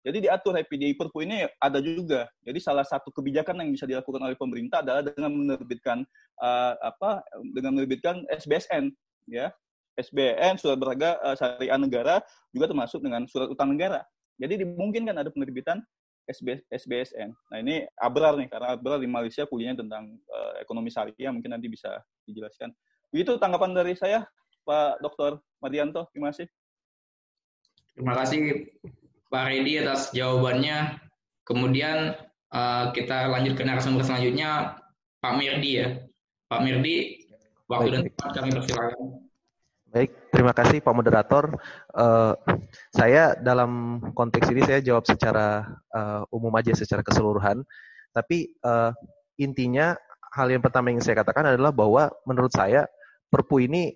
Jadi 0.03 0.27
diatur 0.27 0.59
happy 0.59 0.75
di 0.75 0.89
Perpu 0.99 1.23
ini 1.23 1.47
ada 1.63 1.79
juga. 1.79 2.27
Jadi 2.43 2.59
salah 2.59 2.83
satu 2.83 3.07
kebijakan 3.07 3.63
yang 3.63 3.71
bisa 3.71 3.87
dilakukan 3.87 4.19
oleh 4.19 4.35
pemerintah 4.35 4.83
adalah 4.83 4.99
dengan 4.99 5.31
menerbitkan 5.31 6.03
uh, 6.43 6.75
apa 6.83 7.23
dengan 7.55 7.79
menerbitkan 7.79 8.27
SBSN 8.27 8.91
ya. 9.31 9.47
SBN 9.95 10.59
surat 10.59 10.75
berharga 10.75 11.21
uh, 11.23 11.35
syariah 11.39 11.79
negara 11.79 12.15
juga 12.51 12.67
termasuk 12.67 12.99
dengan 12.99 13.23
surat 13.31 13.47
utang 13.47 13.71
negara. 13.71 14.03
Jadi 14.35 14.67
dimungkinkan 14.67 15.15
ada 15.15 15.31
penerbitan 15.31 15.79
SB, 16.27 16.67
SBSN. 16.67 17.31
Nah 17.31 17.57
ini 17.63 17.87
Abrar 17.95 18.35
nih 18.35 18.51
karena 18.51 18.75
Abrar 18.75 18.99
di 18.99 19.07
Malaysia 19.07 19.47
kuliahnya 19.47 19.87
tentang 19.87 20.19
uh, 20.27 20.59
ekonomi 20.59 20.91
syariah 20.91 21.31
mungkin 21.31 21.55
nanti 21.55 21.71
bisa 21.71 22.03
dijelaskan. 22.27 22.75
Begitu 23.13 23.39
tanggapan 23.39 23.71
dari 23.71 23.93
saya, 23.95 24.27
Pak 24.67 24.99
Dr. 24.99 25.39
Mardianto. 25.63 26.11
Terima 26.11 26.33
kasih. 26.33 26.47
Terima 27.93 28.13
kasih 28.17 28.67
Pak 29.33 29.49
Redi 29.49 29.81
atas 29.81 30.13
jawabannya. 30.13 31.01
Kemudian 31.41 32.13
uh, 32.53 32.93
kita 32.93 33.33
lanjut 33.33 33.57
ke 33.57 33.65
narasumber 33.65 34.05
selanjutnya, 34.05 34.77
Pak 35.17 35.33
Mirdi 35.41 35.71
ya. 35.81 35.87
Pak 36.45 36.61
Mirdi, 36.61 37.25
waktu 37.65 37.97
dan 37.97 38.01
tempat 38.05 38.29
kami 38.37 38.49
persilakan. 38.53 39.01
Baik, 39.89 40.09
terima 40.29 40.53
kasih 40.53 40.85
Pak 40.85 40.93
Moderator. 40.93 41.57
Uh, 41.97 42.37
saya 42.93 43.33
dalam 43.41 44.01
konteks 44.13 44.53
ini 44.53 44.61
saya 44.61 44.85
jawab 44.85 45.09
secara 45.09 45.65
uh, 45.89 46.29
umum 46.29 46.53
aja, 46.53 46.77
secara 46.77 47.01
keseluruhan. 47.01 47.65
Tapi 48.13 48.53
uh, 48.61 48.93
intinya 49.41 49.97
hal 50.37 50.53
yang 50.53 50.61
pertama 50.61 50.93
yang 50.93 51.01
saya 51.01 51.25
katakan 51.25 51.57
adalah 51.57 51.73
bahwa 51.73 52.13
menurut 52.29 52.53
saya 52.53 52.85
Perpu 53.33 53.65
ini 53.65 53.89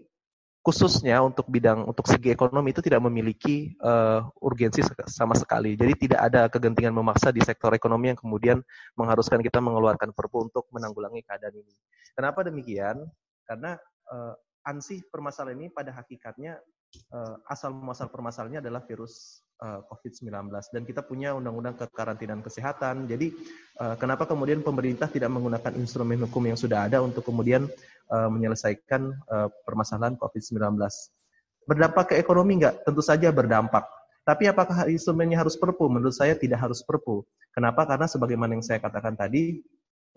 khususnya 0.68 1.24
untuk 1.24 1.48
bidang 1.48 1.88
untuk 1.88 2.04
segi 2.12 2.36
ekonomi 2.36 2.76
itu 2.76 2.84
tidak 2.84 3.00
memiliki 3.00 3.72
uh, 3.80 4.28
urgensi 4.44 4.84
sama 5.08 5.32
sekali. 5.32 5.80
Jadi 5.80 5.96
tidak 5.96 6.28
ada 6.28 6.52
kegentingan 6.52 6.92
memaksa 6.92 7.32
di 7.32 7.40
sektor 7.40 7.72
ekonomi 7.72 8.12
yang 8.12 8.20
kemudian 8.20 8.60
mengharuskan 9.00 9.40
kita 9.40 9.64
mengeluarkan 9.64 10.12
Perpu 10.12 10.52
untuk 10.52 10.68
menanggulangi 10.76 11.24
keadaan 11.24 11.56
ini. 11.56 11.72
Kenapa 12.12 12.44
demikian? 12.44 13.00
Karena 13.48 13.80
uh, 14.12 14.36
ansih 14.68 15.08
permasalahan 15.08 15.56
ini 15.56 15.72
pada 15.72 15.96
hakikatnya 15.96 16.60
uh, 17.16 17.40
asal 17.48 17.72
muasal 17.72 18.12
permasalahannya 18.12 18.60
adalah 18.60 18.84
virus 18.84 19.48
uh, 19.64 19.88
COVID-19 19.88 20.52
dan 20.52 20.84
kita 20.84 21.00
punya 21.00 21.32
undang-undang 21.32 21.80
kekarantinaan 21.80 22.44
kesehatan. 22.44 23.08
Jadi 23.08 23.32
uh, 23.80 23.96
kenapa 23.96 24.28
kemudian 24.28 24.60
pemerintah 24.60 25.08
tidak 25.08 25.32
menggunakan 25.32 25.80
instrumen 25.80 26.28
hukum 26.28 26.44
yang 26.44 26.60
sudah 26.60 26.92
ada 26.92 27.00
untuk 27.00 27.24
kemudian 27.24 27.72
uh, 28.12 28.30
menyelesaikan 28.32 29.02
uh, 29.28 29.48
permasalahan 29.64 30.20
COVID-19. 30.20 30.80
Berdampak 31.68 32.12
ke 32.12 32.16
ekonomi 32.20 32.60
enggak? 32.64 32.84
Tentu 32.88 33.04
saja 33.04 33.32
berdampak. 33.32 33.84
Tapi 34.28 34.44
apakah 34.52 34.92
instrumennya 34.92 35.40
harus 35.40 35.56
perpu? 35.56 35.88
Menurut 35.88 36.16
saya 36.16 36.36
tidak 36.36 36.60
harus 36.60 36.84
perpu. 36.84 37.24
Kenapa? 37.56 37.88
Karena 37.88 38.12
sebagaimana 38.12 38.60
yang 38.60 38.66
saya 38.66 38.84
katakan 38.84 39.16
tadi, 39.16 39.64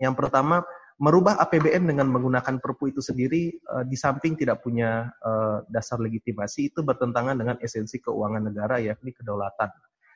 yang 0.03 0.11
pertama 0.15 0.63
merubah 1.01 1.39
APBN 1.41 1.89
dengan 1.89 2.11
menggunakan 2.11 2.61
perpu 2.61 2.93
itu 2.93 3.01
sendiri 3.01 3.55
uh, 3.71 3.81
di 3.81 3.97
samping 3.97 4.37
tidak 4.37 4.61
punya 4.61 5.09
uh, 5.23 5.65
dasar 5.71 5.97
legitimasi 5.97 6.69
itu 6.69 6.85
bertentangan 6.85 7.33
dengan 7.39 7.55
esensi 7.63 7.97
keuangan 7.97 8.51
negara 8.51 8.77
yakni 8.77 9.09
kedaulatan. 9.09 9.71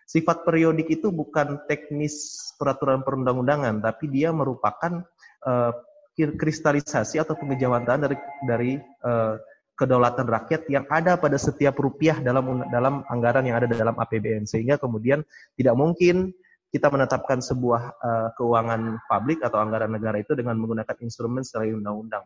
Sifat 0.05 0.45
periodik 0.45 0.85
itu 1.01 1.09
bukan 1.09 1.65
teknis 1.65 2.37
peraturan 2.61 3.01
perundang-undangan, 3.01 3.81
tapi 3.81 4.05
dia 4.13 4.29
merupakan 4.29 5.01
uh, 5.41 5.73
kristalisasi 6.15 7.19
atau 7.19 7.35
pengejawatan 7.35 8.07
dari 8.07 8.17
dari 8.47 8.71
uh, 9.03 9.35
kedaulatan 9.75 10.23
rakyat 10.23 10.71
yang 10.71 10.87
ada 10.87 11.19
pada 11.19 11.35
setiap 11.35 11.75
rupiah 11.75 12.23
dalam 12.23 12.63
dalam 12.71 13.03
anggaran 13.11 13.43
yang 13.43 13.59
ada 13.59 13.67
dalam 13.67 13.91
APBN 13.99 14.47
sehingga 14.47 14.79
kemudian 14.79 15.21
tidak 15.59 15.75
mungkin 15.75 16.31
kita 16.71 16.87
menetapkan 16.87 17.43
sebuah 17.43 17.81
uh, 17.99 18.29
keuangan 18.39 18.99
publik 19.07 19.43
atau 19.43 19.59
anggaran 19.59 19.91
negara 19.91 20.19
itu 20.19 20.35
dengan 20.35 20.55
menggunakan 20.59 20.95
instrumen 21.03 21.43
selain 21.43 21.75
undang-undang. 21.75 22.23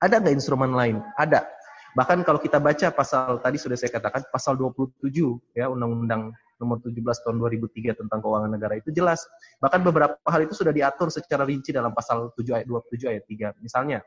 Ada 0.00 0.20
nggak 0.20 0.34
instrumen 0.36 0.72
lain? 0.72 1.00
Ada. 1.16 1.44
Bahkan 1.96 2.24
kalau 2.24 2.40
kita 2.40 2.60
baca 2.60 2.92
pasal 2.92 3.40
tadi 3.40 3.56
sudah 3.56 3.76
saya 3.76 3.90
katakan 3.90 4.28
pasal 4.28 4.60
27 4.60 5.08
ya 5.56 5.72
Undang-Undang 5.72 6.36
nomor 6.58 6.82
17 6.82 6.98
tahun 6.98 7.36
2003 7.38 7.94
tentang 7.94 8.18
keuangan 8.18 8.50
negara 8.50 8.74
itu 8.76 8.90
jelas. 8.90 9.22
Bahkan 9.62 9.80
beberapa 9.86 10.18
hal 10.26 10.44
itu 10.44 10.54
sudah 10.58 10.74
diatur 10.74 11.08
secara 11.08 11.46
rinci 11.46 11.70
dalam 11.70 11.94
pasal 11.94 12.34
7 12.34 12.62
ayat 12.62 12.66
27 12.66 13.08
ayat 13.08 13.24
3. 13.24 13.64
Misalnya, 13.64 13.98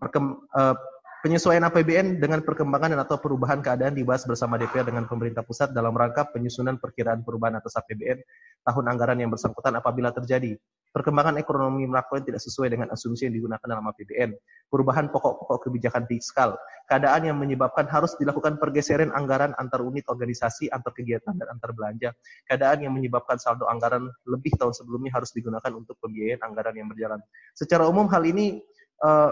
perkem, 0.00 0.40
uh, 0.56 0.76
penyesuaian 1.20 1.60
APBN 1.68 2.16
dengan 2.16 2.40
perkembangan 2.40 2.96
dan 2.96 3.00
atau 3.04 3.20
perubahan 3.20 3.60
keadaan 3.60 3.92
dibahas 3.92 4.24
bersama 4.24 4.56
DPR 4.56 4.88
dengan 4.88 5.04
pemerintah 5.04 5.44
pusat 5.44 5.68
dalam 5.76 5.92
rangka 5.92 6.24
penyusunan 6.32 6.80
perkiraan 6.80 7.20
perubahan 7.20 7.60
atas 7.60 7.76
APBN 7.76 8.18
tahun 8.64 8.84
anggaran 8.88 9.20
yang 9.20 9.28
bersangkutan 9.28 9.76
apabila 9.76 10.16
terjadi 10.16 10.56
perkembangan 10.90 11.38
ekonomi 11.38 11.86
makro 11.86 12.18
yang 12.18 12.26
tidak 12.26 12.42
sesuai 12.42 12.74
dengan 12.74 12.90
asumsi 12.90 13.30
yang 13.30 13.34
digunakan 13.34 13.62
dalam 13.62 13.86
APBN, 13.94 14.34
perubahan 14.66 15.06
pokok-pokok 15.14 15.70
kebijakan 15.70 16.04
fiskal, 16.10 16.58
keadaan 16.90 17.30
yang 17.30 17.38
menyebabkan 17.38 17.86
harus 17.86 18.18
dilakukan 18.18 18.58
pergeseran 18.58 19.14
anggaran 19.14 19.54
antar 19.54 19.86
unit 19.86 20.02
organisasi, 20.10 20.66
antar 20.74 20.90
kegiatan, 20.90 21.30
dan 21.38 21.46
antar 21.46 21.70
belanja, 21.70 22.10
keadaan 22.50 22.90
yang 22.90 22.92
menyebabkan 22.92 23.38
saldo 23.38 23.70
anggaran 23.70 24.10
lebih 24.26 24.50
tahun 24.58 24.74
sebelumnya 24.74 25.14
harus 25.14 25.30
digunakan 25.30 25.70
untuk 25.70 25.94
pembiayaan 26.02 26.42
anggaran 26.42 26.74
yang 26.74 26.90
berjalan. 26.90 27.22
Secara 27.54 27.86
umum 27.86 28.10
hal 28.10 28.26
ini 28.26 28.58
uh, 29.06 29.30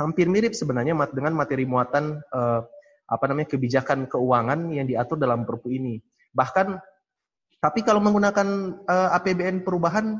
hampir 0.00 0.32
mirip 0.32 0.56
sebenarnya 0.56 0.96
dengan 1.12 1.36
materi 1.36 1.68
muatan 1.68 2.24
uh, 2.32 2.64
apa 3.10 3.24
namanya 3.26 3.52
kebijakan 3.52 4.06
keuangan 4.06 4.70
yang 4.72 4.88
diatur 4.88 5.20
dalam 5.20 5.44
Perpu 5.44 5.74
ini. 5.76 6.00
Bahkan 6.30 6.78
tapi 7.60 7.84
kalau 7.84 8.00
menggunakan 8.00 8.80
uh, 8.88 9.16
APBN 9.20 9.60
perubahan 9.66 10.16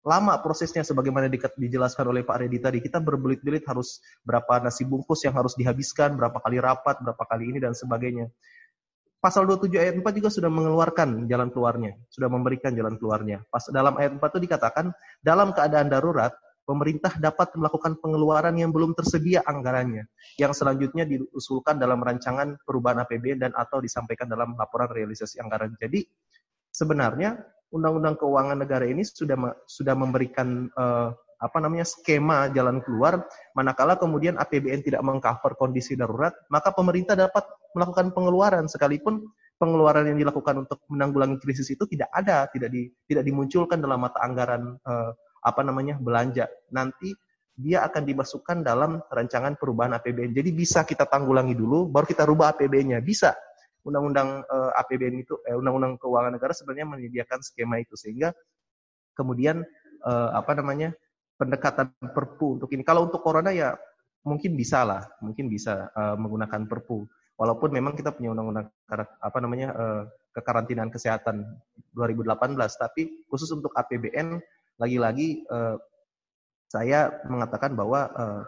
lama 0.00 0.34
prosesnya 0.40 0.80
sebagaimana 0.80 1.28
dijelaskan 1.32 2.04
oleh 2.08 2.24
Pak 2.24 2.36
Redi 2.40 2.58
tadi. 2.60 2.78
Kita 2.80 2.98
berbelit-belit 3.04 3.68
harus 3.68 4.00
berapa 4.24 4.60
nasi 4.64 4.88
bungkus 4.88 5.24
yang 5.28 5.36
harus 5.36 5.52
dihabiskan, 5.56 6.16
berapa 6.16 6.40
kali 6.40 6.56
rapat, 6.56 7.00
berapa 7.04 7.20
kali 7.28 7.52
ini 7.52 7.58
dan 7.60 7.76
sebagainya. 7.76 8.32
Pasal 9.20 9.44
27 9.44 9.76
ayat 9.76 9.94
4 10.00 10.16
juga 10.16 10.32
sudah 10.32 10.48
mengeluarkan 10.48 11.28
jalan 11.28 11.52
keluarnya, 11.52 11.92
sudah 12.08 12.32
memberikan 12.32 12.72
jalan 12.72 12.96
keluarnya. 12.96 13.44
Pas 13.52 13.68
dalam 13.68 13.92
ayat 14.00 14.16
4 14.16 14.32
itu 14.32 14.48
dikatakan 14.48 14.96
dalam 15.20 15.52
keadaan 15.52 15.92
darurat 15.92 16.32
pemerintah 16.64 17.12
dapat 17.20 17.52
melakukan 17.58 18.00
pengeluaran 18.00 18.56
yang 18.56 18.72
belum 18.72 18.96
tersedia 18.96 19.44
anggarannya, 19.44 20.08
yang 20.40 20.56
selanjutnya 20.56 21.04
diusulkan 21.04 21.76
dalam 21.76 22.00
rancangan 22.00 22.56
perubahan 22.64 23.04
APBN 23.04 23.44
dan 23.44 23.52
atau 23.52 23.82
disampaikan 23.84 24.24
dalam 24.24 24.56
laporan 24.56 24.88
realisasi 24.88 25.36
anggaran. 25.36 25.76
Jadi 25.76 26.06
sebenarnya 26.70 27.38
Undang-Undang 27.70 28.18
Keuangan 28.18 28.58
Negara 28.58 28.82
ini 28.86 29.06
sudah 29.06 29.38
sudah 29.66 29.94
memberikan 29.94 30.66
uh, 30.74 31.14
apa 31.40 31.56
namanya 31.62 31.88
skema 31.88 32.52
jalan 32.52 32.84
keluar 32.84 33.24
manakala 33.56 33.96
kemudian 33.96 34.36
APBN 34.36 34.84
tidak 34.84 35.00
mengcover 35.00 35.56
kondisi 35.56 35.96
darurat 35.96 36.34
maka 36.52 36.74
pemerintah 36.74 37.16
dapat 37.16 37.46
melakukan 37.72 38.10
pengeluaran. 38.10 38.66
Sekalipun 38.66 39.22
pengeluaran 39.56 40.10
yang 40.10 40.18
dilakukan 40.18 40.66
untuk 40.66 40.82
menanggulangi 40.90 41.38
krisis 41.38 41.70
itu 41.70 41.86
tidak 41.86 42.10
ada 42.12 42.50
tidak 42.50 42.74
di 42.74 42.90
tidak 43.06 43.24
dimunculkan 43.24 43.78
dalam 43.78 44.02
mata 44.02 44.18
anggaran 44.20 44.76
uh, 44.82 45.14
apa 45.46 45.60
namanya 45.62 45.96
belanja. 45.96 46.50
Nanti 46.74 47.14
dia 47.60 47.84
akan 47.84 48.02
dimasukkan 48.08 48.64
dalam 48.64 49.04
rancangan 49.12 49.60
perubahan 49.60 49.92
APBN 50.00 50.32
jadi 50.32 50.50
bisa 50.50 50.88
kita 50.88 51.04
tanggulangi 51.04 51.52
dulu 51.52 51.92
baru 51.92 52.08
kita 52.08 52.24
rubah 52.24 52.56
APBN-nya 52.56 53.04
bisa 53.04 53.36
undang-undang 53.84 54.44
uh, 54.44 54.70
eh, 54.72 54.80
APBN 54.80 55.24
itu 55.24 55.40
eh, 55.48 55.56
undang-undang 55.56 55.96
keuangan 55.96 56.36
negara 56.36 56.52
sebenarnya 56.52 56.86
menyediakan 56.88 57.40
skema 57.40 57.80
itu 57.80 57.96
sehingga 57.96 58.36
kemudian 59.16 59.64
uh, 60.04 60.30
apa 60.36 60.52
namanya 60.56 60.92
pendekatan 61.40 61.92
perpu 62.12 62.60
untuk 62.60 62.68
ini. 62.76 62.84
Kalau 62.84 63.08
untuk 63.08 63.24
corona 63.24 63.52
ya 63.52 63.72
mungkin 64.20 64.52
bisa 64.52 64.84
lah 64.84 65.08
mungkin 65.24 65.48
bisa 65.48 65.88
uh, 65.96 66.16
menggunakan 66.16 66.68
perpu. 66.68 67.08
Walaupun 67.40 67.72
memang 67.72 67.96
kita 67.96 68.12
punya 68.12 68.36
undang-undang 68.36 68.68
apa 69.00 69.38
namanya 69.40 69.68
uh, 69.72 70.02
kekarantinaan 70.36 70.92
kesehatan 70.92 71.40
2018 71.96 72.36
tapi 72.76 73.24
khusus 73.32 73.48
untuk 73.56 73.72
APBN 73.72 74.36
lagi-lagi 74.76 75.48
uh, 75.48 75.80
saya 76.68 77.10
mengatakan 77.26 77.72
bahwa 77.74 78.12
uh, 78.12 78.42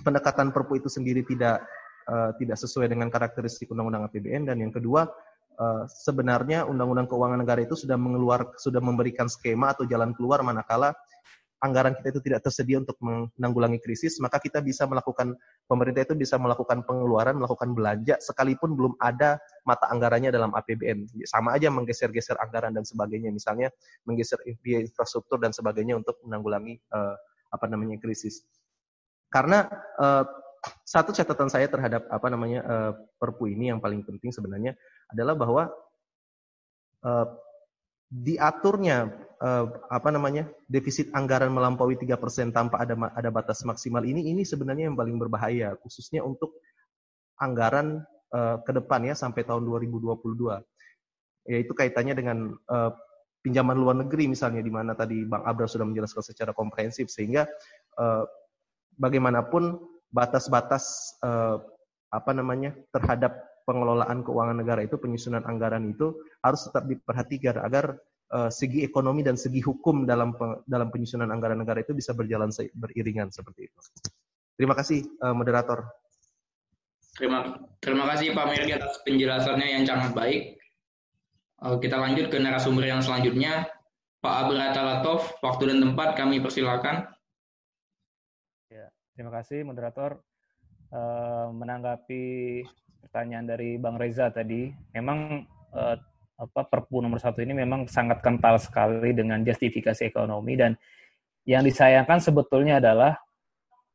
pendekatan 0.00 0.54
perpu 0.54 0.80
itu 0.80 0.88
sendiri 0.88 1.20
tidak 1.26 1.66
uh, 2.08 2.30
tidak 2.38 2.56
sesuai 2.58 2.90
dengan 2.90 3.12
karakteristik 3.12 3.70
Undang-Undang 3.70 4.10
APBN 4.10 4.48
dan 4.48 4.56
yang 4.62 4.72
kedua 4.74 5.06
uh, 5.58 5.84
sebenarnya 5.86 6.66
Undang-Undang 6.66 7.10
Keuangan 7.10 7.38
Negara 7.42 7.60
itu 7.62 7.76
sudah 7.78 7.98
mengeluar 7.98 8.54
sudah 8.58 8.80
memberikan 8.82 9.26
skema 9.26 9.74
atau 9.74 9.86
jalan 9.86 10.16
keluar 10.16 10.40
manakala 10.42 10.96
anggaran 11.62 11.94
kita 11.94 12.18
itu 12.18 12.20
tidak 12.26 12.42
tersedia 12.42 12.82
untuk 12.82 12.98
menanggulangi 12.98 13.78
krisis, 13.78 14.18
maka 14.18 14.42
kita 14.42 14.58
bisa 14.58 14.82
melakukan 14.84 15.38
pemerintah 15.70 16.02
itu 16.10 16.18
bisa 16.18 16.34
melakukan 16.34 16.82
pengeluaran, 16.82 17.38
melakukan 17.38 17.70
belanja 17.70 18.18
sekalipun 18.18 18.74
belum 18.74 18.98
ada 18.98 19.38
mata 19.62 19.86
anggarannya 19.94 20.34
dalam 20.34 20.50
APBN. 20.50 21.06
Sama 21.22 21.54
aja 21.54 21.70
menggeser-geser 21.70 22.34
anggaran 22.42 22.74
dan 22.74 22.82
sebagainya, 22.82 23.30
misalnya 23.30 23.70
menggeser 24.02 24.42
biaya 24.58 24.82
infrastruktur 24.82 25.38
dan 25.38 25.54
sebagainya 25.54 26.02
untuk 26.02 26.18
menanggulangi 26.26 26.82
uh, 26.90 27.14
apa 27.54 27.64
namanya 27.70 28.02
krisis. 28.02 28.42
Karena 29.30 29.70
uh, 30.02 30.26
satu 30.86 31.10
catatan 31.10 31.50
saya 31.50 31.66
terhadap 31.66 32.06
apa 32.06 32.26
namanya 32.30 32.60
uh, 32.62 32.92
Perpu 33.18 33.50
ini 33.50 33.74
yang 33.74 33.82
paling 33.82 34.06
penting 34.06 34.30
sebenarnya 34.30 34.78
adalah 35.10 35.34
bahwa 35.34 35.62
uh, 37.02 37.26
diaturnya 38.12 39.10
uh, 39.42 39.66
apa 39.90 40.08
namanya 40.14 40.46
defisit 40.70 41.10
anggaran 41.16 41.50
melampaui 41.50 41.98
tiga 41.98 42.20
persen 42.20 42.54
tanpa 42.54 42.84
ada 42.84 42.94
ada 43.16 43.30
batas 43.32 43.64
maksimal 43.66 44.04
ini 44.06 44.30
ini 44.30 44.46
sebenarnya 44.46 44.92
yang 44.92 44.96
paling 44.98 45.18
berbahaya 45.18 45.74
khususnya 45.82 46.22
untuk 46.22 46.54
anggaran 47.40 48.06
uh, 48.30 48.62
ke 48.62 48.70
depan 48.70 49.08
ya 49.08 49.14
sampai 49.18 49.42
tahun 49.42 49.66
2022 49.66 50.22
yaitu 51.50 51.72
kaitannya 51.74 52.14
dengan 52.14 52.54
uh, 52.70 52.94
pinjaman 53.42 53.74
luar 53.74 53.98
negeri 53.98 54.30
misalnya 54.30 54.62
di 54.62 54.70
mana 54.70 54.94
tadi 54.94 55.26
Bang 55.26 55.42
Abra 55.42 55.66
sudah 55.66 55.82
menjelaskan 55.82 56.22
secara 56.22 56.54
komprehensif 56.54 57.10
sehingga 57.10 57.50
uh, 57.98 58.22
bagaimanapun 58.94 59.91
batas-batas 60.12 61.16
uh, 61.24 61.58
apa 62.12 62.30
namanya 62.36 62.76
terhadap 62.92 63.32
pengelolaan 63.64 64.20
keuangan 64.20 64.60
negara 64.60 64.84
itu 64.84 65.00
penyusunan 65.00 65.42
anggaran 65.48 65.88
itu 65.88 66.12
harus 66.44 66.68
tetap 66.68 66.84
diperhatikan 66.84 67.64
agar 67.64 67.96
uh, 68.36 68.52
segi 68.52 68.84
ekonomi 68.84 69.24
dan 69.24 69.40
segi 69.40 69.64
hukum 69.64 70.04
dalam 70.04 70.36
dalam 70.68 70.88
penyusunan 70.92 71.32
anggaran 71.32 71.60
negara 71.60 71.80
itu 71.80 71.96
bisa 71.96 72.12
berjalan 72.12 72.52
beriringan 72.76 73.32
seperti 73.32 73.72
itu. 73.72 73.80
Terima 74.60 74.76
kasih 74.76 75.04
uh, 75.24 75.32
moderator. 75.32 75.88
Terima 77.12 77.60
terima 77.80 78.04
kasih 78.12 78.32
Pak 78.32 78.46
Merdi 78.48 78.72
atas 78.72 79.00
penjelasannya 79.04 79.68
yang 79.80 79.84
sangat 79.84 80.12
baik. 80.16 80.60
Uh, 81.60 81.76
kita 81.78 81.96
lanjut 81.96 82.28
ke 82.28 82.36
narasumber 82.40 82.84
yang 82.84 83.00
selanjutnya. 83.00 83.68
Pak 84.22 84.46
Abrata 84.46 84.80
Latov, 84.86 85.34
waktu 85.42 85.74
dan 85.74 85.78
tempat 85.82 86.14
kami 86.14 86.38
persilakan. 86.38 87.10
Terima 89.12 89.28
kasih 89.28 89.60
moderator. 89.68 90.24
Uh, 90.92 91.48
menanggapi 91.56 92.60
pertanyaan 93.00 93.48
dari 93.48 93.80
Bang 93.80 93.96
Reza 93.96 94.28
tadi, 94.28 94.72
memang 94.92 95.44
uh, 95.72 95.96
apa 96.36 96.62
Perpu 96.68 97.00
nomor 97.00 97.20
satu 97.20 97.40
ini 97.44 97.56
memang 97.56 97.88
sangat 97.88 98.20
kental 98.24 98.60
sekali 98.60 99.12
dengan 99.16 99.40
justifikasi 99.44 100.04
ekonomi 100.04 100.56
dan 100.56 100.76
yang 101.48 101.64
disayangkan 101.64 102.20
sebetulnya 102.20 102.80
adalah 102.80 103.16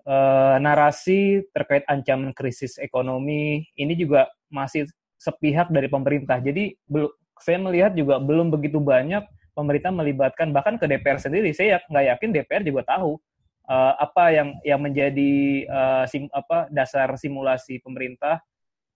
uh, 0.05 0.57
narasi 0.61 1.45
terkait 1.53 1.85
ancaman 1.89 2.33
krisis 2.33 2.77
ekonomi 2.77 3.65
ini 3.77 3.93
juga 3.97 4.29
masih 4.53 4.85
sepihak 5.17 5.69
dari 5.73 5.89
pemerintah. 5.89 6.37
Jadi 6.37 6.77
belum 6.85 7.09
saya 7.41 7.57
melihat 7.61 7.93
juga 7.93 8.21
belum 8.21 8.53
begitu 8.53 8.77
banyak 8.77 9.25
pemerintah 9.53 9.89
melibatkan 9.93 10.53
bahkan 10.53 10.77
ke 10.77 10.85
DPR 10.85 11.17
sendiri. 11.17 11.53
Saya 11.57 11.81
nggak 11.89 12.05
yakin 12.17 12.29
DPR 12.37 12.63
juga 12.65 12.85
tahu 12.85 13.17
uh, 13.67 13.93
apa 13.99 14.33
yang 14.33 14.49
yang 14.63 14.79
menjadi 14.81 15.63
uh, 15.67 16.03
sim, 16.09 16.31
apa 16.31 16.71
dasar 16.71 17.11
simulasi 17.19 17.83
pemerintah 17.83 18.41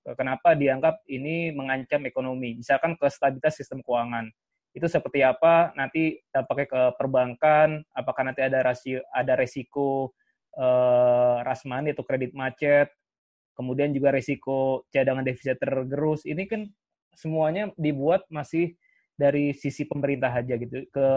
uh, 0.08 0.16
kenapa 0.16 0.56
dianggap 0.58 1.04
ini 1.12 1.52
mengancam 1.52 2.08
ekonomi? 2.08 2.58
Misalkan 2.58 2.96
ke 2.96 3.08
stabilitas 3.12 3.60
sistem 3.60 3.84
keuangan. 3.86 4.32
Itu 4.72 4.88
seperti 4.88 5.20
apa? 5.22 5.76
Nanti 5.76 6.16
dampaknya 6.32 6.68
ke 6.72 6.82
perbankan 6.96 7.84
apakah 7.92 8.24
nanti 8.24 8.40
ada 8.40 8.64
rasio 8.64 9.04
ada 9.12 9.36
resiko 9.36 10.16
uh, 10.56 11.44
rasmani 11.44 11.92
atau 11.92 12.08
kredit 12.08 12.32
macet 12.32 12.88
kemudian 13.62 13.92
juga 13.94 14.16
resiko 14.16 14.88
cadangan 14.90 15.22
devisa 15.22 15.54
tergerus. 15.54 16.24
Ini 16.26 16.44
kan 16.48 16.66
semuanya 17.14 17.70
dibuat 17.76 18.26
masih 18.32 18.74
dari 19.20 19.54
sisi 19.54 19.86
pemerintah 19.86 20.34
aja 20.34 20.58
gitu 20.58 20.88
ke 20.90 21.08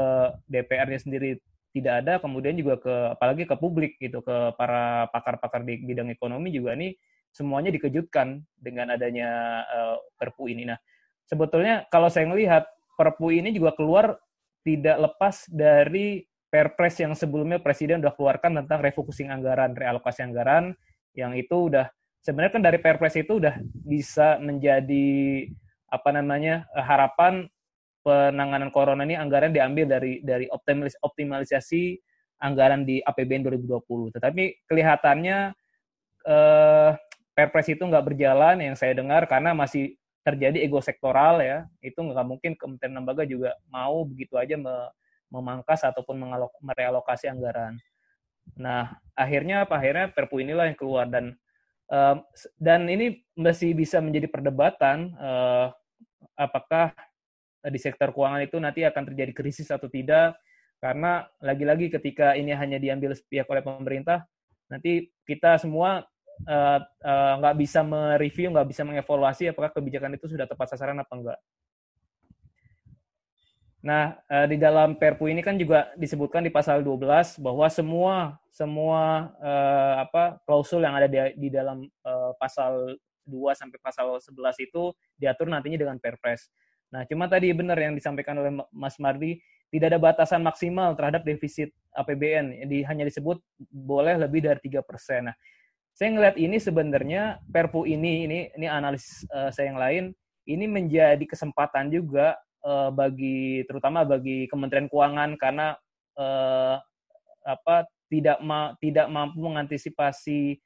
DPR-nya 0.51 1.01
sendiri 1.01 1.41
tidak 1.75 2.07
ada 2.07 2.23
kemudian 2.23 2.55
juga 2.55 2.79
ke 2.79 2.95
apalagi 3.19 3.51
ke 3.51 3.59
publik 3.59 3.99
gitu 3.99 4.23
ke 4.23 4.55
para 4.55 5.11
pakar-pakar 5.11 5.67
di 5.67 5.83
bidang 5.83 6.07
ekonomi 6.15 6.55
juga 6.55 6.79
ini 6.79 6.95
semuanya 7.35 7.75
dikejutkan 7.75 8.47
dengan 8.55 8.95
adanya 8.95 9.61
uh, 9.67 9.99
Perpu 10.15 10.47
ini. 10.55 10.71
Nah, 10.71 10.79
sebetulnya 11.27 11.83
kalau 11.91 12.07
saya 12.07 12.31
melihat 12.31 12.63
Perpu 12.95 13.35
ini 13.35 13.51
juga 13.51 13.75
keluar 13.75 14.15
tidak 14.63 15.03
lepas 15.03 15.51
dari 15.51 16.23
Perpres 16.47 17.03
yang 17.03 17.19
sebelumnya 17.19 17.59
Presiden 17.59 17.99
sudah 17.99 18.15
keluarkan 18.15 18.63
tentang 18.63 18.79
refocusing 18.79 19.35
anggaran, 19.35 19.75
realokasi 19.75 20.23
anggaran 20.23 20.79
yang 21.19 21.35
itu 21.35 21.67
udah 21.67 21.91
sebenarnya 22.23 22.55
kan 22.55 22.63
dari 22.63 22.79
Perpres 22.79 23.19
itu 23.19 23.43
udah 23.43 23.59
bisa 23.83 24.39
menjadi 24.39 25.51
apa 25.91 26.11
namanya 26.15 26.71
harapan 26.71 27.51
penanganan 28.05 28.69
corona 28.69 29.03
ini 29.09 29.17
anggaran 29.17 29.51
diambil 29.51 29.89
dari 29.89 30.21
dari 30.21 30.45
optimalis, 30.53 30.95
optimalisasi 31.01 31.97
anggaran 32.45 32.85
di 32.85 33.01
APBN 33.01 33.49
2020. 33.49 34.15
Tetapi 34.21 34.69
kelihatannya 34.69 35.39
eh, 36.29 36.91
Perpres 37.35 37.67
itu 37.67 37.83
nggak 37.83 38.15
berjalan 38.15 38.63
yang 38.63 38.77
saya 38.79 38.95
dengar 38.95 39.27
karena 39.27 39.51
masih 39.57 39.99
terjadi 40.23 40.63
ego 40.63 40.79
sektoral 40.79 41.41
ya. 41.41 41.67
Itu 41.83 42.05
nggak 42.05 42.27
mungkin 42.29 42.53
Kementerian 42.55 43.01
Lembaga 43.01 43.27
juga 43.27 43.57
mau 43.73 44.07
begitu 44.07 44.39
aja 44.39 44.55
me, 44.55 44.93
memangkas 45.33 45.83
ataupun 45.83 46.21
merealokasi 46.63 47.27
anggaran. 47.27 47.75
Nah, 48.55 48.95
akhirnya 49.17 49.67
apa? 49.67 49.81
Akhirnya 49.81 50.07
Perpu 50.13 50.45
inilah 50.45 50.71
yang 50.71 50.79
keluar 50.79 51.09
dan 51.11 51.35
uh, 51.91 52.23
dan 52.61 52.87
ini 52.87 53.25
masih 53.35 53.75
bisa 53.75 53.99
menjadi 53.99 54.31
perdebatan 54.31 55.17
uh, 55.19 55.75
apakah 56.39 56.95
di 57.71 57.79
sektor 57.81 58.13
keuangan 58.13 58.43
itu 58.45 58.57
nanti 58.61 58.85
akan 58.85 59.03
terjadi 59.13 59.33
krisis 59.33 59.69
atau 59.73 59.89
tidak 59.89 60.37
karena 60.83 61.25
lagi-lagi 61.41 61.89
ketika 61.89 62.37
ini 62.37 62.53
hanya 62.53 62.77
diambil 62.77 63.17
sepihak 63.17 63.49
oleh 63.49 63.65
pemerintah 63.65 64.29
nanti 64.69 65.09
kita 65.25 65.57
semua 65.57 66.05
uh, 66.45 66.81
uh, 66.83 67.33
nggak 67.41 67.57
bisa 67.57 67.81
mereview 67.81 68.53
nggak 68.53 68.69
bisa 68.69 68.83
mengevaluasi 68.85 69.49
apakah 69.49 69.73
kebijakan 69.73 70.17
itu 70.17 70.29
sudah 70.29 70.45
tepat 70.45 70.77
sasaran 70.77 71.01
apa 71.01 71.15
enggak 71.15 71.41
Nah, 73.85 74.17
di 74.49 74.57
dalam 74.57 74.97
Perpu 74.97 75.29
ini 75.29 75.45
kan 75.45 75.61
juga 75.61 75.93
disebutkan 76.01 76.41
di 76.41 76.49
pasal 76.49 76.81
12 76.81 77.37
bahwa 77.45 77.69
semua 77.69 78.41
semua 78.49 79.29
uh, 79.37 79.95
apa 80.01 80.41
klausul 80.49 80.81
yang 80.81 80.97
ada 80.97 81.05
di, 81.05 81.21
di 81.37 81.49
dalam 81.53 81.85
uh, 82.01 82.33
pasal 82.41 82.97
2 83.29 83.53
sampai 83.53 83.77
pasal 83.85 84.17
11 84.17 84.33
itu 84.65 84.89
diatur 85.21 85.53
nantinya 85.53 85.77
dengan 85.77 86.01
Perpres. 86.01 86.49
Nah, 86.95 87.03
cuma 87.11 87.27
tadi 87.27 87.51
benar 87.51 87.75
yang 87.75 87.99
disampaikan 87.99 88.39
oleh 88.39 88.55
Mas 88.71 88.95
Mardi, 89.03 89.43
tidak 89.75 89.91
ada 89.91 89.99
batasan 89.99 90.47
maksimal 90.47 90.95
terhadap 90.95 91.27
defisit 91.27 91.75
APBN. 91.99 92.71
Di, 92.71 92.87
hanya 92.87 93.03
disebut 93.03 93.43
boleh 93.67 94.15
lebih 94.23 94.47
dari 94.47 94.63
3 94.63 94.79
persen. 94.87 95.35
Nah, 95.35 95.37
saya 95.91 96.15
ngelihat 96.15 96.39
ini 96.39 96.63
sebenarnya 96.63 97.43
Perpu 97.51 97.83
ini, 97.83 98.31
ini 98.31 98.39
ini 98.55 98.67
analis 98.71 99.27
uh, 99.35 99.51
saya 99.51 99.75
yang 99.75 99.81
lain, 99.83 100.05
ini 100.47 100.71
menjadi 100.71 101.23
kesempatan 101.27 101.91
juga 101.91 102.39
uh, 102.63 102.95
bagi 102.95 103.67
terutama 103.67 104.07
bagi 104.07 104.47
Kementerian 104.47 104.87
Keuangan 104.87 105.35
karena 105.35 105.75
uh, 106.19 106.79
apa 107.45 107.87
tidak 108.09 108.39
ma 108.41 108.73
tidak 108.79 109.07
mampu 109.11 109.43
mengantisipasi 109.43 110.59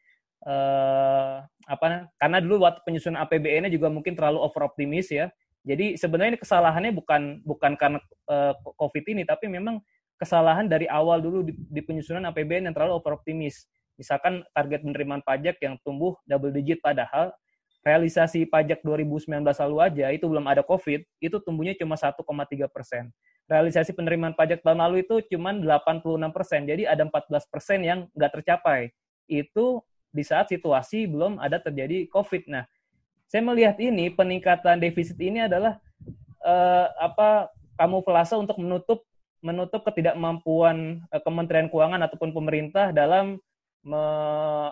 uh, 0.46 1.42
apa 1.68 2.08
karena 2.16 2.38
dulu 2.40 2.64
waktu 2.64 2.80
penyusunan 2.86 3.20
APBN-nya 3.24 3.72
juga 3.72 3.88
mungkin 3.92 4.12
terlalu 4.16 4.40
over 4.40 4.68
optimis 4.68 5.08
ya. 5.12 5.32
Jadi 5.68 6.00
sebenarnya 6.00 6.40
kesalahannya 6.40 6.96
bukan 6.96 7.44
bukan 7.44 7.76
karena 7.76 8.00
uh, 8.32 8.56
COVID 8.80 9.04
ini 9.12 9.28
tapi 9.28 9.52
memang 9.52 9.84
kesalahan 10.16 10.64
dari 10.64 10.88
awal 10.88 11.20
dulu 11.20 11.44
di, 11.44 11.52
di 11.52 11.84
penyusunan 11.84 12.24
APBN 12.32 12.72
yang 12.72 12.74
terlalu 12.74 12.96
over 12.96 13.20
optimis. 13.20 13.68
Misalkan 14.00 14.40
target 14.56 14.80
penerimaan 14.80 15.20
pajak 15.20 15.60
yang 15.60 15.76
tumbuh 15.84 16.16
double 16.24 16.56
digit 16.56 16.80
padahal 16.80 17.36
realisasi 17.84 18.48
pajak 18.48 18.80
2019 18.82 19.44
lalu 19.44 19.76
aja 19.80 20.06
itu 20.10 20.24
belum 20.26 20.46
ada 20.48 20.64
COVID, 20.64 21.04
itu 21.22 21.36
tumbuhnya 21.44 21.76
cuma 21.78 21.94
1,3 21.94 22.16
persen. 22.68 23.12
Realisasi 23.48 23.96
penerimaan 23.96 24.36
pajak 24.36 24.60
tahun 24.60 24.84
lalu 24.84 25.08
itu 25.08 25.24
cuma 25.32 25.56
86 25.56 26.04
persen, 26.36 26.60
jadi 26.68 26.82
ada 26.90 27.08
14 27.08 27.48
persen 27.48 27.78
yang 27.80 27.98
nggak 28.12 28.32
tercapai. 28.40 28.92
Itu 29.24 29.80
di 30.12 30.20
saat 30.24 30.52
situasi 30.52 31.08
belum 31.08 31.40
ada 31.40 31.56
terjadi 31.60 32.08
COVID. 32.12 32.48
Nah, 32.52 32.64
saya 33.28 33.44
melihat 33.44 33.76
ini 33.76 34.08
peningkatan 34.08 34.80
defisit 34.80 35.20
ini 35.20 35.44
adalah 35.44 35.76
eh, 36.42 36.86
apa 36.96 37.52
kamuflase 37.76 38.34
untuk 38.34 38.56
menutup 38.56 39.04
menutup 39.44 39.84
ketidakmampuan 39.86 41.04
eh, 41.12 41.20
Kementerian 41.22 41.68
Keuangan 41.68 42.02
ataupun 42.08 42.32
pemerintah 42.32 42.90
dalam 42.90 43.38
me, 43.84 44.02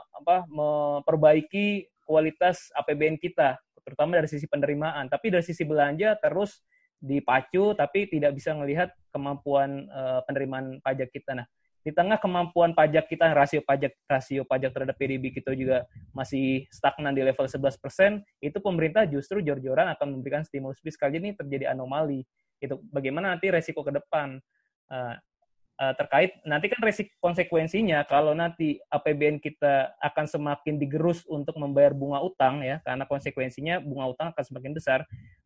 apa, 0.00 0.48
memperbaiki 0.50 1.86
kualitas 2.06 2.70
APBN 2.74 3.18
kita, 3.18 3.58
terutama 3.82 4.18
dari 4.18 4.28
sisi 4.30 4.46
penerimaan. 4.46 5.06
Tapi 5.10 5.30
dari 5.30 5.44
sisi 5.46 5.62
belanja 5.62 6.18
terus 6.18 6.62
dipacu, 6.98 7.76
tapi 7.76 8.08
tidak 8.08 8.34
bisa 8.34 8.56
melihat 8.56 8.90
kemampuan 9.12 9.86
uh, 9.90 10.22
penerimaan 10.24 10.80
pajak 10.80 11.12
kita. 11.12 11.44
Nah, 11.44 11.46
di 11.86 11.94
tengah 11.94 12.18
kemampuan 12.18 12.74
pajak 12.74 13.06
kita, 13.06 13.30
rasio 13.30 13.62
pajak 13.62 13.94
rasio 14.10 14.42
pajak 14.42 14.74
terhadap 14.74 14.98
PDB 14.98 15.30
kita 15.30 15.54
juga 15.54 15.86
masih 16.10 16.66
stagnan 16.74 17.14
di 17.14 17.22
level 17.22 17.46
11 17.46 17.78
persen, 17.78 18.26
itu 18.42 18.58
pemerintah 18.58 19.06
justru 19.06 19.38
jor-joran 19.38 19.86
akan 19.94 20.18
memberikan 20.18 20.42
stimulus 20.42 20.82
fiskal. 20.82 21.14
Ini 21.14 21.38
terjadi 21.38 21.70
anomali. 21.70 22.26
Itu 22.58 22.82
bagaimana 22.90 23.38
nanti 23.38 23.54
resiko 23.54 23.86
ke 23.86 23.94
depan. 23.94 24.42
Uh, 24.90 25.14
uh, 25.78 25.94
terkait 25.94 26.42
nanti 26.42 26.66
kan 26.72 26.80
resik 26.82 27.14
konsekuensinya 27.20 28.02
kalau 28.08 28.32
nanti 28.32 28.80
APBN 28.90 29.38
kita 29.38 29.94
akan 30.02 30.26
semakin 30.26 30.80
digerus 30.80 31.22
untuk 31.28 31.54
membayar 31.60 31.92
bunga 31.92 32.22
utang 32.22 32.64
ya 32.64 32.80
karena 32.82 33.04
konsekuensinya 33.04 33.82
bunga 33.82 34.06
utang 34.14 34.26
akan 34.30 34.44
semakin 34.46 34.72
besar 34.78 35.00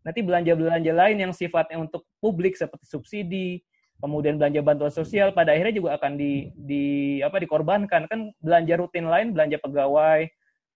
nanti 0.05 0.21
belanja-belanja 0.21 0.93
lain 0.93 1.17
yang 1.29 1.33
sifatnya 1.33 1.81
untuk 1.81 2.05
publik 2.21 2.57
seperti 2.57 2.85
subsidi 2.85 3.65
kemudian 4.01 4.41
belanja 4.41 4.61
bantuan 4.65 4.93
sosial 4.93 5.31
pada 5.37 5.53
akhirnya 5.53 5.77
juga 5.77 5.91
akan 6.01 6.17
di, 6.17 6.49
di 6.57 6.85
apa 7.21 7.37
dikorbankan 7.37 8.09
kan 8.09 8.33
belanja 8.41 8.75
rutin 8.81 9.07
lain 9.07 9.37
belanja 9.37 9.61
pegawai 9.61 10.27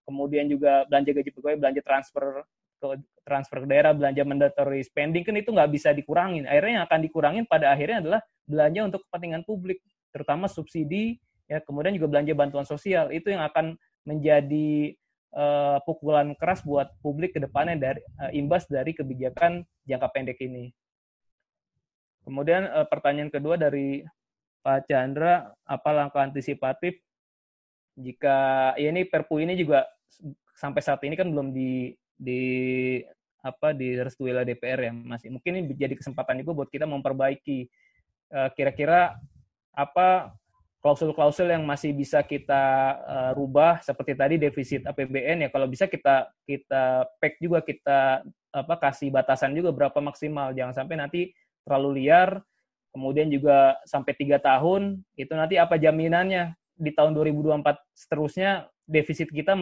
kemudian 0.05 0.47
juga 0.53 0.85
belanja 0.87 1.11
gaji 1.17 1.31
pegawai 1.33 1.57
belanja 1.57 1.81
transfer 1.81 2.45
ke 2.85 3.01
transfer 3.25 3.65
ke 3.65 3.67
daerah 3.67 3.97
belanja 3.97 4.23
mandatory 4.29 4.85
spending 4.85 5.25
kan 5.25 5.41
itu 5.41 5.49
nggak 5.49 5.73
bisa 5.73 5.97
dikurangin 5.97 6.45
akhirnya 6.45 6.81
yang 6.81 6.85
akan 6.85 7.01
dikurangin 7.01 7.45
pada 7.49 7.73
akhirnya 7.73 8.05
adalah 8.05 8.21
belanja 8.45 8.81
untuk 8.93 9.01
kepentingan 9.09 9.43
publik, 9.45 9.81
terutama 10.13 10.47
subsidi, 10.47 11.19
ya 11.49 11.61
kemudian 11.65 11.97
juga 11.97 12.09
belanja 12.17 12.33
bantuan 12.37 12.67
sosial. 12.69 13.11
Itu 13.11 13.33
yang 13.33 13.45
akan 13.45 13.77
menjadi 14.05 14.95
uh, 15.33 15.81
pukulan 15.89 16.37
keras 16.37 16.61
buat 16.63 16.93
publik 17.01 17.37
ke 17.37 17.41
depannya 17.41 17.77
dari 17.81 18.01
uh, 18.21 18.31
imbas 18.37 18.69
dari 18.69 18.93
kebijakan 18.93 19.65
jangka 19.89 20.09
pendek 20.13 20.39
ini. 20.45 20.71
Kemudian 22.25 22.67
uh, 22.69 22.89
pertanyaan 22.89 23.31
kedua 23.31 23.61
dari 23.61 24.03
Pak 24.65 24.89
Chandra, 24.89 25.53
apa 25.69 25.91
langkah 25.93 26.25
antisipatif 26.25 26.97
jika 27.95 28.73
ya 28.75 28.91
ini 28.91 29.07
Perpu 29.07 29.39
ini 29.39 29.55
juga 29.55 29.87
sampai 30.57 30.83
saat 30.83 30.99
ini 31.07 31.15
kan 31.15 31.31
belum 31.31 31.55
di 31.55 31.95
di 32.17 32.43
apa 33.45 33.77
direstui 33.77 34.33
oleh 34.33 34.49
DPR 34.49 34.89
ya 34.89 34.93
masih 34.97 35.29
mungkin 35.29 35.61
ini 35.61 35.77
jadi 35.77 35.95
kesempatan 35.95 36.41
juga 36.41 36.65
buat 36.65 36.71
kita 36.73 36.89
memperbaiki 36.89 37.69
Eh, 38.35 38.51
kira-kira 38.59 39.15
apa 39.71 40.35
klausul-klausul 40.83 41.49
yang 41.55 41.63
masih 41.65 41.97
bisa 41.97 42.21
kita 42.21 42.93
uh, 43.09 43.31
rubah 43.33 43.81
seperti 43.81 44.13
tadi 44.13 44.35
defisit 44.37 44.85
APBN 44.85 45.47
ya. 45.47 45.49
Kalau 45.49 45.71
bisa 45.71 45.89
kita 45.89 46.29
kita 46.45 47.09
pack 47.23 47.41
juga 47.41 47.65
kita 47.65 48.27
apa 48.53 48.75
kasih 48.77 49.09
batasan 49.15 49.55
juga 49.57 49.71
berapa 49.71 49.97
maksimal. 50.03 50.51
Jangan 50.53 50.75
sampai 50.77 50.97
nanti 50.99 51.21
terlalu 51.65 52.05
liar 52.05 52.45
kemudian 52.95 53.27
juga 53.27 53.75
sampai 53.83 54.15
tiga 54.15 54.39
tahun 54.39 55.03
itu 55.19 55.35
nanti 55.35 55.59
apa 55.59 55.75
jaminannya? 55.75 56.55
Di 56.79 56.95
tahun 56.95 57.15
2024 57.19 57.63
seterusnya 57.95 58.71
defisit 58.87 59.31
kita 59.35 59.59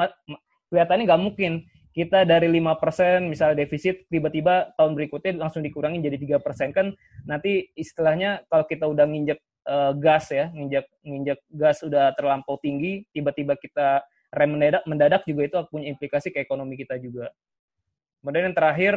kelihatannya 0.69 1.09
nggak 1.09 1.23
mungkin. 1.25 1.65
Kita 1.93 2.25
dari 2.25 2.49
lima 2.49 2.73
persen 2.81 3.29
misalnya 3.29 3.65
defisit 3.65 4.09
tiba-tiba 4.09 4.73
tahun 4.81 4.97
berikutnya 4.97 5.37
langsung 5.37 5.61
dikurangi 5.61 6.01
jadi 6.01 6.17
tiga 6.21 6.39
persen. 6.41 6.73
Kan 6.73 6.97
nanti 7.25 7.69
istilahnya 7.77 8.45
kalau 8.49 8.65
kita 8.65 8.89
udah 8.89 9.05
nginjek 9.05 9.41
uh, 9.69 9.93
gas 9.97 10.33
ya 10.33 10.49
nginjek 10.53 10.89
nginjek 11.05 11.41
gas 11.53 11.85
udah 11.85 12.17
terlampau 12.17 12.57
tinggi 12.65 13.05
tiba-tiba 13.13 13.61
kita 13.61 14.01
rem 14.33 14.57
mendadak 14.57 14.83
mendadak 14.89 15.23
juga 15.29 15.43
itu 15.45 15.57
punya 15.69 15.93
implikasi 15.93 16.33
ke 16.33 16.41
ekonomi 16.41 16.81
kita 16.81 16.97
juga. 16.97 17.29
Kemudian 18.25 18.49
yang 18.49 18.57
terakhir 18.57 18.95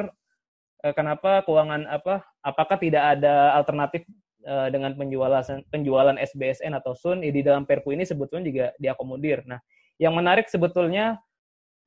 kenapa 0.94 1.42
keuangan 1.48 1.90
apa 1.90 2.22
apakah 2.46 2.78
tidak 2.78 3.18
ada 3.18 3.58
alternatif 3.58 4.06
uh, 4.46 4.70
dengan 4.70 4.94
penjualan 4.94 5.42
penjualan 5.74 6.18
SBSN 6.20 6.78
atau 6.78 6.94
Sun 6.94 7.26
di 7.26 7.42
dalam 7.42 7.66
Perpu 7.66 7.96
ini 7.96 8.06
sebetulnya 8.06 8.46
juga 8.46 8.66
diakomodir 8.78 9.42
nah 9.50 9.58
yang 9.98 10.14
menarik 10.14 10.46
sebetulnya 10.52 11.18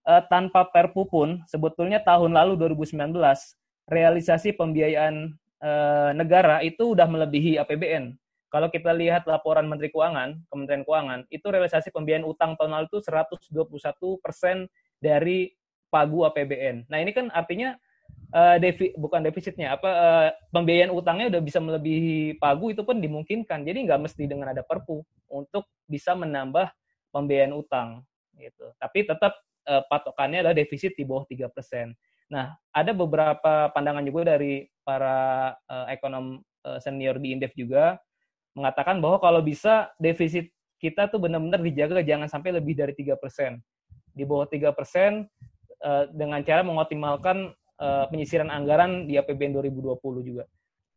uh, 0.08 0.22
tanpa 0.26 0.66
Perpu 0.66 1.06
pun 1.06 1.44
sebetulnya 1.46 2.02
tahun 2.02 2.34
lalu 2.34 2.58
2019 2.74 3.14
realisasi 3.86 4.56
pembiayaan 4.56 5.36
negara 6.14 6.62
itu 6.62 6.94
udah 6.94 7.10
melebihi 7.10 7.58
APBN. 7.58 8.14
Kalau 8.48 8.72
kita 8.72 8.96
lihat 8.96 9.28
laporan 9.28 9.68
Menteri 9.68 9.92
Keuangan, 9.92 10.40
Kementerian 10.48 10.86
Keuangan, 10.86 11.26
itu 11.28 11.44
realisasi 11.50 11.92
pembiayaan 11.92 12.24
utang 12.24 12.56
tahun 12.56 12.78
lalu 12.78 12.86
itu 12.88 12.98
121 13.04 14.24
persen 14.24 14.70
dari 15.02 15.52
pagu 15.92 16.24
APBN. 16.24 16.88
Nah 16.88 16.98
ini 17.02 17.12
kan 17.12 17.28
artinya 17.32 17.76
uh, 18.32 18.56
defi, 18.60 18.92
bukan 18.96 19.24
defisitnya, 19.24 19.76
apa 19.76 19.90
uh, 19.90 20.28
pembiayaan 20.52 20.92
utangnya 20.92 21.32
udah 21.32 21.42
bisa 21.44 21.58
melebihi 21.60 22.36
pagu 22.40 22.72
itu 22.72 22.82
pun 22.84 23.00
dimungkinkan. 23.00 23.64
Jadi 23.64 23.78
nggak 23.88 24.00
mesti 24.08 24.24
dengan 24.28 24.52
ada 24.52 24.64
Perpu 24.64 25.04
untuk 25.28 25.68
bisa 25.88 26.12
menambah 26.16 26.68
pembiayaan 27.12 27.54
utang 27.56 28.04
gitu. 28.36 28.72
Tapi 28.76 29.08
tetap 29.08 29.36
uh, 29.68 29.82
patokannya 29.88 30.44
adalah 30.44 30.56
defisit 30.56 30.94
di 30.96 31.04
bawah 31.04 31.24
3%. 31.28 31.48
Nah, 32.28 32.52
ada 32.76 32.92
beberapa 32.92 33.72
pandangan 33.72 34.04
juga 34.04 34.36
dari 34.36 34.68
para 34.84 35.52
uh, 35.64 35.86
ekonom 35.88 36.44
uh, 36.68 36.78
senior 36.80 37.16
di 37.16 37.32
Indef 37.32 37.56
juga 37.56 37.96
mengatakan 38.52 38.98
bahwa 38.98 39.22
kalau 39.22 39.40
bisa 39.40 39.92
defisit 39.96 40.50
kita 40.78 41.10
tuh 41.10 41.22
benar-benar 41.22 41.62
dijaga 41.62 42.04
jangan 42.04 42.28
sampai 42.30 42.54
lebih 42.54 42.76
dari 42.76 42.92
3%. 42.94 43.16
Di 44.14 44.24
bawah 44.26 44.46
3% 44.46 44.74
uh, 45.82 46.04
dengan 46.10 46.40
cara 46.42 46.62
mengoptimalkan 46.62 47.54
uh, 47.78 48.04
penyisiran 48.10 48.50
anggaran 48.52 49.06
di 49.06 49.16
APBN 49.16 49.56
2020 49.58 49.98
juga. 50.22 50.44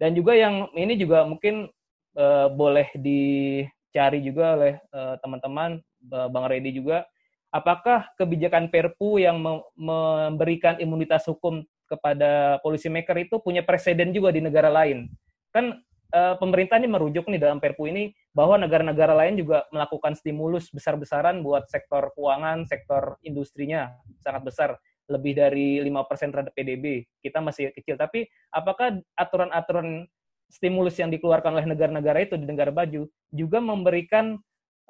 Dan 0.01 0.17
juga 0.17 0.33
yang 0.33 0.69
ini 0.73 0.97
juga 0.97 1.23
mungkin 1.23 1.69
uh, 2.17 2.47
boleh 2.49 2.89
dicari 2.97 4.19
juga 4.25 4.57
oleh 4.57 4.73
teman-teman, 5.21 5.77
uh, 6.09 6.27
Bang 6.33 6.49
Redi 6.49 6.73
juga, 6.73 7.05
apakah 7.51 8.07
kebijakan 8.15 8.71
Perpu 8.71 9.19
yang 9.19 9.37
memberikan 9.75 10.79
imunitas 10.79 11.27
hukum 11.27 11.61
kepada 11.85 12.63
polisi 12.63 12.87
maker 12.87 13.27
itu 13.27 13.35
punya 13.43 13.61
presiden 13.61 14.15
juga 14.15 14.31
di 14.31 14.39
negara 14.39 14.71
lain? 14.71 15.11
Kan 15.51 15.83
e, 16.15 16.21
pemerintah 16.39 16.79
ini 16.79 16.87
merujuk 16.87 17.27
nih 17.27 17.43
dalam 17.43 17.59
Perpu 17.59 17.91
ini 17.91 18.15
bahwa 18.31 18.55
negara-negara 18.55 19.11
lain 19.11 19.35
juga 19.35 19.67
melakukan 19.75 20.15
stimulus 20.15 20.71
besar-besaran 20.71 21.43
buat 21.43 21.67
sektor 21.67 22.15
keuangan, 22.15 22.63
sektor 22.63 23.19
industrinya 23.27 23.91
sangat 24.23 24.41
besar, 24.47 24.69
lebih 25.11 25.35
dari 25.35 25.83
5% 25.83 26.31
terhadap 26.31 26.53
PDB. 26.55 27.03
Kita 27.19 27.43
masih 27.43 27.75
kecil, 27.75 27.99
tapi 27.99 28.25
apakah 28.55 29.03
aturan-aturan 29.19 30.07
stimulus 30.47 30.99
yang 30.99 31.11
dikeluarkan 31.11 31.55
oleh 31.59 31.67
negara-negara 31.67 32.23
itu 32.27 32.35
di 32.35 32.47
negara 32.47 32.71
baju 32.71 33.07
juga 33.31 33.59
memberikan 33.63 34.35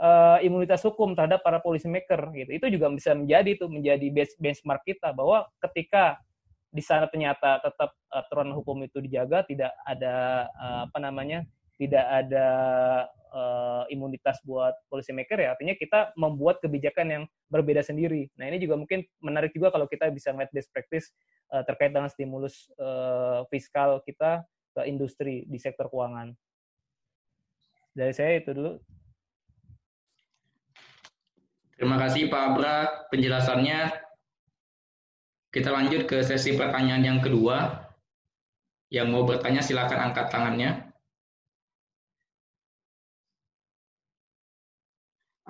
uh, 0.01 0.37
imunitas 0.41 0.81
hukum 0.81 1.13
terhadap 1.13 1.45
para 1.45 1.61
policy 1.61 1.85
maker 1.85 2.33
gitu. 2.33 2.49
Itu 2.57 2.65
juga 2.73 2.89
bisa 2.89 3.13
menjadi 3.13 3.57
itu 3.57 3.65
menjadi 3.69 4.07
benchmark 4.41 4.81
kita 4.85 5.13
bahwa 5.13 5.45
ketika 5.69 6.17
di 6.71 6.79
sana 6.79 7.05
ternyata 7.11 7.59
tetap 7.61 7.93
aturan 8.09 8.55
hukum 8.55 8.81
itu 8.81 9.03
dijaga, 9.03 9.43
tidak 9.45 9.75
ada 9.85 10.47
uh, 10.57 10.79
apa 10.89 10.97
namanya, 10.97 11.45
tidak 11.77 12.05
ada 12.07 12.47
uh, 13.31 13.83
imunitas 13.89 14.37
buat 14.45 14.75
policy 14.91 15.15
maker 15.15 15.39
ya, 15.39 15.55
artinya 15.55 15.75
kita 15.75 16.13
membuat 16.19 16.59
kebijakan 16.61 17.07
yang 17.09 17.23
berbeda 17.49 17.81
sendiri. 17.81 18.27
Nah 18.37 18.51
ini 18.51 18.61
juga 18.61 18.77
mungkin 18.77 19.03
menarik 19.23 19.55
juga 19.55 19.71
kalau 19.71 19.87
kita 19.87 20.11
bisa 20.11 20.31
melihat 20.35 20.51
best 20.51 20.69
practice 20.71 21.11
uh, 21.51 21.63
terkait 21.65 21.91
dengan 21.91 22.11
stimulus 22.11 22.69
uh, 22.77 23.47
fiskal 23.49 24.03
kita 24.03 24.43
ke 24.71 24.81
industri 24.87 25.43
di 25.47 25.59
sektor 25.59 25.91
keuangan. 25.91 26.31
Dari 27.91 28.13
saya 28.15 28.39
itu 28.39 28.55
dulu. 28.55 28.79
Terima 31.75 31.97
kasih 31.97 32.29
Pak 32.29 32.43
Abra 32.45 32.75
penjelasannya. 33.09 33.91
Kita 35.51 35.73
lanjut 35.73 36.07
ke 36.07 36.23
sesi 36.23 36.55
pertanyaan 36.55 37.03
yang 37.03 37.19
kedua. 37.19 37.89
Yang 38.87 39.07
mau 39.11 39.23
bertanya 39.27 39.59
silakan 39.59 40.11
angkat 40.11 40.31
tangannya. 40.31 40.90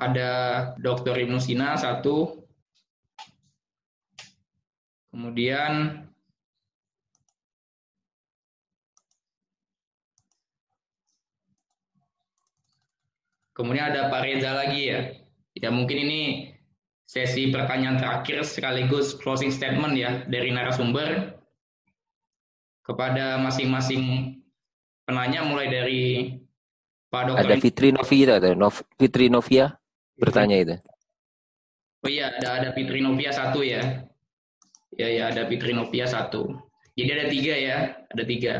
Ada 0.01 0.29
Dr. 0.81 1.13
Ibnu 1.13 1.37
Sina 1.37 1.77
satu. 1.77 2.41
Kemudian 5.13 6.01
Kemudian 13.51 13.93
ada 13.93 14.09
Pak 14.09 14.25
Reza 14.25 14.57
lagi 14.57 14.89
ya. 14.89 15.13
Ya 15.53 15.69
mungkin 15.69 16.07
ini 16.09 16.21
sesi 17.05 17.51
pertanyaan 17.51 17.99
terakhir 17.99 18.41
sekaligus 18.47 19.13
closing 19.19 19.51
statement 19.53 19.93
ya 19.99 20.23
dari 20.25 20.49
narasumber 20.49 21.35
kepada 22.81 23.37
masing-masing 23.43 24.33
penanya 25.05 25.43
mulai 25.45 25.67
dari 25.67 26.03
Pak 27.11 27.21
Dokter. 27.27 27.43
Ada 27.43 27.55
Fitri 27.59 27.89
Novia, 27.91 28.39
ada 28.39 28.55
Nov, 28.55 28.81
Fitri 28.95 29.27
Novia 29.27 29.80
bertanya 30.17 30.57
itu. 30.59 30.75
Oh 32.01 32.09
iya, 32.09 32.33
ada 32.41 32.49
ada 32.57 32.69
Fitri 32.73 32.99
Novia 32.99 33.29
satu 33.29 33.61
ya. 33.61 34.03
Ya 34.97 35.07
ya 35.07 35.23
ada 35.29 35.45
Fitri 35.47 35.71
Novia 35.71 36.09
satu. 36.09 36.57
Jadi 36.97 37.09
ada 37.13 37.25
tiga 37.31 37.53
ya, 37.55 37.77
ada 38.11 38.23
tiga. 38.25 38.53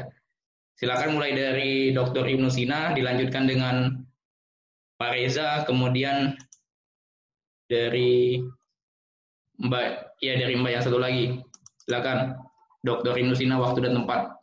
Silakan 0.79 1.19
mulai 1.19 1.35
dari 1.35 1.91
Dr. 1.91 2.25
Ibnu 2.25 2.47
Sina, 2.49 2.95
dilanjutkan 2.95 3.45
dengan 3.45 4.01
Pak 4.97 5.11
Reza, 5.13 5.65
kemudian 5.67 6.37
dari 7.69 8.41
Mbak, 9.61 10.17
ya 10.25 10.33
dari 10.41 10.53
Mbak 10.57 10.71
yang 10.73 10.83
satu 10.85 10.97
lagi. 10.97 11.37
Silakan, 11.85 12.37
Dr. 12.81 13.13
Inusina, 13.17 13.61
waktu 13.61 13.85
dan 13.85 13.93
tempat. 13.93 14.41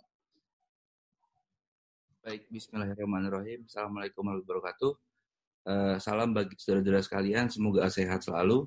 Baik, 2.22 2.46
Bismillahirrahmanirrahim. 2.54 3.66
Assalamualaikum 3.66 4.22
warahmatullahi 4.22 4.62
wabarakatuh. 4.62 5.07
Uh, 5.68 6.00
salam 6.00 6.32
bagi 6.32 6.56
saudara-saudara 6.56 7.04
sekalian, 7.04 7.52
semoga 7.52 7.84
sehat 7.92 8.24
selalu. 8.24 8.64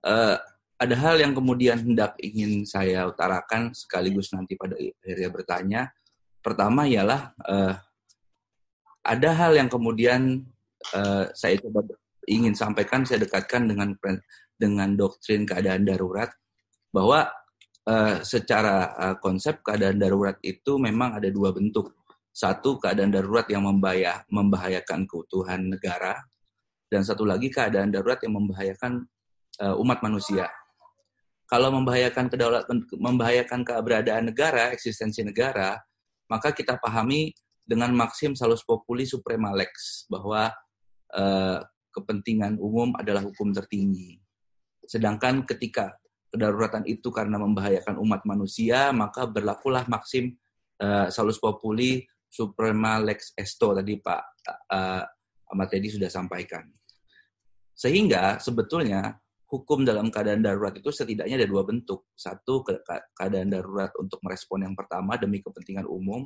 Uh, 0.00 0.40
ada 0.80 0.96
hal 0.96 1.20
yang 1.20 1.36
kemudian 1.36 1.76
hendak 1.76 2.16
ingin 2.24 2.64
saya 2.64 3.04
utarakan 3.04 3.76
sekaligus 3.76 4.32
nanti 4.32 4.56
pada 4.56 4.72
akhirnya 4.80 5.28
bertanya. 5.28 5.82
Pertama 6.40 6.88
ialah 6.88 7.36
uh, 7.44 7.76
ada 9.04 9.30
hal 9.36 9.60
yang 9.60 9.68
kemudian 9.68 10.48
uh, 10.96 11.28
saya 11.36 11.60
coba 11.60 11.84
ingin 12.24 12.56
sampaikan 12.56 13.04
saya 13.04 13.28
dekatkan 13.28 13.68
dengan 13.68 13.92
dengan 14.56 14.96
doktrin 14.96 15.44
keadaan 15.44 15.84
darurat 15.84 16.32
bahwa 16.90 17.28
uh, 17.86 18.24
secara 18.24 18.90
uh, 18.96 19.16
konsep 19.20 19.60
keadaan 19.60 20.00
darurat 20.00 20.40
itu 20.42 20.80
memang 20.80 21.18
ada 21.18 21.28
dua 21.28 21.52
bentuk. 21.54 21.92
Satu 22.32 22.80
keadaan 22.80 23.12
darurat 23.12 23.44
yang 23.52 23.68
membahaya, 23.68 24.24
membahayakan 24.32 25.04
keutuhan 25.04 25.68
negara 25.68 26.16
dan 26.88 27.04
satu 27.04 27.28
lagi 27.28 27.52
keadaan 27.52 27.92
darurat 27.92 28.20
yang 28.24 28.40
membahayakan 28.40 29.04
uh, 29.60 29.76
umat 29.80 30.00
manusia. 30.00 30.48
Kalau 31.44 31.68
membahayakan 31.68 32.32
kedaulatan 32.32 32.88
membahayakan 32.96 33.60
keberadaan 33.60 34.32
negara, 34.32 34.72
eksistensi 34.72 35.20
negara, 35.20 35.76
maka 36.32 36.56
kita 36.56 36.80
pahami 36.80 37.36
dengan 37.60 37.92
maksim 37.92 38.32
salus 38.32 38.64
populi 38.64 39.04
suprema 39.04 39.52
lex 39.52 40.04
bahwa 40.08 40.48
uh, 41.12 41.60
kepentingan 41.92 42.56
umum 42.56 42.96
adalah 42.96 43.20
hukum 43.20 43.52
tertinggi. 43.52 44.16
Sedangkan 44.88 45.44
ketika 45.44 45.92
kedaruratan 46.32 46.88
itu 46.88 47.12
karena 47.12 47.36
membahayakan 47.36 48.00
umat 48.00 48.24
manusia, 48.24 48.88
maka 48.96 49.28
berlakulah 49.28 49.84
maksim 49.92 50.32
uh, 50.80 51.12
salus 51.12 51.36
populi 51.36 52.08
suprema 52.32 52.96
lex 52.96 53.36
esto 53.36 53.76
tadi 53.76 54.00
Pak 54.00 54.22
uh, 54.72 55.04
Ahmad 55.52 55.68
Teddy 55.68 55.92
sudah 55.92 56.08
sampaikan. 56.08 56.64
Sehingga 57.76 58.40
sebetulnya 58.40 59.20
hukum 59.52 59.84
dalam 59.84 60.08
keadaan 60.08 60.40
darurat 60.40 60.72
itu 60.72 60.88
setidaknya 60.88 61.44
ada 61.44 61.48
dua 61.48 61.68
bentuk. 61.68 62.08
Satu 62.16 62.64
keadaan 63.12 63.52
darurat 63.52 63.92
untuk 64.00 64.16
merespon 64.24 64.64
yang 64.64 64.72
pertama 64.72 65.20
demi 65.20 65.44
kepentingan 65.44 65.84
umum, 65.84 66.24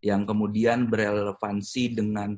yang 0.00 0.24
kemudian 0.24 0.88
berelevansi 0.88 1.92
dengan 1.92 2.32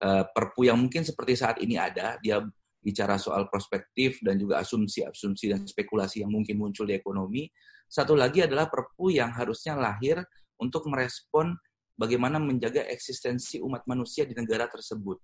uh, 0.00 0.24
perpu 0.32 0.72
yang 0.72 0.80
mungkin 0.80 1.04
seperti 1.04 1.36
saat 1.36 1.60
ini 1.60 1.76
ada, 1.76 2.16
dia 2.24 2.40
bicara 2.80 3.20
soal 3.20 3.52
prospektif 3.52 4.24
dan 4.24 4.40
juga 4.40 4.64
asumsi-asumsi 4.64 5.52
dan 5.52 5.68
spekulasi 5.68 6.24
yang 6.24 6.32
mungkin 6.32 6.56
muncul 6.56 6.88
di 6.88 6.96
ekonomi. 6.96 7.44
Satu 7.84 8.16
lagi 8.16 8.44
adalah 8.44 8.72
perpu 8.72 9.12
yang 9.12 9.32
harusnya 9.36 9.76
lahir 9.76 10.24
untuk 10.56 10.88
merespon 10.88 11.52
bagaimana 11.98 12.38
menjaga 12.38 12.86
eksistensi 12.86 13.58
umat 13.58 13.82
manusia 13.90 14.22
di 14.22 14.38
negara 14.38 14.70
tersebut. 14.70 15.18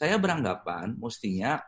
Saya 0.00 0.16
beranggapan 0.16 0.96
mestinya 0.96 1.60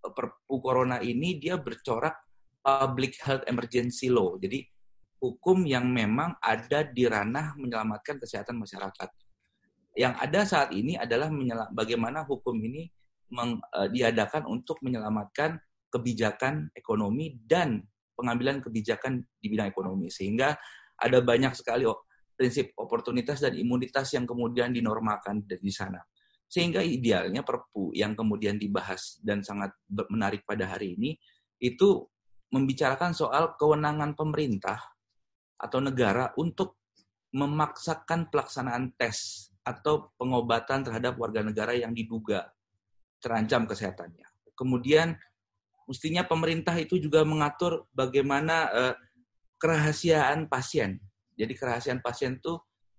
eh, 0.00 0.12
perpu 0.12 0.56
corona 0.64 0.98
ini 1.04 1.36
dia 1.36 1.60
bercorak 1.60 2.16
public 2.64 3.20
health 3.20 3.44
emergency 3.46 4.08
law. 4.08 4.40
Jadi 4.40 4.64
hukum 5.20 5.68
yang 5.68 5.86
memang 5.92 6.40
ada 6.40 6.82
di 6.82 7.04
ranah 7.04 7.54
menyelamatkan 7.60 8.16
kesehatan 8.16 8.56
masyarakat 8.56 9.12
yang 9.96 10.12
ada 10.20 10.44
saat 10.44 10.76
ini 10.76 10.94
adalah 11.00 11.32
bagaimana 11.72 12.22
hukum 12.28 12.52
ini 12.60 12.92
meng, 13.32 13.58
uh, 13.72 13.88
diadakan 13.88 14.44
untuk 14.44 14.76
menyelamatkan 14.84 15.56
kebijakan 15.88 16.68
ekonomi 16.76 17.40
dan 17.48 17.80
pengambilan 18.12 18.60
kebijakan 18.60 19.24
di 19.40 19.46
bidang 19.48 19.72
ekonomi 19.72 20.12
sehingga 20.12 20.52
ada 21.00 21.18
banyak 21.24 21.56
sekali 21.56 21.88
prinsip 22.36 22.76
oportunitas 22.76 23.40
dan 23.40 23.56
imunitas 23.56 24.12
yang 24.12 24.28
kemudian 24.28 24.70
dinormalkan 24.70 25.42
di 25.48 25.72
sana 25.72 25.98
sehingga 26.46 26.78
idealnya 26.78 27.42
perpu 27.42 27.90
yang 27.90 28.14
kemudian 28.14 28.54
dibahas 28.54 29.18
dan 29.18 29.42
sangat 29.42 29.74
menarik 30.12 30.46
pada 30.46 30.70
hari 30.70 30.94
ini 30.94 31.18
itu 31.58 32.06
membicarakan 32.54 33.10
soal 33.10 33.58
kewenangan 33.58 34.14
pemerintah 34.14 34.78
atau 35.58 35.82
negara 35.82 36.30
untuk 36.38 36.78
memaksakan 37.34 38.30
pelaksanaan 38.30 38.94
tes 38.94 39.50
atau 39.66 40.14
pengobatan 40.14 40.86
terhadap 40.86 41.18
warga 41.18 41.42
negara 41.42 41.74
yang 41.74 41.90
diduga 41.90 42.46
terancam 43.18 43.66
kesehatannya. 43.66 44.54
Kemudian 44.54 45.18
mestinya 45.90 46.22
pemerintah 46.22 46.78
itu 46.78 47.02
juga 47.02 47.26
mengatur 47.26 47.90
bagaimana 47.90 48.56
uh, 48.70 48.94
kerahasiaan 49.58 50.46
pasien. 50.46 51.02
Jadi 51.36 51.52
kerahasiaan 51.52 52.00
pasien 52.00 52.40
itu 52.40 52.56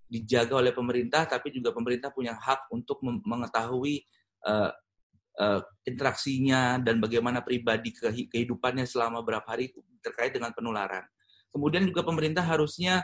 dijaga 0.08 0.64
oleh 0.64 0.72
pemerintah, 0.72 1.28
tapi 1.28 1.52
juga 1.52 1.76
pemerintah 1.76 2.14
punya 2.14 2.38
hak 2.38 2.72
untuk 2.72 3.04
mengetahui 3.04 4.08
uh, 4.48 4.72
uh, 5.42 5.62
interaksinya 5.84 6.80
dan 6.80 7.04
bagaimana 7.04 7.44
pribadi 7.44 7.92
kehidupannya 8.32 8.88
selama 8.88 9.20
berapa 9.26 9.46
hari 9.46 9.74
terkait 10.00 10.32
dengan 10.32 10.56
penularan. 10.56 11.04
Kemudian 11.52 11.84
juga 11.90 12.08
pemerintah 12.08 12.46
harusnya 12.46 13.04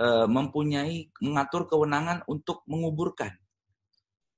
uh, 0.00 0.26
mempunyai 0.26 1.12
mengatur 1.22 1.70
kewenangan 1.70 2.26
untuk 2.26 2.66
menguburkan 2.66 3.30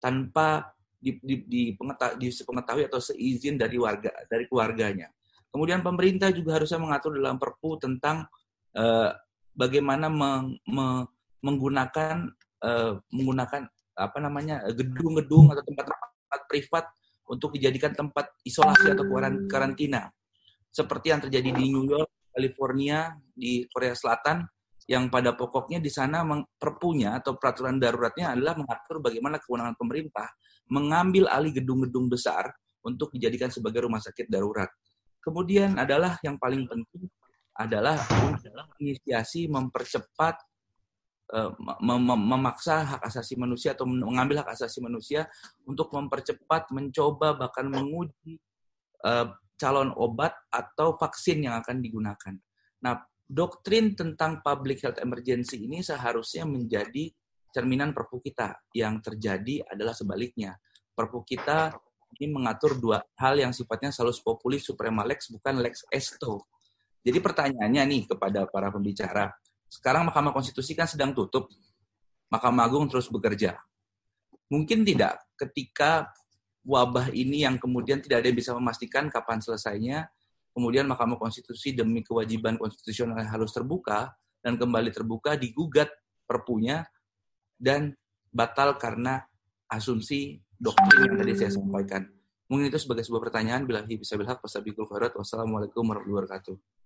tanpa 0.02 0.74
di, 1.02 1.74
atau 1.74 3.00
seizin 3.02 3.58
dari 3.58 3.74
warga 3.78 4.10
dari 4.30 4.46
keluarganya. 4.46 5.10
Kemudian 5.52 5.82
pemerintah 5.82 6.30
juga 6.32 6.56
harusnya 6.56 6.80
mengatur 6.80 7.18
dalam 7.18 7.36
Perpu 7.36 7.76
tentang 7.76 8.24
bagaimana 9.52 10.08
meng, 10.08 10.56
me, 10.68 11.06
menggunakan 11.42 12.30
uh, 12.62 12.98
menggunakan 13.10 13.68
apa 13.92 14.18
namanya 14.22 14.64
gedung-gedung 14.72 15.52
atau 15.52 15.62
tempat-tempat 15.66 16.40
privat 16.48 16.84
untuk 17.28 17.54
dijadikan 17.54 17.92
tempat 17.92 18.32
isolasi 18.42 18.92
atau 18.92 19.04
karantina. 19.46 20.08
Seperti 20.72 21.12
yang 21.12 21.20
terjadi 21.20 21.52
di 21.52 21.68
New 21.68 21.84
York, 21.84 22.32
California, 22.32 23.12
di 23.36 23.68
Korea 23.68 23.92
Selatan, 23.92 24.40
yang 24.88 25.12
pada 25.12 25.36
pokoknya 25.36 25.78
di 25.78 25.92
sana 25.92 26.24
perpunya 26.58 27.20
atau 27.20 27.38
peraturan 27.38 27.78
daruratnya 27.78 28.34
adalah 28.34 28.58
mengatur 28.58 28.98
bagaimana 28.98 29.38
kewenangan 29.38 29.76
pemerintah 29.78 30.26
mengambil 30.72 31.30
alih 31.30 31.54
gedung-gedung 31.54 32.10
besar 32.10 32.50
untuk 32.82 33.14
dijadikan 33.14 33.52
sebagai 33.52 33.86
rumah 33.86 34.02
sakit 34.02 34.26
darurat. 34.26 34.68
Kemudian 35.22 35.78
adalah 35.78 36.18
yang 36.26 36.34
paling 36.34 36.66
penting 36.66 37.06
adalah 37.56 38.00
inisiasi 38.80 39.48
mempercepat 39.48 40.34
eh, 41.36 41.50
mem 41.84 42.00
memaksa 42.06 42.96
hak 42.96 43.02
asasi 43.08 43.36
manusia 43.36 43.76
atau 43.76 43.84
mengambil 43.84 44.44
hak 44.44 44.56
asasi 44.56 44.80
manusia 44.80 45.28
untuk 45.68 45.92
mempercepat, 45.92 46.72
mencoba 46.72 47.36
bahkan 47.36 47.68
menguji 47.68 48.40
uh, 49.06 49.30
calon 49.58 49.94
obat 49.94 50.34
atau 50.50 50.98
vaksin 50.98 51.46
yang 51.46 51.54
akan 51.62 51.78
digunakan. 51.78 52.34
Nah, 52.82 52.98
doktrin 53.22 53.94
tentang 53.94 54.42
public 54.42 54.82
health 54.82 54.98
emergency 54.98 55.62
ini 55.66 55.86
seharusnya 55.86 56.42
menjadi 56.42 57.10
cerminan 57.54 57.94
perpu 57.94 58.18
kita. 58.18 58.58
Yang 58.74 59.12
terjadi 59.12 59.62
adalah 59.70 59.94
sebaliknya. 59.94 60.58
Perpu 60.92 61.22
kita 61.22 61.70
ini 62.18 62.28
mengatur 62.28 62.76
dua 62.76 63.00
hal 63.16 63.38
yang 63.40 63.54
sifatnya 63.54 63.88
selalu 63.88 64.12
populis 64.20 64.66
suprema 64.66 65.06
lex 65.06 65.30
bukan 65.30 65.62
lex 65.62 65.86
esto. 65.88 66.48
Jadi 67.02 67.18
pertanyaannya 67.18 67.82
nih 67.82 68.02
kepada 68.14 68.46
para 68.46 68.70
pembicara. 68.70 69.34
Sekarang 69.66 70.06
Mahkamah 70.06 70.30
Konstitusi 70.30 70.78
kan 70.78 70.86
sedang 70.86 71.10
tutup. 71.10 71.50
Mahkamah 72.30 72.64
Agung 72.64 72.86
terus 72.86 73.10
bekerja. 73.10 73.58
Mungkin 74.48 74.86
tidak 74.86 75.18
ketika 75.34 76.14
wabah 76.62 77.10
ini 77.10 77.42
yang 77.42 77.58
kemudian 77.58 77.98
tidak 77.98 78.22
ada 78.22 78.26
yang 78.30 78.38
bisa 78.38 78.54
memastikan 78.54 79.10
kapan 79.10 79.42
selesainya, 79.42 80.06
kemudian 80.54 80.86
Mahkamah 80.86 81.18
Konstitusi 81.18 81.74
demi 81.74 82.06
kewajiban 82.06 82.54
konstitusional 82.56 83.18
yang 83.18 83.32
harus 83.34 83.50
terbuka 83.50 84.14
dan 84.38 84.54
kembali 84.54 84.94
terbuka 84.94 85.34
digugat 85.34 85.90
perpunya 86.24 86.86
dan 87.58 87.92
batal 88.30 88.78
karena 88.78 89.26
asumsi 89.66 90.38
doktrin 90.56 91.10
yang 91.10 91.18
tadi 91.18 91.32
saya 91.34 91.50
sampaikan. 91.52 92.02
Mungkin 92.46 92.68
itu 92.68 92.78
sebagai 92.78 93.02
sebuah 93.02 93.32
pertanyaan. 93.32 93.64
Bila 93.64 93.80
bisa 93.82 94.14
bilhak. 94.20 94.44
Wassalamualaikum 94.44 95.82
warahmatullahi 95.82 96.28
wabarakatuh. 96.28 96.81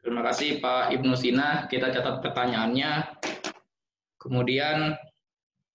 Terima 0.00 0.24
kasih 0.24 0.64
Pak 0.64 0.96
Ibnu 0.96 1.12
Sina. 1.12 1.68
Kita 1.68 1.92
catat 1.92 2.24
pertanyaannya. 2.24 3.20
Kemudian 4.16 4.96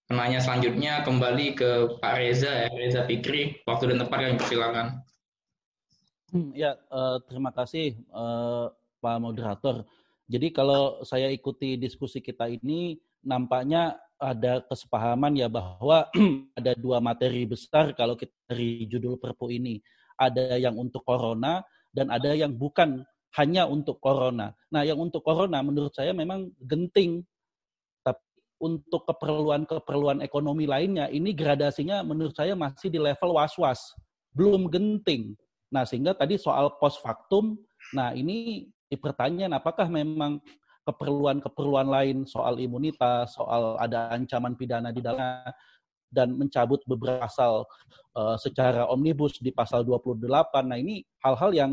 penanya 0.10 0.41
selanjutnya 0.41 1.06
kembali 1.06 1.53
ke 1.53 2.02
Pak 2.02 2.14
Reza, 2.18 2.65
ya, 2.65 2.68
Reza 2.73 3.06
Fikri. 3.06 3.61
Waktu 3.69 3.93
dan 3.93 4.02
tempat 4.02 4.18
yang 4.26 4.41
persilakan. 4.41 4.88
Hmm, 6.34 6.49
ya, 6.57 6.73
uh, 6.89 7.22
terima 7.30 7.53
kasih 7.53 8.02
uh, 8.10 8.73
Pak 8.97 9.18
Moderator. 9.22 9.85
Jadi 10.26 10.49
kalau 10.49 11.06
saya 11.06 11.30
ikuti 11.30 11.77
diskusi 11.77 12.18
kita 12.18 12.49
ini, 12.49 12.97
nampaknya 13.22 14.02
ada 14.18 14.65
kesepahaman 14.65 15.38
ya 15.38 15.45
bahwa 15.45 16.10
ada 16.57 16.73
dua 16.73 16.97
materi 16.97 17.45
besar 17.45 17.93
kalau 17.93 18.18
kita 18.18 18.34
dari 18.49 18.89
judul 18.89 19.22
Perpu 19.22 19.53
ini. 19.53 19.77
Ada 20.18 20.57
yang 20.57 20.81
untuk 20.81 21.06
corona 21.06 21.61
dan 21.93 22.10
ada 22.10 22.34
yang 22.34 22.57
bukan 22.57 23.06
hanya 23.35 23.67
untuk 23.67 23.99
corona. 23.99 24.55
Nah, 24.71 24.81
yang 24.87 24.99
untuk 24.99 25.21
corona 25.21 25.59
menurut 25.59 25.91
saya 25.91 26.15
memang 26.15 26.51
genting. 26.63 27.23
Tapi 28.03 28.21
untuk 28.63 29.03
keperluan-keperluan 29.07 30.23
ekonomi 30.23 30.63
lainnya, 30.63 31.11
ini 31.11 31.35
gradasinya 31.35 31.99
menurut 32.01 32.35
saya 32.35 32.55
masih 32.55 32.87
di 32.87 32.99
level 32.99 33.35
was-was. 33.35 33.79
Belum 34.31 34.71
genting. 34.71 35.35
Nah, 35.71 35.83
sehingga 35.83 36.15
tadi 36.15 36.39
soal 36.39 36.71
post 36.79 37.03
factum, 37.03 37.59
nah 37.91 38.15
ini 38.15 38.69
dipertanyaan 38.87 39.57
apakah 39.59 39.91
memang 39.91 40.39
keperluan-keperluan 40.85 41.89
lain 41.89 42.17
soal 42.29 42.61
imunitas, 42.61 43.33
soal 43.35 43.75
ada 43.81 44.13
ancaman 44.13 44.53
pidana 44.53 44.93
di 44.93 45.01
dalamnya, 45.01 45.51
dan 46.13 46.31
mencabut 46.37 46.79
beberapa 46.87 47.25
pasal 47.25 47.65
uh, 48.15 48.37
secara 48.39 48.87
omnibus 48.87 49.41
di 49.41 49.51
pasal 49.51 49.83
28. 49.83 50.29
Nah 50.63 50.77
ini 50.79 51.03
hal-hal 51.25 51.51
yang 51.51 51.71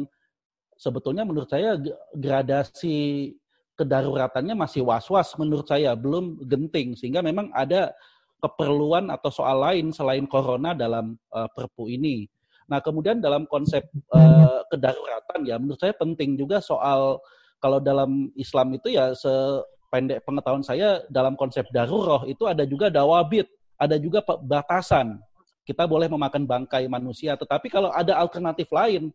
sebetulnya 0.82 1.22
menurut 1.22 1.46
saya 1.46 1.78
gradasi 2.10 3.30
kedaruratannya 3.78 4.58
masih 4.58 4.82
was-was 4.82 5.30
menurut 5.38 5.70
saya, 5.70 5.94
belum 5.94 6.42
genting. 6.42 6.98
Sehingga 6.98 7.22
memang 7.22 7.54
ada 7.54 7.94
keperluan 8.42 9.06
atau 9.14 9.30
soal 9.30 9.62
lain 9.62 9.94
selain 9.94 10.26
corona 10.26 10.74
dalam 10.74 11.14
uh, 11.30 11.46
perpu 11.54 11.86
ini. 11.86 12.26
Nah, 12.66 12.82
kemudian 12.82 13.22
dalam 13.22 13.46
konsep 13.46 13.86
uh, 14.10 14.66
kedaruratan 14.66 15.46
ya 15.46 15.62
menurut 15.62 15.78
saya 15.78 15.94
penting 15.94 16.34
juga 16.34 16.58
soal 16.58 17.22
kalau 17.62 17.78
dalam 17.78 18.34
Islam 18.34 18.74
itu 18.74 18.90
ya 18.90 19.14
sependek 19.14 20.26
pengetahuan 20.26 20.66
saya 20.66 21.06
dalam 21.06 21.38
konsep 21.38 21.62
daruroh 21.70 22.26
itu 22.26 22.42
ada 22.50 22.66
juga 22.66 22.90
dawabit, 22.90 23.46
ada 23.78 23.94
juga 23.94 24.18
batasan. 24.42 25.22
Kita 25.62 25.86
boleh 25.86 26.10
memakan 26.10 26.42
bangkai 26.42 26.90
manusia, 26.90 27.38
tetapi 27.38 27.70
kalau 27.70 27.94
ada 27.94 28.18
alternatif 28.18 28.66
lain, 28.74 29.14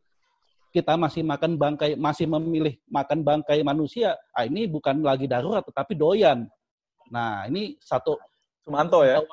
kita 0.77 0.93
masih 0.93 1.25
makan 1.25 1.57
bangkai, 1.57 1.97
masih 1.97 2.29
memilih 2.29 2.77
makan 2.85 3.25
bangkai 3.25 3.65
manusia, 3.65 4.13
ah 4.29 4.45
ini 4.45 4.69
bukan 4.69 5.01
lagi 5.01 5.25
darurat, 5.25 5.65
tetapi 5.65 5.97
doyan. 5.97 6.45
Nah, 7.09 7.49
ini 7.49 7.81
satu 7.81 8.13
Sumanto 8.61 8.99
ya 9.07 9.23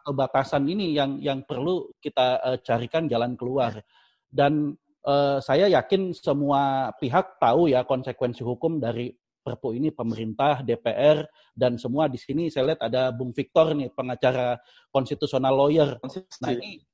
atau 0.00 0.12
batasan 0.16 0.64
ini 0.64 0.96
yang 0.96 1.20
yang 1.20 1.44
perlu 1.44 1.92
kita 2.00 2.40
uh, 2.40 2.58
carikan 2.64 3.04
jalan 3.04 3.36
keluar. 3.36 3.76
Dan 4.24 4.72
uh, 5.04 5.38
saya 5.44 5.68
yakin 5.68 6.16
semua 6.16 6.88
pihak 6.96 7.36
tahu 7.36 7.68
ya 7.68 7.84
konsekuensi 7.84 8.40
hukum 8.40 8.80
dari 8.80 9.12
Perpu 9.38 9.72
ini 9.72 9.88
pemerintah, 9.88 10.60
DPR 10.60 11.24
dan 11.56 11.80
semua 11.80 12.04
di 12.04 12.20
sini 12.20 12.52
saya 12.52 12.74
lihat 12.74 12.84
ada 12.84 13.08
Bung 13.08 13.32
Victor 13.32 13.72
nih 13.72 13.88
pengacara 13.96 14.60
konstitusional 14.92 15.56
lawyer. 15.56 15.96
Nah 16.44 16.52
ini 16.52 16.84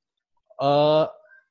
uh, 0.63 1.03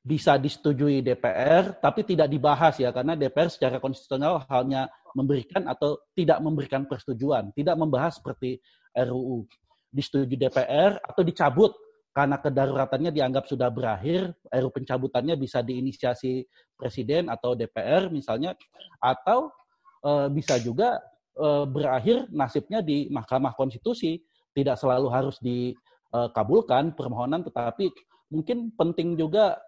bisa 0.05 0.37
disetujui 0.37 1.01
DPR 1.01 1.81
tapi 1.81 2.05
tidak 2.05 2.29
dibahas 2.29 2.77
ya 2.77 2.93
karena 2.93 3.17
DPR 3.17 3.49
secara 3.49 3.81
konstitusional 3.81 4.45
hanya 4.53 4.85
memberikan 5.17 5.65
atau 5.65 5.97
tidak 6.13 6.37
memberikan 6.45 6.85
persetujuan, 6.85 7.49
tidak 7.57 7.73
membahas 7.73 8.21
seperti 8.21 8.61
RUU 8.93 9.49
disetujui 9.89 10.37
DPR 10.37 10.99
atau 10.99 11.25
dicabut 11.25 11.73
karena 12.15 12.39
kedaruratannya 12.39 13.11
dianggap 13.11 13.43
sudah 13.43 13.67
berakhir, 13.67 14.31
RU 14.47 14.71
pencabutannya 14.71 15.35
bisa 15.35 15.59
diinisiasi 15.59 16.47
presiden 16.79 17.27
atau 17.27 17.59
DPR 17.59 18.07
misalnya, 18.07 18.55
atau 19.03 19.51
e, 19.99 20.31
bisa 20.31 20.55
juga 20.55 21.03
e, 21.35 21.47
berakhir 21.67 22.31
nasibnya 22.31 22.79
di 22.79 23.11
Mahkamah 23.11 23.51
Konstitusi, 23.59 24.23
tidak 24.55 24.79
selalu 24.79 25.07
harus 25.11 25.35
dikabulkan 25.43 26.95
permohonan, 26.95 27.43
tetapi 27.43 27.91
mungkin 28.31 28.71
penting 28.79 29.19
juga 29.19 29.59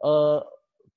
e, 0.00 0.12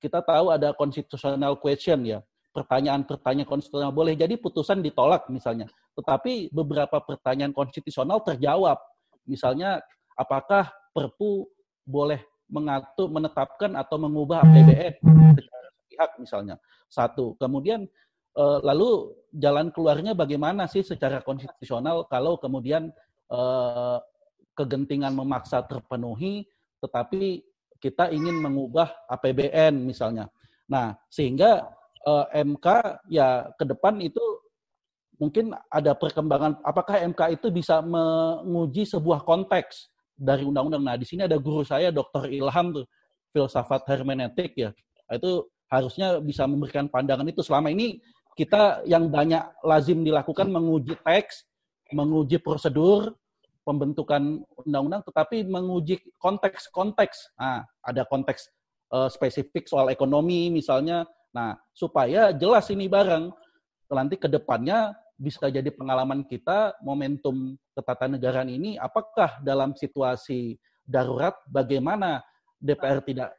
kita 0.00 0.20
tahu 0.20 0.52
ada 0.52 0.72
constitutional 0.76 1.56
question 1.60 2.04
ya, 2.04 2.18
pertanyaan-pertanyaan 2.52 3.48
konstitusional 3.48 3.92
boleh 3.92 4.12
jadi 4.16 4.36
putusan 4.36 4.84
ditolak 4.84 5.28
misalnya, 5.32 5.68
tetapi 5.96 6.52
beberapa 6.52 7.00
pertanyaan 7.00 7.52
konstitusional 7.52 8.20
terjawab. 8.20 8.76
Misalnya 9.24 9.80
apakah 10.16 10.68
Perpu 10.94 11.50
boleh 11.82 12.22
mengatur, 12.46 13.10
menetapkan 13.10 13.74
atau 13.74 13.98
mengubah 13.98 14.46
APBN 14.46 14.94
secara 15.34 15.68
sepihak 15.74 16.10
misalnya. 16.22 16.56
Satu. 16.86 17.34
Kemudian 17.42 17.90
eh, 18.38 18.58
lalu 18.62 19.10
jalan 19.34 19.74
keluarnya 19.74 20.14
bagaimana 20.14 20.70
sih 20.70 20.86
secara 20.86 21.18
konstitusional 21.26 22.06
kalau 22.06 22.38
kemudian 22.38 22.94
eh, 23.32 23.98
kegentingan 24.54 25.18
memaksa 25.18 25.66
terpenuhi, 25.66 26.46
tetapi 26.78 27.42
kita 27.84 28.08
ingin 28.08 28.40
mengubah 28.40 28.88
APBN 29.12 29.84
misalnya. 29.84 30.32
Nah, 30.72 30.96
sehingga 31.12 31.68
eh, 32.08 32.26
MK 32.40 32.66
ya 33.12 33.52
ke 33.52 33.64
depan 33.68 34.00
itu 34.00 34.24
mungkin 35.20 35.52
ada 35.68 35.92
perkembangan 35.92 36.64
apakah 36.64 37.04
MK 37.12 37.36
itu 37.36 37.52
bisa 37.52 37.84
menguji 37.84 38.88
sebuah 38.88 39.28
konteks 39.28 39.92
dari 40.16 40.48
undang-undang. 40.48 40.80
Nah, 40.80 40.96
di 40.96 41.04
sini 41.04 41.28
ada 41.28 41.36
guru 41.36 41.60
saya 41.60 41.92
Dr. 41.92 42.32
Ilham 42.32 42.72
tuh, 42.72 42.86
filsafat 43.36 43.84
hermeneutik 43.84 44.56
ya. 44.56 44.72
Itu 45.12 45.52
harusnya 45.68 46.22
bisa 46.24 46.48
memberikan 46.48 46.88
pandangan 46.88 47.28
itu. 47.28 47.44
Selama 47.44 47.68
ini 47.68 48.00
kita 48.34 48.82
yang 48.88 49.12
banyak 49.12 49.42
lazim 49.60 50.00
dilakukan 50.02 50.48
menguji 50.48 50.96
teks, 51.04 51.44
menguji 51.92 52.40
prosedur, 52.40 53.12
pembentukan 53.64 54.44
undang-undang, 54.60 55.02
tetapi 55.08 55.48
menguji 55.48 56.00
konteks-konteks. 56.20 57.34
Nah, 57.40 57.64
ada 57.80 58.04
konteks 58.04 58.52
uh, 58.92 59.08
spesifik 59.08 59.66
soal 59.66 59.88
ekonomi 59.90 60.52
misalnya. 60.52 61.08
Nah, 61.34 61.56
supaya 61.72 62.30
jelas 62.30 62.68
ini 62.70 62.86
bareng. 62.86 63.32
Nanti 63.90 64.20
ke 64.20 64.28
depannya 64.30 64.94
bisa 65.14 65.46
jadi 65.46 65.70
pengalaman 65.70 66.26
kita 66.26 66.74
momentum 66.82 67.54
ketatanegaraan 67.74 68.50
ini 68.50 68.74
apakah 68.74 69.38
dalam 69.42 69.74
situasi 69.78 70.58
darurat 70.82 71.38
bagaimana 71.46 72.18
DPR 72.58 72.98
tidak 73.06 73.30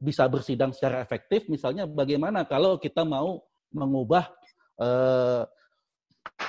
bisa 0.00 0.24
bersidang 0.26 0.72
secara 0.72 1.04
efektif 1.04 1.44
misalnya 1.52 1.84
bagaimana 1.84 2.48
kalau 2.48 2.80
kita 2.80 3.04
mau 3.04 3.44
mengubah 3.70 4.32
eh, 4.80 5.44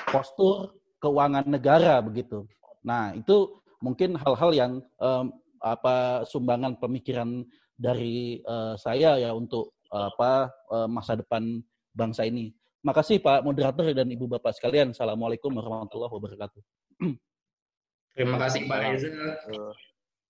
postur 0.07 0.80
keuangan 1.03 1.44
negara 1.44 1.99
begitu. 1.99 2.48
Nah, 2.84 3.16
itu 3.16 3.64
mungkin 3.80 4.16
hal-hal 4.20 4.52
yang 4.56 4.72
um, 5.00 5.36
apa 5.64 6.28
sumbangan 6.28 6.76
pemikiran 6.76 7.48
dari 7.80 8.44
uh, 8.44 8.76
saya 8.76 9.16
ya 9.16 9.32
untuk 9.32 9.76
uh, 9.92 10.12
apa 10.12 10.52
uh, 10.72 10.88
masa 10.88 11.16
depan 11.16 11.64
bangsa 11.96 12.28
ini. 12.28 12.52
Makasih 12.84 13.24
Pak 13.24 13.48
moderator 13.48 13.88
dan 13.96 14.12
Ibu 14.12 14.28
Bapak 14.28 14.60
sekalian. 14.60 14.92
Assalamualaikum 14.92 15.56
warahmatullahi 15.56 16.12
wabarakatuh. 16.12 16.62
Terima 18.14 18.38
kasih 18.38 18.68
Pak 18.68 18.78
Reza. 18.84 19.10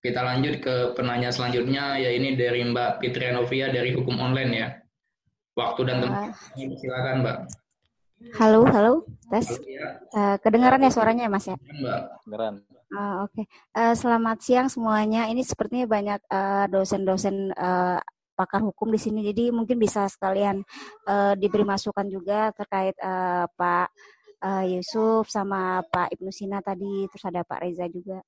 Kita 0.04 0.20
lanjut 0.20 0.60
ke 0.60 0.94
penanya 1.00 1.32
selanjutnya, 1.32 1.96
ya 1.96 2.12
ini 2.12 2.36
dari 2.36 2.62
Mbak 2.62 3.00
Fitri 3.02 3.32
Novia 3.34 3.72
dari 3.72 3.96
Hukum 3.96 4.20
Online 4.20 4.52
ya. 4.52 4.68
Waktu 5.56 5.82
dan 5.86 5.98
tempat, 6.04 6.34
uh, 6.34 6.78
silakan 6.78 7.16
Mbak. 7.26 7.38
Halo, 8.32 8.64
halo, 8.72 9.04
tes. 9.28 9.60
Uh, 10.16 10.40
kedengaran 10.40 10.80
ya 10.80 10.88
suaranya 10.88 11.28
ya 11.28 11.32
Mas 11.32 11.44
ya? 11.44 11.60
Mbak. 11.60 12.00
Kedengaran. 12.24 12.54
Uh, 12.94 13.28
Oke, 13.28 13.44
okay. 13.44 13.46
uh, 13.76 13.92
selamat 13.92 14.38
siang 14.40 14.68
semuanya. 14.72 15.28
Ini 15.28 15.44
sepertinya 15.44 15.84
banyak 15.84 16.24
dosen-dosen 16.72 17.52
uh, 17.52 18.00
uh, 18.00 18.00
pakar 18.40 18.64
hukum 18.64 18.88
di 18.96 19.00
sini, 19.02 19.20
jadi 19.28 19.52
mungkin 19.52 19.76
bisa 19.76 20.08
sekalian 20.08 20.64
uh, 21.12 21.36
diberi 21.36 21.68
masukan 21.68 22.08
juga 22.08 22.56
terkait 22.56 22.96
uh, 23.04 23.44
Pak 23.52 23.88
uh, 24.40 24.64
Yusuf 24.72 25.28
sama 25.28 25.84
Pak 25.84 26.16
Ibnu 26.16 26.32
Sina 26.32 26.64
tadi, 26.64 27.06
terus 27.12 27.28
ada 27.28 27.44
Pak 27.44 27.60
Reza 27.60 27.86
juga 27.92 28.24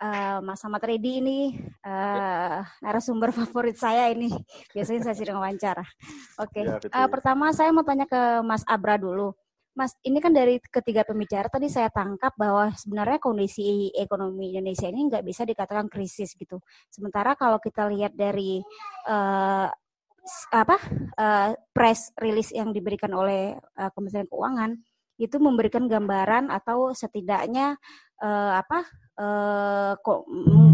uh, 0.00 0.38
Mas 0.42 0.64
Ahmad 0.64 0.82
Redi 0.82 1.20
ini 1.20 1.38
uh, 1.84 2.64
narasumber 2.80 3.30
favorit 3.38 3.76
saya 3.76 4.08
ini. 4.10 4.32
Biasanya 4.72 5.12
saya 5.12 5.16
sering 5.16 5.36
wawancara. 5.36 5.84
Oke, 6.40 6.64
okay. 6.64 6.90
ya, 6.90 7.04
uh, 7.04 7.08
pertama 7.12 7.52
saya 7.52 7.70
mau 7.70 7.84
tanya 7.84 8.08
ke 8.08 8.40
Mas 8.42 8.64
Abra 8.66 8.96
dulu. 8.96 9.36
Mas, 9.70 9.94
ini 10.02 10.18
kan 10.18 10.34
dari 10.34 10.58
ketiga 10.58 11.06
pembicara 11.06 11.46
tadi 11.46 11.70
saya 11.70 11.86
tangkap 11.94 12.34
bahwa 12.34 12.74
sebenarnya 12.74 13.22
kondisi 13.22 13.94
ekonomi 13.94 14.50
Indonesia 14.50 14.90
ini 14.90 15.06
nggak 15.06 15.22
bisa 15.22 15.46
dikatakan 15.46 15.86
krisis 15.86 16.34
gitu. 16.34 16.58
Sementara 16.90 17.38
kalau 17.38 17.62
kita 17.62 17.86
lihat 17.86 18.18
dari 18.18 18.58
uh, 19.06 19.70
apa 20.52 20.76
uh, 21.16 21.50
press 21.72 22.12
release 22.18 22.52
yang 22.52 22.74
diberikan 22.74 23.14
oleh 23.14 23.56
uh, 23.56 23.90
Kementerian 23.94 24.28
Keuangan 24.28 24.70
itu 25.20 25.36
memberikan 25.36 25.84
gambaran 25.84 26.48
atau 26.48 26.96
setidaknya 26.96 27.76
uh, 28.24 28.52
apa 28.60 28.84
uh, 29.20 29.92
kok 30.00 30.24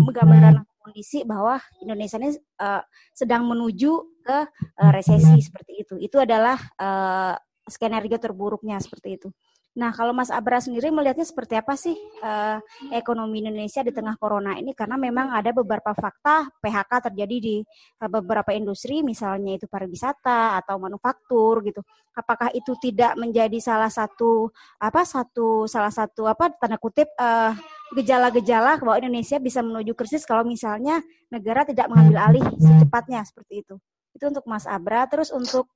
menggambarkan 0.07 0.63
kondisi 0.79 1.27
bahwa 1.27 1.59
Indonesia 1.83 2.17
ini 2.23 2.39
uh, 2.63 2.83
sedang 3.11 3.43
menuju 3.51 4.23
ke 4.23 4.39
uh, 4.79 4.91
resesi 4.95 5.43
seperti 5.43 5.83
itu. 5.83 5.95
Itu 5.99 6.23
adalah 6.23 6.55
uh, 6.79 7.35
skenario 7.67 8.15
terburuknya 8.23 8.79
seperti 8.79 9.19
itu. 9.19 9.29
Nah, 9.77 9.93
kalau 9.93 10.17
Mas 10.17 10.33
Abra 10.33 10.57
sendiri 10.57 10.89
melihatnya 10.89 11.29
seperti 11.29 11.53
apa 11.53 11.77
sih 11.77 11.93
uh, 12.25 12.57
ekonomi 12.97 13.45
Indonesia 13.45 13.85
di 13.85 13.93
tengah 13.93 14.17
corona 14.17 14.57
ini? 14.57 14.73
Karena 14.73 14.97
memang 14.97 15.29
ada 15.37 15.53
beberapa 15.53 15.93
fakta 15.93 16.49
PHK 16.65 17.13
terjadi 17.13 17.37
di 17.37 17.57
uh, 18.01 18.09
beberapa 18.09 18.57
industri, 18.57 19.05
misalnya 19.05 19.61
itu 19.61 19.69
pariwisata 19.69 20.57
atau 20.65 20.81
manufaktur 20.81 21.61
gitu. 21.61 21.85
Apakah 22.17 22.49
itu 22.57 22.73
tidak 22.81 23.21
menjadi 23.21 23.61
salah 23.61 23.93
satu 23.93 24.49
apa 24.81 25.05
satu 25.05 25.69
salah 25.69 25.93
satu 25.93 26.25
apa 26.25 26.57
tanda 26.57 26.81
kutip 26.81 27.13
uh, 27.21 27.53
gejala-gejala 27.93 28.81
bahwa 28.81 28.97
Indonesia 28.97 29.37
bisa 29.37 29.61
menuju 29.61 29.93
krisis 29.93 30.25
kalau 30.25 30.41
misalnya 30.49 31.05
negara 31.29 31.69
tidak 31.69 31.93
mengambil 31.93 32.33
alih 32.33 32.45
secepatnya 32.57 33.29
seperti 33.29 33.61
itu. 33.61 33.77
Itu 34.17 34.33
untuk 34.33 34.49
Mas 34.49 34.65
Abra. 34.65 35.05
Terus 35.05 35.29
untuk 35.29 35.69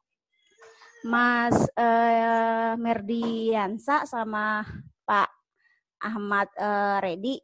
Mas 1.05 1.57
uh, 1.77 2.75
Merdiansa 2.77 4.05
sama 4.05 4.65
Pak 5.09 5.29
Ahmad 6.01 6.49
uh, 6.57 7.01
Redi 7.01 7.41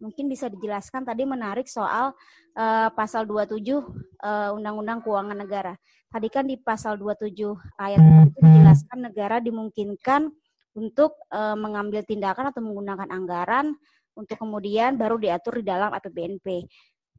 mungkin 0.00 0.26
bisa 0.32 0.48
dijelaskan 0.48 1.04
tadi 1.04 1.28
menarik 1.28 1.68
soal 1.68 2.16
uh, 2.56 2.88
pasal 2.96 3.28
27 3.28 3.60
uh, 3.60 4.56
Undang-Undang 4.56 5.04
Keuangan 5.04 5.38
Negara. 5.38 5.74
Tadi 6.10 6.26
kan 6.32 6.48
di 6.48 6.58
pasal 6.58 6.98
27 6.98 7.30
ayat 7.78 8.00
itu 8.26 8.38
dijelaskan 8.42 8.98
negara 8.98 9.38
dimungkinkan 9.38 10.26
untuk 10.74 11.14
uh, 11.30 11.54
mengambil 11.54 12.02
tindakan 12.02 12.50
atau 12.50 12.64
menggunakan 12.64 13.06
anggaran 13.12 13.76
untuk 14.18 14.34
kemudian 14.40 14.98
baru 14.98 15.20
diatur 15.22 15.62
di 15.62 15.70
dalam 15.70 15.94
APBNP. 15.94 16.66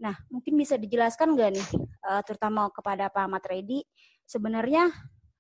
Nah, 0.04 0.18
mungkin 0.28 0.58
bisa 0.60 0.76
dijelaskan 0.76 1.38
nggak 1.38 1.50
nih, 1.56 1.68
uh, 2.10 2.22
terutama 2.26 2.68
kepada 2.74 3.08
Pak 3.08 3.22
Ahmad 3.22 3.44
Redi, 3.48 3.86
sebenarnya 4.28 4.92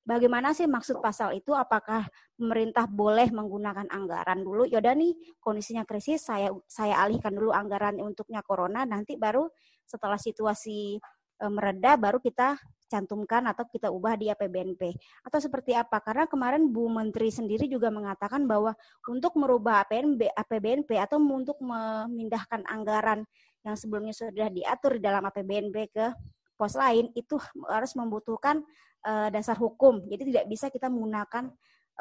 Bagaimana 0.01 0.49
sih 0.57 0.65
maksud 0.65 0.97
pasal 0.97 1.37
itu? 1.37 1.53
Apakah 1.53 2.09
pemerintah 2.33 2.89
boleh 2.89 3.29
menggunakan 3.29 3.85
anggaran 3.85 4.41
dulu? 4.41 4.65
Yaudah 4.65 4.97
nih 4.97 5.13
kondisinya 5.37 5.85
krisis, 5.85 6.25
saya 6.25 6.49
saya 6.65 7.05
alihkan 7.05 7.37
dulu 7.37 7.53
anggaran 7.53 8.01
untuknya 8.01 8.41
corona. 8.41 8.81
Nanti 8.81 9.13
baru 9.13 9.45
setelah 9.85 10.17
situasi 10.17 10.97
e, 11.37 11.45
mereda, 11.53 12.01
baru 12.01 12.17
kita 12.17 12.57
cantumkan 12.89 13.45
atau 13.45 13.63
kita 13.69 13.93
ubah 13.93 14.17
di 14.17 14.33
APBNP 14.33 14.89
atau 15.21 15.37
seperti 15.37 15.77
apa? 15.77 16.01
Karena 16.01 16.25
kemarin 16.25 16.73
Bu 16.73 16.89
Menteri 16.89 17.29
sendiri 17.29 17.69
juga 17.69 17.93
mengatakan 17.93 18.49
bahwa 18.49 18.73
untuk 19.05 19.37
merubah 19.37 19.85
APBNP, 19.85 20.33
APBNP 20.33 20.97
atau 20.97 21.21
untuk 21.21 21.61
memindahkan 21.61 22.65
anggaran 22.65 23.21
yang 23.61 23.77
sebelumnya 23.77 24.17
sudah 24.17 24.49
diatur 24.49 24.97
di 24.97 25.01
dalam 25.05 25.21
APBNP 25.29 25.77
ke 25.93 26.05
pos 26.57 26.77
lain 26.77 27.09
itu 27.17 27.41
harus 27.69 27.97
membutuhkan 27.97 28.61
uh, 29.05 29.29
dasar 29.33 29.57
hukum. 29.57 30.03
Jadi 30.07 30.33
tidak 30.33 30.45
bisa 30.49 30.69
kita 30.69 30.87
menggunakan 30.87 31.49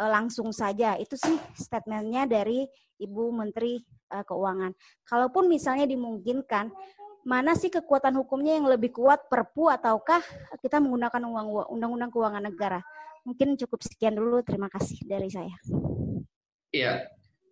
uh, 0.01 0.10
langsung 0.10 0.52
saja. 0.52 0.97
Itu 0.97 1.16
sih 1.16 1.36
statementnya 1.56 2.28
dari 2.28 2.64
Ibu 3.01 3.32
Menteri 3.32 3.81
uh, 4.12 4.24
Keuangan. 4.24 4.72
Kalaupun 5.09 5.48
misalnya 5.48 5.89
dimungkinkan, 5.89 6.70
mana 7.24 7.52
sih 7.52 7.68
kekuatan 7.68 8.16
hukumnya 8.16 8.56
yang 8.56 8.68
lebih 8.68 8.97
kuat 8.97 9.28
Perpu 9.28 9.68
ataukah 9.68 10.24
kita 10.60 10.81
menggunakan 10.81 11.20
Undang-Undang 11.68 12.10
Keuangan 12.12 12.44
Negara? 12.48 12.81
Mungkin 13.24 13.56
cukup 13.60 13.85
sekian 13.85 14.16
dulu. 14.16 14.40
Terima 14.40 14.72
kasih 14.72 15.05
dari 15.05 15.28
saya. 15.28 15.52
Iya, 16.70 17.05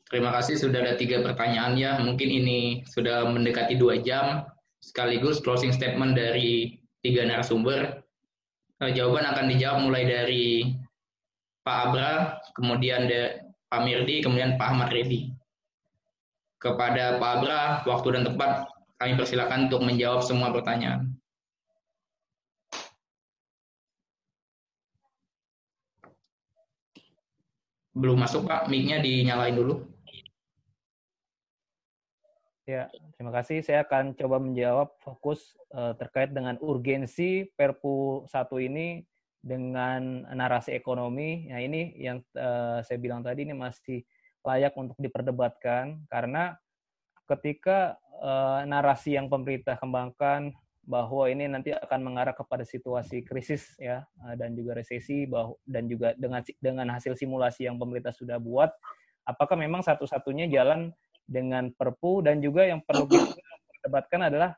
terima 0.09 0.33
kasih 0.33 0.57
sudah 0.57 0.81
ada 0.81 0.95
tiga 0.97 1.21
pertanyaan 1.21 1.77
ya. 1.77 2.01
Mungkin 2.01 2.29
ini 2.29 2.87
sudah 2.89 3.29
mendekati 3.29 3.77
dua 3.77 4.01
jam 4.01 4.49
sekaligus 4.79 5.43
closing 5.43 5.75
statement 5.75 6.15
dari 6.17 6.79
tiga 7.03 7.27
narasumber 7.27 8.08
uh, 8.83 8.91
jawaban 8.95 9.27
akan 9.27 9.47
dijawab 9.51 9.79
mulai 9.85 10.05
dari 10.07 10.47
Pak 11.67 11.77
Abra, 11.91 12.13
kemudian 12.57 13.11
de, 13.11 13.43
Pak 13.69 13.85
Mirdi, 13.85 14.25
kemudian 14.25 14.57
Pak 14.57 14.69
Ahmad 14.73 14.89
Redi. 14.95 15.29
Kepada 16.59 17.21
Pak 17.21 17.31
Abra, 17.39 17.63
waktu 17.87 18.09
dan 18.19 18.25
tempat 18.27 18.67
kami 18.99 19.15
persilakan 19.15 19.71
untuk 19.71 19.85
menjawab 19.85 20.25
semua 20.25 20.51
pertanyaan. 20.51 21.15
Belum 27.99 28.19
masuk 28.19 28.47
Pak, 28.47 28.71
mic-nya 28.71 29.03
dinyalain 29.03 29.59
dulu. 29.59 29.83
Ya, 32.69 32.93
terima 33.17 33.33
kasih. 33.33 33.65
Saya 33.65 33.81
akan 33.89 34.13
coba 34.13 34.37
menjawab 34.37 34.93
fokus 35.01 35.57
uh, 35.73 35.97
terkait 35.97 36.37
dengan 36.37 36.61
urgensi 36.61 37.49
Perpu 37.57 38.29
1 38.29 38.45
ini 38.61 39.09
dengan 39.41 40.29
narasi 40.37 40.77
ekonomi. 40.77 41.49
Nah, 41.49 41.65
ini 41.65 41.97
yang 41.97 42.21
uh, 42.37 42.85
saya 42.85 43.01
bilang 43.01 43.25
tadi 43.25 43.49
ini 43.49 43.57
masih 43.57 44.05
layak 44.45 44.77
untuk 44.77 45.01
diperdebatkan 45.01 46.05
karena 46.13 46.61
ketika 47.25 47.97
uh, 48.21 48.69
narasi 48.69 49.17
yang 49.17 49.33
pemerintah 49.33 49.81
kembangkan 49.81 50.53
bahwa 50.85 51.25
ini 51.25 51.49
nanti 51.49 51.73
akan 51.73 52.05
mengarah 52.05 52.37
kepada 52.37 52.69
situasi 52.69 53.25
krisis 53.25 53.77
ya 53.77 54.09
dan 54.41 54.57
juga 54.57 54.77
resesi 54.77 55.29
bahwa 55.29 55.57
dan 55.69 55.85
juga 55.85 56.17
dengan 56.17 56.41
dengan 56.65 56.89
hasil 56.97 57.13
simulasi 57.13 57.69
yang 57.69 57.77
pemerintah 57.77 58.09
sudah 58.09 58.41
buat 58.41 58.73
apakah 59.29 59.53
memang 59.61 59.85
satu-satunya 59.85 60.49
jalan 60.49 60.89
dengan 61.29 61.69
Perpu 61.77 62.25
dan 62.25 62.41
juga 62.41 62.65
yang 62.65 62.81
perlu 62.81 63.05
kita 63.13 63.55
perdebatkan 63.85 64.21
adalah 64.33 64.51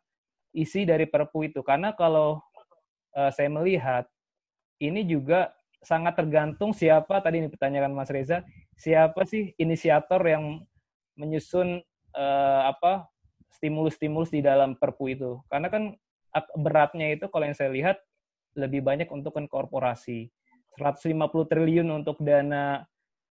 isi 0.55 0.87
dari 0.87 1.05
Perpu 1.11 1.51
itu. 1.51 1.61
Karena 1.67 1.93
kalau 1.93 2.39
uh, 3.19 3.31
saya 3.35 3.51
melihat 3.51 4.07
ini 4.79 5.03
juga 5.05 5.51
sangat 5.83 6.15
tergantung 6.17 6.71
siapa 6.71 7.19
tadi 7.21 7.43
ini 7.43 7.49
pertanyaan 7.51 7.93
Mas 7.93 8.13
Reza 8.13 8.45
siapa 8.77 9.25
sih 9.25 9.53
inisiator 9.57 10.21
yang 10.25 10.63
menyusun 11.19 11.83
uh, 12.17 12.63
apa 12.71 13.11
stimulus-stimulus 13.59 14.31
di 14.31 14.41
dalam 14.41 14.79
Perpu 14.79 15.13
itu. 15.13 15.43
Karena 15.51 15.69
kan 15.69 15.99
beratnya 16.55 17.11
itu 17.11 17.27
kalau 17.27 17.45
yang 17.51 17.59
saya 17.59 17.75
lihat 17.75 17.99
lebih 18.55 18.87
banyak 18.87 19.11
untuk 19.11 19.35
kan 19.35 19.51
korporasi 19.51 20.31
150 20.79 21.51
triliun 21.51 21.89
untuk 21.91 22.19
dana 22.23 22.87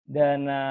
dana 0.05 0.61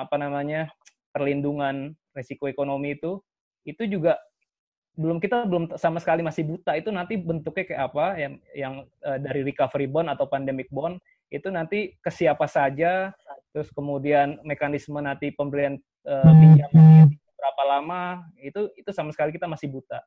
apa 0.00 0.16
namanya 0.16 0.72
perlindungan 1.12 1.96
resiko 2.16 2.48
ekonomi 2.48 2.96
itu 2.96 3.20
itu 3.68 3.84
juga 3.84 4.16
belum 4.96 5.20
kita 5.20 5.44
belum 5.44 5.76
sama 5.76 6.00
sekali 6.00 6.24
masih 6.24 6.48
buta 6.48 6.72
itu 6.72 6.88
nanti 6.88 7.20
bentuknya 7.20 7.68
kayak 7.68 7.82
apa 7.92 8.04
yang 8.16 8.34
yang 8.56 8.74
uh, 9.04 9.20
dari 9.20 9.44
recovery 9.44 9.84
bond 9.84 10.08
atau 10.08 10.24
pandemic 10.24 10.72
bond 10.72 10.96
itu 11.28 11.52
nanti 11.52 11.92
ke 12.00 12.08
siapa 12.08 12.48
saja 12.48 13.12
terus 13.52 13.68
kemudian 13.76 14.40
mekanisme 14.40 14.96
nanti 15.04 15.28
pemberian 15.36 15.76
uh, 16.08 16.32
pinjaman 16.32 17.12
berapa 17.36 17.62
lama 17.68 18.24
itu 18.40 18.72
itu 18.74 18.90
sama 18.90 19.12
sekali 19.12 19.30
kita 19.30 19.44
masih 19.46 19.68
buta. 19.68 20.00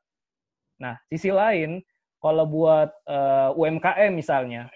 Nah, 0.76 0.98
sisi 1.08 1.30
lain 1.30 1.80
kalau 2.20 2.44
buat 2.44 2.92
uh, 3.08 3.56
UMKM 3.56 4.12
misalnya, 4.12 4.68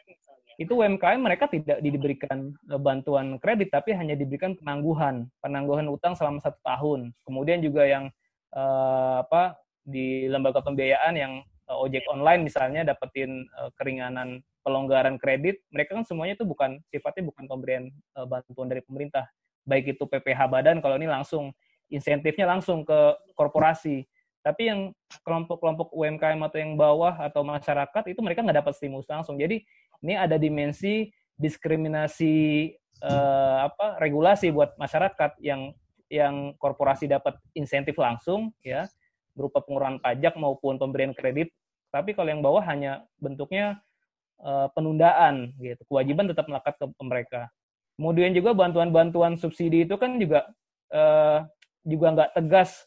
itu 0.59 0.73
UMKM 0.79 1.21
mereka 1.21 1.51
tidak 1.51 1.83
diberikan 1.83 2.55
uh, 2.71 2.81
bantuan 2.81 3.39
kredit, 3.43 3.75
tapi 3.75 3.93
hanya 3.95 4.15
diberikan 4.15 4.55
penangguhan, 4.59 5.27
penangguhan 5.43 5.87
utang 5.91 6.15
selama 6.15 6.39
satu 6.43 6.59
tahun. 6.63 7.11
Kemudian 7.27 7.61
juga 7.61 7.87
yang 7.87 8.11
uh, 8.55 9.23
apa 9.27 9.59
di 9.85 10.31
lembaga 10.31 10.65
pembiayaan 10.65 11.15
yang 11.15 11.33
uh, 11.69 11.77
ojek 11.85 12.05
online 12.09 12.47
misalnya 12.47 12.87
dapetin 12.87 13.45
uh, 13.61 13.69
keringanan 13.77 14.41
pelonggaran 14.65 15.21
kredit, 15.21 15.61
mereka 15.69 15.93
kan 15.93 16.09
semuanya 16.09 16.41
itu 16.41 16.49
bukan 16.49 16.81
sifatnya 16.89 17.29
bukan 17.29 17.45
pemberian 17.45 17.85
uh, 18.17 18.25
bantuan 18.25 18.73
dari 18.73 18.81
pemerintah, 18.81 19.29
baik 19.69 19.95
itu 19.95 20.09
PPH 20.09 20.49
badan 20.49 20.81
kalau 20.81 20.97
ini 20.97 21.05
langsung 21.05 21.53
insentifnya 21.93 22.49
langsung 22.49 22.83
ke 22.83 23.15
korporasi. 23.37 24.09
Tapi 24.45 24.69
yang 24.69 24.81
kelompok-kelompok 25.25 25.89
UMKM 25.97 26.37
atau 26.45 26.59
yang 26.61 26.77
bawah 26.77 27.17
atau 27.17 27.41
masyarakat 27.41 28.05
itu 28.13 28.21
mereka 28.21 28.45
nggak 28.45 28.61
dapat 28.61 28.77
stimulus 28.77 29.09
langsung. 29.09 29.41
Jadi 29.41 29.65
ini 30.05 30.15
ada 30.21 30.37
dimensi 30.37 31.09
diskriminasi 31.41 32.37
eh, 33.01 33.59
apa 33.65 33.97
regulasi 33.99 34.53
buat 34.53 34.77
masyarakat 34.77 35.41
yang 35.41 35.73
yang 36.13 36.53
korporasi 36.61 37.09
dapat 37.09 37.41
insentif 37.57 37.97
langsung 37.97 38.53
ya 38.61 38.87
berupa 39.35 39.65
pengurangan 39.65 39.99
pajak 39.99 40.39
maupun 40.39 40.79
pemberian 40.79 41.17
kredit. 41.17 41.51
Tapi 41.91 42.15
kalau 42.15 42.31
yang 42.31 42.45
bawah 42.45 42.63
hanya 42.63 43.03
bentuknya 43.19 43.83
eh, 44.45 44.69
penundaan 44.77 45.57
gitu. 45.59 45.83
Kewajiban 45.89 46.31
tetap 46.31 46.47
melekat 46.47 46.79
ke 46.79 46.87
mereka. 47.03 47.43
Kemudian 47.99 48.35
juga 48.37 48.55
bantuan-bantuan 48.55 49.41
subsidi 49.41 49.89
itu 49.89 49.97
kan 49.99 50.21
juga 50.21 50.47
eh, 50.93 51.39
juga 51.83 52.07
nggak 52.15 52.31
tegas 52.37 52.87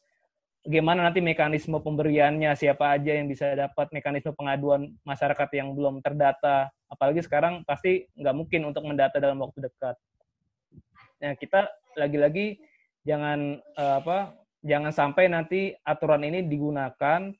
bagaimana 0.68 1.07
nanti 1.07 1.23
mekanisme 1.23 1.80
pemberiannya, 1.80 2.52
siapa 2.60 2.99
aja 2.99 3.15
yang 3.15 3.31
bisa 3.31 3.56
dapat 3.56 3.88
mekanisme 3.95 4.35
pengaduan 4.35 4.91
masyarakat 5.07 5.48
yang 5.56 5.72
belum 5.72 6.03
terdata. 6.03 6.68
Apalagi 6.91 7.23
sekarang 7.23 7.64
pasti 7.64 8.03
nggak 8.19 8.35
mungkin 8.35 8.68
untuk 8.68 8.84
mendata 8.84 9.15
dalam 9.23 9.39
waktu 9.39 9.64
dekat. 9.72 9.95
Nah, 11.23 11.34
kita 11.39 11.72
lagi-lagi 11.95 12.60
jangan 13.07 13.64
uh, 13.80 14.03
apa 14.03 14.35
jangan 14.61 14.91
sampai 14.91 15.31
nanti 15.31 15.72
aturan 15.88 16.27
ini 16.27 16.44
digunakan 16.44 17.31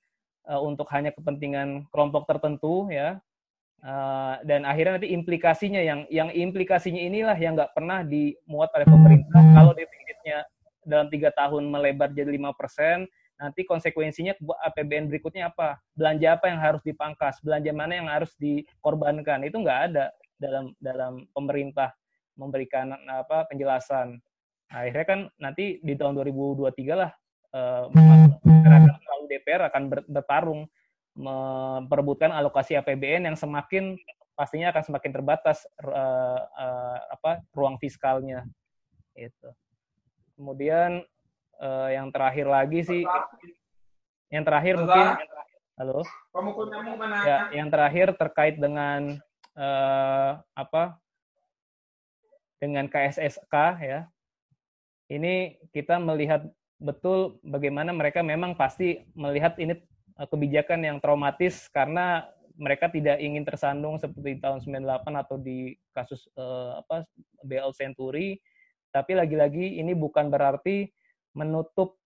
uh, 0.48 0.62
untuk 0.64 0.88
hanya 0.96 1.12
kepentingan 1.12 1.92
kelompok 1.92 2.24
tertentu 2.26 2.88
ya 2.88 3.20
uh, 3.84 4.40
dan 4.48 4.64
akhirnya 4.64 4.98
nanti 4.98 5.12
implikasinya 5.12 5.84
yang 5.84 6.08
yang 6.08 6.32
implikasinya 6.32 7.04
inilah 7.04 7.36
yang 7.36 7.60
nggak 7.60 7.76
pernah 7.76 8.02
dimuat 8.08 8.72
oleh 8.74 8.88
pemerintah 8.88 9.44
kalau 9.54 9.76
defisitnya 9.76 10.48
dalam 10.88 11.12
tiga 11.12 11.36
tahun 11.36 11.68
melebar 11.68 12.16
jadi 12.16 12.32
lima 12.32 12.56
persen, 12.56 13.04
nanti 13.36 13.68
konsekuensinya 13.68 14.34
APBN 14.72 15.12
berikutnya 15.12 15.52
apa? 15.52 15.78
Belanja 15.94 16.40
apa 16.40 16.46
yang 16.48 16.60
harus 16.64 16.82
dipangkas? 16.88 17.44
Belanja 17.44 17.72
mana 17.76 17.94
yang 18.00 18.08
harus 18.08 18.32
dikorbankan? 18.40 19.44
Itu 19.44 19.60
nggak 19.60 19.80
ada 19.92 20.16
dalam 20.40 20.72
dalam 20.80 21.28
pemerintah 21.36 21.92
memberikan 22.40 22.96
apa 23.12 23.46
penjelasan. 23.52 24.18
Nah, 24.72 24.80
akhirnya 24.84 25.06
kan 25.08 25.20
nanti 25.40 25.84
di 25.84 25.94
tahun 25.96 26.16
2023 26.16 26.96
lah 26.96 27.12
eh, 27.56 27.86
masyarakat 28.44 28.96
lalu 28.96 29.24
DPR 29.32 29.62
akan 29.68 29.84
bertarung 30.08 30.62
memperebutkan 31.18 32.30
alokasi 32.30 32.78
APBN 32.78 33.26
yang 33.26 33.38
semakin 33.38 33.98
pastinya 34.38 34.70
akan 34.70 34.84
semakin 34.86 35.12
terbatas 35.18 35.66
uh, 35.82 36.42
uh, 36.46 36.98
apa 37.10 37.42
ruang 37.58 37.82
fiskalnya 37.82 38.46
itu. 39.18 39.50
Kemudian 40.38 41.02
uh, 41.58 41.90
yang 41.90 42.14
terakhir 42.14 42.46
lagi 42.46 42.86
sih, 42.86 43.02
yang 44.30 44.46
terakhir 44.46 44.78
mungkin, 44.78 45.18
halo. 45.82 46.06
Ya, 47.26 47.38
yang 47.58 47.74
terakhir 47.74 48.14
terkait 48.14 48.62
dengan 48.62 49.18
uh, 49.58 50.38
apa? 50.54 51.02
Dengan 52.62 52.86
KSSK 52.86 53.56
ya. 53.82 54.06
Ini 55.10 55.58
kita 55.74 55.98
melihat 55.98 56.46
betul 56.78 57.42
bagaimana 57.42 57.90
mereka 57.90 58.22
memang 58.22 58.54
pasti 58.54 59.02
melihat 59.18 59.58
ini 59.58 59.74
eh, 60.22 60.28
kebijakan 60.30 60.86
yang 60.86 60.98
traumatis 61.02 61.66
karena 61.74 62.30
mereka 62.58 62.90
tidak 62.90 63.18
ingin 63.18 63.42
tersandung 63.42 63.98
seperti 63.98 64.38
tahun 64.42 64.62
98 64.62 65.22
atau 65.26 65.38
di 65.38 65.78
kasus 65.94 66.26
uh, 66.38 66.82
apa 66.82 67.06
BL 67.46 67.70
Century 67.74 68.42
tapi 68.98 69.14
lagi-lagi 69.14 69.78
ini 69.78 69.94
bukan 69.94 70.34
berarti 70.34 70.90
menutup 71.38 72.02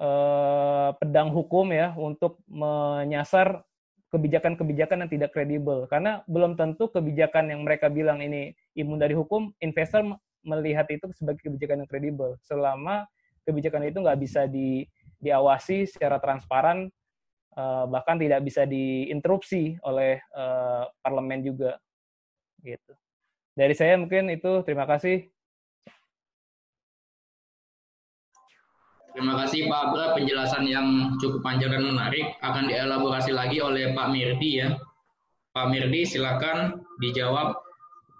eh, 0.00 0.90
pedang 0.96 1.28
hukum 1.36 1.68
ya 1.68 1.92
untuk 1.92 2.40
menyasar 2.48 3.60
kebijakan-kebijakan 4.08 5.04
yang 5.04 5.10
tidak 5.12 5.30
kredibel. 5.36 5.84
Karena 5.84 6.24
belum 6.24 6.56
tentu 6.56 6.88
kebijakan 6.88 7.52
yang 7.52 7.60
mereka 7.68 7.92
bilang 7.92 8.24
ini 8.24 8.56
imun 8.72 8.96
dari 8.96 9.12
hukum, 9.12 9.52
investor 9.60 10.16
melihat 10.40 10.88
itu 10.88 11.12
sebagai 11.12 11.44
kebijakan 11.44 11.84
yang 11.84 11.90
kredibel. 11.90 12.40
Selama 12.40 13.04
kebijakan 13.44 13.84
itu 13.84 14.00
nggak 14.00 14.20
bisa 14.20 14.48
di, 14.48 14.88
diawasi 15.20 15.84
secara 15.84 16.16
transparan, 16.24 16.88
eh, 17.52 17.84
bahkan 17.92 18.16
tidak 18.16 18.40
bisa 18.48 18.64
diinterupsi 18.64 19.76
oleh 19.84 20.16
eh, 20.16 20.84
parlemen 21.04 21.44
juga. 21.44 21.76
Gitu. 22.64 22.92
Dari 23.58 23.74
saya 23.74 23.98
mungkin 23.98 24.30
itu. 24.32 24.62
Terima 24.62 24.86
kasih. 24.86 25.26
Terima 29.18 29.34
kasih 29.34 29.66
Pak 29.66 29.80
Abra 29.82 30.14
penjelasan 30.14 30.62
yang 30.70 31.18
cukup 31.18 31.42
panjang 31.42 31.74
dan 31.74 31.90
menarik 31.90 32.38
akan 32.38 32.70
dielaborasi 32.70 33.34
lagi 33.34 33.58
oleh 33.58 33.90
Pak 33.90 34.14
Mirdi 34.14 34.62
ya. 34.62 34.78
Pak 35.50 35.74
Mirdi 35.74 36.06
silakan 36.06 36.86
dijawab 37.02 37.58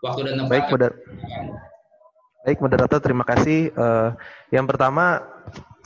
waktu 0.02 0.26
dan 0.26 0.42
tempat. 0.42 0.58
Baik, 0.58 0.66
moder 0.74 0.92
Baik 2.42 2.58
moderator 2.58 2.98
terima 2.98 3.22
kasih. 3.22 3.70
Uh, 3.78 4.10
yang 4.50 4.66
pertama 4.66 5.22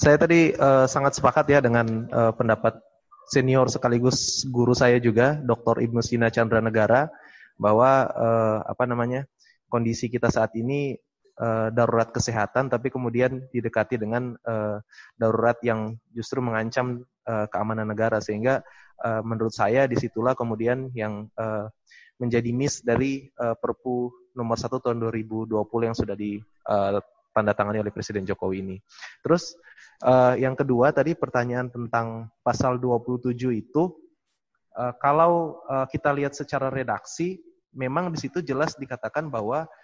saya 0.01 0.16
tadi 0.16 0.56
uh, 0.56 0.89
sangat 0.89 1.12
sepakat 1.20 1.44
ya 1.44 1.60
dengan 1.60 2.09
uh, 2.09 2.32
pendapat 2.32 2.80
senior 3.28 3.68
sekaligus 3.68 4.48
guru 4.48 4.72
saya 4.72 4.97
juga 4.97 5.36
Dr. 5.44 5.84
Ibnu 5.84 6.01
Sina 6.01 6.32
Chandra 6.32 6.64
Negara 6.64 7.12
bahwa 7.60 8.09
uh, 8.09 8.64
apa 8.64 8.89
namanya 8.89 9.28
kondisi 9.68 10.09
kita 10.09 10.32
saat 10.32 10.56
ini 10.56 10.97
uh, 11.43 11.69
darurat 11.74 12.09
kesehatan, 12.14 12.70
tapi 12.70 12.89
kemudian 12.89 13.43
didekati 13.51 13.98
dengan 13.98 14.39
uh, 14.47 14.78
darurat 15.19 15.59
yang 15.66 15.98
justru 16.14 16.39
mengancam 16.39 17.02
uh, 17.27 17.51
keamanan 17.51 17.90
negara, 17.90 18.23
sehingga 18.23 18.62
menurut 19.02 19.51
saya 19.51 19.90
di 19.90 19.98
situlah 19.98 20.31
kemudian 20.39 20.86
yang 20.94 21.27
menjadi 22.23 22.55
miss 22.55 22.86
dari 22.86 23.27
Perpu 23.35 24.14
nomor 24.31 24.55
1 24.55 24.78
tahun 24.78 25.02
2020 25.02 25.59
yang 25.82 25.97
sudah 25.98 26.14
ditandatangani 26.14 27.82
oleh 27.82 27.90
Presiden 27.90 28.23
Jokowi 28.23 28.62
ini. 28.62 28.78
Terus 29.27 29.59
yang 30.39 30.55
kedua 30.55 30.94
tadi 30.94 31.19
pertanyaan 31.19 31.66
tentang 31.66 32.31
pasal 32.47 32.78
27 32.78 33.35
itu, 33.51 33.90
kalau 35.02 35.59
kita 35.90 36.14
lihat 36.14 36.39
secara 36.39 36.70
redaksi, 36.70 37.43
memang 37.74 38.14
di 38.14 38.23
situ 38.23 38.39
jelas 38.39 38.78
dikatakan 38.78 39.27
bahwa 39.35 39.66
Eh, 39.66 39.81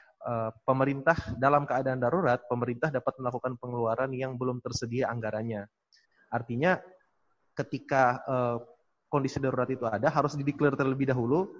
pemerintah 0.66 1.16
dalam 1.38 1.64
keadaan 1.64 2.02
darurat, 2.02 2.42
pemerintah 2.50 2.92
dapat 2.92 3.16
melakukan 3.22 3.56
pengeluaran 3.56 4.10
yang 4.12 4.36
belum 4.36 4.60
tersedia 4.60 5.08
anggarannya. 5.08 5.64
Artinya 6.28 6.76
ketika 7.56 8.22
uh, 8.28 8.56
kondisi 9.08 9.40
darurat 9.40 9.66
itu 9.66 9.82
ada 9.88 10.06
harus 10.12 10.36
dideklar 10.38 10.76
terlebih 10.78 11.10
dahulu. 11.10 11.50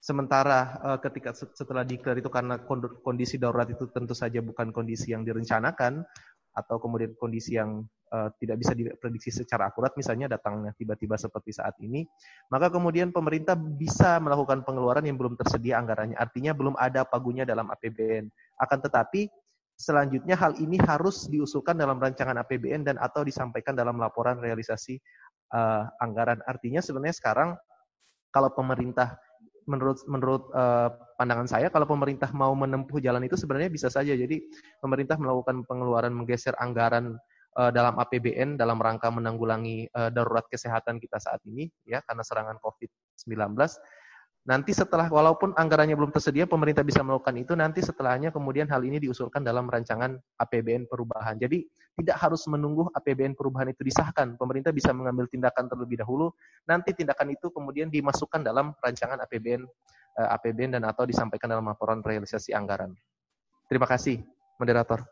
Sementara 0.00 0.80
uh, 0.80 0.98
ketika 0.98 1.36
setelah 1.36 1.84
dideklar 1.84 2.16
itu 2.16 2.32
karena 2.32 2.56
kondisi 3.04 3.36
darurat 3.36 3.68
itu 3.68 3.84
tentu 3.92 4.16
saja 4.16 4.40
bukan 4.40 4.72
kondisi 4.72 5.12
yang 5.12 5.28
direncanakan 5.28 6.02
atau 6.60 6.76
kemudian 6.76 7.16
kondisi 7.16 7.56
yang 7.56 7.82
uh, 8.12 8.28
tidak 8.36 8.60
bisa 8.60 8.72
diprediksi 8.76 9.32
secara 9.32 9.72
akurat, 9.72 9.96
misalnya 9.96 10.28
datangnya 10.28 10.76
tiba-tiba 10.76 11.16
seperti 11.16 11.56
saat 11.56 11.74
ini, 11.80 12.04
maka 12.52 12.68
kemudian 12.68 13.10
pemerintah 13.10 13.56
bisa 13.56 14.20
melakukan 14.20 14.62
pengeluaran 14.62 15.02
yang 15.08 15.16
belum 15.16 15.34
tersedia 15.40 15.80
anggarannya. 15.80 16.14
Artinya 16.20 16.52
belum 16.52 16.76
ada 16.76 17.08
pagunya 17.08 17.48
dalam 17.48 17.72
APBN. 17.72 18.28
Akan 18.60 18.78
tetapi 18.84 19.32
selanjutnya 19.80 20.36
hal 20.36 20.60
ini 20.60 20.76
harus 20.84 21.24
diusulkan 21.32 21.80
dalam 21.80 21.96
rancangan 21.96 22.36
APBN 22.44 22.84
dan 22.84 22.96
atau 23.00 23.24
disampaikan 23.24 23.72
dalam 23.72 23.96
laporan 23.96 24.36
realisasi 24.36 25.00
uh, 25.56 25.88
anggaran. 26.04 26.44
Artinya 26.44 26.84
sebenarnya 26.84 27.16
sekarang 27.16 27.56
kalau 28.28 28.52
pemerintah 28.52 29.16
menurut 29.70 30.02
menurut 30.10 30.50
uh, 30.50 30.90
pandangan 31.14 31.46
saya 31.46 31.70
kalau 31.70 31.86
pemerintah 31.86 32.28
mau 32.34 32.50
menempuh 32.58 32.98
jalan 32.98 33.22
itu 33.22 33.38
sebenarnya 33.38 33.70
bisa 33.70 33.86
saja. 33.86 34.10
Jadi 34.10 34.42
pemerintah 34.82 35.14
melakukan 35.14 35.62
pengeluaran 35.70 36.10
menggeser 36.10 36.58
anggaran 36.58 37.14
uh, 37.54 37.70
dalam 37.70 37.94
APBN 38.02 38.58
dalam 38.58 38.82
rangka 38.82 39.06
menanggulangi 39.14 39.86
uh, 39.94 40.10
darurat 40.10 40.44
kesehatan 40.50 40.98
kita 40.98 41.22
saat 41.22 41.38
ini 41.46 41.70
ya 41.86 42.02
karena 42.02 42.26
serangan 42.26 42.58
COVID-19 42.58 43.54
Nanti 44.48 44.72
setelah 44.72 45.12
walaupun 45.12 45.52
anggarannya 45.52 45.92
belum 45.92 46.16
tersedia, 46.16 46.48
pemerintah 46.48 46.80
bisa 46.80 47.04
melakukan 47.04 47.36
itu. 47.36 47.52
Nanti 47.52 47.84
setelahnya 47.84 48.32
kemudian 48.32 48.64
hal 48.72 48.80
ini 48.80 48.96
diusulkan 48.96 49.44
dalam 49.44 49.68
rancangan 49.68 50.16
APBN 50.40 50.88
perubahan. 50.88 51.36
Jadi 51.36 51.68
tidak 52.00 52.16
harus 52.16 52.48
menunggu 52.48 52.88
APBN 52.96 53.36
perubahan 53.36 53.68
itu 53.68 53.84
disahkan. 53.84 54.40
Pemerintah 54.40 54.72
bisa 54.72 54.96
mengambil 54.96 55.28
tindakan 55.28 55.68
terlebih 55.68 56.00
dahulu. 56.00 56.32
Nanti 56.64 56.96
tindakan 56.96 57.36
itu 57.36 57.52
kemudian 57.52 57.92
dimasukkan 57.92 58.40
dalam 58.40 58.72
rancangan 58.80 59.20
APBN 59.28 59.60
eh, 60.16 60.28
APBN 60.40 60.80
dan 60.80 60.88
atau 60.88 61.04
disampaikan 61.04 61.52
dalam 61.52 61.68
laporan 61.68 62.00
realisasi 62.00 62.56
anggaran. 62.56 62.96
Terima 63.68 63.84
kasih, 63.84 64.24
moderator. 64.56 65.04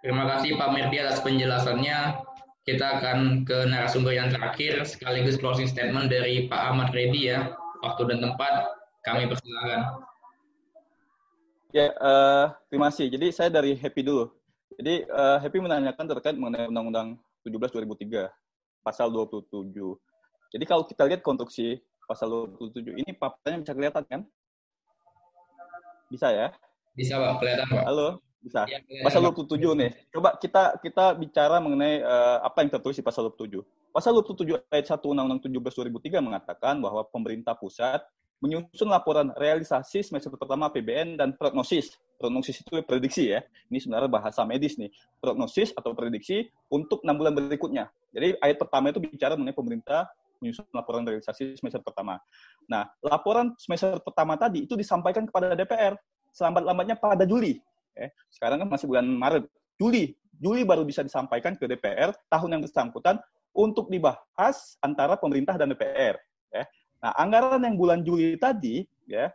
Terima 0.00 0.26
kasih 0.32 0.56
Pak 0.56 0.68
Mirdi 0.74 0.96
atas 0.98 1.20
penjelasannya. 1.20 2.24
Kita 2.62 2.98
akan 2.98 3.42
ke 3.46 3.68
narasumber 3.68 4.14
yang 4.16 4.32
terakhir 4.32 4.86
sekaligus 4.86 5.36
closing 5.36 5.66
statement 5.66 6.10
dari 6.10 6.46
Pak 6.46 6.62
Ahmad 6.74 6.94
Reddy 6.94 7.30
ya 7.30 7.61
waktu 7.82 8.02
dan 8.14 8.18
tempat 8.22 8.52
kami 9.02 9.26
persilakan. 9.26 9.80
Ya, 11.74 11.90
uh, 11.98 12.52
terima 12.70 12.92
kasih. 12.92 13.10
Jadi 13.10 13.26
saya 13.34 13.48
dari 13.50 13.74
Happy 13.74 14.06
dulu. 14.06 14.30
Jadi 14.78 15.04
uh, 15.10 15.42
Happy 15.42 15.58
menanyakan 15.58 16.06
terkait 16.16 16.36
mengenai 16.38 16.70
Undang-Undang 16.70 17.18
17 17.44 17.82
2003 17.84 18.30
pasal 18.86 19.10
27. 19.10 19.72
Jadi 20.52 20.64
kalau 20.68 20.84
kita 20.86 21.02
lihat 21.08 21.24
konstruksi 21.24 21.80
pasal 22.04 22.54
27 22.60 22.92
ini 22.92 23.10
paparnya 23.16 23.64
bisa 23.64 23.72
kelihatan 23.72 24.04
kan? 24.04 24.20
Bisa 26.12 26.28
ya? 26.28 26.52
Bisa 26.92 27.16
Pak, 27.16 27.40
kelihatan 27.40 27.66
Pak. 27.72 27.84
Halo, 27.88 28.20
bisa. 28.44 28.68
Ya, 28.68 28.84
pasal 29.00 29.24
27 29.32 29.56
nih. 29.80 29.90
Coba 30.12 30.36
kita 30.36 30.76
kita 30.84 31.16
bicara 31.16 31.56
mengenai 31.56 32.04
uh, 32.04 32.44
apa 32.44 32.60
yang 32.60 32.70
tertulis 32.76 33.00
di 33.00 33.04
pasal 33.04 33.32
27. 33.32 33.64
Pasal 33.92 34.16
27 34.16 34.56
ayat 34.72 34.88
1 34.88 35.04
Undang-Undang 35.04 35.52
17 35.52 35.92
2003 35.92 36.24
mengatakan 36.24 36.80
bahwa 36.80 37.04
pemerintah 37.12 37.52
pusat 37.52 38.00
menyusun 38.40 38.88
laporan 38.88 39.30
realisasi 39.36 40.00
semester 40.02 40.32
pertama 40.32 40.72
PBN 40.72 41.20
dan 41.20 41.36
prognosis. 41.36 42.00
Prognosis 42.16 42.64
itu 42.64 42.80
prediksi 42.82 43.36
ya. 43.36 43.44
Ini 43.68 43.78
sebenarnya 43.78 44.08
bahasa 44.08 44.42
medis 44.48 44.80
nih. 44.80 44.88
Prognosis 45.20 45.76
atau 45.76 45.92
prediksi 45.92 46.48
untuk 46.72 47.04
enam 47.04 47.20
bulan 47.20 47.36
berikutnya. 47.36 47.92
Jadi 48.10 48.40
ayat 48.40 48.56
pertama 48.58 48.90
itu 48.90 48.98
bicara 48.98 49.36
mengenai 49.36 49.54
pemerintah 49.54 50.08
menyusun 50.40 50.66
laporan 50.72 51.04
realisasi 51.04 51.54
semester 51.54 51.84
pertama. 51.84 52.18
Nah, 52.66 52.88
laporan 53.04 53.54
semester 53.60 54.00
pertama 54.02 54.34
tadi 54.34 54.66
itu 54.66 54.74
disampaikan 54.74 55.28
kepada 55.28 55.54
DPR 55.54 55.94
selambat-lambatnya 56.32 56.96
pada 56.98 57.28
Juli. 57.28 57.60
Eh, 57.94 58.10
sekarang 58.32 58.64
kan 58.64 58.68
masih 58.72 58.88
bulan 58.88 59.04
Maret. 59.04 59.46
Juli, 59.76 60.16
Juli 60.40 60.66
baru 60.66 60.82
bisa 60.82 61.04
disampaikan 61.04 61.54
ke 61.54 61.68
DPR 61.70 62.10
tahun 62.26 62.58
yang 62.58 62.62
bersangkutan 62.64 63.22
untuk 63.52 63.92
dibahas 63.92 64.76
antara 64.80 65.14
pemerintah 65.16 65.54
dan 65.60 65.72
DPR. 65.72 66.16
Ya. 66.52 66.64
Nah, 67.04 67.12
anggaran 67.20 67.60
yang 67.60 67.76
bulan 67.76 68.00
Juli 68.00 68.36
tadi, 68.40 68.84
ya, 69.04 69.28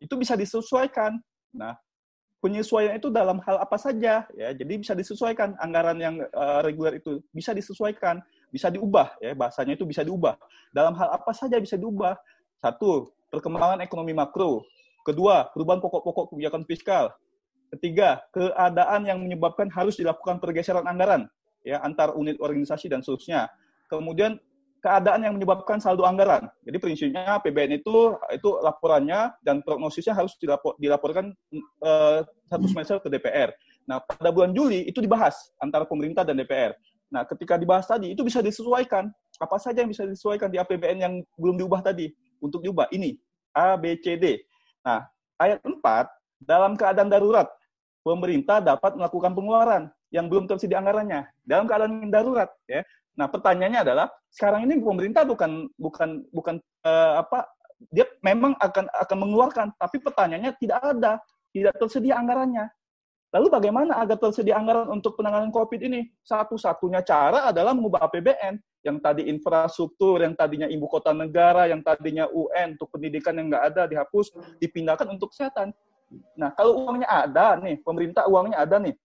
itu 0.00 0.16
bisa 0.16 0.34
disesuaikan. 0.34 1.20
Nah, 1.52 1.76
penyesuaian 2.40 2.96
itu 2.96 3.12
dalam 3.12 3.38
hal 3.44 3.60
apa 3.60 3.76
saja, 3.76 4.24
ya. 4.32 4.48
Jadi 4.56 4.80
bisa 4.80 4.96
disesuaikan 4.96 5.54
anggaran 5.60 6.00
yang 6.00 6.16
uh, 6.32 6.60
reguler 6.64 6.98
itu 6.98 7.20
bisa 7.36 7.52
disesuaikan, 7.52 8.24
bisa 8.48 8.72
diubah, 8.72 9.20
ya. 9.20 9.36
Bahasanya 9.36 9.76
itu 9.76 9.84
bisa 9.84 10.00
diubah. 10.00 10.40
Dalam 10.72 10.96
hal 10.96 11.12
apa 11.12 11.32
saja 11.36 11.60
bisa 11.60 11.76
diubah. 11.76 12.16
Satu, 12.60 13.12
perkembangan 13.32 13.80
ekonomi 13.84 14.12
makro. 14.16 14.64
Kedua, 15.00 15.48
perubahan 15.52 15.80
pokok-pokok 15.80 16.36
kebijakan 16.36 16.62
fiskal. 16.68 17.08
Ketiga, 17.72 18.20
keadaan 18.34 19.06
yang 19.06 19.22
menyebabkan 19.22 19.70
harus 19.72 19.96
dilakukan 19.96 20.42
pergeseran 20.42 20.84
anggaran 20.84 21.30
ya 21.66 21.80
antar 21.84 22.16
unit 22.16 22.36
organisasi 22.40 22.88
dan 22.88 23.04
seterusnya. 23.04 23.48
Kemudian 23.90 24.38
keadaan 24.80 25.20
yang 25.28 25.36
menyebabkan 25.36 25.78
saldo 25.78 26.08
anggaran. 26.08 26.48
Jadi 26.64 26.76
prinsipnya 26.80 27.36
PBN 27.44 27.84
itu 27.84 28.16
itu 28.32 28.50
laporannya 28.64 29.30
dan 29.44 29.60
prognosisnya 29.60 30.16
harus 30.16 30.34
dilapor, 30.40 30.74
dilaporkan 30.80 31.36
uh, 31.84 32.24
satu 32.48 32.66
semester 32.66 32.96
ke 33.04 33.12
DPR. 33.12 33.52
Nah, 33.84 34.00
pada 34.00 34.32
bulan 34.32 34.56
Juli 34.56 34.88
itu 34.88 35.04
dibahas 35.04 35.36
antara 35.60 35.84
pemerintah 35.84 36.24
dan 36.24 36.40
DPR. 36.40 36.72
Nah, 37.12 37.26
ketika 37.28 37.60
dibahas 37.60 37.84
tadi 37.84 38.16
itu 38.16 38.24
bisa 38.24 38.40
disesuaikan. 38.40 39.12
Apa 39.40 39.56
saja 39.56 39.80
yang 39.80 39.88
bisa 39.88 40.04
disesuaikan 40.04 40.52
di 40.52 40.60
APBN 40.60 40.98
yang 41.00 41.14
belum 41.40 41.56
diubah 41.56 41.80
tadi 41.80 42.12
untuk 42.44 42.60
diubah? 42.60 42.92
Ini 42.92 43.16
A, 43.56 43.72
B, 43.76 43.96
C, 43.96 44.20
D. 44.20 44.36
Nah, 44.84 45.08
ayat 45.40 45.64
4 45.64 45.80
dalam 46.44 46.76
keadaan 46.76 47.08
darurat 47.08 47.48
pemerintah 48.04 48.60
dapat 48.60 48.96
melakukan 48.96 49.32
pengeluaran 49.32 49.82
yang 50.10 50.26
belum 50.26 50.50
tersedia 50.50 50.82
anggarannya 50.82 51.26
dalam 51.46 51.64
keadaan 51.70 52.10
darurat 52.10 52.50
ya. 52.66 52.82
Nah, 53.18 53.26
pertanyaannya 53.26 53.80
adalah 53.82 54.06
sekarang 54.30 54.66
ini 54.66 54.78
pemerintah 54.78 55.26
bukan 55.26 55.66
bukan 55.74 56.24
bukan 56.30 56.56
uh, 56.86 57.22
apa 57.22 57.46
dia 57.88 58.06
memang 58.20 58.54
akan 58.60 58.86
akan 58.86 59.16
mengeluarkan 59.16 59.66
tapi 59.78 59.98
pertanyaannya 60.02 60.52
tidak 60.60 60.80
ada, 60.84 61.12
tidak 61.54 61.74
tersedia 61.78 62.18
anggarannya. 62.18 62.68
Lalu 63.30 63.46
bagaimana 63.46 64.02
agar 64.02 64.18
tersedia 64.18 64.58
anggaran 64.58 64.90
untuk 64.90 65.14
penanganan 65.14 65.54
Covid 65.54 65.86
ini? 65.86 66.10
Satu-satunya 66.26 67.06
cara 67.06 67.46
adalah 67.46 67.70
mengubah 67.70 68.10
APBN 68.10 68.58
yang 68.82 68.98
tadi 68.98 69.30
infrastruktur, 69.30 70.18
yang 70.24 70.34
tadinya 70.34 70.66
ibu 70.66 70.90
kota 70.90 71.14
negara, 71.14 71.70
yang 71.70 71.78
tadinya 71.78 72.26
UN 72.26 72.74
untuk 72.74 72.90
pendidikan 72.90 73.38
yang 73.38 73.46
nggak 73.46 73.64
ada 73.70 73.82
dihapus, 73.86 74.34
dipindahkan 74.58 75.06
untuk 75.06 75.30
kesehatan. 75.30 75.70
Nah, 76.34 76.50
kalau 76.58 76.90
uangnya 76.90 77.06
ada 77.06 77.54
nih, 77.62 77.78
pemerintah 77.86 78.26
uangnya 78.26 78.66
ada 78.66 78.82
nih, 78.82 78.98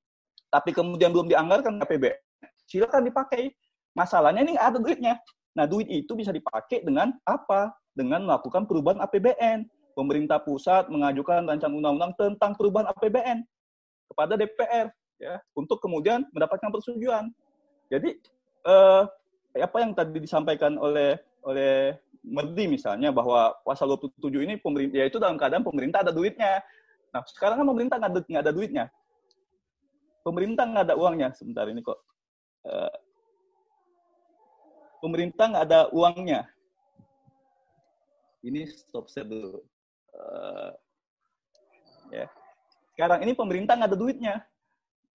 tapi 0.56 0.72
kemudian 0.72 1.12
belum 1.12 1.28
dianggarkan 1.28 1.84
APBN, 1.84 2.16
silakan 2.64 3.04
dipakai. 3.04 3.52
Masalahnya 3.92 4.48
ini 4.48 4.56
ada 4.56 4.80
duitnya. 4.80 5.20
Nah, 5.52 5.68
duit 5.68 5.92
itu 5.92 6.16
bisa 6.16 6.32
dipakai 6.32 6.80
dengan 6.80 7.12
apa? 7.28 7.76
Dengan 7.92 8.24
melakukan 8.24 8.64
perubahan 8.64 9.04
APBN. 9.04 9.68
Pemerintah 9.96 10.40
pusat 10.40 10.88
mengajukan 10.88 11.44
rancangan 11.44 11.76
undang-undang 11.76 12.16
tentang 12.16 12.56
perubahan 12.56 12.88
APBN 12.96 13.44
kepada 14.12 14.36
DPR 14.36 14.92
ya 15.16 15.40
untuk 15.56 15.80
kemudian 15.80 16.28
mendapatkan 16.32 16.68
persetujuan. 16.68 17.32
Jadi 17.88 18.20
eh, 18.68 19.04
apa 19.60 19.78
yang 19.80 19.96
tadi 19.96 20.20
disampaikan 20.20 20.76
oleh 20.76 21.16
oleh 21.48 21.96
Merdi 22.28 22.68
misalnya 22.68 23.16
bahwa 23.16 23.56
pasal 23.64 23.88
27 23.96 24.20
ini 24.44 24.60
pemerintah 24.60 25.00
ya 25.00 25.06
itu 25.08 25.16
dalam 25.16 25.40
keadaan 25.40 25.64
pemerintah 25.64 26.04
ada 26.04 26.12
duitnya. 26.12 26.60
Nah 27.16 27.24
sekarang 27.32 27.64
kan 27.64 27.68
pemerintah 27.72 27.96
nggak 27.96 28.12
ada, 28.12 28.22
ada 28.44 28.52
duitnya 28.52 28.92
pemerintah 30.26 30.66
nggak 30.66 30.86
ada 30.90 30.96
uangnya 30.98 31.30
sebentar 31.38 31.70
ini 31.70 31.86
kok. 31.86 32.02
Uh, 32.66 32.96
pemerintah 35.06 35.46
nggak 35.54 35.66
ada 35.70 35.82
uangnya. 35.94 36.50
Ini 38.42 38.66
stop 38.66 39.06
saya 39.14 39.30
dulu. 39.30 39.62
Uh, 40.18 40.74
ya. 42.10 42.26
Sekarang 42.98 43.22
ini 43.22 43.38
pemerintah 43.38 43.78
nggak 43.78 43.94
ada 43.94 44.00
duitnya. 44.02 44.36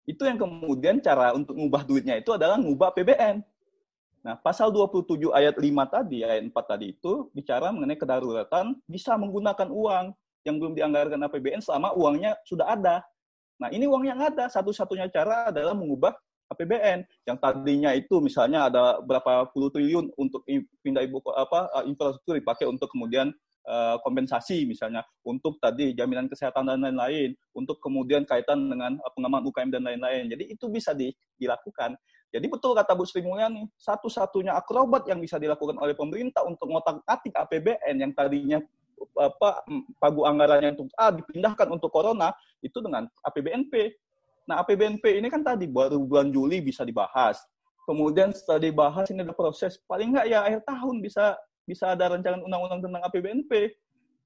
Itu 0.06 0.30
yang 0.30 0.38
kemudian 0.38 1.02
cara 1.02 1.34
untuk 1.34 1.58
mengubah 1.58 1.82
duitnya 1.82 2.22
itu 2.22 2.30
adalah 2.30 2.54
mengubah 2.54 2.94
PBN. 2.94 3.42
Nah, 4.20 4.36
pasal 4.36 4.68
27 4.68 5.32
ayat 5.32 5.56
5 5.56 5.64
tadi, 5.88 6.20
ayat 6.20 6.44
4 6.44 6.52
tadi 6.52 6.92
itu 6.92 7.32
bicara 7.32 7.72
mengenai 7.72 7.96
kedaruratan 7.96 8.76
bisa 8.84 9.16
menggunakan 9.16 9.72
uang 9.72 10.12
yang 10.44 10.60
belum 10.60 10.76
dianggarkan 10.76 11.24
APBN 11.24 11.64
selama 11.64 11.96
uangnya 11.96 12.36
sudah 12.44 12.68
ada. 12.68 13.00
Nah, 13.60 13.68
ini 13.68 13.84
uang 13.84 14.08
yang 14.08 14.18
ada. 14.18 14.48
Satu-satunya 14.48 15.12
cara 15.12 15.52
adalah 15.52 15.76
mengubah 15.76 16.16
APBN 16.50 17.06
yang 17.30 17.38
tadinya 17.38 17.94
itu 17.94 18.18
misalnya 18.18 18.66
ada 18.66 18.98
berapa 18.98 19.46
puluh 19.54 19.70
triliun 19.70 20.10
untuk 20.18 20.42
pindah 20.82 21.06
ibu 21.06 21.22
apa 21.30 21.70
eh, 21.78 21.84
infrastruktur 21.86 22.34
dipakai 22.42 22.66
untuk 22.66 22.90
kemudian 22.90 23.30
uh, 23.68 24.00
kompensasi 24.02 24.64
misalnya. 24.64 25.04
Untuk 25.22 25.60
tadi 25.60 25.92
jaminan 25.92 26.26
kesehatan 26.26 26.72
dan 26.72 26.80
lain-lain. 26.82 27.36
Untuk 27.52 27.78
kemudian 27.78 28.24
kaitan 28.24 28.66
dengan 28.66 28.96
uh, 28.98 29.10
pengembangan 29.12 29.46
UKM 29.46 29.70
dan 29.70 29.82
lain-lain. 29.84 30.32
Jadi 30.32 30.44
itu 30.50 30.66
bisa 30.72 30.96
di, 30.96 31.12
dilakukan. 31.36 31.94
Jadi 32.30 32.46
betul 32.46 32.78
kata 32.78 32.94
Bu 32.94 33.02
Sri 33.02 33.26
Mulyani 33.26 33.66
satu-satunya 33.74 34.54
akrobat 34.54 35.02
yang 35.10 35.18
bisa 35.18 35.34
dilakukan 35.34 35.74
oleh 35.82 35.98
pemerintah 35.98 36.46
untuk 36.46 36.70
ngotak-atik 36.70 37.34
APBN 37.34 37.94
yang 37.98 38.14
tadinya 38.14 38.62
apa 39.16 39.64
pagu 39.96 40.24
anggarannya 40.28 40.76
untuk 40.76 40.92
A 40.96 41.12
dipindahkan 41.12 41.68
untuk 41.72 41.88
corona 41.92 42.32
itu 42.60 42.78
dengan 42.80 43.08
APBNP. 43.24 43.94
Nah, 44.48 44.60
APBNP 44.64 45.20
ini 45.20 45.28
kan 45.28 45.44
tadi 45.44 45.68
baru 45.68 46.00
bulan 46.00 46.32
Juli 46.32 46.60
bisa 46.60 46.84
dibahas. 46.84 47.40
Kemudian 47.88 48.30
setelah 48.30 48.60
dibahas 48.60 49.06
ini 49.10 49.24
ada 49.24 49.34
proses 49.34 49.80
paling 49.88 50.14
nggak 50.14 50.26
ya 50.30 50.46
akhir 50.46 50.62
tahun 50.68 51.02
bisa 51.02 51.34
bisa 51.64 51.94
ada 51.94 52.12
rancangan 52.12 52.42
undang-undang 52.44 52.80
tentang 52.82 53.02
APBNP. 53.06 53.52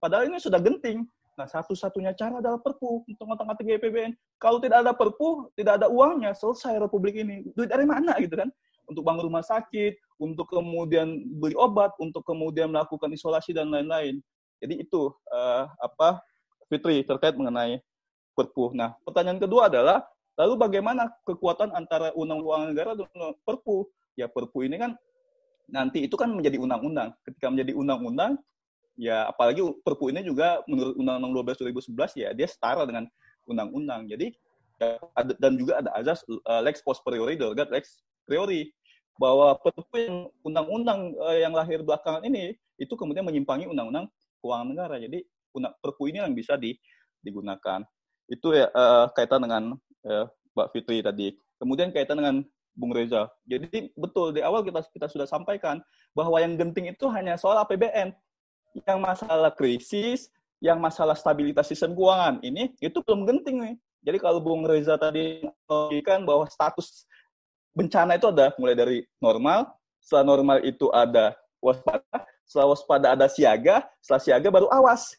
Padahal 0.00 0.28
ini 0.28 0.40
sudah 0.40 0.60
genting. 0.60 1.04
Nah, 1.34 1.50
satu-satunya 1.50 2.14
cara 2.14 2.38
adalah 2.38 2.62
perpu 2.62 3.02
untuk 3.10 3.24
ngotak-ngatik 3.26 3.82
APBN. 3.82 4.14
Kalau 4.38 4.62
tidak 4.62 4.86
ada 4.86 4.92
perpu, 4.94 5.50
tidak 5.58 5.82
ada 5.82 5.90
uangnya, 5.90 6.30
selesai 6.30 6.78
republik 6.78 7.18
ini. 7.18 7.42
Duit 7.58 7.66
dari 7.66 7.82
mana 7.82 8.14
gitu 8.22 8.38
kan? 8.38 8.48
Untuk 8.86 9.02
bangun 9.02 9.26
rumah 9.26 9.42
sakit, 9.42 9.98
untuk 10.22 10.46
kemudian 10.46 11.26
beli 11.42 11.58
obat, 11.58 11.90
untuk 11.98 12.22
kemudian 12.22 12.70
melakukan 12.70 13.10
isolasi 13.10 13.50
dan 13.50 13.72
lain-lain. 13.72 14.22
Jadi 14.64 14.80
itu 14.80 15.12
uh, 15.28 15.68
apa 15.76 16.24
Fitri 16.72 17.04
terkait 17.04 17.36
mengenai 17.36 17.84
Perpu. 18.34 18.74
Nah, 18.74 18.96
pertanyaan 19.06 19.38
kedua 19.38 19.70
adalah 19.70 20.02
lalu 20.34 20.58
bagaimana 20.58 21.06
kekuatan 21.22 21.70
antara 21.70 22.10
undang-undang 22.16 22.72
negara 22.72 22.90
dan 22.96 23.06
Perpu? 23.44 23.86
Ya 24.16 24.26
Perpu 24.26 24.64
ini 24.64 24.80
kan 24.80 24.96
nanti 25.68 26.08
itu 26.08 26.16
kan 26.16 26.32
menjadi 26.32 26.58
undang-undang. 26.58 27.14
Ketika 27.22 27.52
menjadi 27.52 27.76
undang-undang, 27.76 28.40
Ya 28.94 29.26
apalagi 29.26 29.58
Perpu 29.82 30.14
ini 30.14 30.22
juga 30.22 30.62
menurut 30.70 30.94
Undang-Undang 30.94 31.58
12 31.58 31.74
2011 31.74 32.14
ya 32.14 32.30
dia 32.30 32.46
setara 32.46 32.86
dengan 32.86 33.10
undang-undang. 33.42 34.06
Jadi 34.06 34.30
ya, 34.78 35.02
dan 35.42 35.58
juga 35.58 35.82
ada 35.82 35.90
azas 35.98 36.22
uh, 36.30 36.62
lex 36.62 36.78
post 36.78 37.02
priori 37.02 37.34
lex 37.74 38.06
priori 38.22 38.70
bahwa 39.18 39.58
Perpu 39.58 39.98
yang 39.98 40.16
undang-undang 40.46 41.10
uh, 41.18 41.34
yang 41.34 41.50
lahir 41.50 41.82
belakangan 41.82 42.22
ini 42.22 42.54
itu 42.78 42.94
kemudian 42.94 43.26
menyimpangi 43.26 43.66
undang-undang 43.66 44.06
keuangan 44.44 44.68
negara. 44.68 45.00
Jadi 45.00 45.24
Perpu 45.54 46.10
ini 46.10 46.18
yang 46.20 46.34
bisa 46.34 46.58
di, 46.60 46.76
digunakan. 47.22 47.80
Itu 48.28 48.52
ya 48.52 48.68
uh, 48.74 49.06
kaitan 49.14 49.40
dengan 49.40 49.78
uh, 50.04 50.26
Mbak 50.52 50.68
Fitri 50.74 50.98
tadi. 51.00 51.32
Kemudian 51.56 51.94
kaitan 51.94 52.18
dengan 52.20 52.36
Bung 52.74 52.90
Reza. 52.90 53.30
Jadi 53.46 53.94
betul 53.94 54.34
di 54.34 54.42
awal 54.42 54.66
kita 54.66 54.82
kita 54.90 55.06
sudah 55.06 55.24
sampaikan 55.30 55.78
bahwa 56.12 56.42
yang 56.42 56.58
genting 56.58 56.90
itu 56.90 57.06
hanya 57.08 57.38
soal 57.38 57.56
APBN. 57.62 58.10
Yang 58.74 58.98
masalah 58.98 59.54
krisis, 59.54 60.34
yang 60.58 60.82
masalah 60.82 61.14
stabilitas 61.14 61.70
sistem 61.70 61.94
keuangan 61.94 62.42
ini 62.42 62.74
itu 62.82 62.98
belum 63.06 63.22
genting 63.30 63.56
nih. 63.62 63.76
Jadi 64.04 64.18
kalau 64.18 64.42
Bung 64.42 64.66
Reza 64.66 64.98
tadi 64.98 65.46
mengatakan 65.70 66.26
bahwa 66.26 66.44
status 66.50 67.06
bencana 67.72 68.18
itu 68.18 68.26
ada 68.28 68.52
mulai 68.60 68.74
dari 68.76 68.98
normal, 69.22 69.70
setelah 70.02 70.24
normal 70.26 70.58
itu 70.66 70.90
ada 70.92 71.32
waspada, 71.62 72.04
setelah 72.54 72.70
waspada 72.70 73.18
ada 73.18 73.26
siaga, 73.26 73.82
setelah 73.98 74.22
siaga 74.22 74.48
baru 74.54 74.70
awas. 74.70 75.10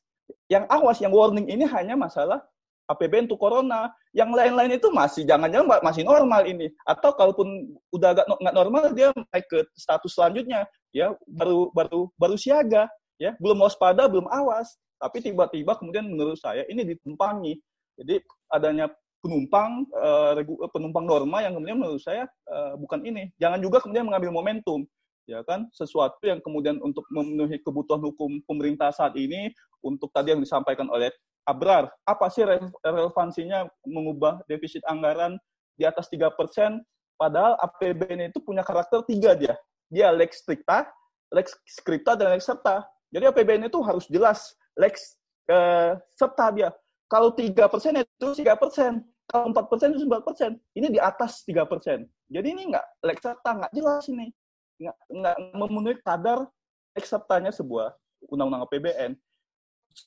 Yang 0.47 0.71
awas, 0.71 0.97
yang 1.03 1.11
warning 1.11 1.51
ini 1.51 1.67
hanya 1.67 1.99
masalah 1.99 2.39
APBN 2.87 3.27
untuk 3.27 3.43
corona. 3.43 3.91
Yang 4.15 4.31
lain-lain 4.39 4.79
itu 4.79 4.87
masih 4.87 5.27
jangan-jangan 5.27 5.83
masih 5.83 6.07
normal 6.07 6.47
ini. 6.47 6.71
Atau 6.87 7.11
kalaupun 7.11 7.75
udah 7.91 8.15
agak 8.15 8.25
nggak 8.39 8.55
normal 8.55 8.83
dia 8.95 9.11
naik 9.35 9.51
ke 9.51 9.67
status 9.75 10.15
selanjutnya 10.15 10.63
ya 10.95 11.11
baru 11.27 11.75
baru 11.75 12.07
baru 12.15 12.39
siaga 12.39 12.87
ya 13.19 13.35
belum 13.43 13.67
waspada 13.67 14.07
belum 14.07 14.31
awas 14.31 14.79
tapi 14.95 15.19
tiba-tiba 15.19 15.75
kemudian 15.75 16.07
menurut 16.07 16.39
saya 16.39 16.63
ini 16.71 16.87
ditumpangi 16.87 17.59
jadi 17.99 18.23
adanya 18.47 18.87
penumpang 19.19 19.83
uh, 19.91 20.39
penumpang 20.71 21.03
norma 21.03 21.43
yang 21.43 21.59
kemudian 21.59 21.83
menurut 21.83 21.99
saya 21.99 22.23
uh, 22.47 22.79
bukan 22.79 23.03
ini 23.03 23.27
jangan 23.35 23.59
juga 23.59 23.83
kemudian 23.83 24.07
mengambil 24.07 24.31
momentum 24.31 24.87
ya 25.25 25.41
kan 25.41 25.65
sesuatu 25.73 26.21
yang 26.25 26.37
kemudian 26.41 26.77
untuk 26.81 27.05
memenuhi 27.09 27.57
kebutuhan 27.61 28.01
hukum 28.01 28.41
pemerintah 28.45 28.93
saat 28.93 29.17
ini 29.17 29.49
untuk 29.81 30.09
tadi 30.13 30.33
yang 30.33 30.41
disampaikan 30.41 30.89
oleh 30.89 31.13
Abrar, 31.45 31.93
apa 32.09 32.25
sih 32.33 32.41
relevansinya 32.81 33.69
mengubah 33.85 34.41
defisit 34.49 34.81
anggaran 34.89 35.37
di 35.77 35.85
atas 35.85 36.09
tiga 36.09 36.33
persen? 36.33 36.81
Padahal 37.21 37.53
APBN 37.61 38.33
itu 38.33 38.41
punya 38.41 38.65
karakter 38.65 39.05
tiga 39.05 39.37
dia. 39.37 39.53
Dia 39.93 40.09
lex 40.09 40.41
stricta, 40.41 40.89
lex 41.29 41.53
scripta, 41.69 42.17
dan 42.17 42.33
lex 42.33 42.49
serta. 42.49 42.81
Jadi 43.13 43.29
APBN 43.29 43.69
itu 43.69 43.77
harus 43.85 44.09
jelas 44.09 44.57
lex 44.73 45.21
eh, 45.45 45.93
serta 46.17 46.49
dia. 46.49 46.73
Kalau 47.05 47.29
tiga 47.29 47.69
persen 47.69 48.01
itu 48.01 48.27
tiga 48.33 48.57
persen, 48.57 49.05
kalau 49.29 49.53
empat 49.53 49.69
persen 49.69 49.93
itu 49.93 50.01
sembilan 50.01 50.25
persen. 50.25 50.51
Ini 50.73 50.87
di 50.89 50.97
atas 50.97 51.45
tiga 51.45 51.69
persen. 51.69 52.09
Jadi 52.25 52.57
ini 52.57 52.73
nggak 52.73 53.05
lex 53.05 53.21
serta, 53.21 53.49
nggak 53.53 53.71
jelas 53.77 54.09
ini, 54.09 54.33
nggak 54.81 55.35
memenuhi 55.55 55.97
kadar 56.03 56.47
lex 56.95 57.11
sertanya 57.11 57.51
sebuah 57.51 57.95
undang-undang 58.31 58.63
APBN. 58.67 59.11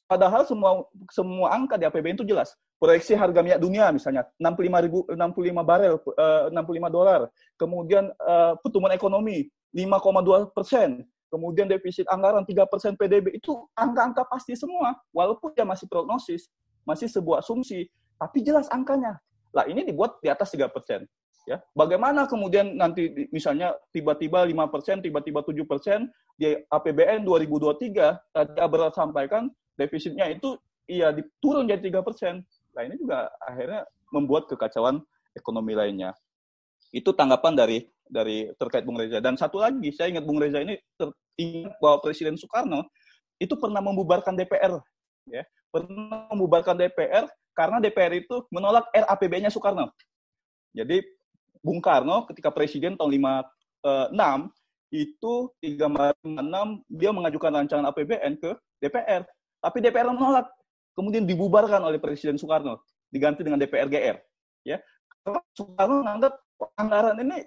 Padahal 0.05 0.45
semua 0.45 0.85
semua 1.09 1.49
angka 1.57 1.81
di 1.81 1.89
APBN 1.89 2.21
itu 2.21 2.29
jelas. 2.29 2.53
Proyeksi 2.79 3.17
harga 3.19 3.43
minyak 3.43 3.59
dunia 3.59 3.91
misalnya 3.91 4.23
65 4.39 4.85
ribu 4.87 4.99
65 5.11 5.65
barel 5.65 5.95
uh, 5.99 6.53
65 6.53 6.93
dolar. 6.93 7.21
Kemudian 7.57 8.13
uh, 8.23 8.55
pertumbuhan 8.61 8.95
ekonomi 8.95 9.49
5,2 9.75 10.55
persen. 10.55 11.03
Kemudian 11.29 11.69
defisit 11.69 12.09
anggaran 12.09 12.45
3 12.45 12.65
persen 12.73 12.97
PDB 12.97 13.37
itu 13.37 13.53
angka-angka 13.77 14.25
pasti 14.29 14.57
semua. 14.57 14.97
Walaupun 15.13 15.53
dia 15.53 15.65
masih 15.65 15.85
prognosis, 15.85 16.49
masih 16.89 17.05
sebuah 17.05 17.45
asumsi, 17.45 17.85
tapi 18.17 18.41
jelas 18.41 18.65
angkanya. 18.73 19.21
Lah 19.53 19.69
ini 19.69 19.85
dibuat 19.85 20.21
di 20.25 20.33
atas 20.33 20.53
3 20.57 20.73
persen. 20.73 21.05
Ya, 21.49 21.65
bagaimana 21.73 22.29
kemudian 22.29 22.77
nanti 22.77 23.25
misalnya 23.33 23.73
tiba-tiba 23.89 24.45
5 24.45 24.69
persen, 24.69 25.01
tiba-tiba 25.01 25.41
7 25.41 25.65
persen 25.65 26.13
di 26.37 26.53
APBN 26.69 27.25
2023 27.25 28.21
tadi 28.37 28.61
Abra 28.61 28.93
sampaikan 28.93 29.49
defisitnya 29.81 30.29
itu 30.29 30.61
iya 30.85 31.09
diturun 31.09 31.65
jadi 31.65 31.81
tiga 31.81 32.05
persen. 32.05 32.45
Nah 32.77 32.85
ini 32.85 33.01
juga 33.01 33.33
akhirnya 33.41 33.89
membuat 34.13 34.45
kekacauan 34.53 35.01
ekonomi 35.33 35.73
lainnya. 35.73 36.13
Itu 36.93 37.17
tanggapan 37.17 37.57
dari 37.57 37.89
dari 38.09 38.53
terkait 38.57 38.85
Bung 38.85 39.01
Reza. 39.01 39.21
Dan 39.21 39.37
satu 39.37 39.61
lagi, 39.61 39.89
saya 39.93 40.13
ingat 40.13 40.25
Bung 40.29 40.41
Reza 40.41 40.61
ini 40.61 40.77
ingat 41.41 41.77
bahwa 41.81 42.05
Presiden 42.05 42.37
Soekarno 42.37 42.89
itu 43.41 43.55
pernah 43.55 43.79
membubarkan 43.79 44.35
DPR, 44.35 44.83
ya, 45.31 45.47
pernah 45.71 46.27
membubarkan 46.35 46.75
DPR 46.75 47.31
karena 47.55 47.79
DPR 47.79 48.13
itu 48.19 48.43
menolak 48.51 48.91
RAPB-nya 48.91 49.53
Soekarno. 49.53 49.95
Jadi 50.75 51.01
Bung 51.61 51.83
Karno 51.83 52.27
ketika 52.29 52.53
Presiden 52.53 52.95
tahun 52.97 53.17
56 53.17 54.15
eh, 54.17 54.41
itu 54.89 55.33
356 55.61 56.85
dia 56.89 57.11
mengajukan 57.13 57.51
rancangan 57.53 57.87
APBN 57.93 58.41
ke 58.41 58.51
DPR 58.81 59.29
tapi 59.63 59.83
DPR 59.83 60.11
menolak. 60.11 60.49
Kemudian 60.95 61.23
dibubarkan 61.23 61.79
oleh 61.87 62.03
Presiden 62.03 62.35
Soekarno, 62.35 62.83
diganti 63.15 63.47
dengan 63.47 63.63
DPR 63.63 63.87
GR. 63.87 64.19
Ya, 64.67 64.83
karena 65.23 65.41
Soekarno 65.55 66.03
menganggap 66.03 66.35
anggaran 66.75 67.23
ini 67.23 67.47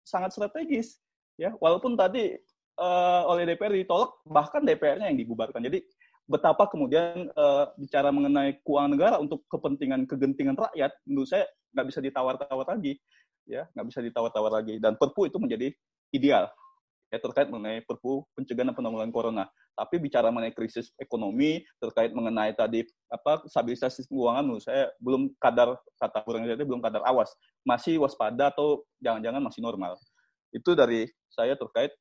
sangat 0.00 0.32
strategis. 0.32 0.96
Ya, 1.36 1.52
walaupun 1.60 1.92
tadi 1.92 2.40
uh, 2.80 3.22
oleh 3.28 3.44
DPR 3.44 3.76
ditolak, 3.76 4.16
bahkan 4.24 4.64
DPR-nya 4.64 5.12
yang 5.12 5.20
dibubarkan. 5.20 5.60
Jadi 5.60 5.84
betapa 6.24 6.64
kemudian 6.72 7.28
uh, 7.36 7.68
bicara 7.76 8.08
mengenai 8.08 8.64
keuangan 8.64 8.92
negara 8.96 9.16
untuk 9.20 9.44
kepentingan 9.52 10.08
kegentingan 10.08 10.56
rakyat, 10.56 10.96
menurut 11.04 11.28
saya 11.28 11.44
nggak 11.76 11.86
bisa 11.92 12.00
ditawar-tawar 12.00 12.64
lagi, 12.64 12.96
ya 13.46 13.64
nggak 13.72 13.86
bisa 13.88 14.00
ditawar-tawar 14.02 14.60
lagi. 14.62 14.76
Dan 14.82 14.98
Perpu 14.98 15.30
itu 15.30 15.38
menjadi 15.40 15.70
ideal 16.12 16.50
ya 17.10 17.18
terkait 17.22 17.46
mengenai 17.46 17.82
Perpu 17.86 18.26
pencegahan 18.34 18.72
dan 18.72 18.76
penanggulangan 18.76 19.14
corona. 19.14 19.44
Tapi 19.76 20.00
bicara 20.00 20.32
mengenai 20.32 20.56
krisis 20.56 20.90
ekonomi 20.96 21.62
terkait 21.78 22.10
mengenai 22.10 22.56
tadi 22.56 22.82
apa 23.12 23.44
stabilitas 23.46 23.94
sistem 23.94 24.18
keuangan 24.18 24.44
menurut 24.44 24.64
saya 24.64 24.90
belum 24.98 25.30
kadar 25.36 25.76
kata 26.00 26.18
kurang 26.24 26.48
jadi 26.48 26.64
belum 26.64 26.82
kadar 26.82 27.04
awas, 27.06 27.30
masih 27.62 28.00
waspada 28.02 28.50
atau 28.50 28.82
jangan-jangan 28.98 29.42
masih 29.44 29.60
normal. 29.62 29.94
Itu 30.50 30.72
dari 30.72 31.06
saya 31.28 31.54
terkait 31.54 31.92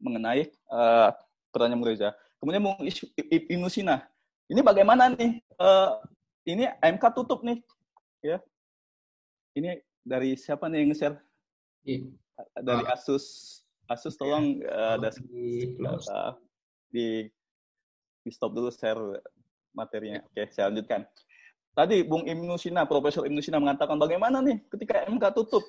mengenai 0.00 0.48
uh, 0.72 1.12
pertanyaan 1.52 1.84
Reza. 1.84 2.10
Kemudian 2.40 2.62
Bung 2.64 2.80
Ibnu 3.18 3.68
Sina. 3.68 4.00
Ini 4.48 4.64
bagaimana 4.64 5.12
nih? 5.12 5.44
Uh, 5.60 6.00
ini 6.48 6.64
MK 6.80 7.04
tutup 7.12 7.44
nih, 7.44 7.60
ya. 8.24 8.40
Ini 9.52 9.76
dari 10.04 10.36
siapa 10.36 10.66
nih 10.66 10.84
yang 10.84 10.90
nge-share? 10.92 11.16
Dari 12.60 12.84
Asus. 12.88 13.24
Asus 13.90 14.14
tolong 14.14 14.62
uh, 14.62 14.94
ada 14.96 15.10
di, 15.18 15.74
di 16.94 17.06
di 18.20 18.30
stop 18.30 18.52
dulu 18.54 18.70
share 18.70 19.00
materinya. 19.72 20.20
Oke, 20.30 20.46
saya 20.52 20.68
lanjutkan. 20.68 21.08
Tadi 21.74 22.02
Bung 22.04 22.26
Ibnu 22.26 22.58
Sina, 22.60 22.84
Profesor 22.84 23.24
Ibnu 23.24 23.40
Sina 23.40 23.62
mengatakan 23.62 23.96
bagaimana 23.96 24.42
nih 24.42 24.60
ketika 24.68 25.06
MK 25.06 25.24
tutup, 25.32 25.64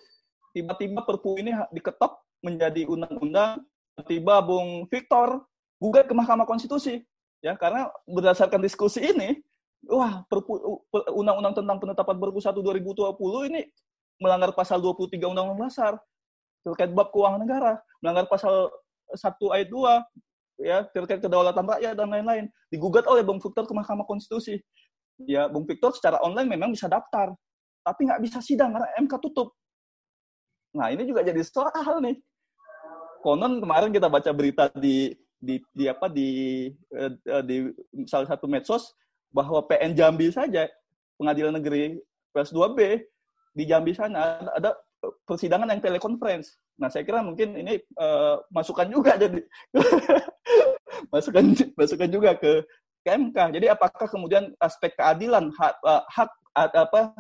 tiba-tiba 0.52 1.06
Perpu 1.06 1.38
ini 1.40 1.54
diketok 1.72 2.26
menjadi 2.42 2.90
undang-undang, 2.90 3.64
tiba 4.10 4.42
Bung 4.42 4.90
Victor 4.90 5.46
gugat 5.78 6.10
ke 6.10 6.14
Mahkamah 6.14 6.46
Konstitusi. 6.50 7.06
Ya, 7.42 7.58
karena 7.58 7.90
berdasarkan 8.06 8.62
diskusi 8.62 9.02
ini, 9.02 9.42
wah, 9.90 10.26
Perpu 10.30 10.84
undang-undang 11.14 11.58
tentang 11.58 11.78
penetapan 11.82 12.18
Perpu 12.18 12.40
1 12.42 12.54
2020 12.54 13.50
ini 13.54 13.62
melanggar 14.22 14.54
pasal 14.54 14.78
23 14.78 15.18
Undang-Undang 15.18 15.68
Dasar 15.68 15.94
terkait 16.62 16.94
bab 16.94 17.10
keuangan 17.10 17.42
negara, 17.42 17.82
melanggar 18.06 18.30
pasal 18.30 18.70
1 19.10 19.18
ayat 19.58 19.68
2 19.68 20.62
ya 20.62 20.78
terkait 20.94 21.18
kedaulatan 21.26 21.66
rakyat 21.66 21.98
dan 21.98 22.08
lain-lain 22.14 22.46
digugat 22.70 23.02
oleh 23.10 23.26
Bung 23.26 23.42
Victor 23.42 23.66
ke 23.66 23.74
Mahkamah 23.74 24.06
Konstitusi. 24.06 24.62
Ya, 25.26 25.50
Bung 25.50 25.66
Victor 25.66 25.94
secara 25.98 26.22
online 26.22 26.54
memang 26.54 26.70
bisa 26.70 26.86
daftar, 26.86 27.34
tapi 27.82 28.06
nggak 28.06 28.22
bisa 28.22 28.38
sidang 28.46 28.78
karena 28.78 28.90
MK 29.02 29.14
tutup. 29.22 29.54
Nah, 30.78 30.94
ini 30.94 31.04
juga 31.04 31.26
jadi 31.26 31.42
soal 31.42 32.00
nih. 32.00 32.16
Konon 33.22 33.62
kemarin 33.62 33.94
kita 33.94 34.10
baca 34.10 34.32
berita 34.34 34.70
di 34.78 35.14
di, 35.42 35.58
di 35.74 35.86
apa 35.90 36.06
di 36.10 36.30
eh, 36.94 37.12
di 37.46 37.56
salah 38.06 38.30
satu 38.30 38.46
medsos 38.46 38.94
bahwa 39.34 39.66
PN 39.66 39.98
Jambi 39.98 40.30
saja 40.30 40.70
Pengadilan 41.18 41.58
Negeri 41.58 41.98
PS2B 42.34 43.02
di 43.52 43.64
Jambi 43.68 43.92
sana 43.92 44.40
ada 44.56 44.76
persidangan 45.26 45.70
yang 45.70 45.82
telekonferensi. 45.82 46.56
Nah, 46.78 46.90
saya 46.90 47.02
kira 47.02 47.26
mungkin 47.26 47.58
ini 47.58 47.82
uh, 47.98 48.42
masukan 48.54 48.88
juga 48.90 49.18
jadi 49.18 49.42
masukan 51.14 51.58
masukan 51.74 52.10
juga 52.10 52.38
ke 52.38 52.62
KMK. 53.02 53.38
Jadi 53.58 53.66
apakah 53.70 54.06
kemudian 54.06 54.54
aspek 54.62 54.94
keadilan 54.94 55.50
hak 55.58 55.74
uh, 55.82 56.06
hak 56.06 56.30
apa 56.52 57.16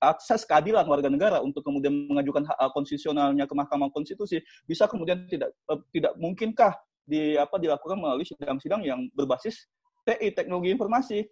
akses 0.00 0.46
keadilan 0.46 0.86
warga 0.86 1.10
negara 1.10 1.42
untuk 1.42 1.66
kemudian 1.66 2.06
mengajukan 2.06 2.46
hak 2.46 2.70
konstitusionalnya 2.70 3.50
ke 3.50 3.54
Mahkamah 3.54 3.90
Konstitusi 3.90 4.38
bisa 4.62 4.86
kemudian 4.86 5.26
tidak 5.26 5.50
tidak 5.90 6.14
mungkinkah 6.22 6.72
di 7.02 7.34
apa 7.34 7.58
dilakukan 7.58 7.98
melalui 7.98 8.22
sidang-sidang 8.22 8.86
yang 8.86 9.10
berbasis 9.12 9.66
TI 10.06 10.34
teknologi 10.34 10.70
informasi. 10.70 11.26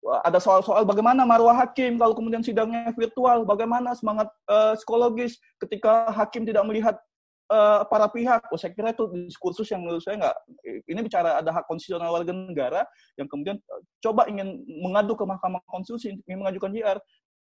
Ada 0.00 0.40
soal-soal 0.40 0.88
bagaimana 0.88 1.28
marwah 1.28 1.52
hakim 1.52 2.00
kalau 2.00 2.16
kemudian 2.16 2.40
sidangnya 2.40 2.88
virtual, 2.96 3.44
bagaimana 3.44 3.92
semangat 3.92 4.32
uh, 4.48 4.72
psikologis 4.72 5.36
ketika 5.60 6.08
hakim 6.08 6.48
tidak 6.48 6.64
melihat 6.64 6.96
uh, 7.52 7.84
para 7.84 8.08
pihak. 8.08 8.40
Oh, 8.48 8.56
saya 8.56 8.72
kira 8.72 8.94
itu 8.94 9.04
diskursus 9.28 9.68
yang 9.68 9.84
menurut 9.84 10.00
saya 10.00 10.16
nggak. 10.16 10.36
Ini 10.88 11.00
bicara 11.04 11.36
ada 11.36 11.50
hak 11.52 11.68
konstitusional 11.68 12.16
warga 12.16 12.32
negara 12.32 12.80
yang 13.20 13.28
kemudian 13.28 13.60
uh, 13.68 13.82
coba 14.00 14.24
ingin 14.30 14.64
mengadu 14.80 15.12
ke 15.18 15.24
Mahkamah 15.26 15.60
Konstitusi 15.68 16.16
ingin 16.24 16.38
mengajukan 16.40 16.72
JR. 16.72 16.98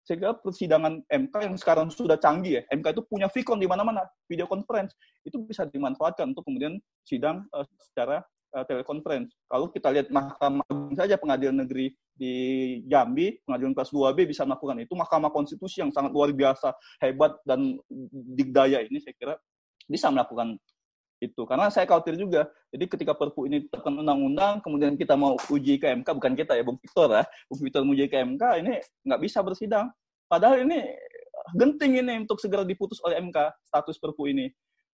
Sehingga 0.07 0.33
persidangan 0.41 1.05
MK 1.05 1.35
yang 1.45 1.53
sekarang 1.59 1.93
sudah 1.93 2.17
canggih 2.17 2.57
ya, 2.57 2.61
MK 2.73 2.97
itu 2.97 3.03
punya 3.05 3.29
vicon 3.29 3.61
di 3.61 3.69
mana-mana, 3.69 4.01
video 4.25 4.49
conference 4.49 4.97
itu 5.21 5.37
bisa 5.45 5.69
dimanfaatkan 5.69 6.33
untuk 6.33 6.49
kemudian 6.49 6.81
sidang 7.05 7.45
uh, 7.53 7.61
secara 7.77 8.25
uh, 8.53 8.65
telekonferensi. 8.65 9.35
Kalau 9.45 9.69
kita 9.69 9.89
lihat 9.93 10.07
Mahkamah 10.09 10.65
Agung 10.69 10.95
saja 10.97 11.15
pengadilan 11.15 11.65
negeri 11.65 11.93
di 12.13 12.33
Jambi, 12.85 13.37
pengadilan 13.45 13.73
kelas 13.77 13.91
2B 13.93 14.27
bisa 14.27 14.43
melakukan 14.43 14.77
itu, 14.83 14.93
Mahkamah 14.93 15.31
Konstitusi 15.31 15.81
yang 15.81 15.93
sangat 15.93 16.11
luar 16.11 16.33
biasa, 16.33 16.73
hebat 17.01 17.37
dan 17.45 17.77
digdaya 18.35 18.83
ini 18.83 18.99
saya 18.99 19.15
kira 19.15 19.33
bisa 19.87 20.09
melakukan 20.09 20.57
itu. 21.19 21.41
Karena 21.43 21.67
saya 21.67 21.85
khawatir 21.85 22.15
juga 22.15 22.47
jadi 22.71 22.85
ketika 22.87 23.13
perpu 23.13 23.45
ini 23.49 23.67
tekan 23.67 23.99
undang-undang 23.99 24.63
kemudian 24.63 24.95
kita 24.95 25.19
mau 25.19 25.35
uji 25.51 25.75
ke 25.75 25.91
MK 25.99 26.07
bukan 26.15 26.33
kita 26.37 26.55
ya 26.55 26.63
Bung 26.63 26.79
Victor 26.79 27.11
ya 27.11 27.23
Bung 27.51 27.59
Victor 27.59 27.81
uji 27.83 28.05
ke 28.07 28.17
MK 28.23 28.43
ini 28.63 28.73
nggak 29.03 29.19
bisa 29.19 29.43
bersidang. 29.43 29.91
Padahal 30.29 30.63
ini 30.63 30.79
genting 31.57 31.99
ini 31.99 32.13
untuk 32.23 32.39
segera 32.39 32.63
diputus 32.63 33.01
oleh 33.03 33.19
MK 33.19 33.37
status 33.67 33.99
perpu 33.99 34.31
ini. 34.31 34.47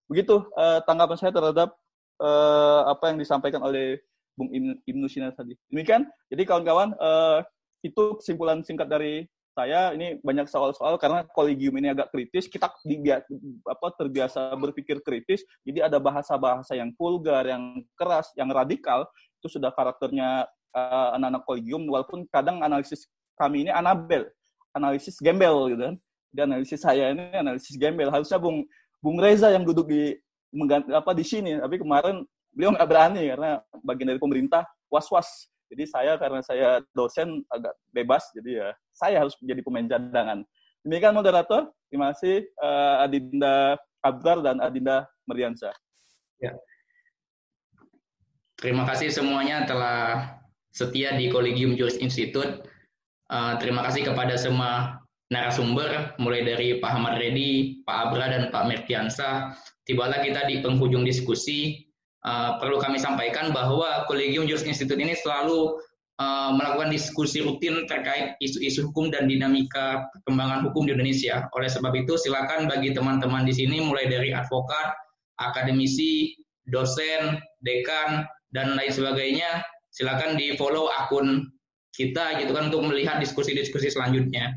Begitu 0.09 0.37
uh, 0.57 0.81
tanggapan 0.85 1.17
saya 1.17 1.33
terhadap 1.33 1.73
uh, 2.21 2.87
apa 2.91 3.11
yang 3.13 3.17
disampaikan 3.19 3.63
oleh 3.63 3.99
Bung 4.35 4.51
Ibnu 4.83 5.07
Sina 5.07 5.31
tadi. 5.31 5.55
Demikian 5.71 6.07
jadi 6.27 6.43
kawan-kawan 6.43 6.91
uh, 6.99 7.39
itu 7.85 8.19
kesimpulan 8.19 8.59
singkat 8.65 8.91
dari 8.91 9.23
saya. 9.55 9.95
Ini 9.95 10.19
banyak 10.19 10.51
soal-soal 10.51 10.99
karena 10.99 11.23
kolegium 11.31 11.79
ini 11.79 11.95
agak 11.95 12.11
kritis. 12.11 12.51
Kita 12.51 12.67
apa 13.65 13.87
terbiasa 13.95 14.51
berpikir 14.59 14.99
kritis. 14.99 15.47
Jadi 15.63 15.79
ada 15.79 15.97
bahasa-bahasa 15.97 16.75
yang 16.75 16.91
vulgar 16.99 17.47
yang 17.47 17.81
keras 17.95 18.29
yang 18.35 18.51
radikal. 18.51 19.07
Itu 19.39 19.55
sudah 19.55 19.71
karakternya 19.71 20.43
uh, 20.75 21.15
anak-anak 21.15 21.47
kolegium. 21.47 21.87
Walaupun 21.87 22.27
kadang 22.27 22.59
analisis 22.61 23.07
kami 23.39 23.65
ini 23.65 23.71
anabel. 23.71 24.27
Analisis 24.75 25.15
gembel 25.23 25.71
gitu 25.71 25.83
kan. 25.93 25.95
Dan 26.35 26.51
analisis 26.51 26.83
saya 26.83 27.15
ini 27.15 27.31
analisis 27.31 27.79
gembel. 27.79 28.11
Harusnya 28.11 28.35
Bung 28.35 28.67
Bung 28.99 29.23
Reza 29.23 29.47
yang 29.55 29.63
duduk 29.63 29.87
di 29.87 30.17
mengganti, 30.55 30.95
apa 30.95 31.11
di 31.11 31.27
sini 31.27 31.59
tapi 31.59 31.75
kemarin 31.77 32.23
beliau 32.55 32.71
nggak 32.71 32.87
berani 32.87 33.23
karena 33.27 33.59
bagian 33.83 34.15
dari 34.15 34.21
pemerintah 34.23 34.63
was-was 34.87 35.51
jadi 35.71 35.83
saya 35.89 36.13
karena 36.21 36.39
saya 36.45 36.69
dosen 36.93 37.41
agak 37.49 37.73
bebas, 37.89 38.23
jadi 38.37 38.51
ya 38.61 38.69
saya 38.93 39.25
harus 39.25 39.33
menjadi 39.41 39.61
pemain 39.65 39.87
cadangan. 39.89 40.39
Demikian 40.85 41.17
moderator, 41.17 41.73
terima 41.89 42.13
kasih 42.13 42.45
uh, 42.61 43.01
Adinda 43.01 43.75
Abdar 44.05 44.45
dan 44.45 44.61
Adinda 44.61 45.09
Meriansyah. 45.25 45.73
Ya. 46.37 46.53
Terima 48.61 48.85
kasih 48.85 49.09
semuanya 49.09 49.65
telah 49.65 50.37
setia 50.69 51.17
di 51.17 51.33
Kolegium 51.33 51.73
Juris 51.73 51.97
Institute. 51.97 52.69
Uh, 53.25 53.57
terima 53.57 53.81
kasih 53.89 54.05
kepada 54.05 54.37
semua 54.37 55.01
narasumber, 55.33 56.13
mulai 56.21 56.45
dari 56.45 56.77
Pak 56.77 56.91
Ahmad 56.93 57.17
Reddy, 57.17 57.81
Pak 57.81 57.97
Abra, 58.13 58.29
dan 58.29 58.53
Pak 58.53 58.69
Mertiansa. 58.69 59.57
Tibalah 59.85 60.21
kita 60.25 60.49
di 60.49 60.65
penghujung 60.65 61.05
diskusi 61.05 61.85
uh, 62.25 62.57
perlu 62.57 62.81
kami 62.81 62.97
sampaikan 62.97 63.53
bahwa 63.53 64.09
Kolegium 64.09 64.49
Juris 64.49 64.65
Institute 64.65 64.97
ini 64.97 65.13
selalu 65.13 65.77
uh, 66.17 66.51
melakukan 66.57 66.89
diskusi 66.89 67.45
rutin 67.45 67.85
terkait 67.85 68.33
isu-isu 68.41 68.89
hukum 68.89 69.13
dan 69.13 69.29
dinamika 69.29 70.09
perkembangan 70.09 70.65
hukum 70.65 70.89
di 70.89 70.97
Indonesia. 70.97 71.45
Oleh 71.53 71.69
sebab 71.69 71.93
itu, 71.93 72.17
silakan 72.17 72.65
bagi 72.65 72.97
teman-teman 72.97 73.45
di 73.45 73.53
sini 73.53 73.77
mulai 73.83 74.09
dari 74.09 74.33
advokat, 74.33 74.97
akademisi, 75.37 76.33
dosen, 76.65 77.37
dekan, 77.61 78.25
dan 78.55 78.73
lain 78.73 78.89
sebagainya, 78.89 79.61
silakan 79.93 80.39
di 80.39 80.55
follow 80.57 80.89
akun 80.89 81.45
kita 81.95 82.41
gitu 82.43 82.51
kan 82.51 82.73
untuk 82.73 82.83
melihat 82.89 83.21
diskusi-diskusi 83.21 83.91
selanjutnya. 83.91 84.51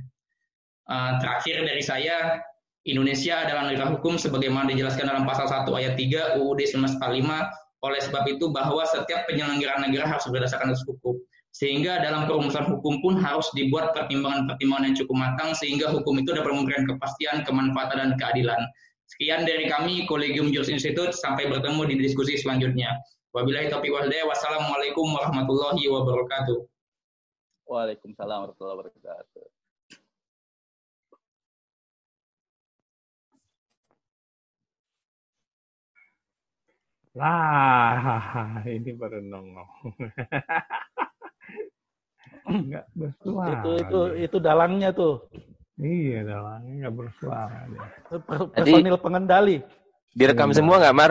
Uh, 0.88 1.20
terakhir 1.20 1.68
dari 1.68 1.84
saya, 1.84 2.40
Indonesia 2.88 3.44
adalah 3.44 3.68
negara 3.68 3.92
hukum 3.92 4.16
sebagaimana 4.16 4.72
dijelaskan 4.72 5.12
dalam 5.12 5.28
pasal 5.28 5.44
1 5.44 5.68
ayat 5.76 5.94
3 6.00 6.40
UUD 6.40 6.64
1945 6.64 7.84
oleh 7.84 8.00
sebab 8.02 8.24
itu 8.26 8.50
bahwa 8.50 8.82
setiap 8.88 9.28
penyelenggaraan 9.30 9.86
negara 9.86 10.08
harus 10.08 10.24
berdasarkan 10.26 10.72
asas 10.72 10.82
hukum. 10.88 11.14
Sehingga 11.52 12.00
dalam 12.00 12.24
perumusan 12.24 12.64
hukum 12.70 13.02
pun 13.04 13.18
harus 13.18 13.50
dibuat 13.52 13.92
pertimbangan-pertimbangan 13.92 14.84
yang 14.88 14.96
cukup 14.98 15.16
matang 15.16 15.50
sehingga 15.52 15.90
hukum 15.90 16.16
itu 16.22 16.30
dapat 16.32 16.54
memberikan 16.54 16.84
kepastian, 16.86 17.42
kemanfaatan, 17.44 17.98
dan 17.98 18.10
keadilan. 18.16 18.60
Sekian 19.08 19.48
dari 19.48 19.66
kami, 19.66 20.04
Kolegium 20.04 20.52
Juris 20.52 20.68
Institute. 20.68 21.16
Sampai 21.16 21.48
bertemu 21.48 21.88
di 21.88 21.94
diskusi 21.98 22.36
selanjutnya. 22.36 22.92
Wabillahi 23.32 23.72
taufiq 23.72 23.92
wal 23.92 24.08
Wassalamualaikum 24.08 25.06
warahmatullahi 25.12 25.84
wabarakatuh. 25.88 26.58
Waalaikumsalam 27.68 28.48
warahmatullahi 28.48 28.76
wabarakatuh. 28.80 29.57
Lah, 37.18 38.62
ini 38.78 38.94
baru 38.94 39.18
nongol. 39.18 39.66
Enggak 42.48 42.86
bersuara. 42.96 43.60
Itu 43.60 43.70
itu 43.76 44.00
itu 44.24 44.36
dalangnya 44.40 44.88
tuh. 44.94 45.26
Iya, 45.78 46.24
dalangnya 46.24 46.72
enggak 46.80 46.94
bersuara. 46.96 47.68
Personil 48.56 48.96
pengendali. 48.96 49.60
Direkam 50.16 50.50
semua 50.50 50.80
nggak, 50.80 50.94
Mar? 50.96 51.06